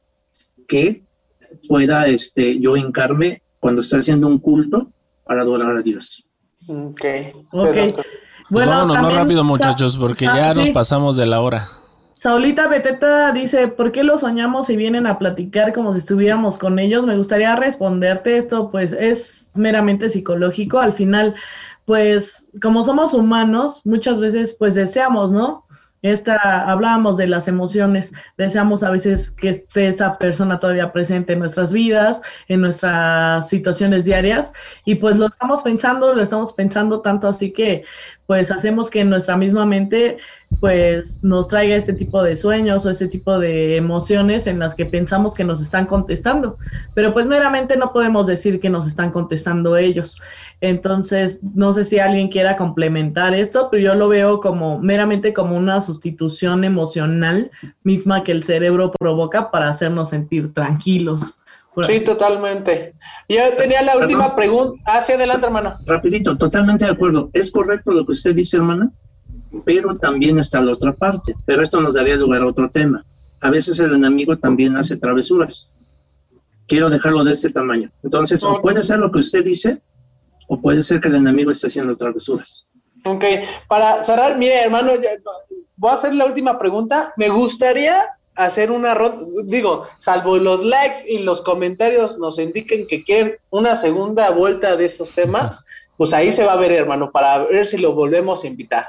que 0.69 1.05
pueda 1.69 2.07
este, 2.07 2.61
yo 2.61 2.77
hincarme 2.77 3.42
cuando 3.63 3.81
estoy 3.81 4.01
haciendo 4.01 4.27
un 4.27 4.41
culto 4.41 4.91
para 5.25 5.43
adorar 5.43 5.77
a 5.77 5.83
Dios. 5.83 6.27
Ok. 6.67 7.01
okay. 7.53 7.95
Bueno, 8.51 8.73
Vámonos 8.73 9.03
más 9.03 9.15
rápido 9.15 9.45
muchachos, 9.45 9.97
porque 9.97 10.25
ya 10.25 10.53
nos 10.53 10.71
pasamos 10.71 11.17
de 11.17 11.27
la 11.27 11.41
hora. 11.41 11.69
Saulita 12.17 12.67
Beteta 12.67 13.31
dice, 13.31 13.69
¿por 13.69 13.93
qué 13.93 14.03
lo 14.03 14.19
soñamos 14.19 14.69
y 14.69 14.75
vienen 14.75 15.07
a 15.07 15.17
platicar 15.17 15.73
como 15.73 15.93
si 15.93 16.01
estuviéramos 16.01 16.59
con 16.59 16.81
ellos? 16.81 17.07
Me 17.07 17.17
gustaría 17.17 17.55
responderte 17.55 18.37
esto, 18.37 18.69
pues 18.73 18.93
es 18.93 19.49
meramente 19.55 20.09
psicológico. 20.09 20.81
Al 20.81 20.93
final, 20.93 21.37
pues 21.85 22.51
como 22.61 22.83
somos 22.83 23.15
humanos, 23.15 23.83
muchas 23.85 24.19
veces 24.19 24.57
pues 24.59 24.75
deseamos, 24.75 25.31
¿no? 25.31 25.67
Esta, 26.03 26.69
hablábamos 26.69 27.17
de 27.17 27.29
las 27.29 27.47
emociones, 27.47 28.13
deseamos 28.37 28.83
a 28.83 28.91
veces 28.91 29.31
que 29.31 29.51
esté 29.51 29.87
esa 29.87 30.19
persona 30.19 30.59
todavía 30.59 30.93
presente 30.93 31.33
en 31.33 31.39
nuestras 31.39 31.73
vidas, 31.73 32.21
en 32.49 32.61
nuestras 32.61 33.49
situaciones 33.49 34.03
diarias, 34.03 34.53
y 34.85 34.97
pues 34.97 35.17
lo 35.17 35.27
estamos 35.27 35.63
pensando, 35.63 36.13
lo 36.13 36.23
estamos 36.23 36.53
pensando 36.53 37.03
tanto 37.03 37.29
así 37.29 37.53
que 37.53 37.85
pues 38.27 38.51
hacemos 38.51 38.89
que 38.89 39.05
nuestra 39.05 39.37
misma 39.37 39.67
mente 39.67 40.19
pues 40.61 41.19
nos 41.23 41.49
traiga 41.49 41.75
este 41.75 41.93
tipo 41.93 42.23
de 42.23 42.37
sueños 42.37 42.85
o 42.87 42.91
este 42.91 43.09
tipo 43.09 43.39
de 43.39 43.77
emociones 43.77 44.47
en 44.47 44.59
las 44.59 44.75
que 44.75 44.87
pensamos 44.87 45.35
que 45.35 45.45
nos 45.45 45.61
están 45.61 45.87
contestando, 45.87 46.59
pero 46.95 47.13
pues 47.13 47.27
meramente 47.27 47.77
no 47.77 47.93
podemos 47.93 48.27
decir 48.27 48.61
que 48.61 48.71
nos 48.71 48.87
están 48.87 49.11
contestando 49.11 49.77
ellos. 49.77 50.21
Entonces, 50.61 51.41
no 51.55 51.73
sé 51.73 51.85
si 51.85 51.99
alguien 51.99 52.29
quiera 52.29 52.57
complementar 52.57 53.35
esto, 53.35 53.69
pero 53.71 53.83
yo 53.83 53.95
lo 53.95 54.09
veo 54.09 54.41
como 54.41 54.79
meramente 54.79 55.33
como 55.33 55.57
una 55.57 55.81
sustitución 55.81 56.65
emocional 56.65 57.51
misma 57.83 58.23
que 58.23 58.33
el 58.33 58.45
cerebro 58.45 58.91
provoca 58.91 59.51
para 59.51 59.69
hacernos 59.69 60.11
sentir 60.11 60.53
tranquilos. 60.55 61.35
Sí, 61.87 62.01
totalmente. 62.01 62.95
Yo 63.29 63.41
tenía 63.57 63.81
la 63.83 63.97
última 63.97 64.37
pregunta. 64.37 64.83
Hacia 64.85 65.15
adelante, 65.15 65.47
hermano. 65.47 65.79
Rapidito, 65.87 66.37
totalmente 66.37 66.85
de 66.85 66.91
acuerdo. 66.91 67.31
Es 67.33 67.51
correcto 67.51 67.93
lo 67.93 68.05
que 68.05 68.13
usted 68.13 68.35
dice, 68.35 68.59
hermana, 68.59 68.93
pero 69.65 69.97
también 69.97 70.39
está 70.39 70.61
la 70.61 70.73
otra 70.73 70.93
parte. 70.93 71.35
Pero 71.47 71.63
esto 71.63 71.81
nos 71.81 71.95
daría 71.95 72.17
lugar 72.17 72.43
a 72.43 72.47
otro 72.47 72.71
tema. 72.71 73.05
A 73.41 73.51
veces 73.51 73.79
el 73.79 73.95
enemigo 73.95 74.37
también 74.37 74.77
hace 74.77 74.97
travesuras. 74.97 75.71
Quiero 76.69 76.91
dejarlo 76.91 77.25
de 77.25 77.33
este 77.33 77.51
tamaño. 77.51 77.91
Entonces, 78.03 78.45
o 78.45 78.61
puede 78.61 78.83
ser 78.83 78.99
lo 78.99 79.11
que 79.11 79.21
usted 79.21 79.43
dice, 79.43 79.83
o 80.49 80.61
puede 80.61 80.83
ser 80.83 81.01
que 81.01 81.09
el 81.09 81.17
enemigo 81.17 81.51
esté 81.51 81.69
haciendo 81.69 81.97
travesuras. 81.97 82.67
Ok, 83.05 83.25
para 83.67 84.05
cerrar, 84.05 84.39
mire, 84.39 84.63
hermano, 84.63 84.93
voy 85.77 85.91
a 85.91 85.95
hacer 85.95 86.15
la 86.15 86.27
última 86.27 86.59
pregunta. 86.59 87.13
Me 87.17 87.31
gustaría 87.31 88.05
hacer 88.35 88.71
una 88.71 88.95
ronda, 88.95 89.27
digo, 89.45 89.87
salvo 89.99 90.37
los 90.39 90.65
likes 90.65 91.05
y 91.07 91.19
los 91.19 91.43
comentarios 91.43 92.19
nos 92.19 92.39
indiquen 92.39 92.87
que 92.87 93.05
quieren 93.05 93.37
una 93.51 93.75
segunda 93.75 94.31
vuelta 94.31 94.77
de 94.77 94.85
estos 94.85 95.13
temas, 95.13 95.65
pues 95.97 96.13
ahí 96.13 96.33
se 96.33 96.45
va 96.45 96.55
a 96.55 96.57
ver, 96.57 96.73
hermano, 96.73 97.11
para 97.11 97.45
ver 97.45 97.67
si 97.67 97.79
lo 97.79 97.93
volvemos 97.93 98.43
a 98.43 98.47
invitar. 98.47 98.89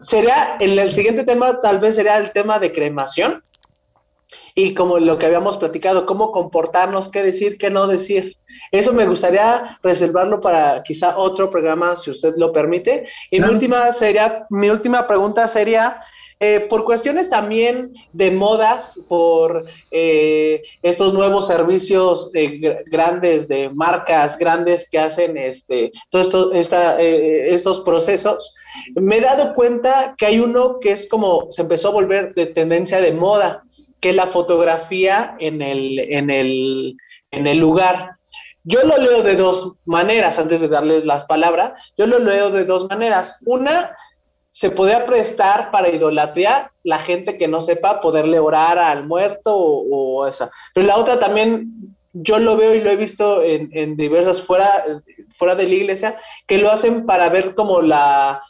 Sería, 0.00 0.56
el, 0.60 0.78
el 0.78 0.92
siguiente 0.92 1.24
tema 1.24 1.60
tal 1.60 1.80
vez 1.80 1.96
sería 1.96 2.18
el 2.18 2.30
tema 2.32 2.58
de 2.58 2.72
cremación 2.72 3.42
y 4.54 4.74
como 4.74 4.98
lo 4.98 5.18
que 5.18 5.26
habíamos 5.26 5.56
platicado, 5.56 6.04
cómo 6.04 6.32
comportarnos, 6.32 7.08
qué 7.08 7.22
decir, 7.22 7.58
qué 7.58 7.70
no 7.70 7.86
decir. 7.86 8.36
Eso 8.72 8.92
me 8.92 9.06
gustaría 9.06 9.78
reservarlo 9.82 10.40
para 10.40 10.82
quizá 10.82 11.16
otro 11.16 11.48
programa, 11.48 11.96
si 11.96 12.10
usted 12.10 12.34
lo 12.36 12.52
permite. 12.52 13.06
Y 13.30 13.40
mi 13.40 13.48
última 13.48 13.92
sería, 13.92 14.46
mi 14.50 14.68
última 14.68 15.06
pregunta 15.06 15.46
sería, 15.48 16.00
eh, 16.40 16.60
por 16.60 16.84
cuestiones 16.84 17.28
también 17.28 17.92
de 18.12 18.30
modas, 18.30 19.04
por 19.08 19.66
eh, 19.90 20.62
estos 20.82 21.12
nuevos 21.12 21.48
servicios 21.48 22.30
eh, 22.32 22.84
grandes 22.86 23.48
de 23.48 23.68
marcas 23.70 24.38
grandes 24.38 24.88
que 24.88 25.00
hacen 25.00 25.36
este, 25.36 25.90
todo 26.10 26.52
esto, 26.52 26.52
estos 26.98 27.80
procesos, 27.80 28.54
me 28.94 29.16
he 29.16 29.20
dado 29.20 29.54
cuenta 29.54 30.14
que 30.16 30.26
hay 30.26 30.38
uno 30.38 30.78
que 30.80 30.92
es 30.92 31.08
como 31.08 31.50
se 31.50 31.62
empezó 31.62 31.88
a 31.88 31.92
volver 31.92 32.34
de 32.34 32.46
tendencia 32.46 33.00
de 33.00 33.12
moda, 33.12 33.64
que 34.00 34.10
es 34.10 34.14
la 34.14 34.28
fotografía 34.28 35.36
en 35.40 35.60
el, 35.60 35.98
en 35.98 36.30
el, 36.30 36.96
en 37.32 37.46
el 37.48 37.58
lugar. 37.58 38.12
Yo 38.64 38.82
lo 38.84 38.98
leo 38.98 39.22
de 39.22 39.34
dos 39.34 39.76
maneras, 39.86 40.38
antes 40.38 40.60
de 40.60 40.68
darles 40.68 41.04
las 41.04 41.24
palabras, 41.24 41.72
yo 41.96 42.06
lo 42.06 42.18
leo 42.18 42.50
de 42.50 42.64
dos 42.64 42.88
maneras. 42.88 43.38
Una, 43.46 43.96
se 44.58 44.70
podría 44.72 45.06
prestar 45.06 45.70
para 45.70 45.88
idolatría 45.88 46.72
la 46.82 46.98
gente 46.98 47.38
que 47.38 47.46
no 47.46 47.60
sepa 47.60 48.00
poderle 48.00 48.40
orar 48.40 48.76
al 48.76 49.06
muerto 49.06 49.54
o, 49.54 50.26
esa. 50.26 50.50
Pero 50.74 50.84
la 50.84 50.96
otra 50.96 51.20
también 51.20 51.68
yo 52.12 52.40
lo 52.40 52.56
veo 52.56 52.74
y 52.74 52.80
lo 52.80 52.90
he 52.90 52.96
visto 52.96 53.40
en, 53.44 53.96
diversas 53.96 54.42
fuera, 54.42 54.82
fuera 55.36 55.54
de 55.54 55.68
la 55.68 55.74
iglesia, 55.74 56.16
que 56.48 56.58
lo 56.58 56.72
hacen 56.72 57.06
para 57.06 57.28
ver 57.28 57.54
la, 57.84 58.42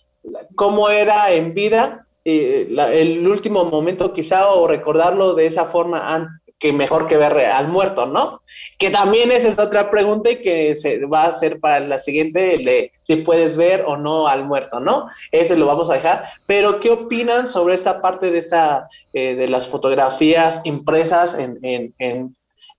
cómo 0.55 0.89
era 0.89 1.31
en 1.31 1.53
vida, 1.53 2.07
eh, 2.25 2.75
el 2.91 3.29
último 3.29 3.67
momento 3.67 4.15
quizá, 4.15 4.49
o 4.49 4.67
recordarlo 4.67 5.35
de 5.35 5.45
esa 5.45 5.67
forma 5.67 6.15
que 6.59 6.73
mejor 6.73 7.07
que 7.07 7.17
ver 7.17 7.39
al 7.39 7.69
muerto, 7.69 8.07
¿no? 8.07 8.43
Que 8.79 8.91
también 8.91 9.31
esa 9.31 9.49
es 9.49 9.59
otra 9.59 9.91
pregunta 9.91 10.31
y 10.31 10.43
que 10.43 10.75
se 10.75 11.05
va 11.07 11.23
a 11.23 11.29
hacer 11.29 11.61
para 11.61 11.81
la 11.81 11.99
siguiente, 11.99 12.41
de 12.41 12.91
si 13.01 13.17
puedes 13.17 13.57
ver 13.57 13.85
o 13.87 13.97
no 13.97 14.27
al 14.27 14.45
muerto, 14.45 14.81
¿no? 14.81 15.09
Ese 15.31 15.57
lo 15.57 15.67
vamos 15.67 15.89
a 15.89 15.95
dejar. 15.95 16.25
Pero, 16.47 16.81
¿qué 16.81 16.91
opinan 16.91 17.47
sobre 17.47 17.75
esta 17.75 18.03
parte 18.03 18.31
de 18.31 18.39
esta, 18.39 18.89
eh, 19.13 19.37
de 19.37 19.49
las 19.49 19.69
fotografías 19.69 20.61
impresas 20.65 21.39
en, 21.39 21.59
en, 21.63 21.95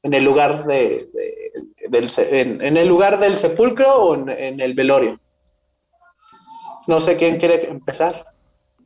en 0.03 0.13
el 0.13 0.23
lugar 0.23 0.65
de, 0.65 1.07
del, 1.89 2.09
en, 2.17 2.77
el 2.77 2.87
lugar 2.87 3.19
del 3.19 3.37
sepulcro 3.37 3.95
o 3.95 4.15
en 4.15 4.59
el 4.59 4.73
velorio? 4.73 5.19
No 6.87 6.99
sé 6.99 7.17
quién 7.17 7.37
quiere 7.37 7.69
empezar. 7.69 8.25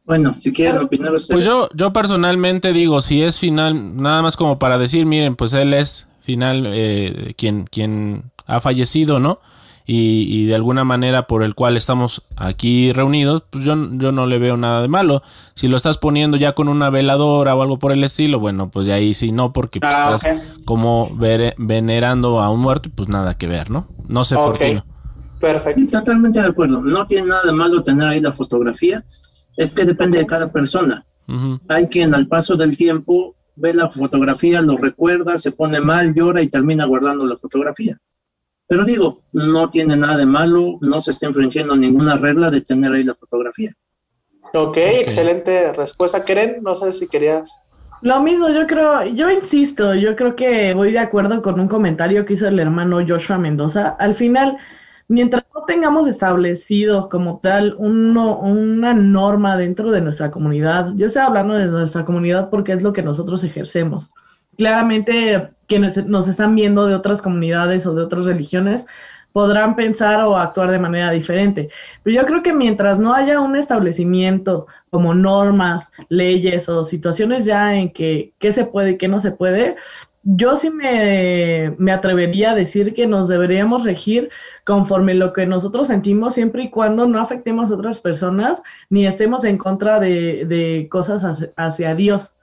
Bueno, 0.05 0.35
si 0.35 0.51
quieren 0.51 0.81
opinar 0.81 1.13
ustedes. 1.13 1.35
Pues 1.35 1.45
yo, 1.45 1.69
yo 1.73 1.93
personalmente 1.93 2.73
digo, 2.73 3.01
si 3.01 3.23
es 3.23 3.39
final, 3.39 3.95
nada 3.95 4.21
más 4.21 4.35
como 4.35 4.59
para 4.59 4.77
decir, 4.77 5.05
miren, 5.05 5.35
pues 5.35 5.53
él 5.53 5.73
es 5.73 6.07
final 6.19 6.65
eh, 6.67 7.34
quien, 7.38 7.65
quien 7.65 8.31
ha 8.45 8.59
fallecido, 8.59 9.19
¿no? 9.19 9.39
Y, 9.85 10.25
y, 10.30 10.45
de 10.45 10.55
alguna 10.55 10.85
manera 10.85 11.27
por 11.27 11.43
el 11.43 11.55
cual 11.55 11.75
estamos 11.75 12.23
aquí 12.38 12.93
reunidos, 12.93 13.43
pues 13.49 13.65
yo, 13.65 13.75
yo 13.91 14.13
no 14.13 14.27
le 14.27 14.39
veo 14.39 14.55
nada 14.55 14.81
de 14.81 14.88
malo. 14.88 15.23
Si 15.55 15.67
lo 15.67 15.75
estás 15.75 15.97
poniendo 15.97 16.38
ya 16.38 16.53
con 16.53 16.69
una 16.69 16.89
veladora 16.89 17.53
o 17.53 17.61
algo 17.61 17.80
por 17.80 17.91
el 17.91 18.01
estilo, 18.05 18.39
bueno, 18.39 18.71
pues 18.71 18.88
de 18.88 18.93
ahí 18.93 19.13
sí 19.13 19.34
no, 19.34 19.51
porque 19.51 19.81
pues, 19.81 19.93
ah, 19.93 20.15
estás 20.15 20.41
como 20.63 21.11
venerando 21.57 22.39
a 22.39 22.49
un 22.49 22.61
muerto, 22.61 22.89
pues 22.95 23.09
nada 23.09 23.38
que 23.38 23.47
ver, 23.47 23.71
¿no? 23.71 23.89
No 24.07 24.23
sé, 24.23 24.35
Fortino. 24.35 24.85
Perfecto. 25.41 25.99
totalmente 25.99 26.41
de 26.41 26.47
acuerdo. 26.47 26.80
No 26.80 27.05
tiene 27.05 27.27
nada 27.27 27.43
de 27.43 27.51
malo 27.51 27.84
tener 27.84 28.07
ahí 28.07 28.21
la 28.21 28.31
fotografía. 28.31 29.03
Es 29.57 29.73
que 29.73 29.85
depende 29.85 30.17
de 30.17 30.25
cada 30.25 30.51
persona. 30.51 31.05
Hay 31.69 31.88
quien 31.88 32.13
al 32.13 32.27
paso 32.27 32.55
del 32.55 32.75
tiempo 32.75 33.35
ve 33.55 33.73
la 33.73 33.89
fotografía, 33.89 34.61
lo 34.61 34.77
recuerda, 34.77 35.38
se 35.38 35.51
pone 35.51 35.80
mal, 35.80 36.13
llora 36.13 36.41
y 36.41 36.49
termina 36.49 36.85
guardando 36.85 37.25
la 37.25 37.38
fotografía. 37.38 37.97
Pero 38.67 38.85
digo, 38.85 39.21
no 39.31 39.69
tiene 39.69 39.95
nada 39.95 40.17
de 40.17 40.25
malo, 40.25 40.77
no 40.81 41.01
se 41.01 41.11
está 41.11 41.27
infringiendo 41.27 41.75
ninguna 41.75 42.17
regla 42.17 42.49
de 42.49 42.61
tener 42.61 42.91
ahí 42.91 43.03
la 43.03 43.15
fotografía. 43.15 43.73
Ok, 44.53 44.77
excelente 44.77 45.73
respuesta, 45.73 46.23
Keren. 46.23 46.61
No 46.61 46.75
sé 46.75 46.91
si 46.93 47.07
querías. 47.07 47.51
Lo 48.01 48.21
mismo, 48.21 48.49
yo 48.49 48.67
creo, 48.67 49.05
yo 49.05 49.31
insisto, 49.31 49.95
yo 49.95 50.15
creo 50.15 50.35
que 50.35 50.73
voy 50.73 50.91
de 50.91 50.99
acuerdo 50.99 51.41
con 51.41 51.59
un 51.59 51.67
comentario 51.67 52.25
que 52.25 52.34
hizo 52.34 52.47
el 52.47 52.59
hermano 52.59 52.99
Joshua 53.07 53.38
Mendoza. 53.38 53.95
Al 53.99 54.13
final, 54.13 54.57
mientras 55.14 55.44
no 55.53 55.64
tengamos 55.65 56.07
establecido 56.07 57.07
como 57.07 57.40
tal 57.40 57.76
uno, 57.77 58.40
una 58.40 58.94
norma 58.95 59.56
dentro 59.57 59.91
de 59.91 60.02
nuestra 60.02 60.31
comunidad, 60.31 60.91
yo 60.95 61.06
estoy 61.06 61.22
hablando 61.22 61.53
de 61.53 61.68
nuestra 61.68 62.03
comunidad 62.03 62.49
porque 62.49 62.73
es 62.73 62.81
lo 62.81 62.94
que 62.94 63.03
nosotros 63.03 63.44
ejercemos. 63.44 64.11
Claramente, 64.57 65.49
quienes 65.68 66.03
nos 66.06 66.27
están 66.27 66.56
viendo 66.56 66.88
de 66.88 66.95
otras 66.95 67.22
comunidades 67.22 67.85
o 67.85 67.94
de 67.94 68.03
otras 68.03 68.26
religiones, 68.26 68.88
podrán 69.34 69.76
pensar 69.76 70.22
o 70.22 70.35
actuar 70.35 70.72
de 70.72 70.80
manera 70.80 71.11
diferente. 71.11 71.69
Pero 72.02 72.22
yo 72.22 72.26
creo 72.26 72.44
que 72.44 72.53
mientras 72.53 72.98
no 72.98 73.14
haya 73.14 73.40
un 73.40 73.56
establecimiento 73.56 74.65
como 74.90 75.14
normas, 75.14 75.91
leyes 76.10 76.69
o 76.69 76.84
situaciones 76.84 77.45
ya 77.45 77.76
en 77.76 77.91
que 77.94 78.34
qué 78.40 78.52
se 78.52 78.65
puede 78.65 78.91
y 78.91 78.98
qué 78.98 79.07
no 79.07 79.19
se 79.19 79.31
puede, 79.31 79.76
yo 80.23 80.55
sí 80.55 80.69
me, 80.69 81.75
me, 81.77 81.91
atrevería 81.91 82.51
a 82.51 82.55
decir 82.55 82.93
que 82.93 83.07
nos 83.07 83.27
deberíamos 83.27 83.83
regir 83.83 84.29
conforme 84.65 85.13
lo 85.13 85.33
que 85.33 85.45
nosotros 85.45 85.87
sentimos 85.87 86.33
siempre 86.33 86.63
y 86.63 86.69
cuando 86.69 87.05
no 87.05 87.19
afectemos 87.19 87.69
a 87.69 87.75
otras 87.75 87.99
personas 87.99 88.63
ni 88.89 89.05
estemos 89.05 89.43
en 89.43 89.57
contra 89.57 89.99
de, 89.99 90.45
de 90.45 90.87
cosas 90.89 91.49
hacia 91.57 91.95
Dios. 91.95 92.33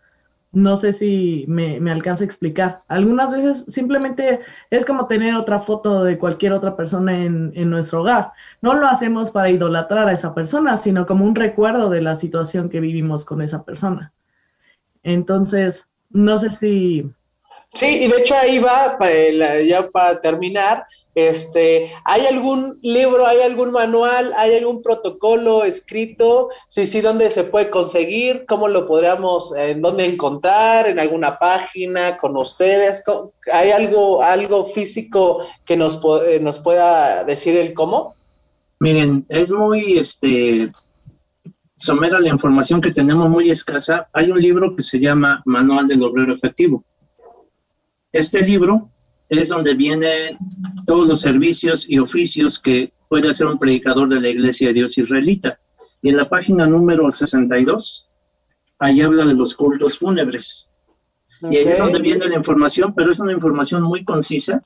No 0.52 0.76
sé 0.76 0.92
si 0.92 1.44
me, 1.48 1.78
alcanza 1.90 2.24
a 2.24 2.26
explicar. 2.26 2.82
Algunas 2.88 3.30
veces 3.30 3.64
simplemente 3.68 4.40
es 4.70 4.84
como 4.84 5.06
tener 5.06 5.34
otra 5.34 5.60
foto 5.60 6.02
de 6.02 6.18
cualquier 6.18 6.52
otra 6.52 6.76
persona 6.76 7.16
en, 7.24 7.52
en, 7.54 7.70
nuestro 7.70 8.00
hogar. 8.02 8.32
No 8.60 8.74
lo 8.74 8.88
hacemos 8.88 9.30
para 9.30 9.48
idolatrar 9.48 10.08
a 10.08 10.12
esa 10.12 10.34
persona, 10.34 10.76
sino 10.76 11.06
como 11.06 11.24
un 11.24 11.36
recuerdo 11.36 11.88
de 11.88 12.02
la 12.02 12.16
situación 12.16 12.68
que 12.68 12.80
vivimos 12.80 13.24
con 13.24 13.42
esa 13.42 13.64
persona. 13.64 14.12
Entonces, 15.04 15.88
no 16.10 16.36
sé 16.36 16.50
si 16.50 17.12
Sí, 17.72 17.86
y 17.86 18.08
de 18.08 18.18
hecho 18.18 18.34
ahí 18.34 18.58
va, 18.58 18.98
ya 19.64 19.88
para 19.90 20.20
terminar, 20.20 20.84
este, 21.14 21.92
¿hay 22.04 22.26
algún 22.26 22.80
libro, 22.82 23.24
hay 23.24 23.42
algún 23.42 23.70
manual, 23.70 24.32
hay 24.36 24.56
algún 24.56 24.82
protocolo 24.82 25.62
escrito? 25.62 26.48
Sí, 26.66 26.84
sí, 26.84 27.00
¿dónde 27.00 27.30
se 27.30 27.44
puede 27.44 27.70
conseguir? 27.70 28.44
¿Cómo 28.48 28.66
lo 28.66 28.88
podríamos, 28.88 29.54
en 29.56 29.82
dónde 29.82 30.06
encontrar? 30.06 30.88
¿En 30.88 30.98
alguna 30.98 31.38
página 31.38 32.18
con 32.18 32.36
ustedes? 32.36 33.04
¿Hay 33.52 33.70
algo, 33.70 34.20
algo 34.20 34.66
físico 34.66 35.44
que 35.64 35.76
nos, 35.76 36.00
eh, 36.26 36.40
nos 36.40 36.58
pueda 36.58 37.22
decir 37.22 37.56
el 37.56 37.72
cómo? 37.72 38.16
Miren, 38.80 39.24
es 39.28 39.48
muy, 39.48 39.96
este, 39.96 40.72
somera 41.76 42.18
la 42.18 42.30
información 42.30 42.80
que 42.80 42.90
tenemos 42.90 43.30
muy 43.30 43.48
escasa. 43.48 44.08
Hay 44.12 44.28
un 44.28 44.40
libro 44.40 44.74
que 44.74 44.82
se 44.82 44.98
llama 44.98 45.40
Manual 45.44 45.86
del 45.86 46.02
Obrero 46.02 46.34
Efectivo 46.34 46.84
este 48.12 48.42
libro 48.42 48.90
es 49.28 49.48
donde 49.48 49.74
vienen 49.74 50.36
todos 50.86 51.06
los 51.06 51.20
servicios 51.20 51.88
y 51.88 51.98
oficios 51.98 52.58
que 52.58 52.92
puede 53.08 53.30
hacer 53.30 53.46
un 53.46 53.58
predicador 53.58 54.08
de 54.08 54.20
la 54.20 54.28
Iglesia 54.28 54.68
de 54.68 54.74
Dios 54.74 54.98
israelita. 54.98 55.60
Y 56.02 56.08
en 56.08 56.16
la 56.16 56.28
página 56.28 56.66
número 56.66 57.10
62, 57.10 58.08
ahí 58.78 59.00
habla 59.00 59.24
de 59.24 59.34
los 59.34 59.54
cultos 59.54 59.98
fúnebres. 59.98 60.68
Y 61.42 61.56
ahí 61.56 61.68
es 61.68 61.78
donde 61.78 62.00
viene 62.00 62.26
la 62.26 62.36
información, 62.36 62.94
pero 62.94 63.12
es 63.12 63.20
una 63.20 63.32
información 63.32 63.82
muy 63.82 64.04
concisa 64.04 64.62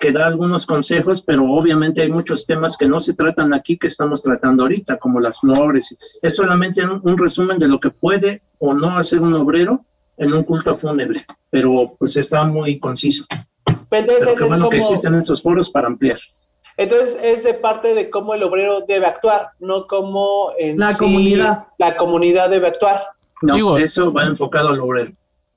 que 0.00 0.12
da 0.12 0.26
algunos 0.26 0.66
consejos, 0.66 1.22
pero 1.22 1.44
obviamente 1.50 2.02
hay 2.02 2.10
muchos 2.10 2.46
temas 2.46 2.76
que 2.76 2.88
no 2.88 3.00
se 3.00 3.14
tratan 3.14 3.54
aquí 3.54 3.76
que 3.76 3.86
estamos 3.86 4.22
tratando 4.22 4.64
ahorita, 4.64 4.98
como 4.98 5.20
las 5.20 5.40
flores. 5.40 5.96
Es 6.20 6.36
solamente 6.36 6.84
un 6.84 7.18
resumen 7.18 7.58
de 7.58 7.68
lo 7.68 7.80
que 7.80 7.90
puede 7.90 8.42
o 8.58 8.74
no 8.74 8.98
hacer 8.98 9.20
un 9.20 9.34
obrero 9.34 9.84
en 10.16 10.32
un 10.32 10.44
culto 10.44 10.76
fúnebre, 10.76 11.24
pero 11.50 11.94
pues 11.98 12.16
está 12.16 12.44
muy 12.44 12.78
conciso. 12.78 13.24
Pero, 13.88 14.34
qué 14.36 14.44
bueno 14.44 14.68
que 14.68 14.78
existen 14.78 15.14
estos 15.14 15.42
foros 15.42 15.70
para 15.70 15.86
ampliar. 15.86 16.18
Entonces 16.76 17.16
es 17.22 17.44
de 17.44 17.54
parte 17.54 17.94
de 17.94 18.10
cómo 18.10 18.34
el 18.34 18.42
obrero 18.42 18.80
debe 18.86 19.06
actuar, 19.06 19.50
no 19.60 19.86
como 19.86 20.50
en 20.58 20.78
la 20.78 20.96
comunidad. 20.96 21.68
La 21.78 21.96
comunidad 21.96 22.50
debe 22.50 22.68
actuar. 22.68 23.04
No, 23.42 23.76
eso 23.76 24.12
va 24.12 24.24
enfocado 24.24 24.70
al 24.70 24.80
obrero. 24.80 25.12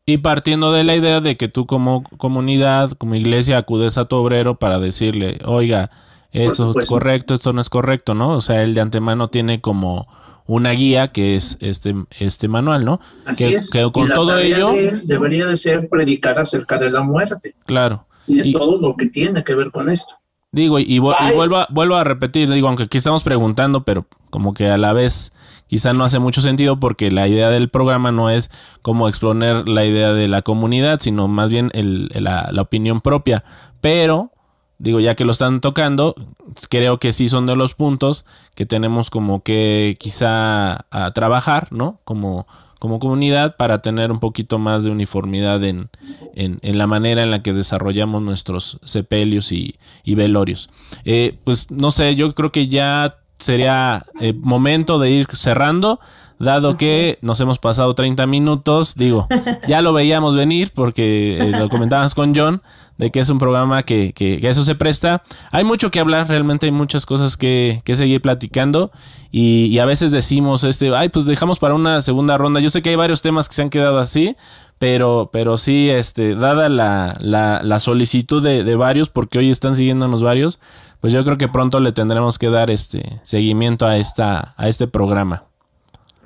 Y 0.05 0.19
partiendo 0.19 0.71
de 0.71 0.83
la 0.83 0.95
idea 0.95 1.19
de 1.19 1.35
que 1.35 1.47
tú 1.47 1.65
como 1.65 2.03
comunidad, 2.17 2.91
como 2.91 3.15
iglesia, 3.15 3.57
acudes 3.57 3.97
a 3.97 4.05
tu 4.05 4.15
obrero 4.15 4.55
para 4.55 4.79
decirle, 4.79 5.39
oiga, 5.43 5.89
esto 6.31 6.71
es 6.79 6.87
correcto, 6.87 7.33
esto 7.33 7.51
no 7.51 7.61
es 7.61 7.69
correcto, 7.69 8.13
¿no? 8.13 8.37
O 8.37 8.41
sea, 8.41 8.63
él 8.63 8.73
de 8.73 8.81
antemano 8.81 9.27
tiene 9.29 9.59
como 9.59 10.07
una 10.47 10.71
guía 10.71 11.09
que 11.09 11.35
es 11.35 11.57
este, 11.59 11.93
este 12.19 12.47
manual, 12.47 12.85
¿no? 12.85 12.99
Así 13.25 13.53
es. 13.53 13.69
Que 13.69 13.89
con 13.91 14.07
todo 14.07 14.37
ello... 14.37 14.73
debería 15.03 15.45
de 15.45 15.57
ser 15.57 15.87
predicar 15.89 16.39
acerca 16.39 16.79
de 16.79 16.89
la 16.89 17.01
muerte. 17.01 17.53
Claro. 17.65 18.05
Y 18.25 18.41
de 18.41 18.51
todo 18.57 18.79
lo 18.79 18.95
que 18.95 19.07
tiene 19.07 19.43
que 19.43 19.53
ver 19.53 19.71
con 19.71 19.89
esto. 19.89 20.15
Digo, 20.51 20.79
y, 20.79 20.99
vuelvo, 20.99 21.57
a, 21.57 21.67
vuelvo 21.69 21.95
a 21.95 22.03
repetir, 22.05 22.49
digo, 22.49 22.69
aunque 22.69 22.83
aquí 22.83 22.97
estamos 22.97 23.23
preguntando, 23.23 23.83
pero 23.83 24.07
como 24.29 24.53
que 24.53 24.69
a 24.69 24.77
la 24.77 24.93
vez 24.93 25.33
quizá 25.67 25.91
no 25.91 26.05
hace 26.05 26.19
mucho 26.19 26.39
sentido 26.39 26.79
porque 26.79 27.11
la 27.11 27.27
idea 27.27 27.49
del 27.49 27.69
programa 27.69 28.13
no 28.13 28.29
es 28.29 28.49
como 28.81 29.09
exponer 29.09 29.67
la 29.67 29.85
idea 29.85 30.13
de 30.13 30.27
la 30.27 30.41
comunidad, 30.41 30.99
sino 31.01 31.27
más 31.27 31.49
bien 31.49 31.69
el, 31.73 32.09
la, 32.13 32.49
la 32.51 32.61
opinión 32.61 33.01
propia. 33.01 33.43
Pero 33.81 34.31
digo, 34.79 34.99
ya 34.99 35.15
que 35.15 35.25
lo 35.25 35.31
están 35.31 35.61
tocando, 35.61 36.15
creo 36.69 36.99
que 36.99 37.13
sí 37.13 37.29
son 37.29 37.45
de 37.45 37.55
los 37.55 37.73
puntos 37.73 38.25
que 38.55 38.65
tenemos 38.65 39.09
como 39.09 39.41
que 39.41 39.97
quizá 39.99 40.85
a 40.91 41.11
trabajar, 41.13 41.67
¿no? 41.71 41.99
Como, 42.03 42.47
como 42.79 42.99
comunidad 42.99 43.55
para 43.57 43.81
tener 43.81 44.11
un 44.11 44.19
poquito 44.19 44.59
más 44.59 44.83
de 44.83 44.91
uniformidad 44.91 45.63
en, 45.63 45.89
en, 46.35 46.59
en 46.61 46.77
la 46.77 46.87
manera 46.87 47.23
en 47.23 47.31
la 47.31 47.41
que 47.41 47.53
desarrollamos 47.53 48.21
nuestros 48.21 48.79
sepelios 48.83 49.51
y, 49.51 49.77
velorios. 50.05 50.69
Eh, 51.05 51.39
pues 51.43 51.69
no 51.71 51.91
sé, 51.91 52.15
yo 52.15 52.33
creo 52.35 52.51
que 52.51 52.67
ya 52.67 53.17
sería 53.39 54.05
eh, 54.19 54.33
momento 54.33 54.99
de 54.99 55.11
ir 55.11 55.27
cerrando. 55.33 55.99
Dado 56.39 56.75
que 56.75 57.17
nos 57.21 57.41
hemos 57.41 57.57
pasado 57.57 57.93
30 57.93 58.27
minutos, 58.27 58.93
digo, 58.95 59.27
ya 59.67 59.81
lo 59.81 59.91
veíamos 59.91 60.35
venir 60.35 60.71
porque 60.73 61.37
eh, 61.39 61.51
lo 61.51 61.67
comentábamos 61.67 62.13
con 62.13 62.35
John, 62.35 62.61
de 62.97 63.11
que 63.11 63.19
es 63.19 63.29
un 63.29 63.39
programa 63.39 63.83
que, 63.83 64.13
que, 64.13 64.39
eso 64.47 64.63
se 64.63 64.75
presta. 64.75 65.23
Hay 65.51 65.63
mucho 65.63 65.89
que 65.89 65.99
hablar, 65.99 66.27
realmente 66.27 66.67
hay 66.67 66.71
muchas 66.71 67.05
cosas 67.05 67.37
que, 67.37 67.81
que 67.85 67.95
seguir 67.95 68.21
platicando 68.21 68.91
y, 69.31 69.77
a 69.79 69.85
veces 69.85 70.11
decimos, 70.11 70.63
este, 70.63 70.95
ay, 70.95 71.09
pues 71.09 71.25
dejamos 71.25 71.59
para 71.59 71.73
una 71.73 72.01
segunda 72.01 72.37
ronda. 72.37 72.59
Yo 72.59 72.69
sé 72.69 72.81
que 72.81 72.89
hay 72.89 72.95
varios 72.95 73.21
temas 73.21 73.49
que 73.49 73.55
se 73.55 73.61
han 73.63 73.69
quedado 73.69 73.99
así, 73.99 74.35
pero, 74.79 75.29
pero 75.33 75.57
sí, 75.57 75.89
este, 75.89 76.35
dada 76.35 76.69
la, 76.69 77.17
la, 77.19 77.61
la 77.63 77.79
solicitud 77.79 78.43
de, 78.43 78.63
de, 78.63 78.75
varios, 78.75 79.09
porque 79.09 79.39
hoy 79.39 79.49
están 79.49 79.75
siguiéndonos 79.75 80.23
varios, 80.23 80.59
pues 81.01 81.13
yo 81.13 81.23
creo 81.23 81.37
que 81.37 81.47
pronto 81.47 81.79
le 81.79 81.91
tendremos 81.91 82.37
que 82.37 82.49
dar 82.49 82.71
este 82.71 83.19
seguimiento 83.23 83.85
a, 83.85 83.97
esta, 83.97 84.53
a 84.57 84.67
este 84.69 84.87
programa. 84.87 85.43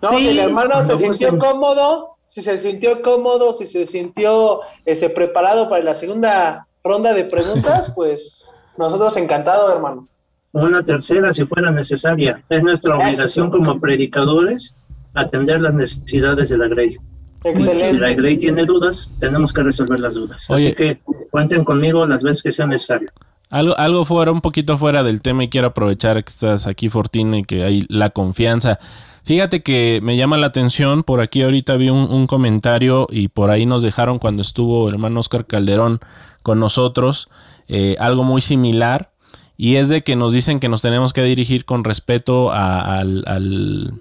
No, 0.01 0.09
si 0.09 0.27
el 0.27 0.39
hermano 0.39 0.83
se 0.83 0.97
sintió 0.97 1.37
cómodo, 1.37 2.17
si 2.27 2.41
se 2.41 2.57
sintió 2.57 3.01
cómodo, 3.01 3.53
si 3.53 3.65
se 3.65 3.85
sintió 3.85 4.61
ese, 4.85 5.09
preparado 5.09 5.69
para 5.69 5.83
la 5.83 5.95
segunda 5.95 6.67
ronda 6.83 7.13
de 7.13 7.25
preguntas, 7.25 7.91
pues 7.95 8.49
nosotros 8.77 9.15
encantados, 9.17 9.71
hermano. 9.73 10.07
Una 10.53 10.83
tercera, 10.83 11.33
si 11.33 11.45
fuera 11.45 11.71
necesaria. 11.71 12.43
Es 12.49 12.63
nuestra 12.63 12.97
obligación 12.97 13.49
como 13.49 13.79
predicadores 13.79 14.75
atender 15.13 15.61
las 15.61 15.73
necesidades 15.73 16.49
de 16.49 16.57
la 16.57 16.67
Grey. 16.67 16.97
Excelente. 17.43 17.89
Si 17.91 17.97
la 17.97 18.13
Grey 18.13 18.37
tiene 18.37 18.65
dudas, 18.65 19.09
tenemos 19.19 19.53
que 19.53 19.63
resolver 19.63 19.99
las 19.99 20.15
dudas. 20.15 20.49
Así 20.49 20.73
que 20.73 20.99
cuenten 21.31 21.63
conmigo 21.63 22.05
las 22.05 22.21
veces 22.21 22.43
que 22.43 22.51
sea 22.51 22.67
necesario. 22.67 23.11
Algo, 23.51 23.77
algo 23.77 24.05
fuera, 24.05 24.31
un 24.31 24.41
poquito 24.41 24.77
fuera 24.77 25.03
del 25.03 25.21
tema 25.21 25.43
y 25.43 25.49
quiero 25.49 25.67
aprovechar 25.67 26.23
que 26.23 26.29
estás 26.29 26.65
aquí, 26.65 26.89
Fortino, 26.89 27.37
y 27.37 27.43
que 27.43 27.63
hay 27.63 27.85
la 27.89 28.09
confianza. 28.09 28.79
Fíjate 29.23 29.61
que 29.61 29.99
me 30.01 30.17
llama 30.17 30.37
la 30.37 30.47
atención, 30.47 31.03
por 31.03 31.21
aquí 31.21 31.43
ahorita 31.43 31.75
vi 31.75 31.89
un, 31.89 32.27
comentario 32.27 33.07
y 33.11 33.27
por 33.27 33.51
ahí 33.51 33.65
nos 33.65 33.83
dejaron 33.83 34.17
cuando 34.17 34.41
estuvo 34.41 34.87
el 34.87 34.95
hermano 34.95 35.19
Oscar 35.19 35.45
Calderón 35.45 35.99
con 36.41 36.59
nosotros, 36.59 37.29
eh, 37.67 37.95
algo 37.99 38.23
muy 38.23 38.41
similar, 38.41 39.11
y 39.57 39.75
es 39.75 39.89
de 39.89 40.01
que 40.01 40.15
nos 40.15 40.33
dicen 40.33 40.59
que 40.59 40.69
nos 40.69 40.81
tenemos 40.81 41.13
que 41.13 41.21
dirigir 41.21 41.65
con 41.65 41.83
respeto 41.83 42.51
al, 42.51 43.93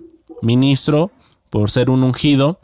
ministro 0.43 1.11
por 1.51 1.71
ser 1.71 1.91
un 1.91 2.03
ungido. 2.03 2.61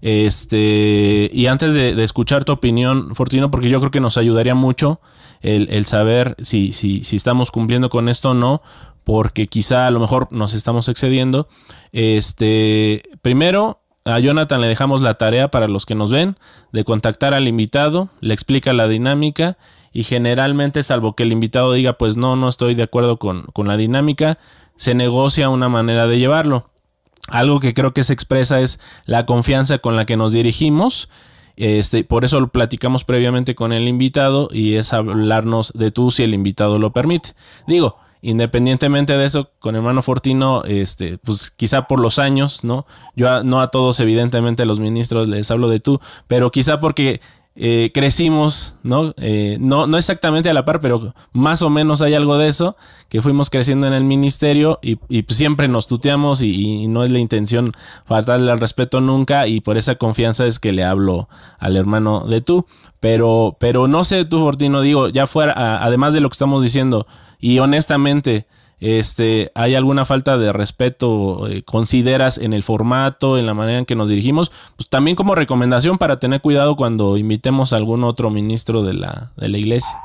Este, 0.00 1.28
y 1.32 1.46
antes 1.46 1.74
de, 1.74 2.00
escuchar 2.04 2.44
tu 2.44 2.52
opinión, 2.52 3.16
Fortino, 3.16 3.50
porque 3.50 3.68
yo 3.68 3.80
creo 3.80 3.90
que 3.90 3.98
nos 3.98 4.16
ayudaría 4.16 4.54
mucho 4.54 5.00
el, 5.46 5.86
saber 5.86 6.36
si, 6.42 6.72
si, 6.72 7.04
si, 7.04 7.16
estamos 7.16 7.50
cumpliendo 7.50 7.88
con 7.88 8.08
esto 8.08 8.30
o 8.30 8.34
no, 8.34 8.62
porque 9.04 9.46
quizá 9.46 9.86
a 9.86 9.90
lo 9.90 10.00
mejor 10.00 10.28
nos 10.30 10.54
estamos 10.54 10.88
excediendo. 10.88 11.48
Este, 11.92 13.02
primero, 13.22 13.80
a 14.04 14.18
Jonathan 14.18 14.60
le 14.60 14.68
dejamos 14.68 15.02
la 15.02 15.14
tarea 15.14 15.48
para 15.48 15.68
los 15.68 15.86
que 15.86 15.94
nos 15.94 16.10
ven 16.10 16.36
de 16.72 16.84
contactar 16.84 17.34
al 17.34 17.48
invitado, 17.48 18.08
le 18.20 18.34
explica 18.34 18.72
la 18.72 18.88
dinámica 18.88 19.56
y 19.92 20.04
generalmente, 20.04 20.82
salvo 20.82 21.14
que 21.14 21.22
el 21.22 21.32
invitado 21.32 21.72
diga, 21.72 21.94
pues 21.94 22.16
no, 22.16 22.36
no 22.36 22.48
estoy 22.48 22.74
de 22.74 22.82
acuerdo 22.82 23.16
con, 23.18 23.44
con 23.52 23.66
la 23.66 23.76
dinámica, 23.76 24.38
se 24.76 24.94
negocia 24.94 25.48
una 25.48 25.68
manera 25.68 26.06
de 26.06 26.18
llevarlo. 26.18 26.70
Algo 27.28 27.60
que 27.60 27.74
creo 27.74 27.94
que 27.94 28.02
se 28.02 28.12
expresa 28.12 28.60
es 28.60 28.78
la 29.04 29.26
confianza 29.26 29.78
con 29.78 29.96
la 29.96 30.04
que 30.04 30.16
nos 30.16 30.32
dirigimos. 30.32 31.08
Este, 31.56 32.04
por 32.04 32.24
eso 32.24 32.38
lo 32.38 32.48
platicamos 32.48 33.04
previamente 33.04 33.54
con 33.54 33.72
el 33.72 33.88
invitado 33.88 34.48
y 34.52 34.74
es 34.74 34.92
hablarnos 34.92 35.72
de 35.74 35.90
tú 35.90 36.10
si 36.10 36.22
el 36.22 36.34
invitado 36.34 36.78
lo 36.78 36.92
permite. 36.92 37.30
Digo, 37.66 37.96
independientemente 38.20 39.16
de 39.16 39.24
eso, 39.24 39.50
con 39.58 39.74
hermano 39.74 40.02
Fortino, 40.02 40.64
este, 40.64 41.18
pues 41.18 41.50
quizá 41.50 41.86
por 41.86 42.00
los 42.00 42.18
años, 42.18 42.64
¿no? 42.64 42.86
Yo 43.14 43.42
no 43.42 43.60
a 43.60 43.70
todos, 43.70 44.00
evidentemente, 44.00 44.66
los 44.66 44.80
ministros 44.80 45.28
les 45.28 45.50
hablo 45.50 45.68
de 45.68 45.80
tú, 45.80 46.00
pero 46.26 46.50
quizá 46.50 46.80
porque 46.80 47.20
eh, 47.58 47.90
crecimos, 47.94 48.74
¿no? 48.82 49.14
Eh, 49.16 49.56
¿no? 49.58 49.86
No 49.86 49.96
exactamente 49.96 50.50
a 50.50 50.54
la 50.54 50.66
par, 50.66 50.82
pero 50.82 51.14
más 51.32 51.62
o 51.62 51.70
menos 51.70 52.02
hay 52.02 52.12
algo 52.12 52.36
de 52.36 52.48
eso, 52.48 52.76
que 53.08 53.22
fuimos 53.22 53.48
creciendo 53.48 53.86
en 53.86 53.94
el 53.94 54.04
ministerio 54.04 54.78
y, 54.82 54.98
siempre 55.28 55.66
nos 55.66 55.86
tuteamos 55.86 56.42
y, 56.42 56.86
no 56.88 57.02
es 57.02 57.10
la 57.10 57.18
intención 57.18 57.72
faltarle 58.04 58.52
al 58.52 58.60
respeto 58.60 59.00
nunca 59.00 59.46
y 59.46 59.60
por 59.60 59.78
esa 59.78 59.94
confianza 59.94 60.44
es 60.46 60.58
que 60.58 60.72
le 60.72 60.84
hablo 60.84 61.30
al 61.58 61.76
hermano 61.76 62.26
de 62.26 62.42
tú. 62.42 62.66
Pero, 63.00 63.56
pero 63.58 63.88
no 63.88 64.04
sé 64.04 64.26
tú, 64.26 64.40
Fortino, 64.40 64.82
digo, 64.82 65.08
ya 65.08 65.26
fuera, 65.26 65.82
además 65.82 66.12
de 66.12 66.20
lo 66.20 66.28
que 66.28 66.34
estamos 66.34 66.62
diciendo, 66.62 67.06
y 67.38 67.58
honestamente, 67.58 68.46
este, 68.80 69.50
¿Hay 69.54 69.74
alguna 69.74 70.04
falta 70.04 70.36
de 70.36 70.52
respeto 70.52 71.48
eh, 71.48 71.62
consideras 71.62 72.36
en 72.38 72.52
el 72.52 72.62
formato, 72.62 73.38
en 73.38 73.46
la 73.46 73.54
manera 73.54 73.78
en 73.78 73.86
que 73.86 73.94
nos 73.94 74.10
dirigimos? 74.10 74.52
Pues 74.76 74.88
también 74.88 75.16
como 75.16 75.34
recomendación 75.34 75.98
para 75.98 76.18
tener 76.18 76.40
cuidado 76.40 76.76
cuando 76.76 77.16
invitemos 77.16 77.72
a 77.72 77.76
algún 77.76 78.04
otro 78.04 78.30
ministro 78.30 78.82
de 78.82 78.94
la, 78.94 79.32
de 79.36 79.48
la 79.48 79.58
iglesia. 79.58 79.98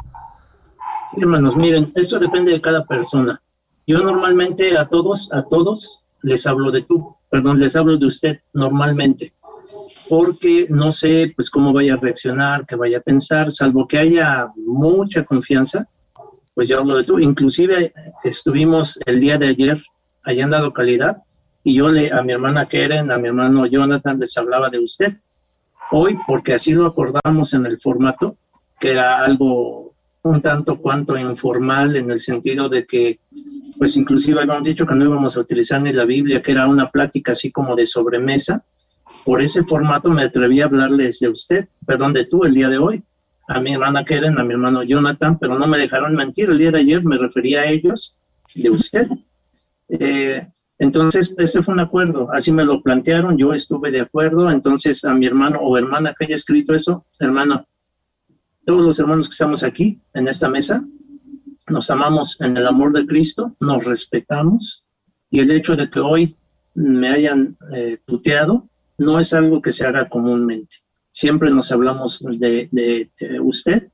Sí, 1.14 1.22
hermanos, 1.22 1.58
miren, 1.58 1.92
esto 1.96 2.18
depende 2.20 2.54
de 2.54 2.62
cada 2.62 2.86
persona. 2.86 3.42
Yo 3.86 4.00
normalmente 4.00 4.78
a 4.78 4.88
todos, 4.88 5.32
a 5.34 5.44
todos 5.44 6.04
les 6.22 6.48
hablo 6.48 6.72
de 6.72 6.84
tú, 6.84 7.16
perdón, 7.30 7.60
les 7.60 7.76
hablo 7.76 7.98
de 7.98 8.06
usted 8.06 8.40
normalmente, 8.54 9.34
porque 10.08 10.68
no 10.70 10.92
sé 10.92 11.34
pues 11.36 11.50
cómo 11.50 11.74
vaya 11.74 11.96
a 11.96 11.98
reaccionar, 11.98 12.66
qué 12.66 12.76
vaya 12.76 13.00
a 13.00 13.02
pensar, 13.02 13.52
salvo 13.52 13.88
que 13.88 13.98
haya 13.98 14.48
mucha 14.56 15.26
confianza, 15.26 15.90
pues 16.62 16.70
yo 16.70 16.78
hablo 16.78 17.02
de. 17.02 17.24
Inclusive 17.24 17.92
estuvimos 18.24 19.00
el 19.08 19.20
día 19.20 19.40
de 19.40 19.48
ayer 19.48 19.84
allá 20.22 20.44
en 20.44 20.52
la 20.52 20.62
localidad 20.62 21.24
y 21.64 21.74
yo 21.74 21.90
le, 21.90 22.14
a 22.14 22.22
mi 22.22 22.34
hermana 22.34 22.68
Keren, 22.68 23.10
a 23.10 23.18
mi 23.18 23.30
hermano 23.30 23.66
Jonathan 23.66 24.20
les 24.20 24.38
hablaba 24.38 24.70
de 24.70 24.78
usted. 24.78 25.18
Hoy, 25.90 26.20
porque 26.28 26.54
así 26.54 26.74
lo 26.74 26.86
acordamos 26.86 27.56
en 27.56 27.66
el 27.66 27.82
formato, 27.82 28.38
que 28.80 28.92
era 28.92 29.24
algo 29.24 29.96
un 30.22 30.40
tanto 30.44 30.80
cuanto 30.80 31.18
informal 31.18 31.96
en 31.96 32.12
el 32.12 32.20
sentido 32.20 32.70
de 32.70 32.86
que, 32.86 33.20
pues 33.80 33.98
inclusive 33.98 34.40
habíamos 34.40 34.62
dicho 34.62 34.86
que 34.86 34.94
no 34.94 35.06
íbamos 35.06 35.36
a 35.38 35.40
utilizar 35.40 35.82
ni 35.82 35.92
la 35.92 36.06
Biblia, 36.06 36.44
que 36.44 36.52
era 36.52 36.68
una 36.68 36.92
plática 36.92 37.32
así 37.32 37.52
como 37.52 37.76
de 37.76 37.88
sobremesa. 37.88 38.64
Por 39.26 39.42
ese 39.42 39.64
formato 39.64 40.12
me 40.12 40.22
atreví 40.22 40.62
a 40.62 40.66
hablarles 40.66 41.22
de 41.22 41.30
usted, 41.30 41.70
perdón, 41.88 42.14
de 42.14 42.28
tú 42.28 42.44
el 42.44 42.54
día 42.54 42.70
de 42.70 42.78
hoy 42.78 43.04
a 43.52 43.60
mi 43.60 43.74
hermana 43.74 44.06
Keren, 44.06 44.40
a 44.40 44.44
mi 44.44 44.54
hermano 44.54 44.84
Jonathan, 44.84 45.38
pero 45.38 45.60
no 45.60 45.68
me 45.68 45.78
dejaron 45.78 46.16
mentir. 46.16 46.50
El 46.50 46.58
día 46.58 46.72
de 46.72 46.80
ayer 46.80 47.04
me 47.04 47.18
refería 47.18 47.62
a 47.62 47.66
ellos 47.66 48.18
de 48.56 48.70
usted. 48.70 49.08
Eh, 49.90 50.48
entonces, 50.80 51.34
ese 51.38 51.62
fue 51.62 51.74
un 51.74 51.82
acuerdo, 51.82 52.32
así 52.32 52.52
me 52.52 52.64
lo 52.64 52.82
plantearon, 52.82 53.38
yo 53.38 53.54
estuve 53.54 53.92
de 53.92 54.02
acuerdo, 54.02 54.50
entonces 54.50 55.04
a 55.04 55.14
mi 55.14 55.28
hermano 55.28 55.60
o 55.60 55.78
hermana 55.78 56.16
que 56.18 56.26
haya 56.26 56.36
escrito 56.36 56.74
eso, 56.74 57.06
hermano, 57.20 57.68
todos 58.66 58.82
los 58.82 59.00
hermanos 59.00 59.28
que 59.28 59.34
estamos 59.34 59.64
aquí 59.64 60.02
en 60.14 60.28
esta 60.28 60.50
mesa, 60.50 60.84
nos 61.68 61.92
amamos 61.92 62.40
en 62.42 62.58
el 62.58 62.66
amor 62.66 62.94
de 62.94 63.06
Cristo, 63.06 63.56
nos 63.60 63.84
respetamos 63.84 64.88
y 65.30 65.42
el 65.42 65.52
hecho 65.52 65.76
de 65.76 65.90
que 65.90 66.00
hoy 66.00 66.36
me 66.74 67.10
hayan 67.10 67.58
eh, 67.76 68.00
tuteado 68.06 68.68
no 68.98 69.20
es 69.20 69.34
algo 69.34 69.62
que 69.62 69.72
se 69.72 69.86
haga 69.86 70.10
comúnmente 70.10 70.78
siempre 71.12 71.52
nos 71.52 71.72
hablamos 71.72 72.24
de, 72.40 73.10
usted. 73.42 73.90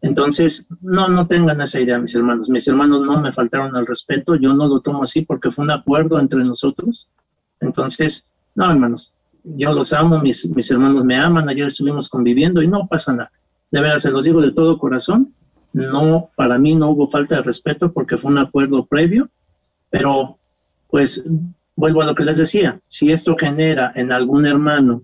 Entonces, 0.00 0.68
no, 0.82 1.08
no 1.08 1.26
tengan 1.26 1.60
esa 1.60 1.80
idea, 1.80 1.98
mis 1.98 2.14
hermanos. 2.14 2.50
Mis 2.50 2.68
hermanos 2.68 3.02
no 3.02 3.20
me 3.20 3.32
faltaron 3.32 3.74
al 3.74 3.86
respeto, 3.86 4.36
yo 4.36 4.52
no 4.52 4.66
lo 4.66 4.80
tomo 4.80 5.02
así 5.02 5.22
porque 5.22 5.50
fue 5.50 5.64
un 5.64 5.70
acuerdo 5.70 6.20
entre 6.20 6.40
nosotros. 6.44 7.08
Entonces, 7.60 8.28
no, 8.54 8.70
hermanos, 8.70 9.14
yo 9.44 9.72
los 9.72 9.92
amo, 9.92 10.18
mis, 10.18 10.44
mis 10.46 10.70
hermanos 10.70 11.04
me 11.04 11.16
aman, 11.16 11.48
ayer 11.48 11.66
estuvimos 11.66 12.08
conviviendo 12.08 12.62
y 12.62 12.68
no 12.68 12.86
pasa 12.86 13.12
nada. 13.12 13.32
De 13.70 13.80
verdad, 13.80 13.98
se 13.98 14.10
los 14.10 14.24
digo 14.24 14.40
de 14.40 14.52
todo 14.52 14.78
corazón, 14.78 15.34
no, 15.72 16.30
para 16.36 16.58
mí 16.58 16.74
no 16.74 16.90
hubo 16.90 17.08
falta 17.08 17.36
de 17.36 17.42
respeto 17.42 17.92
porque 17.92 18.16
fue 18.16 18.30
un 18.30 18.38
acuerdo 18.38 18.86
previo, 18.86 19.28
pero 19.90 20.38
pues 20.88 21.24
vuelvo 21.74 22.02
a 22.02 22.06
lo 22.06 22.14
que 22.14 22.24
les 22.24 22.36
decía, 22.36 22.78
si 22.86 23.10
esto 23.10 23.36
genera 23.36 23.92
en 23.96 24.12
algún 24.12 24.46
hermano 24.46 25.02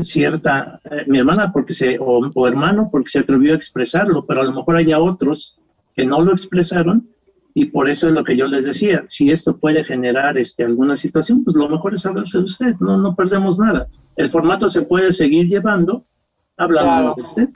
cierta, 0.00 0.80
eh, 0.84 1.04
mi 1.06 1.18
hermana 1.18 1.52
porque 1.52 1.74
se, 1.74 1.98
o, 2.00 2.46
hermano 2.46 2.88
porque 2.90 3.10
se 3.10 3.20
atrevió 3.20 3.52
a 3.52 3.56
expresarlo, 3.56 4.24
pero 4.26 4.42
a 4.42 4.44
lo 4.44 4.52
mejor 4.52 4.76
haya 4.76 5.00
otros 5.00 5.58
que 5.94 6.06
no 6.06 6.20
lo 6.20 6.32
expresaron 6.32 7.08
y 7.54 7.66
por 7.66 7.88
eso 7.88 8.08
es 8.08 8.14
lo 8.14 8.22
que 8.22 8.36
yo 8.36 8.46
les 8.46 8.64
decía, 8.64 9.04
si 9.08 9.30
esto 9.30 9.56
puede 9.56 9.84
generar 9.84 10.38
este, 10.38 10.64
alguna 10.64 10.96
situación, 10.96 11.42
pues 11.42 11.56
lo 11.56 11.68
mejor 11.68 11.94
es 11.94 12.06
hablarse 12.06 12.38
de 12.38 12.44
usted, 12.44 12.76
no, 12.78 12.96
no 12.96 13.16
perdemos 13.16 13.58
nada. 13.58 13.88
El 14.16 14.28
formato 14.28 14.68
se 14.68 14.82
puede 14.82 15.10
seguir 15.10 15.48
llevando 15.48 16.04
hablando 16.56 17.14
de 17.16 17.22
usted. 17.22 17.48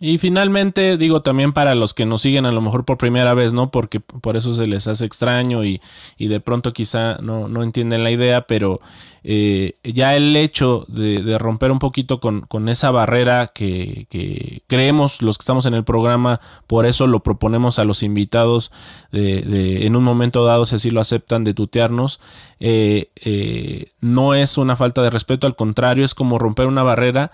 Y 0.00 0.18
finalmente, 0.18 0.96
digo 0.96 1.22
también 1.22 1.52
para 1.52 1.76
los 1.76 1.94
que 1.94 2.04
nos 2.04 2.22
siguen 2.22 2.46
a 2.46 2.52
lo 2.52 2.60
mejor 2.60 2.84
por 2.84 2.98
primera 2.98 3.32
vez, 3.32 3.54
¿no? 3.54 3.70
Porque 3.70 4.00
por 4.00 4.36
eso 4.36 4.52
se 4.52 4.66
les 4.66 4.88
hace 4.88 5.04
extraño 5.04 5.64
y, 5.64 5.80
y 6.18 6.26
de 6.26 6.40
pronto 6.40 6.72
quizá 6.72 7.18
no, 7.18 7.48
no, 7.48 7.62
entienden 7.62 8.02
la 8.02 8.10
idea, 8.10 8.42
pero 8.42 8.80
eh, 9.22 9.76
ya 9.84 10.16
el 10.16 10.34
hecho 10.34 10.84
de, 10.88 11.38
romper 11.38 11.70
un 11.70 11.78
poquito 11.78 12.18
con, 12.18 12.40
con 12.42 12.68
esa 12.68 12.90
barrera 12.90 13.52
que, 13.54 14.06
que, 14.10 14.62
creemos 14.66 15.22
los 15.22 15.38
que 15.38 15.42
estamos 15.42 15.64
en 15.64 15.74
el 15.74 15.84
programa, 15.84 16.40
por 16.66 16.86
eso 16.86 17.06
lo 17.06 17.22
proponemos 17.22 17.78
a 17.78 17.84
los 17.84 18.02
invitados 18.02 18.72
de, 19.12 19.42
de 19.42 19.86
en 19.86 19.94
un 19.94 20.02
momento 20.02 20.44
dado, 20.44 20.66
si 20.66 20.74
así 20.74 20.90
lo 20.90 21.00
aceptan, 21.00 21.44
de 21.44 21.54
tutearnos, 21.54 22.20
eh, 22.58 23.10
eh, 23.16 23.92
no 24.00 24.34
es 24.34 24.58
una 24.58 24.74
falta 24.74 25.02
de 25.02 25.10
respeto, 25.10 25.46
al 25.46 25.54
contrario, 25.56 26.04
es 26.04 26.14
como 26.14 26.38
romper 26.38 26.66
una 26.66 26.82
barrera 26.82 27.30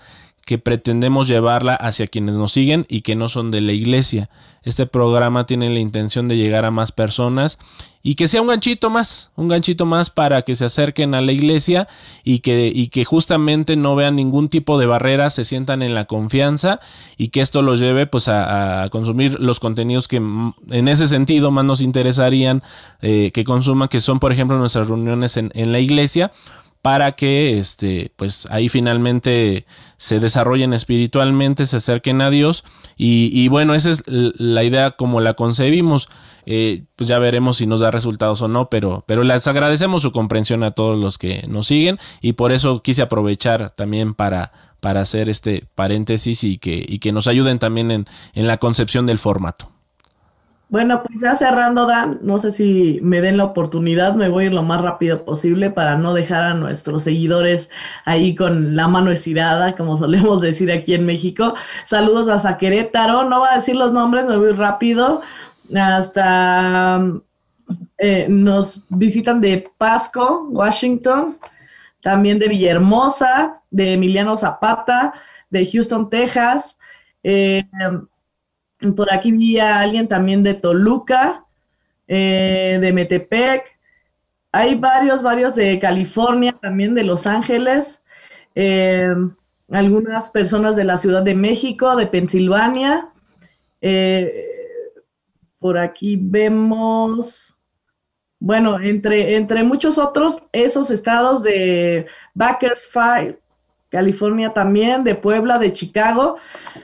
que 0.51 0.57
pretendemos 0.57 1.29
llevarla 1.29 1.75
hacia 1.75 2.07
quienes 2.07 2.35
nos 2.35 2.51
siguen 2.51 2.85
y 2.89 3.03
que 3.03 3.15
no 3.15 3.29
son 3.29 3.51
de 3.51 3.61
la 3.61 3.71
iglesia. 3.71 4.29
Este 4.63 4.85
programa 4.85 5.45
tiene 5.45 5.69
la 5.69 5.79
intención 5.79 6.27
de 6.27 6.35
llegar 6.35 6.65
a 6.65 6.71
más 6.71 6.91
personas 6.91 7.57
y 8.03 8.15
que 8.15 8.27
sea 8.27 8.41
un 8.41 8.49
ganchito 8.49 8.89
más, 8.89 9.31
un 9.37 9.47
ganchito 9.47 9.85
más 9.85 10.09
para 10.09 10.41
que 10.41 10.55
se 10.55 10.65
acerquen 10.65 11.15
a 11.15 11.21
la 11.21 11.31
iglesia 11.31 11.87
y 12.25 12.39
que, 12.39 12.69
y 12.75 12.87
que 12.87 13.05
justamente 13.05 13.77
no 13.77 13.95
vean 13.95 14.17
ningún 14.17 14.49
tipo 14.49 14.77
de 14.77 14.87
barrera, 14.87 15.29
se 15.29 15.45
sientan 15.45 15.83
en 15.83 15.95
la 15.95 16.03
confianza 16.03 16.81
y 17.15 17.29
que 17.29 17.39
esto 17.39 17.61
los 17.61 17.79
lleve 17.79 18.05
pues 18.05 18.27
a, 18.27 18.89
consumir 18.91 19.39
los 19.39 19.61
contenidos 19.61 20.09
que 20.09 20.17
en 20.17 20.87
ese 20.89 21.07
sentido 21.07 21.51
más 21.51 21.63
nos 21.63 21.79
interesarían 21.79 22.61
eh, 23.01 23.31
que 23.33 23.45
consuman, 23.45 23.87
que 23.87 24.01
son 24.01 24.19
por 24.19 24.33
ejemplo 24.33 24.57
nuestras 24.57 24.89
reuniones 24.89 25.37
en, 25.37 25.49
en 25.53 25.71
la 25.71 25.79
iglesia 25.79 26.33
para 26.81 27.11
que 27.13 27.59
este 27.59 28.11
pues 28.15 28.47
ahí 28.49 28.67
finalmente 28.69 29.65
se 30.01 30.19
desarrollen 30.19 30.73
espiritualmente, 30.73 31.67
se 31.67 31.77
acerquen 31.77 32.23
a 32.23 32.31
Dios 32.31 32.63
y, 32.97 33.47
bueno, 33.49 33.75
esa 33.75 33.91
es 33.91 34.01
la 34.07 34.63
idea 34.63 34.91
como 34.91 35.21
la 35.21 35.35
concebimos. 35.35 36.09
Eh, 36.47 36.85
pues 36.95 37.07
ya 37.07 37.19
veremos 37.19 37.57
si 37.57 37.67
nos 37.67 37.81
da 37.81 37.91
resultados 37.91 38.41
o 38.41 38.47
no, 38.47 38.67
pero, 38.67 39.03
pero 39.05 39.23
les 39.23 39.45
agradecemos 39.45 40.01
su 40.01 40.11
comprensión 40.11 40.63
a 40.63 40.71
todos 40.71 40.97
los 40.97 41.19
que 41.19 41.45
nos 41.47 41.67
siguen 41.67 41.99
y 42.19 42.33
por 42.33 42.51
eso 42.51 42.81
quise 42.81 43.03
aprovechar 43.03 43.75
también 43.75 44.15
para, 44.15 44.51
para 44.79 45.01
hacer 45.01 45.29
este 45.29 45.67
paréntesis 45.75 46.43
y 46.43 46.57
que, 46.57 46.83
y 46.87 46.97
que 46.97 47.11
nos 47.11 47.27
ayuden 47.27 47.59
también 47.59 47.91
en, 47.91 48.07
en 48.33 48.47
la 48.47 48.57
concepción 48.57 49.05
del 49.05 49.19
formato. 49.19 49.69
Bueno, 50.71 51.03
pues 51.03 51.19
ya 51.21 51.35
cerrando, 51.35 51.85
Dan, 51.85 52.19
no 52.21 52.39
sé 52.39 52.49
si 52.49 52.99
me 53.01 53.19
den 53.19 53.35
la 53.35 53.43
oportunidad, 53.43 54.15
me 54.15 54.29
voy 54.29 54.45
a 54.45 54.47
ir 54.47 54.53
lo 54.53 54.63
más 54.63 54.79
rápido 54.81 55.25
posible 55.25 55.69
para 55.69 55.97
no 55.97 56.13
dejar 56.13 56.45
a 56.45 56.53
nuestros 56.53 57.03
seguidores 57.03 57.69
ahí 58.05 58.35
con 58.35 58.73
la 58.73 58.87
mano 58.87 59.11
estirada, 59.11 59.75
como 59.75 59.97
solemos 59.97 60.39
decir 60.41 60.71
aquí 60.71 60.93
en 60.93 61.05
México. 61.05 61.55
Saludos 61.85 62.29
a 62.29 62.39
Zaquerétaro, 62.39 63.27
no 63.27 63.39
voy 63.39 63.49
a 63.51 63.55
decir 63.55 63.75
los 63.75 63.91
nombres, 63.91 64.25
me 64.25 64.37
voy 64.37 64.53
rápido. 64.53 65.21
Hasta 65.75 67.05
eh, 67.97 68.27
nos 68.29 68.81
visitan 68.87 69.41
de 69.41 69.69
Pasco, 69.77 70.47
Washington, 70.51 71.37
también 71.99 72.39
de 72.39 72.47
Villahermosa, 72.47 73.61
de 73.71 73.95
Emiliano 73.95 74.37
Zapata, 74.37 75.13
de 75.49 75.69
Houston, 75.69 76.09
Texas. 76.09 76.77
Eh, 77.23 77.65
por 78.95 79.13
aquí 79.13 79.31
vi 79.31 79.59
a 79.59 79.79
alguien 79.79 80.07
también 80.07 80.43
de 80.43 80.53
Toluca, 80.53 81.45
eh, 82.07 82.77
de 82.81 82.93
Metepec. 82.93 83.79
Hay 84.51 84.75
varios, 84.75 85.23
varios 85.23 85.55
de 85.55 85.79
California, 85.79 86.57
también 86.61 86.93
de 86.93 87.03
Los 87.03 87.25
Ángeles. 87.25 88.01
Eh, 88.55 89.13
algunas 89.71 90.29
personas 90.29 90.75
de 90.75 90.83
la 90.83 90.97
Ciudad 90.97 91.21
de 91.23 91.35
México, 91.35 91.95
de 91.95 92.07
Pensilvania. 92.07 93.09
por 95.59 95.77
aquí 95.77 96.17
vemos 96.19 97.51
bueno, 98.41 98.79
entre, 98.79 99.35
entre 99.35 99.63
muchos 99.63 99.99
otros, 99.99 100.41
esos 100.51 100.89
estados 100.89 101.43
de 101.43 102.07
Bakersfield, 102.33 103.37
California 103.91 104.53
también, 104.53 105.03
de 105.03 105.13
Puebla, 105.13 105.59
de 105.59 105.73
Chicago. 105.73 106.37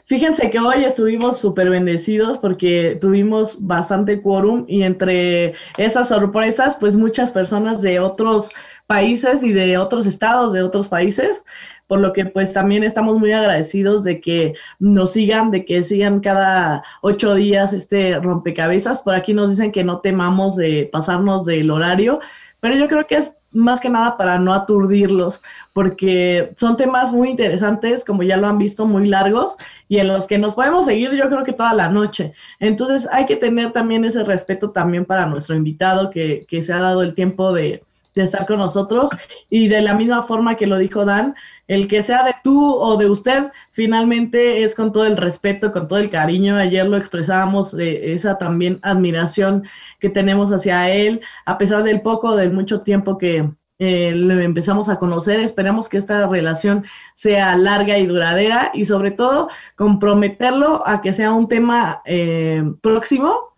Fíjense 0.05 0.49
que 0.51 0.59
hoy 0.59 0.83
estuvimos 0.83 1.39
súper 1.39 1.69
bendecidos 1.69 2.37
porque 2.37 2.97
tuvimos 3.01 3.65
bastante 3.65 4.21
quórum 4.21 4.65
y 4.67 4.83
entre 4.83 5.55
esas 5.77 6.09
sorpresas, 6.09 6.75
pues 6.75 6.97
muchas 6.97 7.31
personas 7.31 7.81
de 7.81 7.99
otros 7.99 8.49
países 8.85 9.43
y 9.43 9.51
de 9.51 9.77
otros 9.77 10.05
estados 10.05 10.53
de 10.53 10.61
otros 10.61 10.87
países 10.87 11.43
por 11.87 12.01
lo 12.01 12.13
que 12.13 12.25
pues 12.25 12.53
también 12.53 12.83
estamos 12.83 13.17
muy 13.17 13.31
agradecidos 13.31 14.03
de 14.03 14.19
que 14.19 14.53
nos 14.77 15.13
sigan, 15.13 15.51
de 15.51 15.65
que 15.65 15.83
sigan 15.83 16.19
cada 16.19 16.83
ocho 17.01 17.33
días 17.33 17.71
este 17.73 18.19
rompecabezas. 18.19 19.01
Por 19.01 19.15
aquí 19.15 19.33
nos 19.33 19.49
dicen 19.49 19.71
que 19.71 19.85
no 19.85 20.01
temamos 20.01 20.57
de 20.57 20.89
pasarnos 20.91 21.45
del 21.45 21.71
horario, 21.71 22.19
pero 22.59 22.75
yo 22.75 22.87
creo 22.87 23.07
que 23.07 23.15
es 23.15 23.36
más 23.51 23.79
que 23.79 23.89
nada 23.89 24.17
para 24.17 24.37
no 24.39 24.53
aturdirlos, 24.53 25.41
porque 25.73 26.51
son 26.55 26.77
temas 26.77 27.13
muy 27.13 27.29
interesantes, 27.29 28.03
como 28.03 28.23
ya 28.23 28.37
lo 28.37 28.47
han 28.47 28.57
visto, 28.57 28.85
muy 28.85 29.07
largos, 29.07 29.57
y 29.87 29.97
en 29.97 30.07
los 30.07 30.27
que 30.27 30.37
nos 30.37 30.55
podemos 30.55 30.85
seguir 30.85 31.11
yo 31.11 31.29
creo 31.29 31.43
que 31.43 31.53
toda 31.53 31.73
la 31.73 31.89
noche. 31.89 32.33
Entonces 32.59 33.07
hay 33.11 33.25
que 33.25 33.35
tener 33.35 33.71
también 33.71 34.05
ese 34.05 34.23
respeto 34.23 34.71
también 34.71 35.05
para 35.05 35.25
nuestro 35.25 35.55
invitado 35.55 36.09
que, 36.09 36.45
que 36.47 36.61
se 36.61 36.73
ha 36.73 36.79
dado 36.79 37.01
el 37.01 37.15
tiempo 37.15 37.53
de, 37.53 37.83
de 38.21 38.25
estar 38.25 38.45
con 38.45 38.59
nosotros, 38.59 39.09
y 39.49 39.67
de 39.67 39.81
la 39.81 39.93
misma 39.93 40.23
forma 40.23 40.55
que 40.55 40.67
lo 40.67 40.77
dijo 40.77 41.05
Dan, 41.05 41.35
el 41.67 41.87
que 41.87 42.01
sea 42.01 42.23
de 42.23 42.35
tú 42.43 42.73
o 42.75 42.97
de 42.97 43.09
usted, 43.09 43.51
finalmente 43.71 44.63
es 44.63 44.73
con 44.73 44.91
todo 44.91 45.05
el 45.05 45.17
respeto, 45.17 45.71
con 45.71 45.87
todo 45.87 45.99
el 45.99 46.09
cariño. 46.09 46.55
Ayer 46.55 46.85
lo 46.87 46.97
expresábamos, 46.97 47.73
eh, 47.73 48.13
esa 48.13 48.37
también 48.37 48.79
admiración 48.83 49.63
que 49.99 50.09
tenemos 50.09 50.51
hacia 50.51 50.89
él, 50.89 51.21
a 51.45 51.57
pesar 51.57 51.83
del 51.83 52.01
poco, 52.01 52.35
del 52.35 52.53
mucho 52.53 52.81
tiempo 52.81 53.17
que 53.17 53.49
eh, 53.79 54.11
le 54.13 54.43
empezamos 54.43 54.89
a 54.89 54.97
conocer. 54.97 55.39
Esperamos 55.39 55.87
que 55.89 55.97
esta 55.97 56.27
relación 56.27 56.85
sea 57.13 57.55
larga 57.55 57.97
y 57.97 58.07
duradera 58.07 58.71
y 58.73 58.85
sobre 58.85 59.11
todo 59.11 59.49
comprometerlo 59.75 60.87
a 60.87 61.01
que 61.01 61.13
sea 61.13 61.33
un 61.33 61.47
tema 61.47 62.01
eh, 62.05 62.63
próximo 62.81 63.56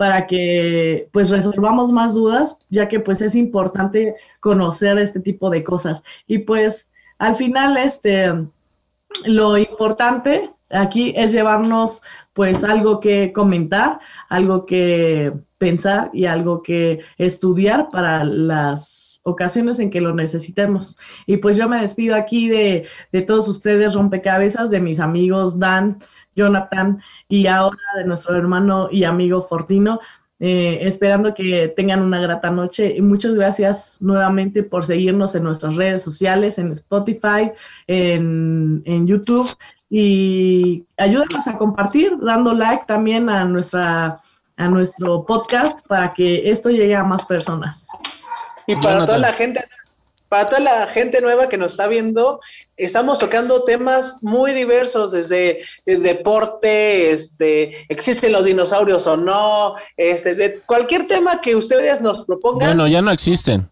para 0.00 0.26
que 0.26 1.10
pues 1.12 1.28
resolvamos 1.28 1.92
más 1.92 2.14
dudas, 2.14 2.56
ya 2.70 2.88
que 2.88 3.00
pues 3.00 3.20
es 3.20 3.34
importante 3.34 4.14
conocer 4.40 4.96
este 4.96 5.20
tipo 5.20 5.50
de 5.50 5.62
cosas. 5.62 6.02
Y 6.26 6.38
pues 6.38 6.88
al 7.18 7.36
final, 7.36 7.76
este, 7.76 8.32
lo 9.26 9.58
importante 9.58 10.52
aquí 10.70 11.12
es 11.14 11.32
llevarnos 11.32 12.00
pues 12.32 12.64
algo 12.64 12.98
que 12.98 13.30
comentar, 13.34 14.00
algo 14.30 14.64
que 14.64 15.34
pensar 15.58 16.08
y 16.14 16.24
algo 16.24 16.62
que 16.62 17.00
estudiar 17.18 17.90
para 17.90 18.24
las 18.24 19.20
ocasiones 19.22 19.80
en 19.80 19.90
que 19.90 20.00
lo 20.00 20.14
necesitemos. 20.14 20.96
Y 21.26 21.36
pues 21.36 21.58
yo 21.58 21.68
me 21.68 21.82
despido 21.82 22.16
aquí 22.16 22.48
de, 22.48 22.86
de 23.12 23.20
todos 23.20 23.48
ustedes, 23.48 23.92
rompecabezas, 23.92 24.70
de 24.70 24.80
mis 24.80 24.98
amigos 24.98 25.58
Dan, 25.58 26.02
Jonathan 26.36 27.00
y 27.28 27.46
ahora 27.46 27.78
de 27.96 28.04
nuestro 28.04 28.36
hermano 28.36 28.88
y 28.90 29.04
amigo 29.04 29.42
Fortino. 29.42 30.00
Eh, 30.42 30.88
esperando 30.88 31.34
que 31.34 31.68
tengan 31.76 32.00
una 32.00 32.18
grata 32.18 32.50
noche 32.50 32.94
y 32.96 33.02
muchas 33.02 33.34
gracias 33.34 33.98
nuevamente 34.00 34.62
por 34.62 34.86
seguirnos 34.86 35.34
en 35.34 35.44
nuestras 35.44 35.76
redes 35.76 36.02
sociales, 36.02 36.56
en 36.56 36.72
Spotify, 36.72 37.52
en, 37.86 38.80
en 38.86 39.06
YouTube 39.06 39.54
y 39.90 40.86
ayúdenos 40.96 41.46
a 41.46 41.58
compartir, 41.58 42.16
dando 42.22 42.54
like 42.54 42.84
también 42.86 43.28
a, 43.28 43.44
nuestra, 43.44 44.18
a 44.56 44.68
nuestro 44.68 45.26
podcast 45.26 45.86
para 45.86 46.14
que 46.14 46.50
esto 46.50 46.70
llegue 46.70 46.96
a 46.96 47.04
más 47.04 47.26
personas. 47.26 47.86
Y 48.66 48.76
para 48.76 49.04
toda 49.04 49.18
la 49.18 49.34
gente 49.34 49.62
para 50.30 50.48
toda 50.48 50.60
la 50.60 50.86
gente 50.86 51.20
nueva 51.20 51.48
que 51.48 51.58
nos 51.58 51.72
está 51.72 51.88
viendo, 51.88 52.40
estamos 52.76 53.18
tocando 53.18 53.64
temas 53.64 54.18
muy 54.22 54.52
diversos, 54.52 55.10
desde, 55.10 55.62
deporte, 55.84 57.10
este, 57.10 57.84
existen 57.92 58.30
los 58.30 58.44
dinosaurios 58.44 59.08
o 59.08 59.16
no, 59.16 59.74
este, 59.96 60.34
de 60.34 60.60
cualquier 60.60 61.08
tema 61.08 61.40
que 61.40 61.56
ustedes 61.56 62.00
nos 62.00 62.24
propongan. 62.24 62.68
Bueno, 62.68 62.86
ya 62.86 63.02
no 63.02 63.10
existen. 63.10 63.68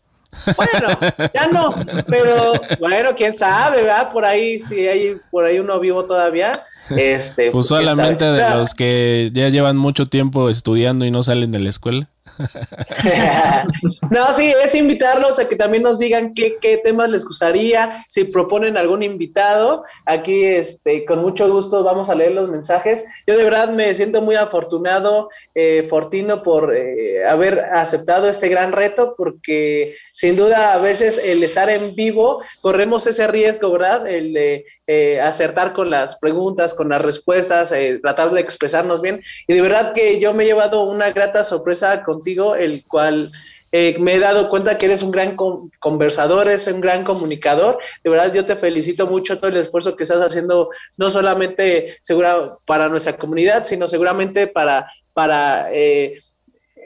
Bueno, 0.57 0.99
ya 1.33 1.47
no, 1.47 1.77
pero 2.09 2.55
bueno, 2.81 3.11
quién 3.17 3.35
sabe, 3.35 3.83
¿verdad? 3.83 4.11
Por 4.13 4.25
ahí, 4.25 4.59
si 4.59 4.89
hay 4.89 5.17
por 5.31 5.45
ahí 5.45 5.61
uno 5.61 5.79
vivo 5.79 6.07
todavía. 6.07 6.61
Este, 6.91 7.53
pues, 7.53 7.53
pues 7.53 7.67
solamente 7.69 8.25
de 8.25 8.51
los 8.51 8.75
que 8.75 9.31
ya 9.33 9.49
llevan 9.49 9.77
mucho 9.77 10.07
tiempo 10.07 10.49
estudiando 10.49 11.05
y 11.05 11.13
no 11.13 11.23
salen 11.23 11.53
de 11.53 11.61
la 11.61 11.71
escuela. 11.71 12.09
no, 14.11 14.33
sí, 14.35 14.53
es 14.63 14.75
invitarlos 14.75 15.39
a 15.39 15.49
que 15.49 15.57
también 15.57 15.83
nos 15.83 15.99
digan 15.99 16.35
qué, 16.35 16.59
temas 16.83 17.11
les 17.11 17.25
gustaría, 17.25 18.05
si 18.09 18.25
proponen 18.25 18.77
algún 18.77 19.03
invitado. 19.03 19.85
Aquí, 20.07 20.45
este, 20.45 21.05
con 21.05 21.21
mucho 21.21 21.51
gusto 21.51 21.83
vamos 21.83 22.09
a 22.11 22.15
leer 22.15 22.33
los 22.33 22.49
mensajes. 22.49 23.05
Yo 23.27 23.37
de 23.37 23.45
verdad 23.45 23.71
me 23.71 23.95
siento 23.95 24.23
muy 24.23 24.37
afortunado, 24.37 25.31
eh, 25.55 25.87
Fortino, 25.89 26.43
por 26.43 26.75
eh, 26.75 27.27
haber 27.27 27.61
aceptado 27.61 28.29
este 28.29 28.49
gran 28.49 28.73
reto, 28.73 29.15
porque 29.17 29.97
sin 30.13 30.37
duda 30.37 30.75
a 30.75 30.79
veces 30.79 31.21
el 31.23 31.43
estar 31.43 31.71
en 31.71 31.95
vivo 31.95 32.43
corremos 32.61 33.07
ese 33.07 33.27
riesgo, 33.27 33.73
¿verdad? 33.73 34.07
El 34.07 34.33
de 34.33 34.65
eh, 34.87 35.21
acertar 35.21 35.73
con 35.73 35.91
las 35.91 36.17
preguntas, 36.17 36.75
con 36.75 36.89
las 36.89 37.03
respuestas, 37.03 37.73
tratar 38.03 38.31
de 38.31 38.41
expresarnos 38.41 39.03
bien. 39.03 39.23
Y 39.47 39.55
de 39.55 39.63
verdad 39.63 39.93
que 39.93 40.21
yo 40.21 40.35
me 40.35 40.45
he 40.45 40.47
llevado 40.47 40.85
una 40.85 41.11
grata 41.11 41.45
sorpresa 41.45 42.03
contigo 42.05 42.28
el 42.57 42.85
cual 42.85 43.31
eh, 43.71 43.97
me 43.99 44.15
he 44.15 44.19
dado 44.19 44.49
cuenta 44.49 44.79
que 44.79 44.87
eres 44.87 45.03
un 45.03 45.11
gran 45.11 45.37
conversador, 45.79 46.49
eres 46.49 46.67
un 46.67 46.81
gran 46.81 47.05
comunicador. 47.05 47.79
De 48.03 48.11
verdad, 48.11 48.33
yo 48.33 48.45
te 48.45 48.57
felicito 48.57 49.07
mucho 49.07 49.39
todo 49.39 49.51
el 49.51 49.57
esfuerzo 49.57 49.97
que 49.97 50.05
estás 50.05 50.23
haciendo, 50.23 50.71
no 50.97 51.11
solamente 51.11 51.99
segura, 52.03 52.49
para 52.67 52.89
nuestra 52.89 53.17
comunidad, 53.17 53.65
sino 53.65 53.87
seguramente 53.87 54.47
para, 54.47 54.91
para 55.13 55.69
eh, 55.73 56.19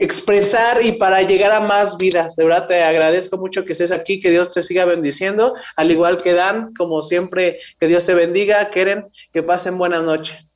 expresar 0.00 0.84
y 0.84 0.92
para 0.92 1.22
llegar 1.22 1.52
a 1.52 1.60
más 1.60 1.96
vidas. 1.98 2.34
De 2.34 2.44
verdad, 2.44 2.66
te 2.66 2.82
agradezco 2.82 3.36
mucho 3.36 3.64
que 3.64 3.72
estés 3.72 3.92
aquí, 3.92 4.20
que 4.20 4.30
Dios 4.30 4.52
te 4.52 4.62
siga 4.62 4.84
bendiciendo, 4.84 5.54
al 5.76 5.90
igual 5.90 6.20
que 6.20 6.32
Dan, 6.32 6.74
como 6.74 7.02
siempre, 7.02 7.60
que 7.78 7.86
Dios 7.86 8.06
te 8.06 8.14
bendiga, 8.14 8.70
Keren, 8.70 9.06
que 9.32 9.42
pasen 9.42 9.78
buenas 9.78 10.02
noches. 10.02 10.51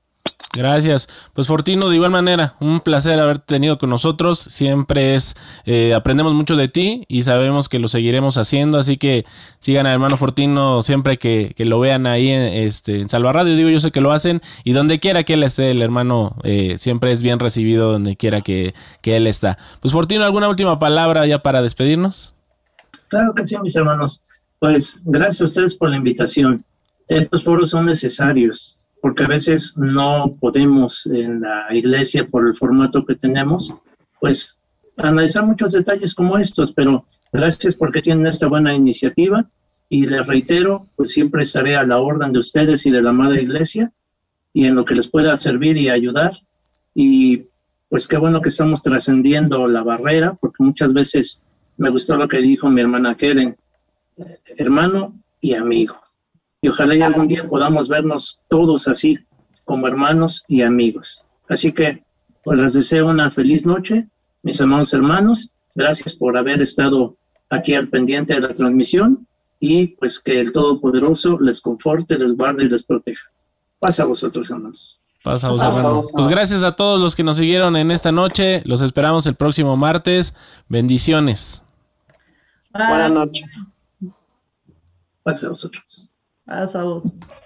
Gracias. 0.57 1.09
Pues 1.35 1.47
Fortino, 1.47 1.89
de 1.89 1.97
igual 1.97 2.11
manera, 2.11 2.55
un 2.61 2.81
placer 2.81 3.19
haberte 3.21 3.55
tenido 3.55 3.79
con 3.79 3.91
nosotros. 3.91 4.39
Siempre 4.39 5.15
es, 5.15 5.35
eh, 5.67 5.93
aprendemos 5.95 6.33
mucho 6.35 6.57
de 6.57 6.69
ti 6.69 7.05
y 7.09 7.25
sabemos 7.25 7.69
que 7.69 7.79
lo 7.79 7.89
seguiremos 7.89 8.39
haciendo. 8.39 8.79
Así 8.79 8.97
que 8.97 9.25
sigan 9.61 9.87
al 9.87 9.95
hermano 9.95 10.17
Fortino 10.17 10.83
siempre 10.83 11.19
que, 11.19 11.55
lo 11.59 11.81
vean 11.81 12.07
ahí 12.07 12.31
en, 12.31 12.43
este, 12.43 13.01
en 13.01 13.09
Salva 13.09 13.33
Radio. 13.33 13.55
Digo, 13.55 13.69
yo 13.69 13.81
sé 13.81 13.91
que 13.91 14.01
lo 14.01 14.13
hacen 14.13 14.41
y 14.65 14.73
donde 14.73 14.99
quiera 14.99 15.25
que 15.25 15.35
él 15.35 15.43
esté, 15.43 15.71
el 15.71 15.83
hermano 15.83 16.37
eh, 16.43 16.77
siempre 16.79 17.13
es 17.13 17.23
bien 17.23 17.39
recibido 17.39 17.93
donde 17.93 18.17
quiera 18.17 18.41
que, 18.41 18.75
que 19.03 19.17
él 19.17 19.27
está. 19.27 19.59
Pues 19.81 19.93
Fortino, 19.93 20.25
¿alguna 20.25 20.49
última 20.49 20.79
palabra 20.79 21.27
ya 21.27 21.43
para 21.43 21.61
despedirnos? 21.61 22.35
Claro 23.09 23.35
que 23.35 23.47
sí, 23.47 23.57
mis 23.59 23.77
hermanos. 23.77 24.25
Pues 24.59 25.03
gracias 25.05 25.43
a 25.43 25.45
ustedes 25.45 25.75
por 25.75 25.91
la 25.91 25.97
invitación. 25.97 26.65
Estos 27.09 27.45
foros 27.45 27.71
son 27.71 27.87
necesarios 27.87 28.76
porque 29.01 29.25
a 29.25 29.29
veces 29.29 29.77
no 29.77 30.37
podemos 30.41 31.07
en 31.07 31.41
la 31.41 31.67
iglesia 31.71 32.27
por 32.27 32.47
el 32.47 32.57
formato 32.57 33.05
que 33.05 33.15
tenemos, 33.15 33.75
pues 34.21 34.61
analizar 34.97 35.45
muchos 35.45 35.73
detalles 35.73 36.15
como 36.15 36.39
estos, 36.39 36.73
pero 36.73 37.05
gracias 37.33 37.75
porque 37.75 38.03
tienen 38.03 38.27
esta 38.27 38.47
buena 38.47 38.75
iniciativa 38.75 39.49
y 39.89 40.07
les 40.07 40.27
reitero, 40.27 40.89
pues 40.97 41.11
siempre 41.11 41.45
estaré 41.45 41.77
a 41.77 41.85
la 41.85 41.99
orden 41.99 42.33
de 42.33 42.41
ustedes 42.41 42.87
y 42.87 42.91
de 42.91 43.03
la 43.03 43.11
amada 43.11 43.41
iglesia 43.41 43.93
y 44.53 44.67
en 44.67 44.75
lo 44.75 44.85
que 44.85 44.95
les 44.95 45.09
pueda 45.09 45.37
servir 45.37 45.77
y 45.77 45.89
ayudar. 45.89 46.33
Y 46.95 47.45
pues 47.89 48.09
qué 48.09 48.17
bueno 48.17 48.41
que 48.41 48.49
estamos 48.49 48.83
trascendiendo 48.83 49.69
la 49.69 49.83
barrera, 49.83 50.35
porque 50.41 50.65
muchas 50.65 50.93
veces 50.93 51.45
me 51.77 51.91
gustó 51.91 52.17
lo 52.17 52.27
que 52.27 52.39
dijo 52.39 52.71
mi 52.71 52.81
hermana 52.81 53.17
Keren, 53.17 53.57
hermano 54.57 55.15
y 55.41 55.55
amigo 55.55 56.01
y 56.67 56.69
ojalá 56.69 56.97
y 56.97 57.03
algún 57.03 57.29
día 57.29 57.47
podamos 57.47 57.87
vernos 57.87 58.43
todos 58.49 58.89
así, 58.89 59.17
como 59.65 59.87
hermanos 59.87 60.45
y 60.49 60.63
amigos. 60.63 61.25
Así 61.49 61.71
que, 61.71 62.03
pues 62.43 62.59
les 62.59 62.73
deseo 62.73 63.07
una 63.07 63.31
feliz 63.31 63.65
noche, 63.65 64.09
mis 64.43 64.61
amados 64.61 64.93
hermanos. 64.93 65.53
Gracias 65.77 66.13
por 66.17 66.37
haber 66.37 66.61
estado 66.61 67.17
aquí 67.51 67.75
al 67.75 67.87
pendiente 67.87 68.35
de 68.35 68.41
la 68.41 68.53
transmisión 68.53 69.29
y 69.61 69.95
pues 69.99 70.19
que 70.19 70.41
el 70.41 70.51
Todopoderoso 70.51 71.39
les 71.39 71.61
conforte, 71.61 72.19
les 72.19 72.37
guarde 72.37 72.65
y 72.65 72.69
les 72.69 72.85
proteja. 72.85 73.31
Pasa 73.79 74.03
a 74.03 74.07
vosotros, 74.07 74.51
hermanos. 74.51 75.01
Pasa, 75.23 75.49
vosotros. 75.49 76.11
Pues 76.15 76.27
gracias 76.27 76.65
a 76.65 76.73
todos 76.73 77.01
los 77.01 77.15
que 77.15 77.23
nos 77.23 77.37
siguieron 77.37 77.77
en 77.77 77.93
esta 77.93 78.11
noche. 78.11 78.63
Los 78.65 78.81
esperamos 78.81 79.25
el 79.29 79.37
próximo 79.37 79.77
martes. 79.77 80.35
Bendiciones. 80.69 81.63
Buenas 82.73 83.13
noches. 83.13 83.45
Pasa 85.23 85.47
a 85.47 85.51
vosotros. 85.51 86.11
Pasa 86.47 86.81
a 86.81 86.85
vosotros. 86.85 87.46